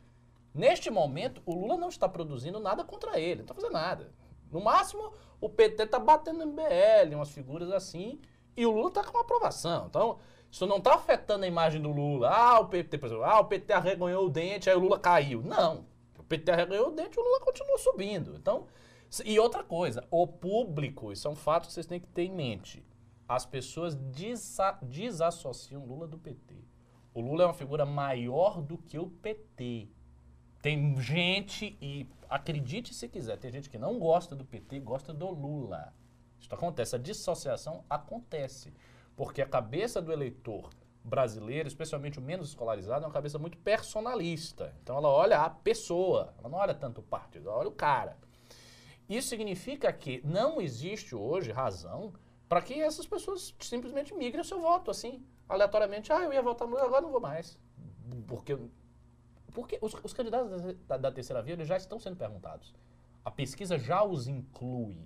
Neste 0.55 0.90
momento, 0.90 1.43
o 1.47 1.55
Lula 1.55 1.77
não 1.78 1.89
está 1.89 2.09
produzindo 2.09 2.60
nada 2.60 2.85
contra 2.85 3.19
ele, 3.19 3.36
não 3.36 3.43
está 3.44 3.55
fazendo 3.55 3.73
nada. 3.73 4.12
No 4.51 4.62
máximo, 4.62 5.14
o 5.40 5.48
PT 5.48 5.85
está 5.85 5.98
batendo 5.98 6.44
no 6.44 6.52
MBL, 6.52 7.14
umas 7.14 7.31
figuras 7.31 7.70
assim, 7.73 8.20
e 8.55 8.66
o 8.66 8.70
Lula 8.70 8.89
está 8.89 9.02
com 9.02 9.16
aprovação. 9.16 9.86
Então, 9.86 10.19
isso 10.52 10.66
não 10.66 10.76
está 10.76 10.94
afetando 10.96 11.46
a 11.46 11.48
imagem 11.48 11.80
do 11.80 11.90
Lula. 11.90 12.28
Ah, 12.28 12.60
o 12.60 12.66
PT, 12.68 12.98
por 12.98 13.06
exemplo, 13.06 13.24
ah, 13.24 13.40
o 13.40 13.46
PT 13.46 13.72
arreganhou 13.72 14.26
o 14.26 14.28
dente, 14.28 14.68
aí 14.68 14.76
o 14.76 14.80
Lula 14.80 14.98
caiu. 14.98 15.42
Não. 15.42 15.86
O 16.18 16.22
PT 16.22 16.50
arreganhou 16.50 16.88
o 16.88 16.90
dente 16.90 17.18
o 17.18 17.22
Lula 17.22 17.40
continuou 17.40 17.78
subindo. 17.78 18.36
Então, 18.36 18.66
e 19.24 19.38
outra 19.40 19.64
coisa, 19.64 20.06
o 20.10 20.26
público, 20.26 21.10
isso 21.10 21.26
é 21.26 21.30
um 21.30 21.34
fato 21.34 21.68
que 21.68 21.72
vocês 21.72 21.86
têm 21.86 21.98
que 21.98 22.06
ter 22.06 22.24
em 22.24 22.32
mente. 22.32 22.84
As 23.26 23.46
pessoas 23.46 23.94
desa- 23.94 24.78
desassociam 24.82 25.86
Lula 25.86 26.06
do 26.06 26.18
PT. 26.18 26.54
O 27.14 27.22
Lula 27.22 27.44
é 27.44 27.46
uma 27.46 27.54
figura 27.54 27.86
maior 27.86 28.60
do 28.60 28.76
que 28.76 28.98
o 28.98 29.06
PT. 29.06 29.88
Tem 30.60 31.00
gente, 31.00 31.78
e 31.80 32.06
acredite 32.28 32.92
se 32.92 33.08
quiser, 33.08 33.38
tem 33.38 33.50
gente 33.50 33.70
que 33.70 33.78
não 33.78 33.98
gosta 33.98 34.36
do 34.36 34.44
PT 34.44 34.80
gosta 34.80 35.14
do 35.14 35.30
Lula. 35.30 35.94
Isso 36.38 36.54
acontece, 36.54 36.94
a 36.94 36.98
dissociação 36.98 37.84
acontece. 37.88 38.70
Porque 39.16 39.43
a 39.43 39.47
cabeça 39.47 40.01
do 40.01 40.12
eleitor 40.12 40.70
brasileiro, 41.05 41.66
especialmente 41.68 42.18
o 42.18 42.22
menos 42.22 42.48
escolarizado, 42.48 43.05
é 43.05 43.09
uma 43.09 43.12
cabeça 43.12 43.39
muito 43.39 43.59
personalista. 43.59 44.74
Então 44.82 44.97
ela 44.97 45.09
olha 45.09 45.40
a 45.40 45.51
pessoa, 45.51 46.34
ela 46.39 46.48
não 46.48 46.59
olha 46.59 46.74
tanto 46.74 47.01
o 47.01 47.05
partido, 47.05 47.48
ela 47.48 47.59
olha 47.59 47.68
o 47.68 47.72
cara. 47.72 48.16
Isso 49.09 49.28
significa 49.28 49.93
que 49.93 50.20
não 50.24 50.60
existe 50.60 51.14
hoje 51.14 51.51
razão 51.51 52.12
para 52.48 52.62
que 52.62 52.80
essas 52.80 53.06
pessoas 53.06 53.55
simplesmente 53.60 54.14
migrem 54.14 54.40
o 54.40 54.44
seu 54.44 54.60
voto, 54.60 54.90
assim, 54.90 55.24
aleatoriamente. 55.48 56.12
Ah, 56.12 56.20
eu 56.22 56.32
ia 56.32 56.43
votar 56.43 56.68
no 56.68 56.76
agora 56.78 57.02
não 57.02 57.10
vou 57.10 57.20
mais. 57.20 57.59
Porque 58.26 58.56
porque 59.52 59.78
os, 59.82 59.93
os 60.02 60.14
candidatos 60.14 60.62
da, 60.86 60.97
da- 60.97 61.12
terceira 61.12 61.43
via 61.43 61.62
já 61.62 61.76
estão 61.76 61.98
sendo 62.01 62.16
perguntados. 62.16 62.74
A 63.24 63.30
pesquisa 63.30 63.78
já 63.78 64.02
os 64.02 64.26
inclui. 64.26 64.97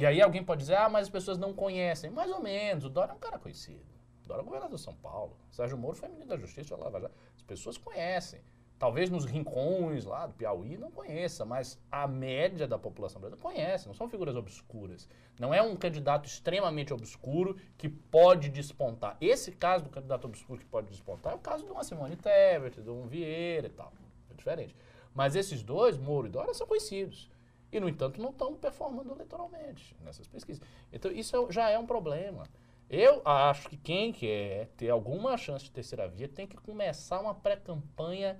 E 0.00 0.06
aí 0.06 0.18
alguém 0.22 0.42
pode 0.42 0.62
dizer, 0.62 0.76
ah, 0.76 0.88
mas 0.88 1.02
as 1.02 1.10
pessoas 1.10 1.36
não 1.36 1.52
conhecem. 1.52 2.08
Mais 2.08 2.30
ou 2.30 2.40
menos, 2.40 2.86
o 2.86 2.88
Dória 2.88 3.12
é 3.12 3.14
um 3.14 3.18
cara 3.18 3.38
conhecido. 3.38 3.84
O 4.24 4.28
Dória 4.28 4.40
é 4.40 4.44
governador 4.44 4.78
de 4.78 4.82
São 4.82 4.94
Paulo. 4.94 5.36
O 5.52 5.54
Sérgio 5.54 5.76
Moro 5.76 5.94
foi 5.94 6.08
ministro 6.08 6.30
da 6.30 6.38
Justiça, 6.38 6.74
vai 6.74 7.02
lá. 7.02 7.10
As 7.36 7.42
pessoas 7.42 7.76
conhecem. 7.76 8.40
Talvez 8.78 9.10
nos 9.10 9.26
rincões 9.26 10.06
lá 10.06 10.26
do 10.26 10.32
Piauí 10.32 10.78
não 10.78 10.90
conheça, 10.90 11.44
mas 11.44 11.78
a 11.92 12.08
média 12.08 12.66
da 12.66 12.78
população 12.78 13.20
brasileira 13.20 13.42
conhece, 13.42 13.88
não 13.88 13.92
são 13.92 14.08
figuras 14.08 14.34
obscuras. 14.36 15.06
Não 15.38 15.52
é 15.52 15.60
um 15.60 15.76
candidato 15.76 16.26
extremamente 16.26 16.94
obscuro 16.94 17.58
que 17.76 17.90
pode 17.90 18.48
despontar. 18.48 19.18
Esse 19.20 19.52
caso 19.52 19.84
do 19.84 19.90
candidato 19.90 20.24
obscuro 20.24 20.60
que 20.60 20.64
pode 20.66 20.88
despontar 20.88 21.34
é 21.34 21.36
o 21.36 21.40
caso 21.40 21.62
de 21.62 21.70
uma 21.70 21.84
Simone 21.84 22.16
Tebet, 22.16 22.80
de 22.80 22.88
um 22.88 23.06
Vieira 23.06 23.66
e 23.66 23.70
tal. 23.70 23.92
É 24.30 24.34
diferente. 24.34 24.74
Mas 25.14 25.36
esses 25.36 25.62
dois, 25.62 25.98
Moro 25.98 26.26
e 26.26 26.30
Dória, 26.30 26.54
são 26.54 26.66
conhecidos. 26.66 27.30
E, 27.72 27.78
no 27.78 27.88
entanto, 27.88 28.20
não 28.20 28.30
estão 28.30 28.54
performando 28.54 29.12
eleitoralmente 29.12 29.96
nessas 30.02 30.26
pesquisas. 30.26 30.62
Então, 30.92 31.10
isso 31.10 31.36
é- 31.36 31.52
já 31.52 31.70
é 31.70 31.78
um 31.78 31.86
problema. 31.86 32.44
Eu 32.88 33.22
acho 33.24 33.68
que 33.68 33.76
quem 33.76 34.12
quer 34.12 34.66
ter 34.76 34.90
alguma 34.90 35.36
chance 35.36 35.64
de 35.64 35.70
terceira 35.70 36.08
via 36.08 36.28
tem 36.28 36.46
que 36.46 36.56
começar 36.56 37.20
uma 37.20 37.34
pré-campanha 37.34 38.36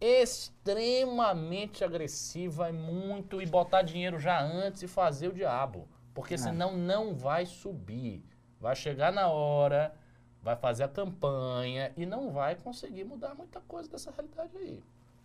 extremamente 0.00 1.84
agressiva 1.84 2.70
e 2.70 2.72
muito 2.72 3.42
e 3.42 3.46
botar 3.46 3.82
dinheiro 3.82 4.18
já 4.18 4.40
antes 4.40 4.82
e 4.82 4.88
fazer 4.88 5.28
o 5.28 5.32
diabo, 5.34 5.88
porque 6.14 6.36
senão 6.38 6.76
não 6.76 7.14
vai 7.14 7.44
subir. 7.46 8.24
Vai 8.60 8.76
chegar 8.76 9.12
na 9.12 9.28
hora, 9.28 9.94
vai 10.42 10.56
fazer 10.56 10.84
a 10.84 10.88
campanha 10.88 11.92
e 11.96 12.06
não 12.06 12.30
vai 12.30 12.54
conseguir 12.54 13.04
mudar 13.04 13.34
muita 13.34 13.60
coisa 13.62 13.90
dessa 13.90 14.10
realidade 14.10 14.56
aí. 14.56 14.82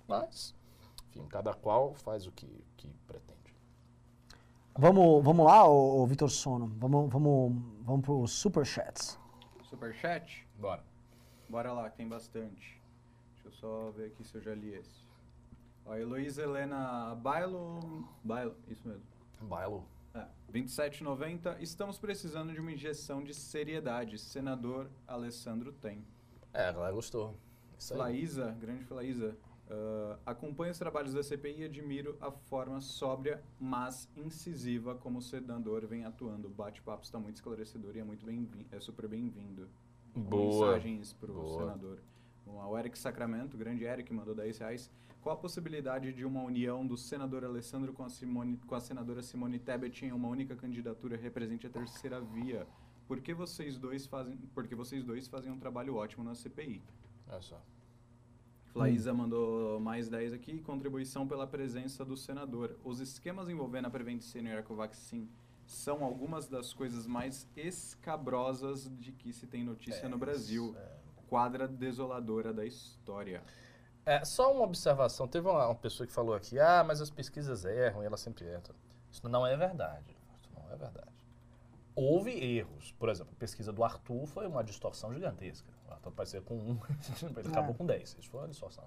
Mas, 0.08 0.56
enfim, 1.10 1.26
cada 1.28 1.54
qual 1.54 1.94
faz 1.94 2.26
o 2.28 2.32
que, 2.32 2.48
que 2.78 2.88
pretende. 3.08 3.35
Vamos, 4.78 5.24
vamos 5.24 5.46
lá, 5.46 5.66
ô, 5.66 6.02
ô 6.02 6.06
Vitor 6.06 6.30
Sono. 6.30 6.68
Vamos, 6.78 7.10
vamos, 7.10 7.64
vamos 7.82 8.06
pro 8.06 8.28
Superchats. 8.28 9.18
Superchat? 9.64 10.46
Bora. 10.60 10.84
Bora 11.48 11.72
lá, 11.72 11.90
que 11.90 11.96
tem 11.96 12.10
bastante. 12.10 12.82
Deixa 13.32 13.48
eu 13.48 13.52
só 13.54 13.92
ver 13.92 14.08
aqui 14.08 14.22
se 14.26 14.36
eu 14.36 14.42
já 14.42 14.54
li 14.54 14.74
esse. 14.74 15.08
Ó, 15.86 15.96
Heloísa 15.96 16.44
Helena 16.44 17.16
Bailo... 17.16 18.06
Bailo, 18.22 18.54
isso 18.68 18.86
mesmo. 18.86 19.06
Bailo. 19.44 19.86
É, 20.14 20.28
27,90. 20.52 21.56
Estamos 21.62 21.98
precisando 21.98 22.52
de 22.52 22.60
uma 22.60 22.74
injeção 22.74 23.24
de 23.24 23.34
seriedade. 23.34 24.18
Senador 24.18 24.90
Alessandro 25.08 25.72
tem. 25.72 26.06
É, 26.52 26.68
a 26.68 26.72
galera 26.74 26.94
gostou. 26.94 27.34
Isso 27.80 27.94
aí. 27.94 27.98
Flaísa, 27.98 28.52
grande 28.60 28.84
Flaísa. 28.84 29.38
Uh, 29.68 30.20
acompanho 30.26 30.72
os 30.72 30.78
trabalhos 30.78 31.14
da 31.14 31.24
CPI 31.24 31.62
e 31.62 31.64
admiro 31.64 32.16
a 32.22 32.30
forma 32.30 32.80
sóbria, 32.82 33.44
mas 33.60 34.08
incisiva 34.16 34.94
como 34.94 35.18
o 35.18 35.22
senador 35.22 35.86
vem 35.88 36.06
atuando. 36.06 36.48
O 36.48 36.52
bate-papo 36.52 37.04
está 37.04 37.20
muito 37.20 37.38
esclarecedor 37.38 37.96
e 37.96 38.00
é 38.00 38.04
muito 38.04 38.26
bem 38.26 38.48
é 38.72 38.80
super 38.80 39.08
bem-vindo. 39.08 39.68
Boa. 40.16 40.68
Mensagens 40.68 41.14
para 41.14 41.32
o 41.32 41.60
senador. 41.60 42.00
Bom, 42.46 42.64
o 42.64 42.78
Eric 42.78 42.98
Sacramento, 42.98 43.56
o 43.56 43.58
grande 43.58 43.84
Eric, 43.84 44.14
mandou 44.14 44.36
10 44.36 44.60
reais. 44.60 44.92
Qual 45.20 45.34
a 45.34 45.40
possibilidade 45.40 46.14
de 46.14 46.24
uma 46.24 46.44
união 46.44 46.86
do 46.86 46.96
senador 46.96 47.44
Alessandro 47.44 47.92
com 47.92 48.04
a, 48.04 48.10
Simone, 48.10 48.58
com 48.68 48.76
a 48.76 48.80
senadora 48.80 49.24
Simone 49.24 49.58
Tebet 49.58 50.06
em 50.06 50.12
uma 50.12 50.28
única 50.28 50.56
candidatura 50.56 51.18
represente 51.18 51.66
a 51.66 51.70
terceira 51.72 52.22
via? 52.22 52.68
Por 53.08 53.20
que 53.20 53.34
vocês 53.34 53.80
dois 53.80 54.06
fazem, 54.06 54.38
porque 54.54 54.76
vocês 54.76 55.04
dois 55.04 55.28
fazem 55.28 55.52
um 55.52 55.58
trabalho 55.58 55.96
ótimo 55.96 56.24
na 56.24 56.36
CPI? 56.36 56.84
Olha 57.28 57.42
só. 57.42 57.60
Flaísa 58.76 59.14
mandou 59.14 59.80
mais 59.80 60.10
10 60.10 60.34
aqui. 60.34 60.60
Contribuição 60.60 61.26
pela 61.26 61.48
presença 61.48 62.04
do 62.04 62.18
senador. 62.18 62.78
Os 62.84 63.00
esquemas 63.00 63.48
envolvendo 63.48 63.86
a 63.86 63.90
Prevent 63.90 64.20
Senior 64.22 64.56
e 64.56 64.60
a 64.60 64.64
Covaxin 64.64 65.30
são 65.66 66.04
algumas 66.04 66.46
das 66.50 66.74
coisas 66.74 67.08
mais 67.08 67.48
escabrosas 67.56 68.92
de 69.00 69.14
que 69.14 69.32
se 69.32 69.48
tem 69.48 69.64
notícia 69.64 70.10
no 70.10 70.18
Brasil. 70.18 70.76
Quadra 71.30 71.70
desoladora 71.70 72.54
da 72.54 72.66
história. 72.66 73.42
É, 74.06 74.26
só 74.26 74.54
uma 74.54 74.66
observação. 74.66 75.26
Teve 75.26 75.48
uma, 75.48 75.68
uma 75.68 75.76
pessoa 75.76 76.06
que 76.06 76.12
falou 76.12 76.36
aqui, 76.36 76.60
ah, 76.60 76.84
mas 76.86 77.00
as 77.00 77.10
pesquisas 77.10 77.64
erram 77.64 78.04
e 78.04 78.06
elas 78.06 78.20
sempre 78.20 78.44
erram. 78.46 78.76
Isso 79.10 79.30
não 79.30 79.48
é 79.48 79.56
verdade. 79.56 80.18
Isso 80.42 80.50
não 80.54 80.70
é 80.70 80.76
verdade. 80.76 81.16
Houve 81.96 82.32
erros. 82.32 82.92
Por 83.00 83.08
exemplo, 83.08 83.32
a 83.38 83.40
pesquisa 83.40 83.72
do 83.72 83.86
Arthur 83.86 84.26
foi 84.28 84.46
uma 84.46 84.62
distorção 84.66 85.14
gigantesca. 85.14 85.75
O 85.88 85.94
Arthur 85.94 86.12
parecia 86.12 86.42
com 86.42 86.56
um, 86.56 86.80
ele 87.38 87.48
acabou 87.50 87.74
com 87.76 87.86
10. 87.86 88.18
Isso 88.20 88.30
foi 88.30 88.42
uma 88.42 88.48
distorção. 88.48 88.86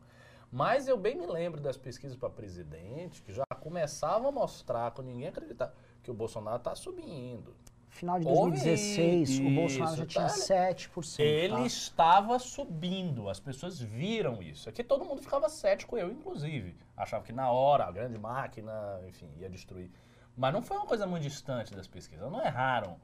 Mas 0.50 0.88
eu 0.88 0.96
bem 0.96 1.16
me 1.16 1.26
lembro 1.26 1.60
das 1.60 1.76
pesquisas 1.76 2.16
para 2.16 2.30
presidente 2.30 3.22
que 3.22 3.32
já 3.32 3.44
começavam 3.60 4.28
a 4.28 4.32
mostrar, 4.32 4.90
com 4.92 5.02
ninguém 5.02 5.28
acreditar, 5.28 5.74
que 6.02 6.10
o 6.10 6.14
Bolsonaro 6.14 6.56
está 6.56 6.74
subindo. 6.74 7.54
Final 7.90 8.20
de 8.20 8.26
Houve 8.26 8.50
2016, 8.52 9.40
o 9.40 9.50
Bolsonaro 9.50 9.96
já 9.96 10.06
tinha 10.06 10.26
tá? 10.26 10.34
7%. 10.34 11.20
Ele 11.20 11.54
tá? 11.54 11.66
estava 11.66 12.38
subindo, 12.38 13.28
as 13.28 13.40
pessoas 13.40 13.80
viram 13.80 14.42
isso. 14.42 14.68
Aqui 14.68 14.84
todo 14.84 15.04
mundo 15.04 15.22
ficava 15.22 15.48
cético, 15.48 15.96
eu 15.96 16.10
inclusive. 16.10 16.76
Achava 16.96 17.24
que 17.24 17.32
na 17.32 17.50
hora 17.50 17.84
a 17.84 17.90
grande 17.90 18.18
máquina, 18.18 19.00
enfim, 19.06 19.30
ia 19.36 19.50
destruir. 19.50 19.90
Mas 20.36 20.52
não 20.52 20.62
foi 20.62 20.76
uma 20.76 20.86
coisa 20.86 21.06
muito 21.06 21.22
distante 21.22 21.74
das 21.74 21.88
pesquisas, 21.88 22.30
não 22.30 22.44
erraram 22.44 22.96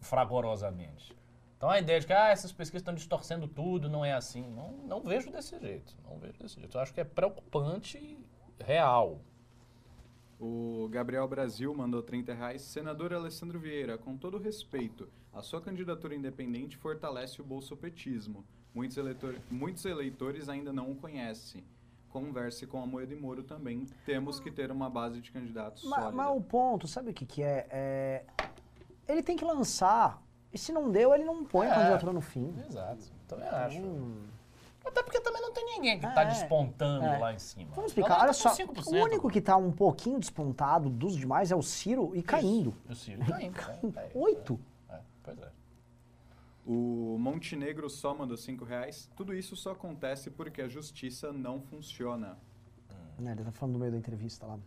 fragorosamente. 0.00 1.16
Então 1.60 1.68
a 1.68 1.78
ideia 1.78 2.00
de 2.00 2.06
que 2.06 2.12
ah, 2.14 2.28
essas 2.30 2.50
pesquisas 2.50 2.80
estão 2.80 2.94
distorcendo 2.94 3.46
tudo, 3.46 3.86
não 3.86 4.02
é 4.02 4.14
assim. 4.14 4.48
Não, 4.48 4.72
não 4.78 5.02
vejo 5.02 5.30
desse 5.30 5.60
jeito. 5.60 5.94
Não 6.08 6.18
vejo 6.18 6.38
desse 6.38 6.58
jeito. 6.58 6.74
Eu 6.74 6.80
acho 6.80 6.94
que 6.94 7.02
é 7.02 7.04
preocupante 7.04 7.98
e 7.98 8.18
real. 8.64 9.20
O 10.40 10.88
Gabriel 10.90 11.28
Brasil 11.28 11.74
mandou 11.74 12.02
30 12.02 12.32
reais. 12.32 12.62
Senador 12.62 13.12
Alessandro 13.12 13.60
Vieira, 13.60 13.98
com 13.98 14.16
todo 14.16 14.38
respeito, 14.38 15.06
a 15.34 15.42
sua 15.42 15.60
candidatura 15.60 16.14
independente 16.14 16.78
fortalece 16.78 17.42
o 17.42 17.44
bolsopetismo. 17.44 18.42
Muitos, 18.74 18.96
eleitor, 18.96 19.38
muitos 19.50 19.84
eleitores 19.84 20.48
ainda 20.48 20.72
não 20.72 20.90
o 20.90 20.96
conhecem. 20.96 21.62
Converse 22.08 22.66
com 22.66 22.82
a 22.82 22.86
Moeda 22.86 23.12
e 23.12 23.16
Moro 23.20 23.42
também. 23.42 23.84
Temos 24.06 24.40
que 24.40 24.50
ter 24.50 24.72
uma 24.72 24.88
base 24.88 25.20
de 25.20 25.30
candidatos 25.30 25.84
Mas, 25.84 26.04
sólida. 26.04 26.16
mas 26.16 26.36
o 26.38 26.40
ponto, 26.40 26.88
sabe 26.88 27.10
o 27.10 27.14
que, 27.14 27.26
que 27.26 27.42
é? 27.42 27.66
É, 27.68 28.24
Ele 29.06 29.22
tem 29.22 29.36
que 29.36 29.44
lançar. 29.44 30.22
E 30.52 30.58
se 30.58 30.72
não 30.72 30.90
deu, 30.90 31.14
ele 31.14 31.24
não 31.24 31.44
põe 31.44 31.66
É. 31.66 31.70
a 31.70 31.74
candidatura 31.74 32.12
no 32.12 32.20
fim. 32.20 32.54
Exato. 32.68 33.04
Também 33.28 33.48
acho. 33.48 33.78
Hum. 33.80 34.26
Até 34.84 35.02
porque 35.02 35.20
também 35.20 35.40
não 35.42 35.52
tem 35.52 35.64
ninguém 35.66 36.00
que 36.00 36.06
está 36.06 36.22
É, 36.22 36.24
despontando 36.26 37.04
é. 37.04 37.18
lá 37.18 37.32
em 37.34 37.38
cima. 37.38 37.70
Vamos 37.74 37.90
explicar. 37.90 38.14
Ela 38.14 38.18
Olha 38.22 38.26
tá 38.28 38.32
só, 38.32 38.48
com 38.66 38.74
5%. 38.74 38.86
o 38.86 39.02
único 39.04 39.28
que 39.30 39.38
está 39.38 39.56
um 39.56 39.70
pouquinho 39.70 40.18
despontado 40.18 40.88
dos 40.88 41.14
demais 41.16 41.52
é 41.52 41.56
o 41.56 41.62
Ciro 41.62 42.16
e 42.16 42.22
caindo. 42.22 42.74
O 42.88 42.94
Ciro 42.94 43.20
caindo. 43.26 43.56
é, 43.98 44.06
é, 44.06 44.10
Oito. 44.14 44.58
É, 44.88 44.94
é, 44.94 45.00
pois 45.22 45.38
é. 45.38 45.48
O 46.66 47.16
Montenegro 47.18 47.88
só 47.90 48.14
mandou 48.14 48.36
5 48.36 48.64
reais. 48.64 49.08
Tudo 49.16 49.34
isso 49.34 49.54
só 49.56 49.72
acontece 49.72 50.30
porque 50.30 50.62
a 50.62 50.68
justiça 50.68 51.32
não 51.32 51.60
funciona. 51.60 52.38
Né, 53.18 53.32
ele 53.32 53.44
tá 53.44 53.52
falando 53.52 53.74
no 53.74 53.78
meio 53.80 53.92
da 53.92 53.98
entrevista 53.98 54.46
lá. 54.46 54.58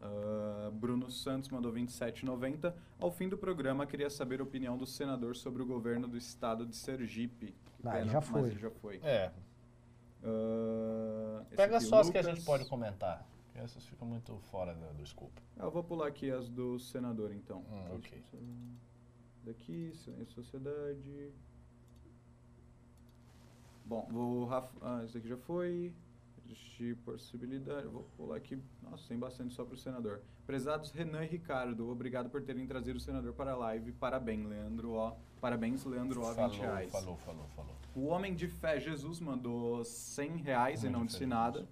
Ah, 0.00 0.70
Bruno 0.72 1.10
Santos 1.10 1.48
mandou 1.50 1.72
27,90. 1.72 2.74
Ao 2.98 3.10
fim 3.10 3.28
do 3.28 3.36
programa, 3.38 3.86
queria 3.86 4.10
saber 4.10 4.40
a 4.40 4.42
opinião 4.42 4.76
do 4.76 4.86
senador 4.86 5.36
sobre 5.36 5.62
o 5.62 5.66
governo 5.66 6.06
do 6.08 6.16
estado 6.16 6.64
de 6.66 6.76
Sergipe. 6.76 7.54
Que 7.80 7.88
Ah, 7.88 7.96
ele 8.00 8.00
pena, 8.08 8.12
já 8.12 8.20
foi. 8.20 8.50
já 8.58 8.70
foi. 8.70 9.00
É, 9.02 9.30
esse 11.46 11.56
pega 11.56 11.76
aqui, 11.76 11.86
só 11.86 12.00
as 12.00 12.10
que 12.10 12.18
a 12.18 12.20
Lucas. 12.20 12.36
gente 12.36 12.44
pode 12.44 12.64
comentar. 12.68 13.26
Essas 13.54 13.86
ficam 13.86 14.06
muito 14.06 14.36
fora 14.50 14.74
do, 14.74 14.94
do 14.94 15.02
escopo. 15.02 15.40
Eu 15.56 15.70
vou 15.70 15.82
pular 15.82 16.08
aqui 16.08 16.30
as 16.30 16.48
do 16.48 16.78
senador, 16.78 17.32
então. 17.32 17.64
Hum, 17.70 17.94
ok. 17.96 18.22
Daqui, 19.44 19.92
Silêncio 19.94 20.34
Sociedade. 20.34 21.30
Bom, 23.84 24.44
Rafa. 24.46 24.70
Ah, 24.82 25.04
esse 25.04 25.16
aqui 25.16 25.28
já 25.28 25.36
foi. 25.36 25.92
Existir 26.46 26.96
possibilidade. 26.98 27.88
Vou 27.88 28.04
pular 28.16 28.36
aqui. 28.36 28.56
Nossa, 28.82 29.08
tem 29.08 29.18
bastante 29.18 29.52
só 29.52 29.64
para 29.64 29.74
o 29.74 29.76
senador. 29.76 30.20
Prezados 30.46 30.92
Renan 30.92 31.24
e 31.24 31.26
Ricardo, 31.26 31.90
obrigado 31.90 32.30
por 32.30 32.40
terem 32.42 32.66
trazido 32.66 32.98
o 32.98 33.00
senador 33.00 33.32
para 33.32 33.52
a 33.52 33.56
live. 33.56 33.90
Parabéns, 33.92 34.46
Leandro 34.46 34.92
O. 34.92 35.16
Parabéns, 35.40 35.84
Leandro 35.84 36.20
O. 36.20 36.24
20 36.24 36.34
Falou, 36.36 36.56
reais. 36.60 36.92
falou, 36.92 37.16
falou, 37.18 37.46
falou. 37.56 37.74
O 37.94 38.06
homem 38.06 38.34
de 38.34 38.46
fé 38.46 38.78
Jesus 38.78 39.18
mandou 39.18 39.84
100 39.84 40.36
reais 40.36 40.84
e 40.84 40.88
não 40.88 41.00
de 41.00 41.08
disse 41.08 41.26
nada. 41.26 41.68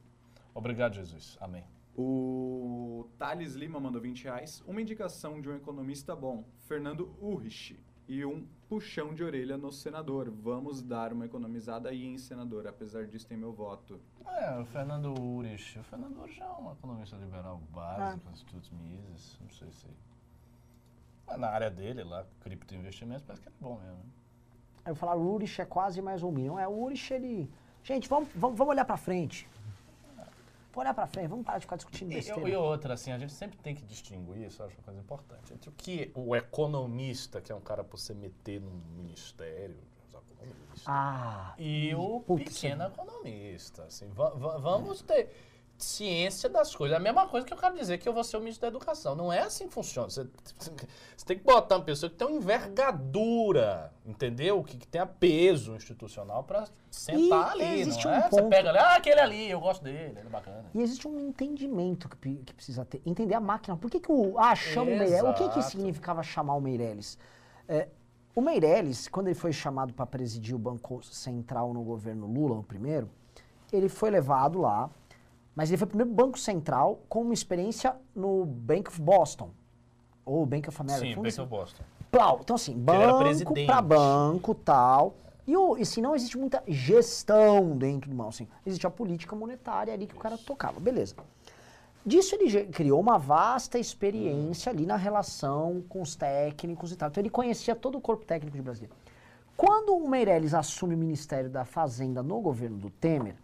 Obrigado, 0.53 0.95
Jesus. 0.95 1.39
Amém. 1.41 1.65
O 1.97 3.09
Thales 3.17 3.55
Lima 3.55 3.79
mandou 3.79 4.01
20 4.01 4.25
reais. 4.25 4.63
Uma 4.67 4.83
indicação 4.83 5.41
de 5.41 5.49
um 5.49 5.55
economista 5.55 6.17
bom, 6.17 6.45
Fernando 6.67 7.15
Urrich. 7.21 7.79
E 8.07 8.25
um 8.25 8.47
puxão 8.69 9.15
de 9.15 9.25
orelha 9.25 9.57
no 9.57 9.73
senador. 9.73 10.31
Vamos 10.31 10.83
dar 10.83 11.13
uma 11.13 11.25
economizada 11.25 11.89
aí 11.89 12.05
em 12.05 12.19
senador. 12.19 12.67
Apesar 12.67 13.07
disso, 13.07 13.27
tem 13.27 13.37
meu 13.37 13.53
voto. 13.53 14.01
É, 14.27 14.59
o 14.61 14.65
Fernando 14.67 15.19
Urich. 15.19 15.79
O 15.79 15.85
Fernando 15.85 16.21
Urich 16.21 16.41
é 16.41 16.47
um 16.47 16.73
economista 16.73 17.17
liberal 17.17 17.61
básico, 17.73 18.31
Institutos 18.31 18.71
Mises, 18.71 19.39
não 19.41 19.49
sei 19.51 19.71
se... 19.73 19.87
Mas 21.27 21.39
na 21.39 21.49
área 21.49 21.71
dele 21.71 22.05
lá, 22.05 22.27
criptoinvestimentos, 22.41 23.23
parece 23.23 23.43
que 23.43 23.49
ele 23.49 23.57
é 23.59 23.63
bom 23.63 23.79
mesmo. 23.79 23.97
né? 23.97 24.05
Aí 24.85 24.93
eu 24.93 24.95
falar, 24.95 25.17
o 25.17 25.33
Urich 25.33 25.61
é 25.61 25.65
quase 25.65 26.03
mais 26.03 26.23
um 26.23 26.31
milhão. 26.31 26.59
É, 26.59 26.69
o 26.69 26.73
Urich, 26.73 27.13
ele... 27.15 27.51
Gente, 27.83 28.09
vamos, 28.09 28.29
vamos, 28.35 28.59
vamos 28.59 28.73
olhar 28.73 28.85
pra 28.85 28.99
frente. 28.99 29.49
Vamos 30.75 30.85
olhar 30.87 30.95
pra 30.95 31.07
frente, 31.07 31.29
vamos 31.29 31.45
parar 31.47 31.59
de 31.59 31.65
ficar 31.65 31.77
discutindo 31.77 32.11
E, 32.11 32.15
besteira. 32.17 32.49
e 32.49 32.57
outra, 32.57 32.95
assim, 32.95 33.13
a 33.13 33.19
gente 33.19 33.33
sempre 33.33 33.57
tem 33.59 33.75
que 33.75 33.83
distinguir, 33.85 34.47
isso 34.49 34.61
eu 34.61 34.67
acho 34.67 34.77
uma 34.77 34.83
coisa 34.83 34.99
importante, 35.01 35.53
entre 35.53 35.69
o 35.71 35.73
que 35.73 36.11
o 36.15 36.35
economista, 36.35 37.41
que 37.41 37.53
é 37.53 37.55
um 37.55 37.61
cara 37.61 37.85
pra 37.85 37.97
você 37.97 38.13
meter 38.13 38.61
num 38.61 38.81
ministério, 38.97 39.77
Ah, 40.87 41.55
e 41.57 41.95
o 41.95 42.21
Putz, 42.21 42.45
pequeno 42.61 42.85
economista. 42.85 43.85
Assim, 43.85 44.09
va- 44.09 44.31
va- 44.31 44.59
vamos 44.59 45.01
ter 45.01 45.31
ciência 45.77 46.49
das 46.49 46.75
coisas. 46.75 46.97
A 46.97 47.01
mesma 47.01 47.27
coisa 47.27 47.47
que 47.47 47.53
eu 47.53 47.57
quero 47.59 47.75
dizer 47.77 47.99
que 47.99 48.09
eu 48.09 48.13
vou 48.13 48.23
ser 48.25 48.37
o 48.37 48.41
ministro 48.41 48.63
da 48.63 48.69
educação. 48.69 49.15
Não 49.15 49.33
é 49.33 49.41
assim 49.41 49.67
que 49.69 49.75
funciona. 49.75 50.09
Você, 50.09 50.25
você 51.17 51.27
tem 51.27 51.37
que 51.39 51.45
botar 51.45 51.77
uma 51.77 51.85
pessoa 51.85 52.09
que 52.09 52.17
tem 52.17 52.27
uma 52.27 52.37
envergadura, 52.37 53.93
entendeu? 54.05 54.63
Que, 54.63 54.77
que 54.79 54.87
tenha 54.87 55.07
peso 55.07 55.75
institucional 55.75 56.45
para 56.45 56.67
sentar 56.91 57.57
E 57.57 57.63
ali. 57.63 57.81
existe 57.81 58.05
Não 58.05 58.13
um 58.13 58.17
é? 58.17 58.23
Você 58.23 58.29
ponto- 58.41 58.49
pega 58.51 58.69
ali, 58.71 58.79
ah, 58.79 58.97
aquele 58.97 59.21
ali, 59.21 59.51
eu 59.51 59.61
gosto 59.61 59.83
dele, 59.83 60.19
ele 60.19 60.27
é 60.27 60.31
bacana. 60.31 60.65
E 60.75 60.81
existe 60.83 61.07
um 61.09 61.19
entendimento 61.21 62.09
que, 62.09 62.37
que 62.37 62.55
precisa 62.55 62.85
ter. 62.85 63.03
Entender 63.05 63.35
a 63.35 63.41
máquina. 63.41 63.77
Por 63.77 63.91
que, 63.91 64.01
que 64.01 64.11
o. 64.13 64.39
Ah, 64.39 64.55
chama 64.55 64.91
o 64.91 64.99
Meirelles. 64.99 65.23
O 65.23 65.33
que, 65.35 65.45
que 65.49 65.59
Exato. 65.59 65.71
significava 65.71 66.23
chamar 66.23 66.55
o 66.55 66.61
Meirelles? 66.61 67.19
É, 67.69 67.89
o 68.35 68.41
Meirelles, 68.41 69.09
quando 69.09 69.27
ele 69.29 69.35
foi 69.35 69.53
chamado 69.53 69.93
para 69.93 70.07
presidir 70.07 70.55
o 70.55 70.59
Banco 70.59 71.03
Central 71.03 71.73
no 71.73 71.83
governo 71.83 72.27
Lula, 72.27 72.59
o 72.59 72.63
primeiro, 72.63 73.09
ele 73.73 73.89
foi 73.89 74.11
levado 74.11 74.61
lá, 74.61 74.91
mas 75.55 75.71
ele 75.71 75.77
foi 75.77 75.87
o 75.87 75.89
primeiro 75.89 76.13
Banco 76.13 76.39
Central 76.39 77.03
com 77.09 77.23
uma 77.23 77.35
experiência 77.35 77.95
no 78.15 78.45
Bank 78.45 78.89
of 78.89 79.01
Boston. 79.01 79.51
Ou 80.25 80.45
Bank 80.45 80.69
of 80.69 80.81
America. 80.81 81.07
Sim, 81.07 81.15
que 81.15 81.29
dizer. 81.29 81.41
eu 81.41 81.47
gosto. 81.47 81.83
Plau. 82.11 82.41
Então, 82.43 82.57
assim, 82.57 82.75
banco 82.75 83.55
para 83.67 83.83
banco 83.83 84.55
tal. 84.55 85.15
E, 85.47 85.57
o, 85.57 85.77
e 85.77 85.85
se 85.85 86.01
não 86.01 86.15
existe 86.15 86.39
muita 86.39 86.63
gestão 86.67 87.77
dentro 87.77 88.09
do 88.09 88.17
banco, 88.17 88.31
assim, 88.31 88.49
existe 88.65 88.87
a 88.87 88.91
política 88.91 89.37
monetária 89.37 89.93
ali 89.93 90.07
que 90.07 90.15
o 90.15 90.19
cara 90.19 90.39
tocava, 90.39 90.81
beleza. 90.81 91.15
Disso 92.07 92.35
ele 92.35 92.67
criou 92.67 93.01
uma 93.01 93.19
vasta 93.19 93.79
experiência 93.79 94.71
ali 94.71 94.87
na 94.87 94.97
relação 94.97 95.83
com 95.89 96.03
os 96.03 96.17
técnicos 96.17 96.93
e 96.93 96.97
tal. 96.97 97.09
Então 97.09 97.21
ele 97.21 97.31
conhecia 97.31 97.75
todo 97.75 97.97
o 97.97 98.01
corpo 98.01 98.25
técnico 98.25 98.57
de 98.57 98.63
Brasília. 98.63 98.91
Quando 99.57 99.95
o 99.95 100.09
Meirelles 100.09 100.53
assume 100.53 100.95
o 100.95 100.99
Ministério 100.99 101.49
da 101.49 101.65
Fazenda 101.65 102.23
no 102.23 102.41
governo 102.41 102.77
do 102.77 102.91
Temer, 102.91 103.37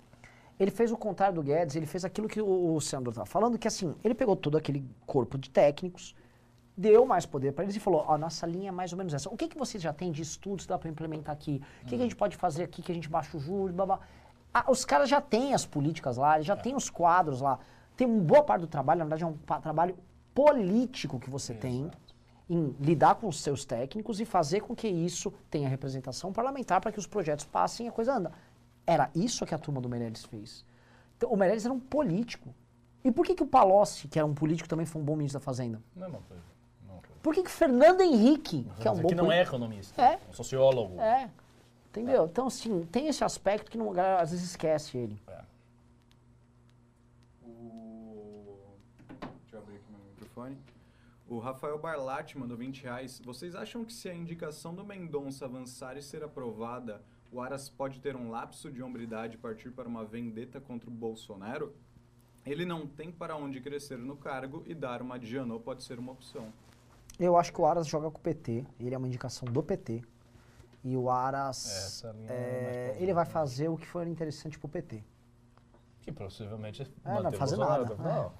ele 0.60 0.70
fez 0.70 0.92
o 0.92 0.96
contrário 0.96 1.36
do 1.36 1.42
Guedes, 1.42 1.74
ele 1.74 1.86
fez 1.86 2.04
aquilo 2.04 2.28
que 2.28 2.40
o, 2.40 2.74
o 2.74 2.80
senador 2.82 3.12
estava 3.12 3.26
falando, 3.26 3.58
que 3.58 3.66
assim, 3.66 3.94
ele 4.04 4.14
pegou 4.14 4.36
todo 4.36 4.58
aquele 4.58 4.84
corpo 5.06 5.38
de 5.38 5.48
técnicos, 5.48 6.14
deu 6.76 7.06
mais 7.06 7.24
poder 7.24 7.52
para 7.52 7.64
eles 7.64 7.74
e 7.74 7.80
falou: 7.80 8.04
ó, 8.06 8.18
nossa 8.18 8.46
linha 8.46 8.68
é 8.68 8.70
mais 8.70 8.92
ou 8.92 8.98
menos 8.98 9.14
essa. 9.14 9.30
O 9.30 9.36
que, 9.38 9.48
que 9.48 9.56
você 9.56 9.78
já 9.78 9.90
tem 9.90 10.12
de 10.12 10.20
estudos 10.20 10.66
que 10.66 10.68
dá 10.68 10.78
para 10.78 10.90
implementar 10.90 11.32
aqui? 11.32 11.62
O 11.82 11.86
que, 11.86 11.96
que 11.96 12.02
a 12.02 12.04
gente 12.04 12.14
pode 12.14 12.36
fazer 12.36 12.64
aqui 12.64 12.82
que 12.82 12.92
a 12.92 12.94
gente 12.94 13.08
baixa 13.08 13.34
o 13.38 13.40
juros, 13.40 13.74
blá, 13.74 13.86
blá. 13.86 14.00
Ah, 14.52 14.66
os 14.68 14.84
caras 14.84 15.08
já 15.08 15.20
têm 15.20 15.54
as 15.54 15.64
políticas 15.64 16.18
lá, 16.18 16.34
eles 16.34 16.46
já 16.46 16.56
têm 16.56 16.76
os 16.76 16.90
quadros 16.90 17.40
lá. 17.40 17.58
Tem 17.96 18.06
uma 18.06 18.20
boa 18.20 18.42
parte 18.42 18.60
do 18.60 18.66
trabalho, 18.66 18.98
na 18.98 19.04
verdade, 19.04 19.24
é 19.24 19.26
um 19.26 19.60
trabalho 19.60 19.96
político 20.34 21.18
que 21.18 21.30
você 21.30 21.54
tem 21.54 21.90
em 22.50 22.74
lidar 22.80 23.14
com 23.14 23.28
os 23.28 23.40
seus 23.40 23.64
técnicos 23.64 24.20
e 24.20 24.24
fazer 24.24 24.60
com 24.60 24.74
que 24.74 24.88
isso 24.88 25.32
tenha 25.48 25.68
representação 25.68 26.32
parlamentar 26.32 26.80
para 26.80 26.90
que 26.90 26.98
os 26.98 27.06
projetos 27.06 27.44
passem 27.44 27.86
e 27.86 27.88
a 27.88 27.92
coisa 27.92 28.14
anda. 28.14 28.32
Era 28.90 29.10
isso 29.14 29.46
que 29.46 29.54
a 29.54 29.58
turma 29.58 29.80
do 29.80 29.88
Meirelles 29.88 30.24
fez. 30.24 30.64
Então, 31.16 31.30
o 31.30 31.36
Meirelles 31.36 31.64
era 31.64 31.72
um 31.72 31.80
político. 31.80 32.54
E 33.04 33.10
por 33.10 33.24
que, 33.24 33.34
que 33.34 33.42
o 33.42 33.46
Palocci, 33.46 34.08
que 34.08 34.18
era 34.18 34.26
um 34.26 34.34
político, 34.34 34.68
também 34.68 34.84
foi 34.84 35.00
um 35.00 35.04
bom 35.04 35.16
ministro 35.16 35.38
da 35.40 35.44
Fazenda? 35.44 35.80
Mesma 35.94 36.18
coisa. 36.28 36.42
mesma 36.82 37.00
coisa. 37.02 37.20
Por 37.22 37.34
que, 37.34 37.42
que 37.42 37.48
o 37.48 37.52
Fernando 37.52 38.00
Henrique, 38.00 38.66
que 38.80 38.88
é 38.88 38.90
um 38.90 38.96
bom 38.96 39.08
aqui 39.08 39.14
não 39.14 39.32
é 39.32 39.42
economista, 39.42 40.00
É. 40.02 40.18
um 40.28 40.32
sociólogo. 40.32 40.98
É. 41.00 41.30
Entendeu? 41.88 42.26
Então, 42.26 42.46
assim, 42.46 42.86
tem 42.92 43.08
esse 43.08 43.24
aspecto 43.24 43.70
que 43.70 43.76
não, 43.78 43.90
a 43.90 43.94
galera 43.94 44.22
às 44.22 44.30
vezes 44.30 44.50
esquece 44.50 44.96
ele. 44.96 45.20
É. 45.26 45.40
O... 47.42 48.76
Deixa 49.42 49.56
eu 49.56 49.58
abrir 49.60 49.76
aqui 49.76 49.84
meu 49.90 50.00
microfone. 50.10 50.58
O 51.28 51.38
Rafael 51.38 51.78
Barlatti 51.78 52.38
mandou 52.38 52.56
20 52.56 52.82
reais. 52.82 53.20
Vocês 53.24 53.54
acham 53.54 53.84
que 53.84 53.92
se 53.92 54.08
a 54.08 54.14
indicação 54.14 54.74
do 54.74 54.84
Mendonça 54.84 55.44
avançar 55.44 55.96
e 55.96 56.02
ser 56.02 56.22
aprovada, 56.22 57.02
o 57.32 57.40
Aras 57.40 57.68
pode 57.68 58.00
ter 58.00 58.16
um 58.16 58.30
lapso 58.30 58.70
de 58.70 58.82
hombridade 58.82 59.36
e 59.36 59.38
partir 59.38 59.70
para 59.70 59.88
uma 59.88 60.04
vendetta 60.04 60.60
contra 60.60 60.90
o 60.90 60.92
Bolsonaro? 60.92 61.74
Ele 62.44 62.64
não 62.64 62.86
tem 62.86 63.12
para 63.12 63.36
onde 63.36 63.60
crescer 63.60 63.98
no 63.98 64.16
cargo 64.16 64.62
e 64.66 64.74
dar 64.74 65.02
uma 65.02 65.18
de 65.18 65.26
Janot 65.26 65.62
pode 65.62 65.82
ser 65.82 65.98
uma 65.98 66.12
opção. 66.12 66.52
Eu 67.18 67.36
acho 67.36 67.52
que 67.52 67.60
o 67.60 67.66
Aras 67.66 67.86
joga 67.86 68.10
com 68.10 68.18
o 68.18 68.20
PT. 68.20 68.66
Ele 68.78 68.94
é 68.94 68.98
uma 68.98 69.06
indicação 69.06 69.46
do 69.46 69.62
PT. 69.62 70.02
E 70.82 70.96
o 70.96 71.10
Aras. 71.10 71.66
Essa 71.66 72.12
linha 72.12 72.30
é 72.30 72.32
é, 72.32 72.62
mais 72.62 72.76
plausível, 72.76 73.02
ele 73.02 73.12
vai 73.12 73.24
né? 73.24 73.30
fazer 73.30 73.68
o 73.68 73.76
que 73.76 73.86
for 73.86 74.06
interessante 74.06 74.58
pro 74.58 74.68
PT. 74.68 75.04
Que 76.00 76.10
possivelmente 76.10 76.82
É, 76.82 76.86
não 77.04 77.22
manter 77.22 77.36
o 77.36 77.38
fazer 77.38 77.56
nada, 77.58 77.94
Não. 77.96 78.32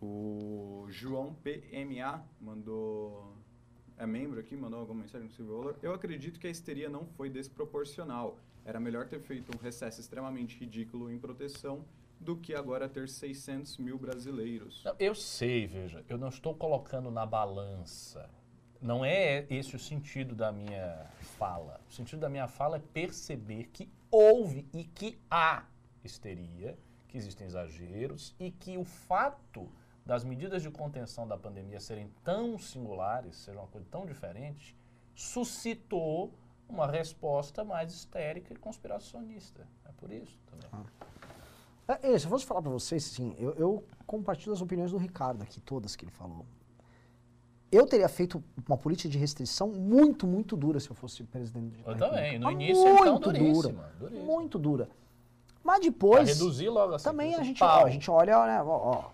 O 0.00 0.86
João 0.88 1.34
PMA 1.34 2.24
mandou. 2.40 3.36
É 4.02 4.06
membro 4.06 4.40
aqui, 4.40 4.56
mandou 4.56 4.80
alguma 4.80 5.02
mensagem 5.02 5.30
no 5.38 5.46
Valor. 5.46 5.78
Eu 5.80 5.94
acredito 5.94 6.40
que 6.40 6.48
a 6.48 6.50
histeria 6.50 6.88
não 6.88 7.06
foi 7.06 7.30
desproporcional. 7.30 8.36
Era 8.64 8.80
melhor 8.80 9.06
ter 9.06 9.20
feito 9.20 9.56
um 9.56 9.62
recesso 9.62 10.00
extremamente 10.00 10.58
ridículo 10.58 11.08
em 11.08 11.16
proteção 11.20 11.84
do 12.18 12.36
que 12.36 12.52
agora 12.52 12.88
ter 12.88 13.08
600 13.08 13.78
mil 13.78 13.96
brasileiros. 13.96 14.82
Não, 14.84 14.96
eu 14.98 15.14
sei, 15.14 15.68
veja, 15.68 16.04
eu 16.08 16.18
não 16.18 16.30
estou 16.30 16.52
colocando 16.52 17.12
na 17.12 17.24
balança. 17.24 18.28
Não 18.80 19.04
é 19.04 19.46
esse 19.48 19.76
o 19.76 19.78
sentido 19.78 20.34
da 20.34 20.50
minha 20.50 21.06
fala. 21.38 21.80
O 21.88 21.92
sentido 21.92 22.18
da 22.18 22.28
minha 22.28 22.48
fala 22.48 22.78
é 22.78 22.80
perceber 22.80 23.68
que 23.72 23.88
houve 24.10 24.66
e 24.74 24.82
que 24.82 25.16
há 25.30 25.64
histeria, 26.02 26.76
que 27.06 27.16
existem 27.16 27.46
exageros 27.46 28.34
e 28.40 28.50
que 28.50 28.76
o 28.76 28.82
fato 28.82 29.70
das 30.04 30.24
medidas 30.24 30.62
de 30.62 30.70
contenção 30.70 31.26
da 31.26 31.36
pandemia 31.36 31.80
serem 31.80 32.10
tão 32.24 32.58
singulares, 32.58 33.36
ser 33.36 33.52
uma 33.52 33.66
coisa 33.66 33.86
tão 33.90 34.04
diferente, 34.04 34.76
suscitou 35.14 36.32
uma 36.68 36.86
resposta 36.86 37.64
mais 37.64 37.92
histérica 37.92 38.52
e 38.52 38.56
conspiracionista. 38.56 39.66
É 39.84 39.92
por 39.92 40.10
isso 40.10 40.40
também. 40.46 40.86
É, 41.86 42.12
é, 42.12 42.18
se 42.18 42.26
eu 42.26 42.30
fosse 42.30 42.46
falar 42.46 42.62
pra 42.62 42.70
vocês, 42.70 43.10
assim, 43.12 43.34
eu, 43.38 43.52
eu 43.54 43.84
compartilho 44.06 44.52
as 44.52 44.62
opiniões 44.62 44.90
do 44.90 44.96
Ricardo 44.96 45.42
aqui, 45.42 45.60
todas 45.60 45.94
que 45.94 46.04
ele 46.04 46.12
falou. 46.12 46.46
Eu 47.70 47.86
teria 47.86 48.08
feito 48.08 48.42
uma 48.68 48.76
política 48.76 49.08
de 49.08 49.18
restrição 49.18 49.68
muito, 49.68 50.26
muito 50.26 50.56
dura 50.56 50.78
se 50.78 50.90
eu 50.90 50.94
fosse 50.94 51.24
presidente 51.24 51.82
da 51.82 51.92
Eu 51.92 51.96
também. 51.96 52.38
No 52.38 52.50
início, 52.50 52.86
então, 52.86 53.12
muito 53.12 53.32
duríssima, 53.32 53.62
dura. 53.62 53.92
duríssima. 53.98 54.24
Muito 54.24 54.58
dura. 54.58 54.88
Mas 55.64 55.78
Pra 55.78 55.90
depois... 55.90 56.28
reduzir 56.28 56.68
logo 56.68 56.94
assim. 56.94 57.04
Também 57.04 57.34
a 57.34 57.42
gente, 57.42 57.62
ó, 57.62 57.84
a 57.86 57.90
gente 57.90 58.10
olha, 58.10 58.46
né, 58.46 58.62
ó, 58.62 58.66
ó, 58.66 59.10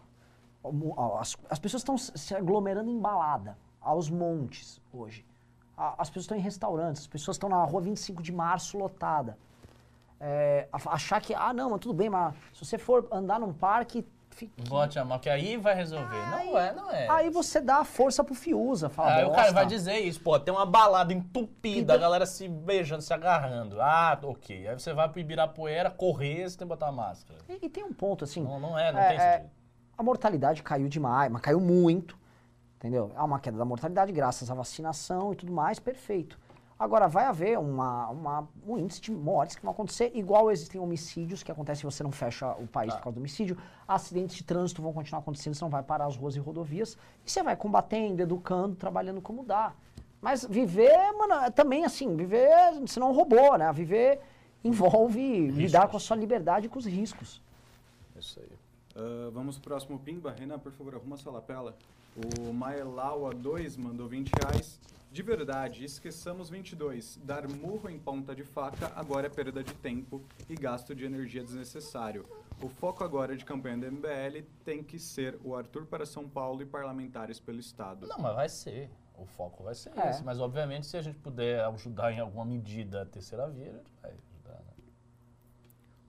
as, 1.20 1.36
as 1.48 1.58
pessoas 1.58 1.80
estão 1.82 1.96
se 1.96 2.34
aglomerando 2.34 2.90
em 2.90 2.98
balada, 2.98 3.56
aos 3.80 4.10
montes 4.10 4.80
hoje. 4.92 5.24
A- 5.76 5.94
as 5.98 6.08
pessoas 6.10 6.24
estão 6.24 6.36
em 6.36 6.40
restaurantes, 6.40 7.02
as 7.02 7.06
pessoas 7.08 7.36
estão 7.36 7.48
na 7.48 7.62
rua 7.64 7.80
25 7.80 8.22
de 8.22 8.32
março 8.32 8.76
lotada. 8.76 9.38
É, 10.20 10.66
achar 10.86 11.20
que, 11.20 11.32
ah 11.34 11.52
não, 11.52 11.70
mas 11.70 11.80
tudo 11.80 11.94
bem, 11.94 12.10
mas 12.10 12.34
se 12.52 12.64
você 12.64 12.76
for 12.76 13.06
andar 13.10 13.38
num 13.38 13.52
parque... 13.52 14.04
Vote 14.68 14.98
a 15.00 15.04
mão, 15.04 15.18
que 15.18 15.28
aí 15.28 15.56
vai 15.56 15.74
resolver. 15.74 16.16
não 16.30 16.56
é, 16.58 16.72
não 16.72 16.90
é. 16.92 17.08
Aí 17.10 17.28
você 17.28 17.60
dá 17.60 17.78
a 17.78 17.84
força 17.84 18.22
pro 18.22 18.34
Fiuza, 18.36 18.88
fala, 18.88 19.14
Aí 19.16 19.24
o 19.24 19.32
cara 19.32 19.50
vai 19.52 19.66
dizer 19.66 19.98
isso, 19.98 20.20
pô, 20.20 20.38
tem 20.38 20.54
uma 20.54 20.66
balada 20.66 21.12
entupida, 21.12 21.94
a 21.94 21.96
galera 21.96 22.24
se 22.24 22.48
beijando, 22.48 23.02
se 23.02 23.12
agarrando. 23.12 23.80
Ah, 23.80 24.16
ok. 24.22 24.68
Aí 24.68 24.78
você 24.78 24.92
vai 24.92 25.08
pro 25.08 25.18
Ibirapuera 25.18 25.90
correr, 25.90 26.48
você 26.48 26.56
tem 26.58 26.66
que 26.66 26.68
botar 26.68 26.92
máscara. 26.92 27.38
E, 27.48 27.66
e 27.66 27.68
tem 27.68 27.82
um 27.82 27.92
ponto, 27.92 28.22
assim... 28.24 28.42
Não, 28.42 28.60
não 28.60 28.78
é, 28.78 28.92
não 28.92 29.00
É, 29.00 29.08
tem 29.08 29.16
é, 29.18 29.32
sentido. 29.38 29.50
A 29.98 30.02
mortalidade 30.02 30.62
caiu 30.62 30.88
demais, 30.88 31.30
mas 31.30 31.42
caiu 31.42 31.60
muito. 31.60 32.16
Entendeu? 32.76 33.10
Há 33.16 33.24
uma 33.24 33.40
queda 33.40 33.58
da 33.58 33.64
mortalidade 33.64 34.12
graças 34.12 34.48
à 34.50 34.54
vacinação 34.54 35.32
e 35.32 35.36
tudo 35.36 35.52
mais, 35.52 35.80
perfeito. 35.80 36.38
Agora, 36.78 37.08
vai 37.08 37.24
haver 37.24 37.58
uma, 37.58 38.08
uma- 38.08 38.48
um 38.64 38.78
índice 38.78 39.00
de 39.00 39.10
mortes 39.10 39.56
que 39.56 39.62
vão 39.62 39.72
acontecer, 39.72 40.12
igual 40.14 40.48
existem 40.48 40.80
homicídios 40.80 41.42
que 41.42 41.50
acontecem 41.50 41.80
se 41.80 41.84
você 41.96 42.04
não 42.04 42.12
fecha 42.12 42.52
o 42.52 42.68
país 42.68 42.92
Tá. 42.92 42.98
por 42.98 43.02
causa 43.04 43.14
do 43.16 43.18
homicídio. 43.18 43.58
Acidentes 43.88 44.36
de 44.36 44.44
trânsito 44.44 44.80
vão 44.80 44.92
continuar 44.92 45.18
acontecendo, 45.18 45.54
você 45.54 45.64
não 45.64 45.70
vai 45.70 45.82
parar 45.82 46.06
as 46.06 46.16
ruas 46.16 46.36
e 46.36 46.38
rodovias. 46.38 46.96
E 47.26 47.30
você 47.32 47.42
vai 47.42 47.56
combatendo, 47.56 48.22
educando, 48.22 48.76
trabalhando 48.76 49.20
como 49.20 49.42
dá. 49.42 49.72
Mas 50.22 50.44
viver, 50.48 51.12
mano, 51.18 51.34
é 51.44 51.50
também 51.50 51.84
assim, 51.84 52.14
viver, 52.14 52.48
você 52.86 53.00
não 53.00 53.08
é 53.08 53.10
um 53.10 53.14
robô, 53.14 53.56
né? 53.56 53.72
Viver 53.72 54.20
envolve 54.62 55.50
lidar 55.50 55.88
com 55.88 55.96
a 55.96 56.00
sua 56.00 56.16
liberdade 56.16 56.66
e 56.66 56.68
com 56.68 56.78
os 56.78 56.86
riscos. 56.86 57.42
Isso 58.16 58.38
aí. 58.38 58.57
Ah, 58.98 59.30
vamos 59.32 59.56
pro 59.58 59.70
próximo 59.70 59.98
Pimba. 59.98 60.32
Renan, 60.32 60.58
por 60.58 60.72
favor, 60.72 60.94
arruma 60.96 61.16
sua 61.16 61.32
lapela. 61.32 61.76
O 62.16 62.52
Maelaua 62.52 63.32
2 63.32 63.76
mandou 63.76 64.08
20 64.08 64.30
reais. 64.42 64.80
De 65.10 65.22
verdade, 65.22 65.84
esqueçamos 65.84 66.50
22. 66.50 67.18
Dar 67.24 67.48
murro 67.48 67.88
em 67.88 67.98
ponta 67.98 68.34
de 68.34 68.42
faca 68.44 68.92
agora 68.94 69.26
é 69.26 69.30
perda 69.30 69.62
de 69.62 69.72
tempo 69.74 70.20
e 70.50 70.54
gasto 70.54 70.94
de 70.94 71.04
energia 71.04 71.42
desnecessário. 71.42 72.26
O 72.60 72.68
foco 72.68 73.04
agora 73.04 73.36
de 73.36 73.44
campanha 73.44 73.78
do 73.78 73.86
MBL 73.86 74.42
tem 74.64 74.82
que 74.82 74.98
ser 74.98 75.38
o 75.44 75.54
Arthur 75.54 75.86
para 75.86 76.04
São 76.04 76.28
Paulo 76.28 76.60
e 76.60 76.66
parlamentares 76.66 77.38
pelo 77.38 77.60
Estado. 77.60 78.06
Não, 78.06 78.18
mas 78.18 78.34
vai 78.34 78.48
ser. 78.48 78.90
O 79.16 79.24
foco 79.24 79.62
vai 79.64 79.74
ser 79.74 79.92
É. 79.96 80.10
esse. 80.10 80.24
Mas, 80.24 80.40
obviamente, 80.40 80.86
se 80.86 80.96
a 80.96 81.02
gente 81.02 81.18
puder 81.18 81.64
ajudar 81.66 82.12
em 82.12 82.20
alguma 82.20 82.44
medida 82.44 83.02
a 83.02 83.06
terceira 83.06 83.48
via, 83.48 83.70
a 83.70 83.76
gente 83.76 83.92
vai? 84.02 84.12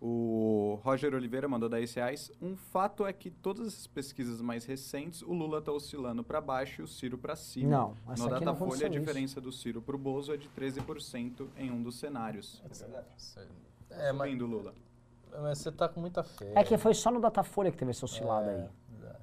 O 0.02 0.80
Roger 0.82 1.14
Oliveira 1.14 1.48
mandou 1.48 1.68
10 1.68 1.94
reais. 1.94 2.32
Um 2.42 2.56
fato 2.56 3.06
é 3.06 3.12
que 3.12 3.30
todas 3.30 3.68
as 3.68 3.86
pesquisas 3.88 4.40
mais 4.40 4.64
recentes, 4.64 5.22
o 5.22 5.34
Lula 5.34 5.60
está 5.60 5.74
oscilando 5.74 6.24
para 6.24 6.40
baixo 6.40 6.82
e 6.82 6.84
o 6.84 6.88
Ciro 6.88 7.18
para 7.18 7.36
cima. 7.36 7.70
Não, 7.70 7.98
essa 8.10 8.24
No 8.24 8.30
Datafolha, 8.30 8.50
a 8.50 8.54
aconteceu 8.54 8.88
isso. 8.90 9.00
diferença 9.00 9.42
do 9.42 9.52
Ciro 9.52 9.82
para 9.82 9.96
o 9.96 10.00
Bozo 10.00 10.34
é 10.34 10.38
de 10.38 10.48
13% 10.50 11.48
em 11.58 11.70
um 11.70 11.84
dos 11.84 11.98
cenários. 12.00 12.62
Você- 12.70 12.86
É, 13.92 14.14
mas, 14.14 14.30
Subindo, 14.30 14.46
Lula. 14.46 14.74
mas 15.42 15.58
você 15.58 15.72
tá 15.72 15.90
com 15.90 16.00
muita 16.00 16.24
fé. 16.24 16.54
É 16.56 16.64
que 16.64 16.78
foi 16.78 16.94
só 16.94 17.12
no 17.12 17.20
Datafolha 17.20 17.70
que 17.70 17.78
teve 17.78 17.92
essa 17.92 18.06
oscilada 18.06 18.50
É, 18.52 18.56
aí. 18.62 18.68
verdade. 19.02 19.20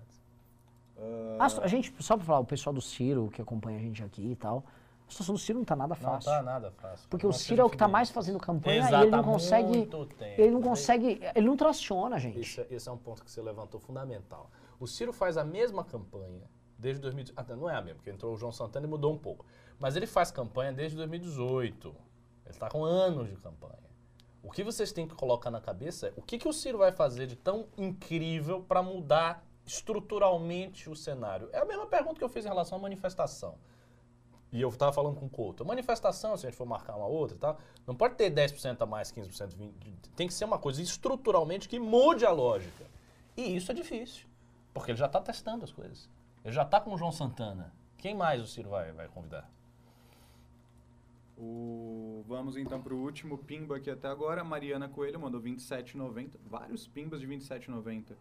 A, 1.38 1.64
a 1.64 1.66
gente, 1.68 1.94
só 2.00 2.16
pra 2.16 2.26
falar, 2.26 2.40
o 2.40 2.44
pessoal 2.44 2.74
do 2.74 2.80
Ciro, 2.82 3.30
que 3.32 3.40
acompanha 3.40 3.78
a 3.78 3.80
gente 3.82 4.02
aqui 4.02 4.32
e 4.32 4.36
tal, 4.36 4.64
a 5.06 5.10
situação 5.10 5.34
do 5.34 5.38
Ciro 5.40 5.58
não 5.58 5.64
tá 5.64 5.76
nada 5.76 5.94
Não 5.94 6.00
fácil. 6.02 6.30
tá 6.30 6.42
nada 6.42 6.70
fácil. 6.72 7.08
Porque 7.08 7.26
o 7.26 7.32
Ciro 7.32 7.62
é 7.62 7.64
o 7.64 7.70
que 7.70 7.76
tá 7.76 7.84
temos 7.84 7.92
mais 7.92 8.10
fazendo 8.10 8.38
campanha 8.40 8.78
Exato, 8.80 8.94
e 8.94 9.00
ele 9.02 9.10
não 9.10 9.20
há 9.20 9.22
consegue. 9.22 9.68
muito 9.68 10.06
tempo. 10.06 10.40
Ele 10.40 10.50
não 10.50 10.62
consegue. 10.62 11.20
Ele 11.34 11.46
não 11.46 11.56
traciona, 11.56 12.18
gente. 12.18 12.40
Esse, 12.40 12.60
é- 12.60 12.66
esse 12.70 12.88
é 12.88 12.92
um 12.92 12.98
ponto 12.98 13.22
que 13.24 13.30
você 13.30 13.40
levantou 13.40 13.78
fundamental. 13.80 14.50
O 14.80 14.86
Ciro 14.86 15.12
faz 15.12 15.36
a 15.36 15.44
mesma 15.44 15.84
campanha 15.84 16.42
desde 16.78 17.00
2018. 17.02 17.50
Ah, 17.52 17.56
não 17.56 17.70
é 17.70 17.76
a 17.76 17.80
mesma, 17.80 17.96
porque 17.96 18.10
entrou 18.10 18.34
o 18.34 18.36
João 18.36 18.50
Santana 18.52 18.86
e 18.86 18.90
mudou 18.90 19.12
um 19.12 19.18
pouco. 19.18 19.46
Mas 19.78 19.94
ele 19.96 20.06
faz 20.06 20.30
campanha 20.30 20.72
desde 20.72 20.96
2018. 20.96 21.88
Ele 21.88 21.96
está 22.50 22.68
com 22.68 22.84
anos 22.84 23.28
de 23.30 23.36
campanha. 23.36 23.86
O 24.42 24.50
que 24.50 24.62
vocês 24.62 24.92
têm 24.92 25.06
que 25.08 25.14
colocar 25.14 25.50
na 25.50 25.60
cabeça 25.60 26.08
é 26.08 26.12
o 26.16 26.22
que, 26.22 26.38
que 26.38 26.48
o 26.48 26.52
Ciro 26.52 26.78
vai 26.78 26.92
fazer 26.92 27.26
de 27.26 27.34
tão 27.36 27.66
incrível 27.76 28.60
para 28.62 28.82
mudar 28.82 29.44
estruturalmente 29.64 30.88
o 30.90 30.94
cenário. 30.96 31.48
É 31.52 31.58
a 31.58 31.64
mesma 31.64 31.86
pergunta 31.86 32.16
que 32.16 32.24
eu 32.24 32.28
fiz 32.28 32.44
em 32.44 32.48
relação 32.48 32.78
à 32.78 32.80
manifestação. 32.80 33.56
E 34.52 34.60
eu 34.60 34.68
estava 34.68 34.92
falando 34.92 35.16
com 35.16 35.26
o 35.26 35.28
Couto. 35.28 35.64
Manifestação, 35.64 36.36
se 36.36 36.46
a 36.46 36.50
gente 36.50 36.56
for 36.56 36.66
marcar 36.66 36.96
uma 36.96 37.06
outra 37.06 37.36
e 37.36 37.40
tal, 37.40 37.58
não 37.86 37.94
pode 37.94 38.14
ter 38.14 38.30
10% 38.30 38.80
a 38.80 38.86
mais, 38.86 39.12
15%, 39.12 39.56
20%. 39.56 39.70
Tem 40.14 40.26
que 40.26 40.34
ser 40.34 40.44
uma 40.44 40.58
coisa 40.58 40.80
estruturalmente 40.80 41.68
que 41.68 41.78
mude 41.78 42.24
a 42.24 42.30
lógica. 42.30 42.84
E 43.36 43.56
isso 43.56 43.70
é 43.70 43.74
difícil. 43.74 44.26
Porque 44.72 44.92
ele 44.92 44.98
já 44.98 45.06
está 45.06 45.20
testando 45.20 45.64
as 45.64 45.72
coisas. 45.72 46.08
Ele 46.44 46.54
já 46.54 46.62
está 46.62 46.80
com 46.80 46.94
o 46.94 46.96
João 46.98 47.12
Santana. 47.12 47.72
Quem 47.98 48.14
mais 48.14 48.40
o 48.40 48.46
Ciro 48.46 48.70
vai, 48.70 48.92
vai 48.92 49.08
convidar? 49.08 49.50
O... 51.36 52.24
Vamos 52.26 52.56
então 52.56 52.80
para 52.80 52.94
o 52.94 52.98
último 52.98 53.36
Pimba 53.36 53.76
aqui 53.76 53.90
até 53.90 54.08
agora. 54.08 54.42
Mariana 54.42 54.88
Coelho 54.88 55.20
mandou 55.20 55.40
27,90. 55.40 56.30
Vários 56.46 56.86
Pimbas 56.86 57.20
de 57.20 57.26
27,90. 57.26 58.14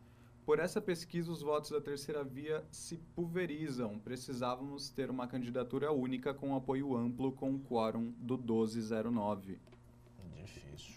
Por 0.45 0.59
essa 0.59 0.80
pesquisa, 0.80 1.31
os 1.31 1.41
votos 1.41 1.72
da 1.72 1.81
terceira 1.81 2.23
via 2.23 2.63
se 2.69 2.97
pulverizam. 3.15 3.97
Precisávamos 3.97 4.89
ter 4.89 5.09
uma 5.09 5.26
candidatura 5.27 5.91
única 5.91 6.34
com 6.35 6.55
apoio 6.55 6.95
amplo 6.95 7.31
com 7.31 7.51
o 7.55 7.59
quórum 7.59 8.13
do 8.19 8.38
1209. 8.38 9.57
Difícil. 10.43 10.95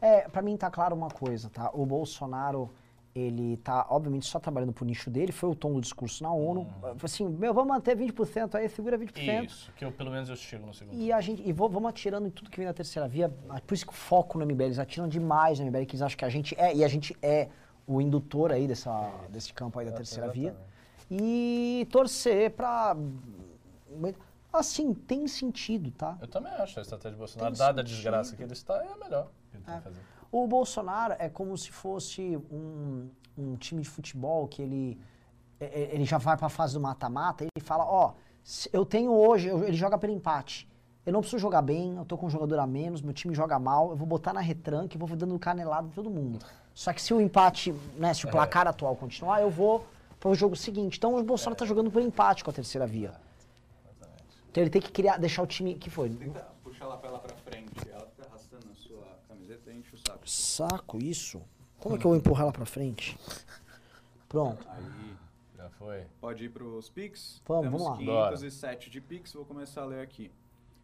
É, 0.00 0.28
pra 0.28 0.42
mim 0.42 0.56
tá 0.56 0.70
claro 0.70 0.94
uma 0.94 1.08
coisa, 1.10 1.50
tá? 1.50 1.70
O 1.74 1.84
Bolsonaro, 1.84 2.70
ele 3.14 3.56
tá, 3.58 3.84
obviamente, 3.90 4.26
só 4.26 4.38
trabalhando 4.38 4.72
pro 4.72 4.84
nicho 4.84 5.10
dele, 5.10 5.32
foi 5.32 5.50
o 5.50 5.54
tom 5.56 5.74
do 5.74 5.80
discurso 5.80 6.22
na 6.22 6.32
ONU. 6.32 6.72
Assim, 7.02 7.28
meu, 7.28 7.52
vamos 7.52 7.68
manter 7.74 7.96
20%, 7.96 8.54
aí 8.54 8.68
segura 8.68 8.96
20%. 8.96 9.44
Isso, 9.44 9.72
que 9.72 9.84
eu 9.84 9.90
pelo 9.90 10.12
menos 10.12 10.28
eu 10.28 10.36
chego 10.36 10.66
no 10.66 10.72
segundo. 10.72 10.94
E 10.96 11.12
a 11.12 11.20
gente, 11.20 11.42
e 11.46 11.52
vou- 11.52 11.68
vamos 11.68 11.88
atirando 11.90 12.28
em 12.28 12.30
tudo 12.30 12.48
que 12.48 12.56
vem 12.58 12.66
da 12.66 12.72
terceira 12.72 13.08
via. 13.08 13.28
Por 13.66 13.74
isso 13.74 13.84
que 13.86 13.92
o 13.92 13.96
foco 13.96 14.38
no 14.38 14.44
MBL, 14.46 14.66
eles 14.66 14.78
atiram 14.78 15.08
demais 15.08 15.58
no 15.58 15.66
MBL, 15.66 15.84
que 15.86 15.92
eles 15.94 16.02
acham 16.02 16.16
que 16.16 16.24
a 16.24 16.28
gente 16.28 16.54
é, 16.58 16.72
e 16.74 16.84
a 16.84 16.88
gente 16.88 17.16
é 17.20 17.48
o 17.86 18.00
indutor 18.00 18.52
aí 18.52 18.66
dessa, 18.68 19.10
desse 19.30 19.52
campo 19.52 19.78
aí 19.78 19.86
da 19.86 19.92
terceira 19.92 20.28
via. 20.30 20.56
E 21.10 21.86
torcer 21.90 22.50
pra. 22.52 22.96
Assim, 24.52 24.92
tem 24.92 25.26
sentido, 25.26 25.90
tá? 25.90 26.18
Eu 26.20 26.28
também 26.28 26.52
acho 26.52 26.78
a 26.78 26.82
estratégia 26.82 27.12
do 27.12 27.18
Bolsonaro, 27.18 27.50
Tem 27.52 27.58
dada 27.58 27.80
a 27.80 27.84
sentido. 27.84 27.94
desgraça 27.96 28.36
que 28.36 28.42
ele 28.42 28.52
está, 28.52 28.76
é 28.84 28.92
a 28.92 28.96
melhor 28.96 29.28
que 29.50 29.56
ele 29.56 29.64
tem 29.64 29.76
que 29.76 29.82
fazer. 29.82 30.00
O 30.30 30.46
Bolsonaro 30.46 31.14
é 31.18 31.28
como 31.28 31.56
se 31.56 31.70
fosse 31.70 32.36
um, 32.50 33.08
um 33.36 33.56
time 33.56 33.80
de 33.82 33.88
futebol 33.88 34.46
que 34.46 34.60
ele, 34.62 34.98
é- 35.58 35.64
é- 35.82 35.94
ele 35.94 36.04
já 36.04 36.18
vai 36.18 36.36
para 36.36 36.46
a 36.46 36.50
fase 36.50 36.74
do 36.74 36.80
mata-mata 36.80 37.44
e 37.44 37.48
ele 37.56 37.64
fala, 37.64 37.84
ó, 37.84 38.12
se 38.42 38.68
eu 38.72 38.84
tenho 38.84 39.12
hoje, 39.12 39.48
ele 39.48 39.72
joga 39.74 39.96
pelo 39.98 40.12
empate. 40.12 40.68
Eu 41.04 41.12
não 41.14 41.20
preciso 41.20 41.40
jogar 41.40 41.62
bem, 41.62 41.96
eu 41.96 42.04
tô 42.04 42.16
com 42.18 42.26
um 42.26 42.30
jogador 42.30 42.58
a 42.58 42.66
menos, 42.66 43.00
meu 43.02 43.12
time 43.14 43.34
joga 43.34 43.58
mal, 43.58 43.90
eu 43.90 43.96
vou 43.96 44.06
botar 44.06 44.32
na 44.34 44.40
retranca 44.40 44.94
e 44.96 44.98
vou 44.98 45.08
dando 45.16 45.38
canelada 45.38 45.86
em 45.88 45.90
todo 45.90 46.10
mundo. 46.10 46.38
Só 46.74 46.92
que 46.92 47.02
se 47.02 47.12
o 47.12 47.20
empate, 47.20 47.72
né, 47.96 48.14
se 48.14 48.24
o 48.26 48.30
placar 48.30 48.66
atual 48.66 48.96
continuar, 48.96 49.40
eu 49.42 49.50
vou 49.50 49.86
pro 50.18 50.34
jogo 50.34 50.56
seguinte. 50.56 50.96
Então 50.98 51.14
o 51.16 51.22
Bolsonaro 51.22 51.56
tá 51.56 51.66
jogando 51.66 51.90
por 51.90 52.00
empate 52.00 52.42
com 52.42 52.50
a 52.50 52.52
terceira 52.52 52.86
via. 52.86 53.12
Então 54.50 54.62
ele 54.62 54.70
tem 54.70 54.80
que 54.82 54.90
criar, 54.92 55.16
deixar 55.18 55.42
o 55.42 55.46
time 55.46 55.74
que 55.74 55.88
foi. 55.90 56.10
Tenta 56.10 56.40
puxar 56.62 56.86
lá 56.86 56.96
pra 56.96 57.08
ela 57.10 57.18
pra 57.18 57.34
frente. 57.36 57.72
Ela 57.90 58.06
fica 58.06 58.26
arrastando 58.28 58.66
a 58.70 58.74
sua 58.74 59.18
camiseta 59.28 59.70
e 59.70 59.78
enche 59.78 59.94
o 59.94 59.98
saco. 59.98 60.28
Saco 60.28 60.98
isso. 61.02 61.40
Como 61.80 61.96
é 61.96 61.98
que 61.98 62.04
eu 62.04 62.10
vou 62.10 62.18
empurrar 62.18 62.42
ela 62.44 62.52
pra 62.52 62.64
frente? 62.66 63.18
Pronto. 64.28 64.66
Aí, 64.70 65.16
Já 65.56 65.68
foi. 65.70 66.04
pode 66.20 66.44
ir 66.44 66.48
pros 66.50 66.88
Pix? 66.88 67.42
Vamos, 67.46 67.64
Temos 67.64 67.82
vamos 67.82 68.06
lá. 68.06 68.28
507 68.30 68.90
de 68.90 69.00
Pix, 69.00 69.32
vou 69.32 69.44
começar 69.44 69.82
a 69.82 69.86
ler 69.86 70.00
aqui. 70.00 70.30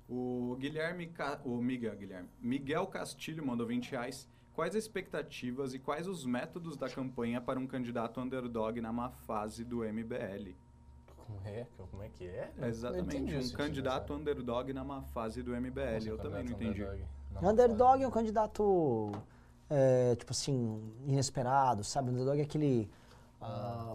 O 0.09 0.57
Guilherme, 0.59 1.07
Ca- 1.09 1.41
o 1.45 1.57
Miguel, 1.59 1.95
Guilherme. 1.97 2.29
Miguel 2.41 2.87
Castilho 2.87 3.47
mandou 3.47 3.67
20 3.67 3.91
reais. 3.91 4.27
Quais 4.59 4.75
as 4.75 4.83
expectativas 4.83 5.73
e 5.73 5.79
quais 5.79 6.09
os 6.09 6.27
métodos 6.27 6.77
da 6.77 6.89
campanha 6.91 7.41
para 7.41 7.61
um 7.61 7.67
candidato 7.69 8.21
underdog 8.21 8.81
na 8.81 8.93
má 8.93 9.09
fase 9.09 9.63
do 9.63 9.85
MBL? 9.85 10.53
Como 11.17 11.39
é, 11.45 11.65
como 11.93 12.03
é 12.03 12.09
que 12.09 12.27
é? 12.27 12.51
É 12.61 12.67
Exatamente, 12.67 13.37
um 13.37 13.51
candidato 13.53 14.09
dessa- 14.09 14.15
underdog 14.21 14.73
na 14.73 14.83
má 14.83 15.01
fase 15.01 15.45
do 15.45 15.55
MBL. 15.55 15.95
Nossa, 15.95 16.09
Eu 16.09 16.19
também 16.19 16.43
não 16.43 16.51
entendi. 16.51 16.83
underdog. 16.83 17.05
Não, 17.41 17.51
Underdog 17.53 18.03
é 18.03 18.09
um 18.09 18.11
candidato, 18.11 19.13
é, 19.71 20.17
tipo 20.17 20.33
assim, 20.33 20.93
inesperado, 21.07 21.85
sabe? 21.85 22.11
Underdog 22.11 22.41
é 22.41 22.43
aquele. 22.43 22.91
ah, 23.41 23.95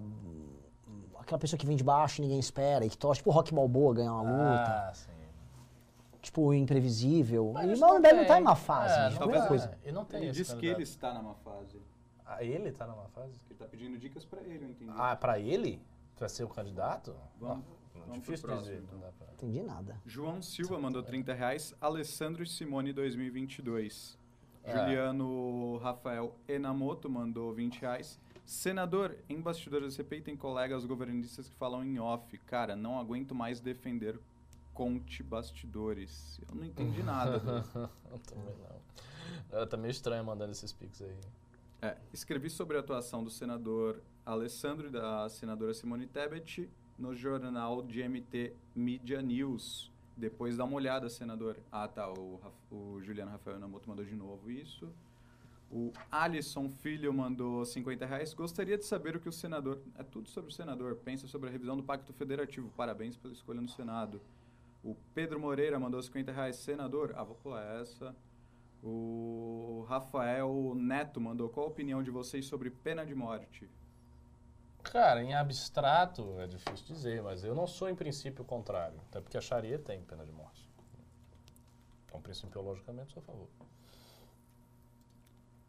aquela 1.19 1.39
pessoa 1.39 1.57
que 1.59 1.65
vem 1.65 1.75
de 1.75 1.83
baixo 1.83 2.21
e 2.21 2.23
ninguém 2.23 2.39
espera, 2.39 2.85
e 2.85 2.89
que 2.89 2.97
torce, 2.97 3.19
tipo 3.19 3.31
o 3.31 3.33
Rock 3.33 3.53
Balboa 3.53 3.95
ganhar 3.95 4.13
uma 4.13 4.21
luta, 4.31 4.71
Ah, 4.71 4.93
sim. 4.93 5.11
Tipo 6.23 6.51
imprevisível. 6.53 7.51
Mas 7.53 7.69
e 7.69 7.73
isso 7.73 7.85
o 7.85 7.87
Malbec 7.89 8.15
não 8.15 8.25
tá 8.25 8.39
em 8.39 8.41
uma 8.41 8.55
fase, 8.55 9.15
É, 9.15 9.19
não 9.19 9.29
tem. 9.31 9.47
coisa. 9.47 9.77
E 9.85 9.91
não 9.91 10.05
tem 10.05 10.23
Ele 10.23 10.31
disse 10.31 10.55
que 10.55 10.65
ele 10.65 10.81
está 10.81 11.13
numa 11.13 11.35
fase. 11.35 11.79
Ah, 12.25 12.43
ele 12.43 12.71
tá 12.71 12.87
numa 12.87 13.07
fase? 13.09 13.37
Que 13.45 13.51
ele 13.53 13.59
tá 13.59 13.65
pedindo 13.65 13.97
dicas 13.99 14.23
pra 14.25 14.41
ele, 14.41 14.63
eu 14.65 14.69
entendi. 14.69 14.91
Ah, 14.95 15.15
pra 15.15 15.37
ele? 15.37 15.79
Pra 16.15 16.27
ser 16.29 16.43
o 16.43 16.47
candidato? 16.47 17.13
Vamos- 17.39 17.65
Não, 17.93 18.01
vamos 18.07 18.19
difícil 18.21 18.47
próximo, 18.47 18.69
dizer. 18.71 18.81
então. 18.83 18.97
Não 18.97 19.05
dá 19.05 19.11
pra... 19.11 19.27
Entendi 19.33 19.61
nada. 19.61 19.97
João 20.05 20.41
Silva 20.41 20.79
mandou 20.79 21.03
30 21.03 21.33
reais. 21.33 21.75
Alessandro 21.81 22.45
Simone 22.45 22.93
2022. 22.93 24.17
É. 24.63 24.71
Juliano 24.77 25.77
Rafael 25.79 26.33
Enamoto 26.47 27.09
mandou 27.09 27.53
20 27.53 27.81
reais. 27.81 28.17
Senador, 28.45 29.17
em 29.29 29.39
bastidores 29.41 29.87
da 29.89 29.91
CPI 30.03 30.21
tem 30.21 30.35
colegas 30.37 30.85
governistas 30.85 31.49
que 31.49 31.55
falam 31.55 31.83
em 31.83 31.99
off. 31.99 32.37
Cara, 32.39 32.75
não 32.75 32.97
aguento 32.99 33.35
mais 33.35 33.59
defender 33.59 34.17
Conte 34.73 35.21
Bastidores. 35.23 36.39
Eu 36.47 36.55
não 36.55 36.65
entendi 36.65 37.03
nada. 37.03 37.41
Eu 38.11 38.19
também 38.19 38.55
não. 39.51 39.67
Tá 39.67 39.77
meio 39.77 39.91
estranho 39.91 40.23
mandando 40.23 40.51
esses 40.51 40.71
pics 40.71 41.01
aí. 41.01 41.15
É, 41.81 41.97
escrevi 42.13 42.49
sobre 42.49 42.77
a 42.77 42.79
atuação 42.79 43.23
do 43.23 43.29
senador 43.29 44.01
Alessandro 44.25 44.87
e 44.87 44.89
da 44.89 45.27
senadora 45.29 45.73
Simone 45.73 46.07
Tebet 46.07 46.69
no 46.97 47.15
jornal 47.15 47.81
de 47.81 48.07
MT 48.07 48.53
Media 48.75 49.21
News. 49.21 49.91
Depois 50.15 50.57
dá 50.57 50.63
uma 50.63 50.75
olhada, 50.75 51.09
senador. 51.09 51.57
Ah, 51.71 51.87
tá. 51.87 52.11
O, 52.11 52.39
o 52.71 53.01
Juliano 53.01 53.31
Rafael 53.31 53.59
Namoto 53.59 53.89
mandou 53.89 54.05
de 54.05 54.15
novo 54.15 54.49
isso. 54.49 54.89
O 55.71 55.91
Alisson 56.11 56.69
Filho 56.69 57.11
mandou 57.11 57.65
50 57.65 58.05
reais. 58.05 58.33
Gostaria 58.33 58.77
de 58.77 58.85
saber 58.85 59.15
o 59.15 59.19
que 59.19 59.27
o 59.27 59.31
senador. 59.31 59.81
É 59.97 60.03
tudo 60.03 60.29
sobre 60.29 60.51
o 60.51 60.53
senador. 60.53 60.95
Pensa 60.97 61.27
sobre 61.27 61.49
a 61.49 61.51
revisão 61.51 61.75
do 61.75 61.83
Pacto 61.83 62.13
Federativo. 62.13 62.71
Parabéns 62.77 63.17
pela 63.17 63.33
escolha 63.33 63.59
no 63.59 63.67
Senado. 63.67 64.21
O 64.83 64.95
Pedro 65.13 65.39
Moreira 65.39 65.79
mandou 65.79 66.01
50 66.01 66.31
reais. 66.31 66.57
Senador. 66.57 67.13
Ah, 67.15 67.23
vou 67.23 67.35
pular 67.35 67.63
essa. 67.79 68.15
O 68.81 69.85
Rafael 69.87 70.73
Neto 70.75 71.21
mandou 71.21 71.49
qual 71.49 71.67
a 71.67 71.69
opinião 71.69 72.03
de 72.03 72.11
vocês 72.11 72.45
sobre 72.45 72.69
pena 72.69 73.05
de 73.05 73.15
morte? 73.15 73.69
Cara, 74.83 75.23
em 75.23 75.33
abstrato 75.33 76.37
é 76.39 76.47
difícil 76.47 76.85
dizer, 76.85 77.23
mas 77.23 77.45
eu 77.45 77.55
não 77.55 77.65
sou 77.65 77.89
em 77.89 77.95
princípio 77.95 78.43
contrário. 78.43 78.99
Até 79.09 79.21
porque 79.21 79.37
a 79.37 79.41
Sharia 79.41 79.79
tem 79.79 80.03
pena 80.03 80.25
de 80.25 80.33
morte. 80.33 80.69
Então, 82.05 82.21
principiologicamente, 82.21 83.13
sou 83.13 83.23
a 83.23 83.25
favor. 83.25 83.47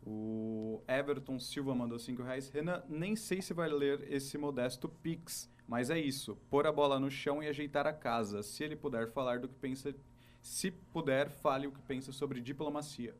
O 0.06 0.82
Everton 0.88 1.38
Silva 1.38 1.74
mandou 1.74 1.98
5 1.98 2.22
reais. 2.22 2.50
Renan, 2.50 2.82
nem 2.88 3.14
sei 3.14 3.40
se 3.40 3.54
vai 3.54 3.68
ler 3.68 4.12
esse 4.12 4.36
modesto 4.36 4.88
Pix, 4.88 5.48
mas 5.66 5.90
é 5.90 5.98
isso. 5.98 6.36
Pôr 6.50 6.66
a 6.66 6.72
bola 6.72 6.98
no 7.00 7.10
chão 7.10 7.42
e 7.42 7.48
ajeitar 7.48 7.86
a 7.86 7.92
casa. 7.92 8.42
Se 8.42 8.62
ele 8.64 8.76
puder 8.76 9.08
falar 9.10 9.38
do 9.40 9.48
que 9.48 9.54
pensa. 9.54 9.94
Se 10.40 10.70
puder, 10.70 11.30
fale 11.30 11.66
o 11.66 11.72
que 11.72 11.80
pensa 11.82 12.12
sobre 12.12 12.40
diplomacia. 12.40 13.14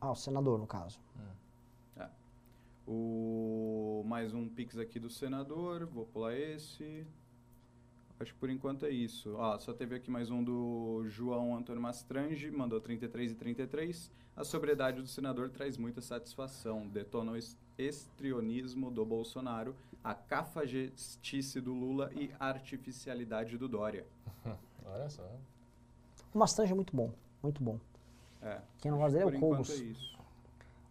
Ah, 0.00 0.10
o 0.10 0.14
senador, 0.14 0.58
no 0.58 0.66
caso. 0.66 1.00
É. 1.98 2.06
O 2.86 4.02
mais 4.06 4.34
um 4.34 4.48
pix 4.48 4.76
aqui 4.76 4.98
do 4.98 5.08
senador, 5.08 5.86
vou 5.86 6.04
pular 6.06 6.34
esse. 6.36 7.06
Acho 8.18 8.34
que 8.34 8.38
por 8.40 8.50
enquanto 8.50 8.84
é 8.84 8.90
isso. 8.90 9.34
Ó, 9.36 9.58
só 9.58 9.72
teve 9.72 9.94
aqui 9.94 10.10
mais 10.10 10.30
um 10.30 10.42
do 10.44 11.04
João 11.06 11.56
Antônio 11.56 11.80
Mastrange, 11.80 12.50
mandou 12.50 12.80
33 12.80 13.32
e 13.32 13.34
33. 13.34 14.10
A 14.36 14.44
sobriedade 14.44 15.00
do 15.00 15.06
senador 15.08 15.48
traz 15.50 15.76
muita 15.76 16.00
satisfação. 16.00 16.86
Detona 16.88 17.32
o 17.32 17.36
es- 17.36 17.56
estrionismo 17.80 18.90
do 18.90 19.04
Bolsonaro, 19.04 19.74
a 20.02 20.14
cafajestice 20.14 21.60
do 21.60 21.72
Lula 21.72 22.10
e 22.14 22.30
a 22.38 22.46
artificialidade 22.46 23.56
do 23.58 23.68
Dória. 23.68 24.06
Olha 24.86 25.08
só. 25.08 25.22
O 26.34 26.38
Mastrange 26.38 26.72
é 26.72 26.74
muito 26.74 26.94
bom, 26.94 27.10
muito 27.42 27.62
bom. 27.62 27.78
É. 28.42 28.58
Quem 28.78 28.90
não 28.90 28.98
gosta 28.98 29.18
dele 29.18 29.34
é 29.34 29.36
o 29.36 29.40
Cobos. 29.40 29.70
é 29.70 29.74
isso. 29.74 30.18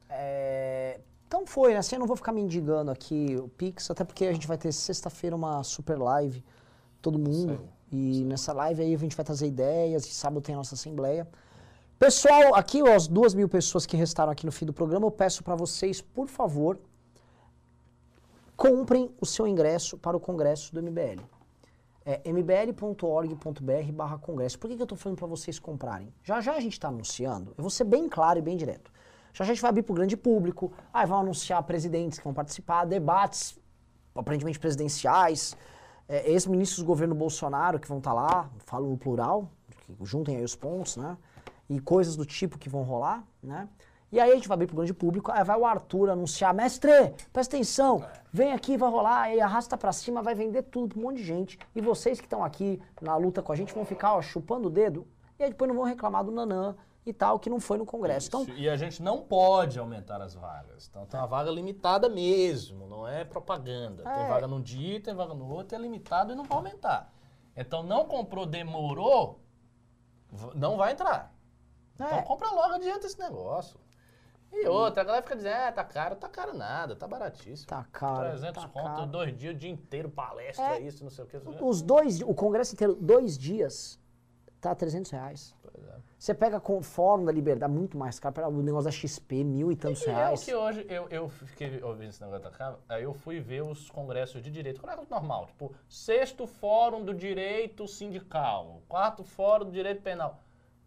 É, 0.10 1.00
Então 1.28 1.46
foi, 1.46 1.74
né? 1.74 1.80
Assim, 1.80 1.96
eu 1.96 2.00
não 2.00 2.08
vou 2.08 2.16
ficar 2.16 2.32
mendigando 2.32 2.90
aqui 2.92 3.36
o 3.38 3.48
Pix, 3.48 3.90
até 3.92 4.04
porque 4.04 4.26
a 4.26 4.34
gente 4.34 4.48
vai 4.48 4.58
ter 4.58 4.72
sexta-feira 4.72 5.36
uma 5.36 5.64
super 5.64 5.98
live, 5.98 6.44
todo 7.02 7.18
mundo. 7.20 7.58
Sei, 7.58 7.80
e 7.92 8.24
nessa 8.24 8.54
live 8.54 8.82
aí 8.82 8.94
a 8.94 8.98
gente 8.98 9.16
vai 9.16 9.26
trazer 9.26 9.48
ideias, 9.48 10.06
e 10.06 10.10
sábado 10.14 10.42
tem 10.42 10.54
a 10.56 10.58
nossa 10.58 10.76
assembleia. 10.76 11.28
Pessoal, 12.00 12.56
aqui 12.56 12.82
as 12.88 13.10
duas 13.10 13.34
mil 13.34 13.50
pessoas 13.50 13.86
que 13.86 13.98
restaram 13.98 14.32
aqui 14.32 14.46
no 14.46 14.54
fim 14.54 14.66
do 14.66 14.72
programa, 14.72 15.06
eu 15.06 15.12
peço 15.12 15.44
para 15.44 15.54
vocês, 15.54 16.00
por 16.00 16.30
favor, 16.30 16.80
comprem 18.56 19.14
o 19.20 19.26
seu 19.26 19.46
ingresso 19.46 19.98
para 19.98 20.16
o 20.16 20.20
congresso 20.20 20.74
do 20.74 20.82
MBL. 20.82 21.22
É 22.06 22.22
mbl.org.br 22.24 23.92
barra 23.92 24.18
congresso. 24.18 24.58
Por 24.58 24.70
que, 24.70 24.78
que 24.78 24.82
eu 24.82 24.86
estou 24.86 24.98
falando 24.98 25.18
para 25.18 25.28
vocês 25.28 25.60
comprarem? 25.60 26.14
Já 26.24 26.40
já 26.40 26.54
a 26.54 26.62
gente 26.62 26.72
está 26.72 26.88
anunciando, 26.88 27.54
eu 27.58 27.62
vou 27.62 27.70
ser 27.70 27.84
bem 27.84 28.08
claro 28.08 28.40
e 28.40 28.42
bem 28.42 28.56
direto. 28.56 28.90
Já 29.34 29.44
já 29.44 29.52
a 29.52 29.54
gente 29.54 29.62
vai 29.62 29.70
abrir 29.70 29.84
para 29.84 29.92
o 29.92 29.96
grande 29.96 30.16
público, 30.16 30.72
aí 30.94 31.06
vão 31.06 31.20
anunciar 31.20 31.62
presidentes 31.64 32.18
que 32.18 32.24
vão 32.24 32.34
participar, 32.34 32.86
debates 32.86 33.60
aparentemente 34.16 34.58
presidenciais, 34.58 35.54
é, 36.08 36.32
ex-ministros 36.32 36.80
do 36.80 36.86
governo 36.86 37.14
Bolsonaro 37.14 37.78
que 37.78 37.90
vão 37.90 37.98
estar 37.98 38.14
lá, 38.14 38.50
falo 38.60 38.90
no 38.90 38.98
plural, 38.98 39.52
juntem 40.02 40.38
aí 40.38 40.46
os 40.46 40.56
pontos, 40.56 40.96
né? 40.96 41.18
E 41.70 41.80
coisas 41.80 42.16
do 42.16 42.26
tipo 42.26 42.58
que 42.58 42.68
vão 42.68 42.84
rolar, 42.84 43.24
né? 43.42 43.70
E 44.12 44.20
aí 44.20 44.32
a 44.32 44.36
gente 44.36 44.48
vai 44.48 44.56
abrir 44.56 44.66
pro 44.66 44.78
grande 44.78 44.94
público, 44.94 45.32
aí 45.32 45.44
vai 45.44 45.56
o 45.56 45.66
Arthur 45.66 46.10
anunciar, 46.10 46.52
mestre, 46.52 47.14
presta 47.32 47.56
atenção, 47.56 48.04
vem 48.34 48.54
aqui, 48.54 48.76
vai 48.76 48.90
rolar, 48.90 49.22
aí 49.22 49.40
arrasta 49.40 49.78
pra 49.78 49.92
cima, 49.92 50.24
vai 50.24 50.34
vender 50.34 50.64
tudo 50.64 50.90
pra 50.96 51.00
um 51.00 51.04
monte 51.04 51.18
de 51.18 51.24
gente. 51.24 51.60
E 51.76 51.82
vocês 51.82 52.20
que 52.20 52.26
estão 52.26 52.44
aqui 52.44 52.82
na 53.00 53.16
luta 53.16 53.44
com 53.44 53.52
a 53.52 53.56
gente 53.56 53.72
vão 53.72 53.86
ficar 53.86 54.16
ó, 54.16 54.22
chupando 54.22 54.68
o 54.68 54.72
dedo, 54.72 55.08
e 55.38 55.44
aí 55.44 55.50
depois 55.52 55.70
não 55.70 55.76
vão 55.76 55.86
reclamar 55.86 56.24
do 56.24 56.32
Nanã, 56.32 56.76
e 57.06 57.14
tal, 57.14 57.40
que 57.40 57.50
não 57.50 57.60
foi 57.60 57.78
no 57.78 57.86
Congresso. 57.86 58.28
Então, 58.28 58.46
E 58.56 58.70
a 58.70 58.76
gente 58.76 59.02
não 59.02 59.22
pode 59.22 59.80
aumentar 59.80 60.22
as 60.22 60.36
vagas. 60.36 60.88
Então 60.90 61.06
tem 61.06 61.20
uma 61.20 61.28
vaga 61.28 61.50
limitada 61.50 62.08
mesmo, 62.08 62.88
não 62.88 63.08
é 63.08 63.24
propaganda. 63.24 64.04
Tem 64.04 64.24
É. 64.24 64.28
vaga 64.28 64.48
num 64.48 64.62
dia, 64.62 65.02
tem 65.02 65.14
vaga 65.14 65.34
no 65.34 65.50
outro, 65.50 65.76
é 65.76 65.80
limitado 65.80 66.34
e 66.34 66.36
não 66.36 66.44
vai 66.44 66.58
aumentar. 66.58 67.12
Então 67.56 67.84
não 67.84 68.06
comprou, 68.06 68.46
demorou, 68.46 69.40
não 70.56 70.78
vai 70.78 70.92
entrar. 70.92 71.34
Então 72.00 72.18
É. 72.18 72.22
compra 72.22 72.50
logo, 72.52 72.74
adianta 72.76 73.06
esse 73.08 73.20
negócio. 73.20 73.78
E 74.52 74.66
outra, 74.68 75.02
a 75.04 75.06
galera 75.06 75.22
fica 75.24 75.36
dizendo, 75.36 75.54
ah, 75.56 75.72
tá 75.72 75.84
caro, 75.84 76.16
tá 76.16 76.28
caro 76.28 76.56
nada, 76.58 76.96
tá 76.96 77.08
baratíssimo. 77.08 77.68
Tá 77.68 77.86
caro, 77.92 78.30
300 78.30 78.64
tá 78.64 78.70
conto, 78.70 78.84
caro. 78.86 79.06
dois 79.06 79.38
dias, 79.38 79.54
o 79.54 79.58
dia 79.58 79.70
inteiro, 79.70 80.10
palestra, 80.10 80.78
É. 80.78 80.80
isso, 80.82 81.04
não 81.04 81.12
sei 81.12 81.24
o 81.24 81.28
que. 81.28 81.38
os 81.62 81.82
dois, 81.84 82.22
o 82.22 82.34
Congresso 82.34 82.74
inteiro, 82.74 82.96
dois 82.96 83.38
dias, 83.38 84.00
tá 84.60 84.74
300 84.74 85.12
reais. 85.12 85.56
É. 85.78 86.00
Você 86.18 86.34
pega 86.34 86.60
com 86.60 86.80
o 86.80 86.82
Fórum 86.82 87.24
da 87.26 87.32
Liberdade, 87.32 87.72
muito 87.72 87.96
mais 87.98 88.20
caro. 88.20 88.48
O 88.48 88.62
negócio 88.64 88.86
da 88.86 88.92
XP, 88.92 89.44
mil 89.44 89.72
e 89.72 89.76
tantos 89.76 90.02
E 90.02 90.10
é 90.10 90.14
reais. 90.14 90.44
que 90.44 90.54
hoje 90.56 90.86
eu, 90.90 91.08
eu 91.10 91.30
fiquei 91.30 91.82
ouvindo 91.84 92.10
esse 92.10 92.20
negócio 92.22 92.44
da 92.44 92.52
Câmara, 92.52 92.80
aí 92.90 93.04
eu 93.04 93.14
fui 93.14 93.40
ver 93.40 93.62
os 93.62 93.90
congressos 93.92 94.42
de 94.42 94.50
direito, 94.50 94.82
congresso 94.82 95.06
normal, 95.12 95.46
tipo, 95.46 95.72
sexto 95.88 96.48
fórum 96.48 97.06
do 97.06 97.14
direito 97.14 97.88
sindical, 97.88 98.82
quarto 98.90 99.24
fórum 99.24 99.66
do 99.66 99.72
direito 99.72 100.02
penal, 100.02 100.40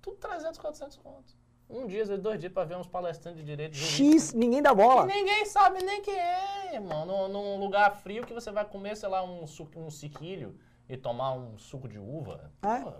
tudo 0.03 0.17
300, 0.19 0.59
400 0.59 0.97
contos. 0.99 1.37
Um 1.71 1.87
dia, 1.87 2.03
às 2.03 2.09
vezes 2.09 2.23
dois 2.23 2.39
dias, 2.39 2.53
pra 2.53 2.65
ver 2.65 2.77
uns 2.77 2.87
palestrantes 2.87 3.41
de 3.41 3.47
direito. 3.47 3.75
X, 3.75 4.35
ninguém 4.35 4.61
dá 4.61 4.73
E 4.73 4.75
bola. 4.75 5.07
ninguém 5.07 5.47
sabe 5.47 5.83
nem 5.83 6.03
quem 6.03 6.15
é, 6.19 6.75
irmão. 6.75 7.07
Num, 7.07 7.29
num 7.29 7.59
lugar 7.59 7.95
frio 8.03 8.27
que 8.27 8.35
você 8.35 8.51
vai 8.51 8.65
comer, 8.67 8.95
sei 8.97 9.09
lá, 9.09 9.23
um, 9.25 9.47
suco, 9.47 9.79
um 9.81 9.89
siquilho 9.91 10.59
e 10.87 10.99
tomar 10.99 11.33
um 11.33 11.57
suco 11.57 11.89
de 11.89 11.99
uva. 11.99 12.53
É. 12.63 12.81
Pô, 12.81 12.93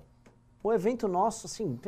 O 0.65 0.73
evento 0.73 1.09
nosso, 1.09 1.47
assim. 1.47 1.79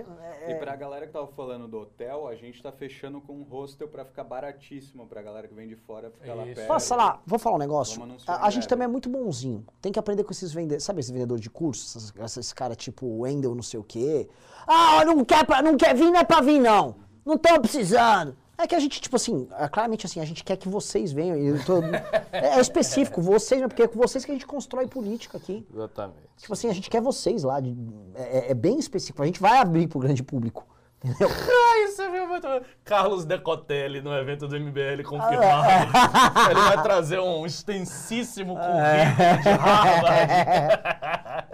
é- 0.42 0.50
E 0.50 0.54
pra 0.56 0.74
galera 0.74 1.06
que 1.06 1.12
tava 1.12 1.28
falando 1.28 1.68
do 1.68 1.78
hotel, 1.78 2.26
a 2.26 2.34
gente 2.34 2.60
tá 2.60 2.72
fechando 2.72 3.20
com 3.20 3.32
um 3.32 3.42
hostel 3.44 3.86
pra 3.86 4.04
ficar 4.04 4.24
baratíssimo 4.24 5.06
pra 5.06 5.22
galera 5.22 5.46
que 5.46 5.54
vem 5.54 5.68
de 5.68 5.76
fora 5.76 6.10
ficar 6.10 6.34
lá 6.34 6.44
Isso. 6.44 6.56
perto. 6.56 6.66
Posso 6.68 6.88
falar? 6.88 7.22
Vou 7.24 7.38
falar 7.38 7.54
um 7.56 7.60
negócio. 7.60 8.02
A, 8.26 8.46
a 8.46 8.50
gente 8.50 8.66
também 8.66 8.86
é 8.86 8.88
muito 8.88 9.08
bonzinho. 9.08 9.64
Tem 9.80 9.92
que 9.92 9.98
aprender 9.98 10.24
com 10.24 10.32
esses 10.32 10.52
vendedores. 10.52 10.82
Sabe 10.82 10.98
esse 11.00 11.12
vendedor 11.12 11.38
de 11.38 11.48
cursos? 11.48 11.94
Esses, 11.94 12.36
esses 12.36 12.52
caras 12.52 12.76
tipo 12.76 13.06
Wendel, 13.20 13.54
não 13.54 13.62
sei 13.62 13.78
o 13.78 13.84
quê. 13.84 14.28
Ah, 14.66 15.04
não 15.04 15.24
quer, 15.24 15.46
pra, 15.46 15.62
não 15.62 15.76
quer 15.76 15.94
vir, 15.94 16.10
não 16.10 16.18
é 16.18 16.24
pra 16.24 16.40
vir, 16.40 16.58
não. 16.58 16.96
Não 17.24 17.38
tô 17.38 17.60
precisando. 17.60 18.36
É 18.56 18.66
que 18.66 18.74
a 18.74 18.78
gente, 18.78 19.00
tipo 19.00 19.16
assim, 19.16 19.48
é 19.58 19.68
claramente 19.68 20.06
assim, 20.06 20.20
a 20.20 20.24
gente 20.24 20.44
quer 20.44 20.56
que 20.56 20.68
vocês 20.68 21.12
venham. 21.12 21.36
tô- 21.64 21.82
é, 22.32 22.56
é 22.56 22.60
específico, 22.60 23.20
vocês, 23.20 23.60
né? 23.60 23.66
porque 23.68 23.82
é 23.82 23.88
com 23.88 23.98
vocês 23.98 24.24
que 24.24 24.30
a 24.30 24.34
gente 24.34 24.46
constrói 24.46 24.86
política 24.86 25.38
aqui. 25.38 25.66
Exatamente. 25.72 26.18
Tipo 26.38 26.52
assim, 26.52 26.68
a 26.68 26.72
gente 26.72 26.88
quer 26.88 27.00
vocês 27.02 27.42
lá. 27.42 27.58
de- 27.60 27.76
é, 28.14 28.50
é 28.50 28.54
bem 28.54 28.78
específico. 28.78 29.22
A 29.22 29.26
gente 29.26 29.40
vai 29.40 29.58
abrir 29.58 29.88
pro 29.88 29.98
grande 29.98 30.22
público. 30.22 30.66
Ah, 31.04 31.78
isso 31.84 32.00
é 32.02 32.26
muito. 32.26 32.46
Carlos 32.84 33.24
Decotelli 33.24 34.00
no 34.00 34.12
evento 34.16 34.48
do 34.48 34.58
MBL 34.58 35.02
confirmado. 35.06 35.90
Ele 36.50 36.60
vai 36.60 36.82
trazer 36.82 37.18
um 37.20 37.44
extensíssimo 37.44 38.54
currículo 38.56 39.42
de 39.42 39.48
Harvard. 39.50 40.32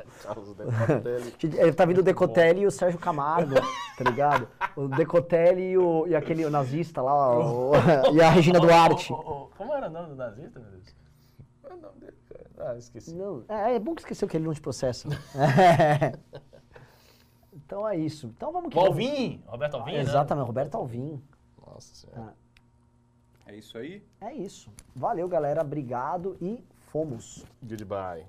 Carlos 0.23 0.55
Decotelli. 0.55 1.35
Ele 1.59 1.73
tá 1.73 1.85
vindo 1.85 1.99
o 1.99 2.03
Decotelli 2.03 2.61
e 2.63 2.67
o 2.67 2.71
Sérgio 2.71 2.99
Camargo, 3.01 3.55
tá 3.55 4.05
ligado? 4.05 4.47
O 4.77 4.87
Decotelli 4.87 5.71
e, 5.73 5.79
o, 5.79 6.07
e 6.07 6.15
aquele 6.15 6.49
nazista 6.49 7.03
lá, 7.03 7.37
o- 7.39 7.73
e 8.15 8.23
a 8.23 8.31
Regina 8.31 8.61
Duarte. 8.61 9.13
Como 9.13 9.75
era 9.75 9.89
o 9.89 9.91
nome 9.91 10.09
do 10.11 10.15
nazista, 10.17 10.61
meu 10.61 10.71
Deus? 10.71 10.95
É 11.65 11.75
o? 11.75 11.91
Ah, 12.63 12.77
esqueci. 12.77 13.15
Não, 13.15 13.43
é, 13.49 13.75
é 13.77 13.79
bom 13.79 13.95
que 13.95 14.03
esqueceu 14.03 14.29
que 14.29 14.37
ele 14.37 14.45
não 14.45 14.53
te 14.55 14.61
processa. 14.61 15.09
Então 17.71 17.89
é 17.89 17.97
isso. 17.97 18.27
Então 18.37 18.51
vamos 18.51 18.71
que 18.71 18.75
vamos. 18.75 18.91
Alvim, 18.91 19.41
Roberto 19.47 19.75
Alvim, 19.77 19.93
né? 19.93 20.01
Exatamente, 20.01 20.45
Roberto 20.45 20.75
Alvim. 20.75 21.23
Nossa 21.65 21.95
senhora. 21.95 22.35
É 23.47 23.55
isso 23.55 23.79
aí? 23.79 24.05
É 24.21 24.35
isso. 24.35 24.73
Valeu, 24.93 25.29
galera. 25.29 25.61
Obrigado 25.61 26.37
e 26.41 26.65
fomos. 26.89 27.47
Goodbye. 27.63 28.27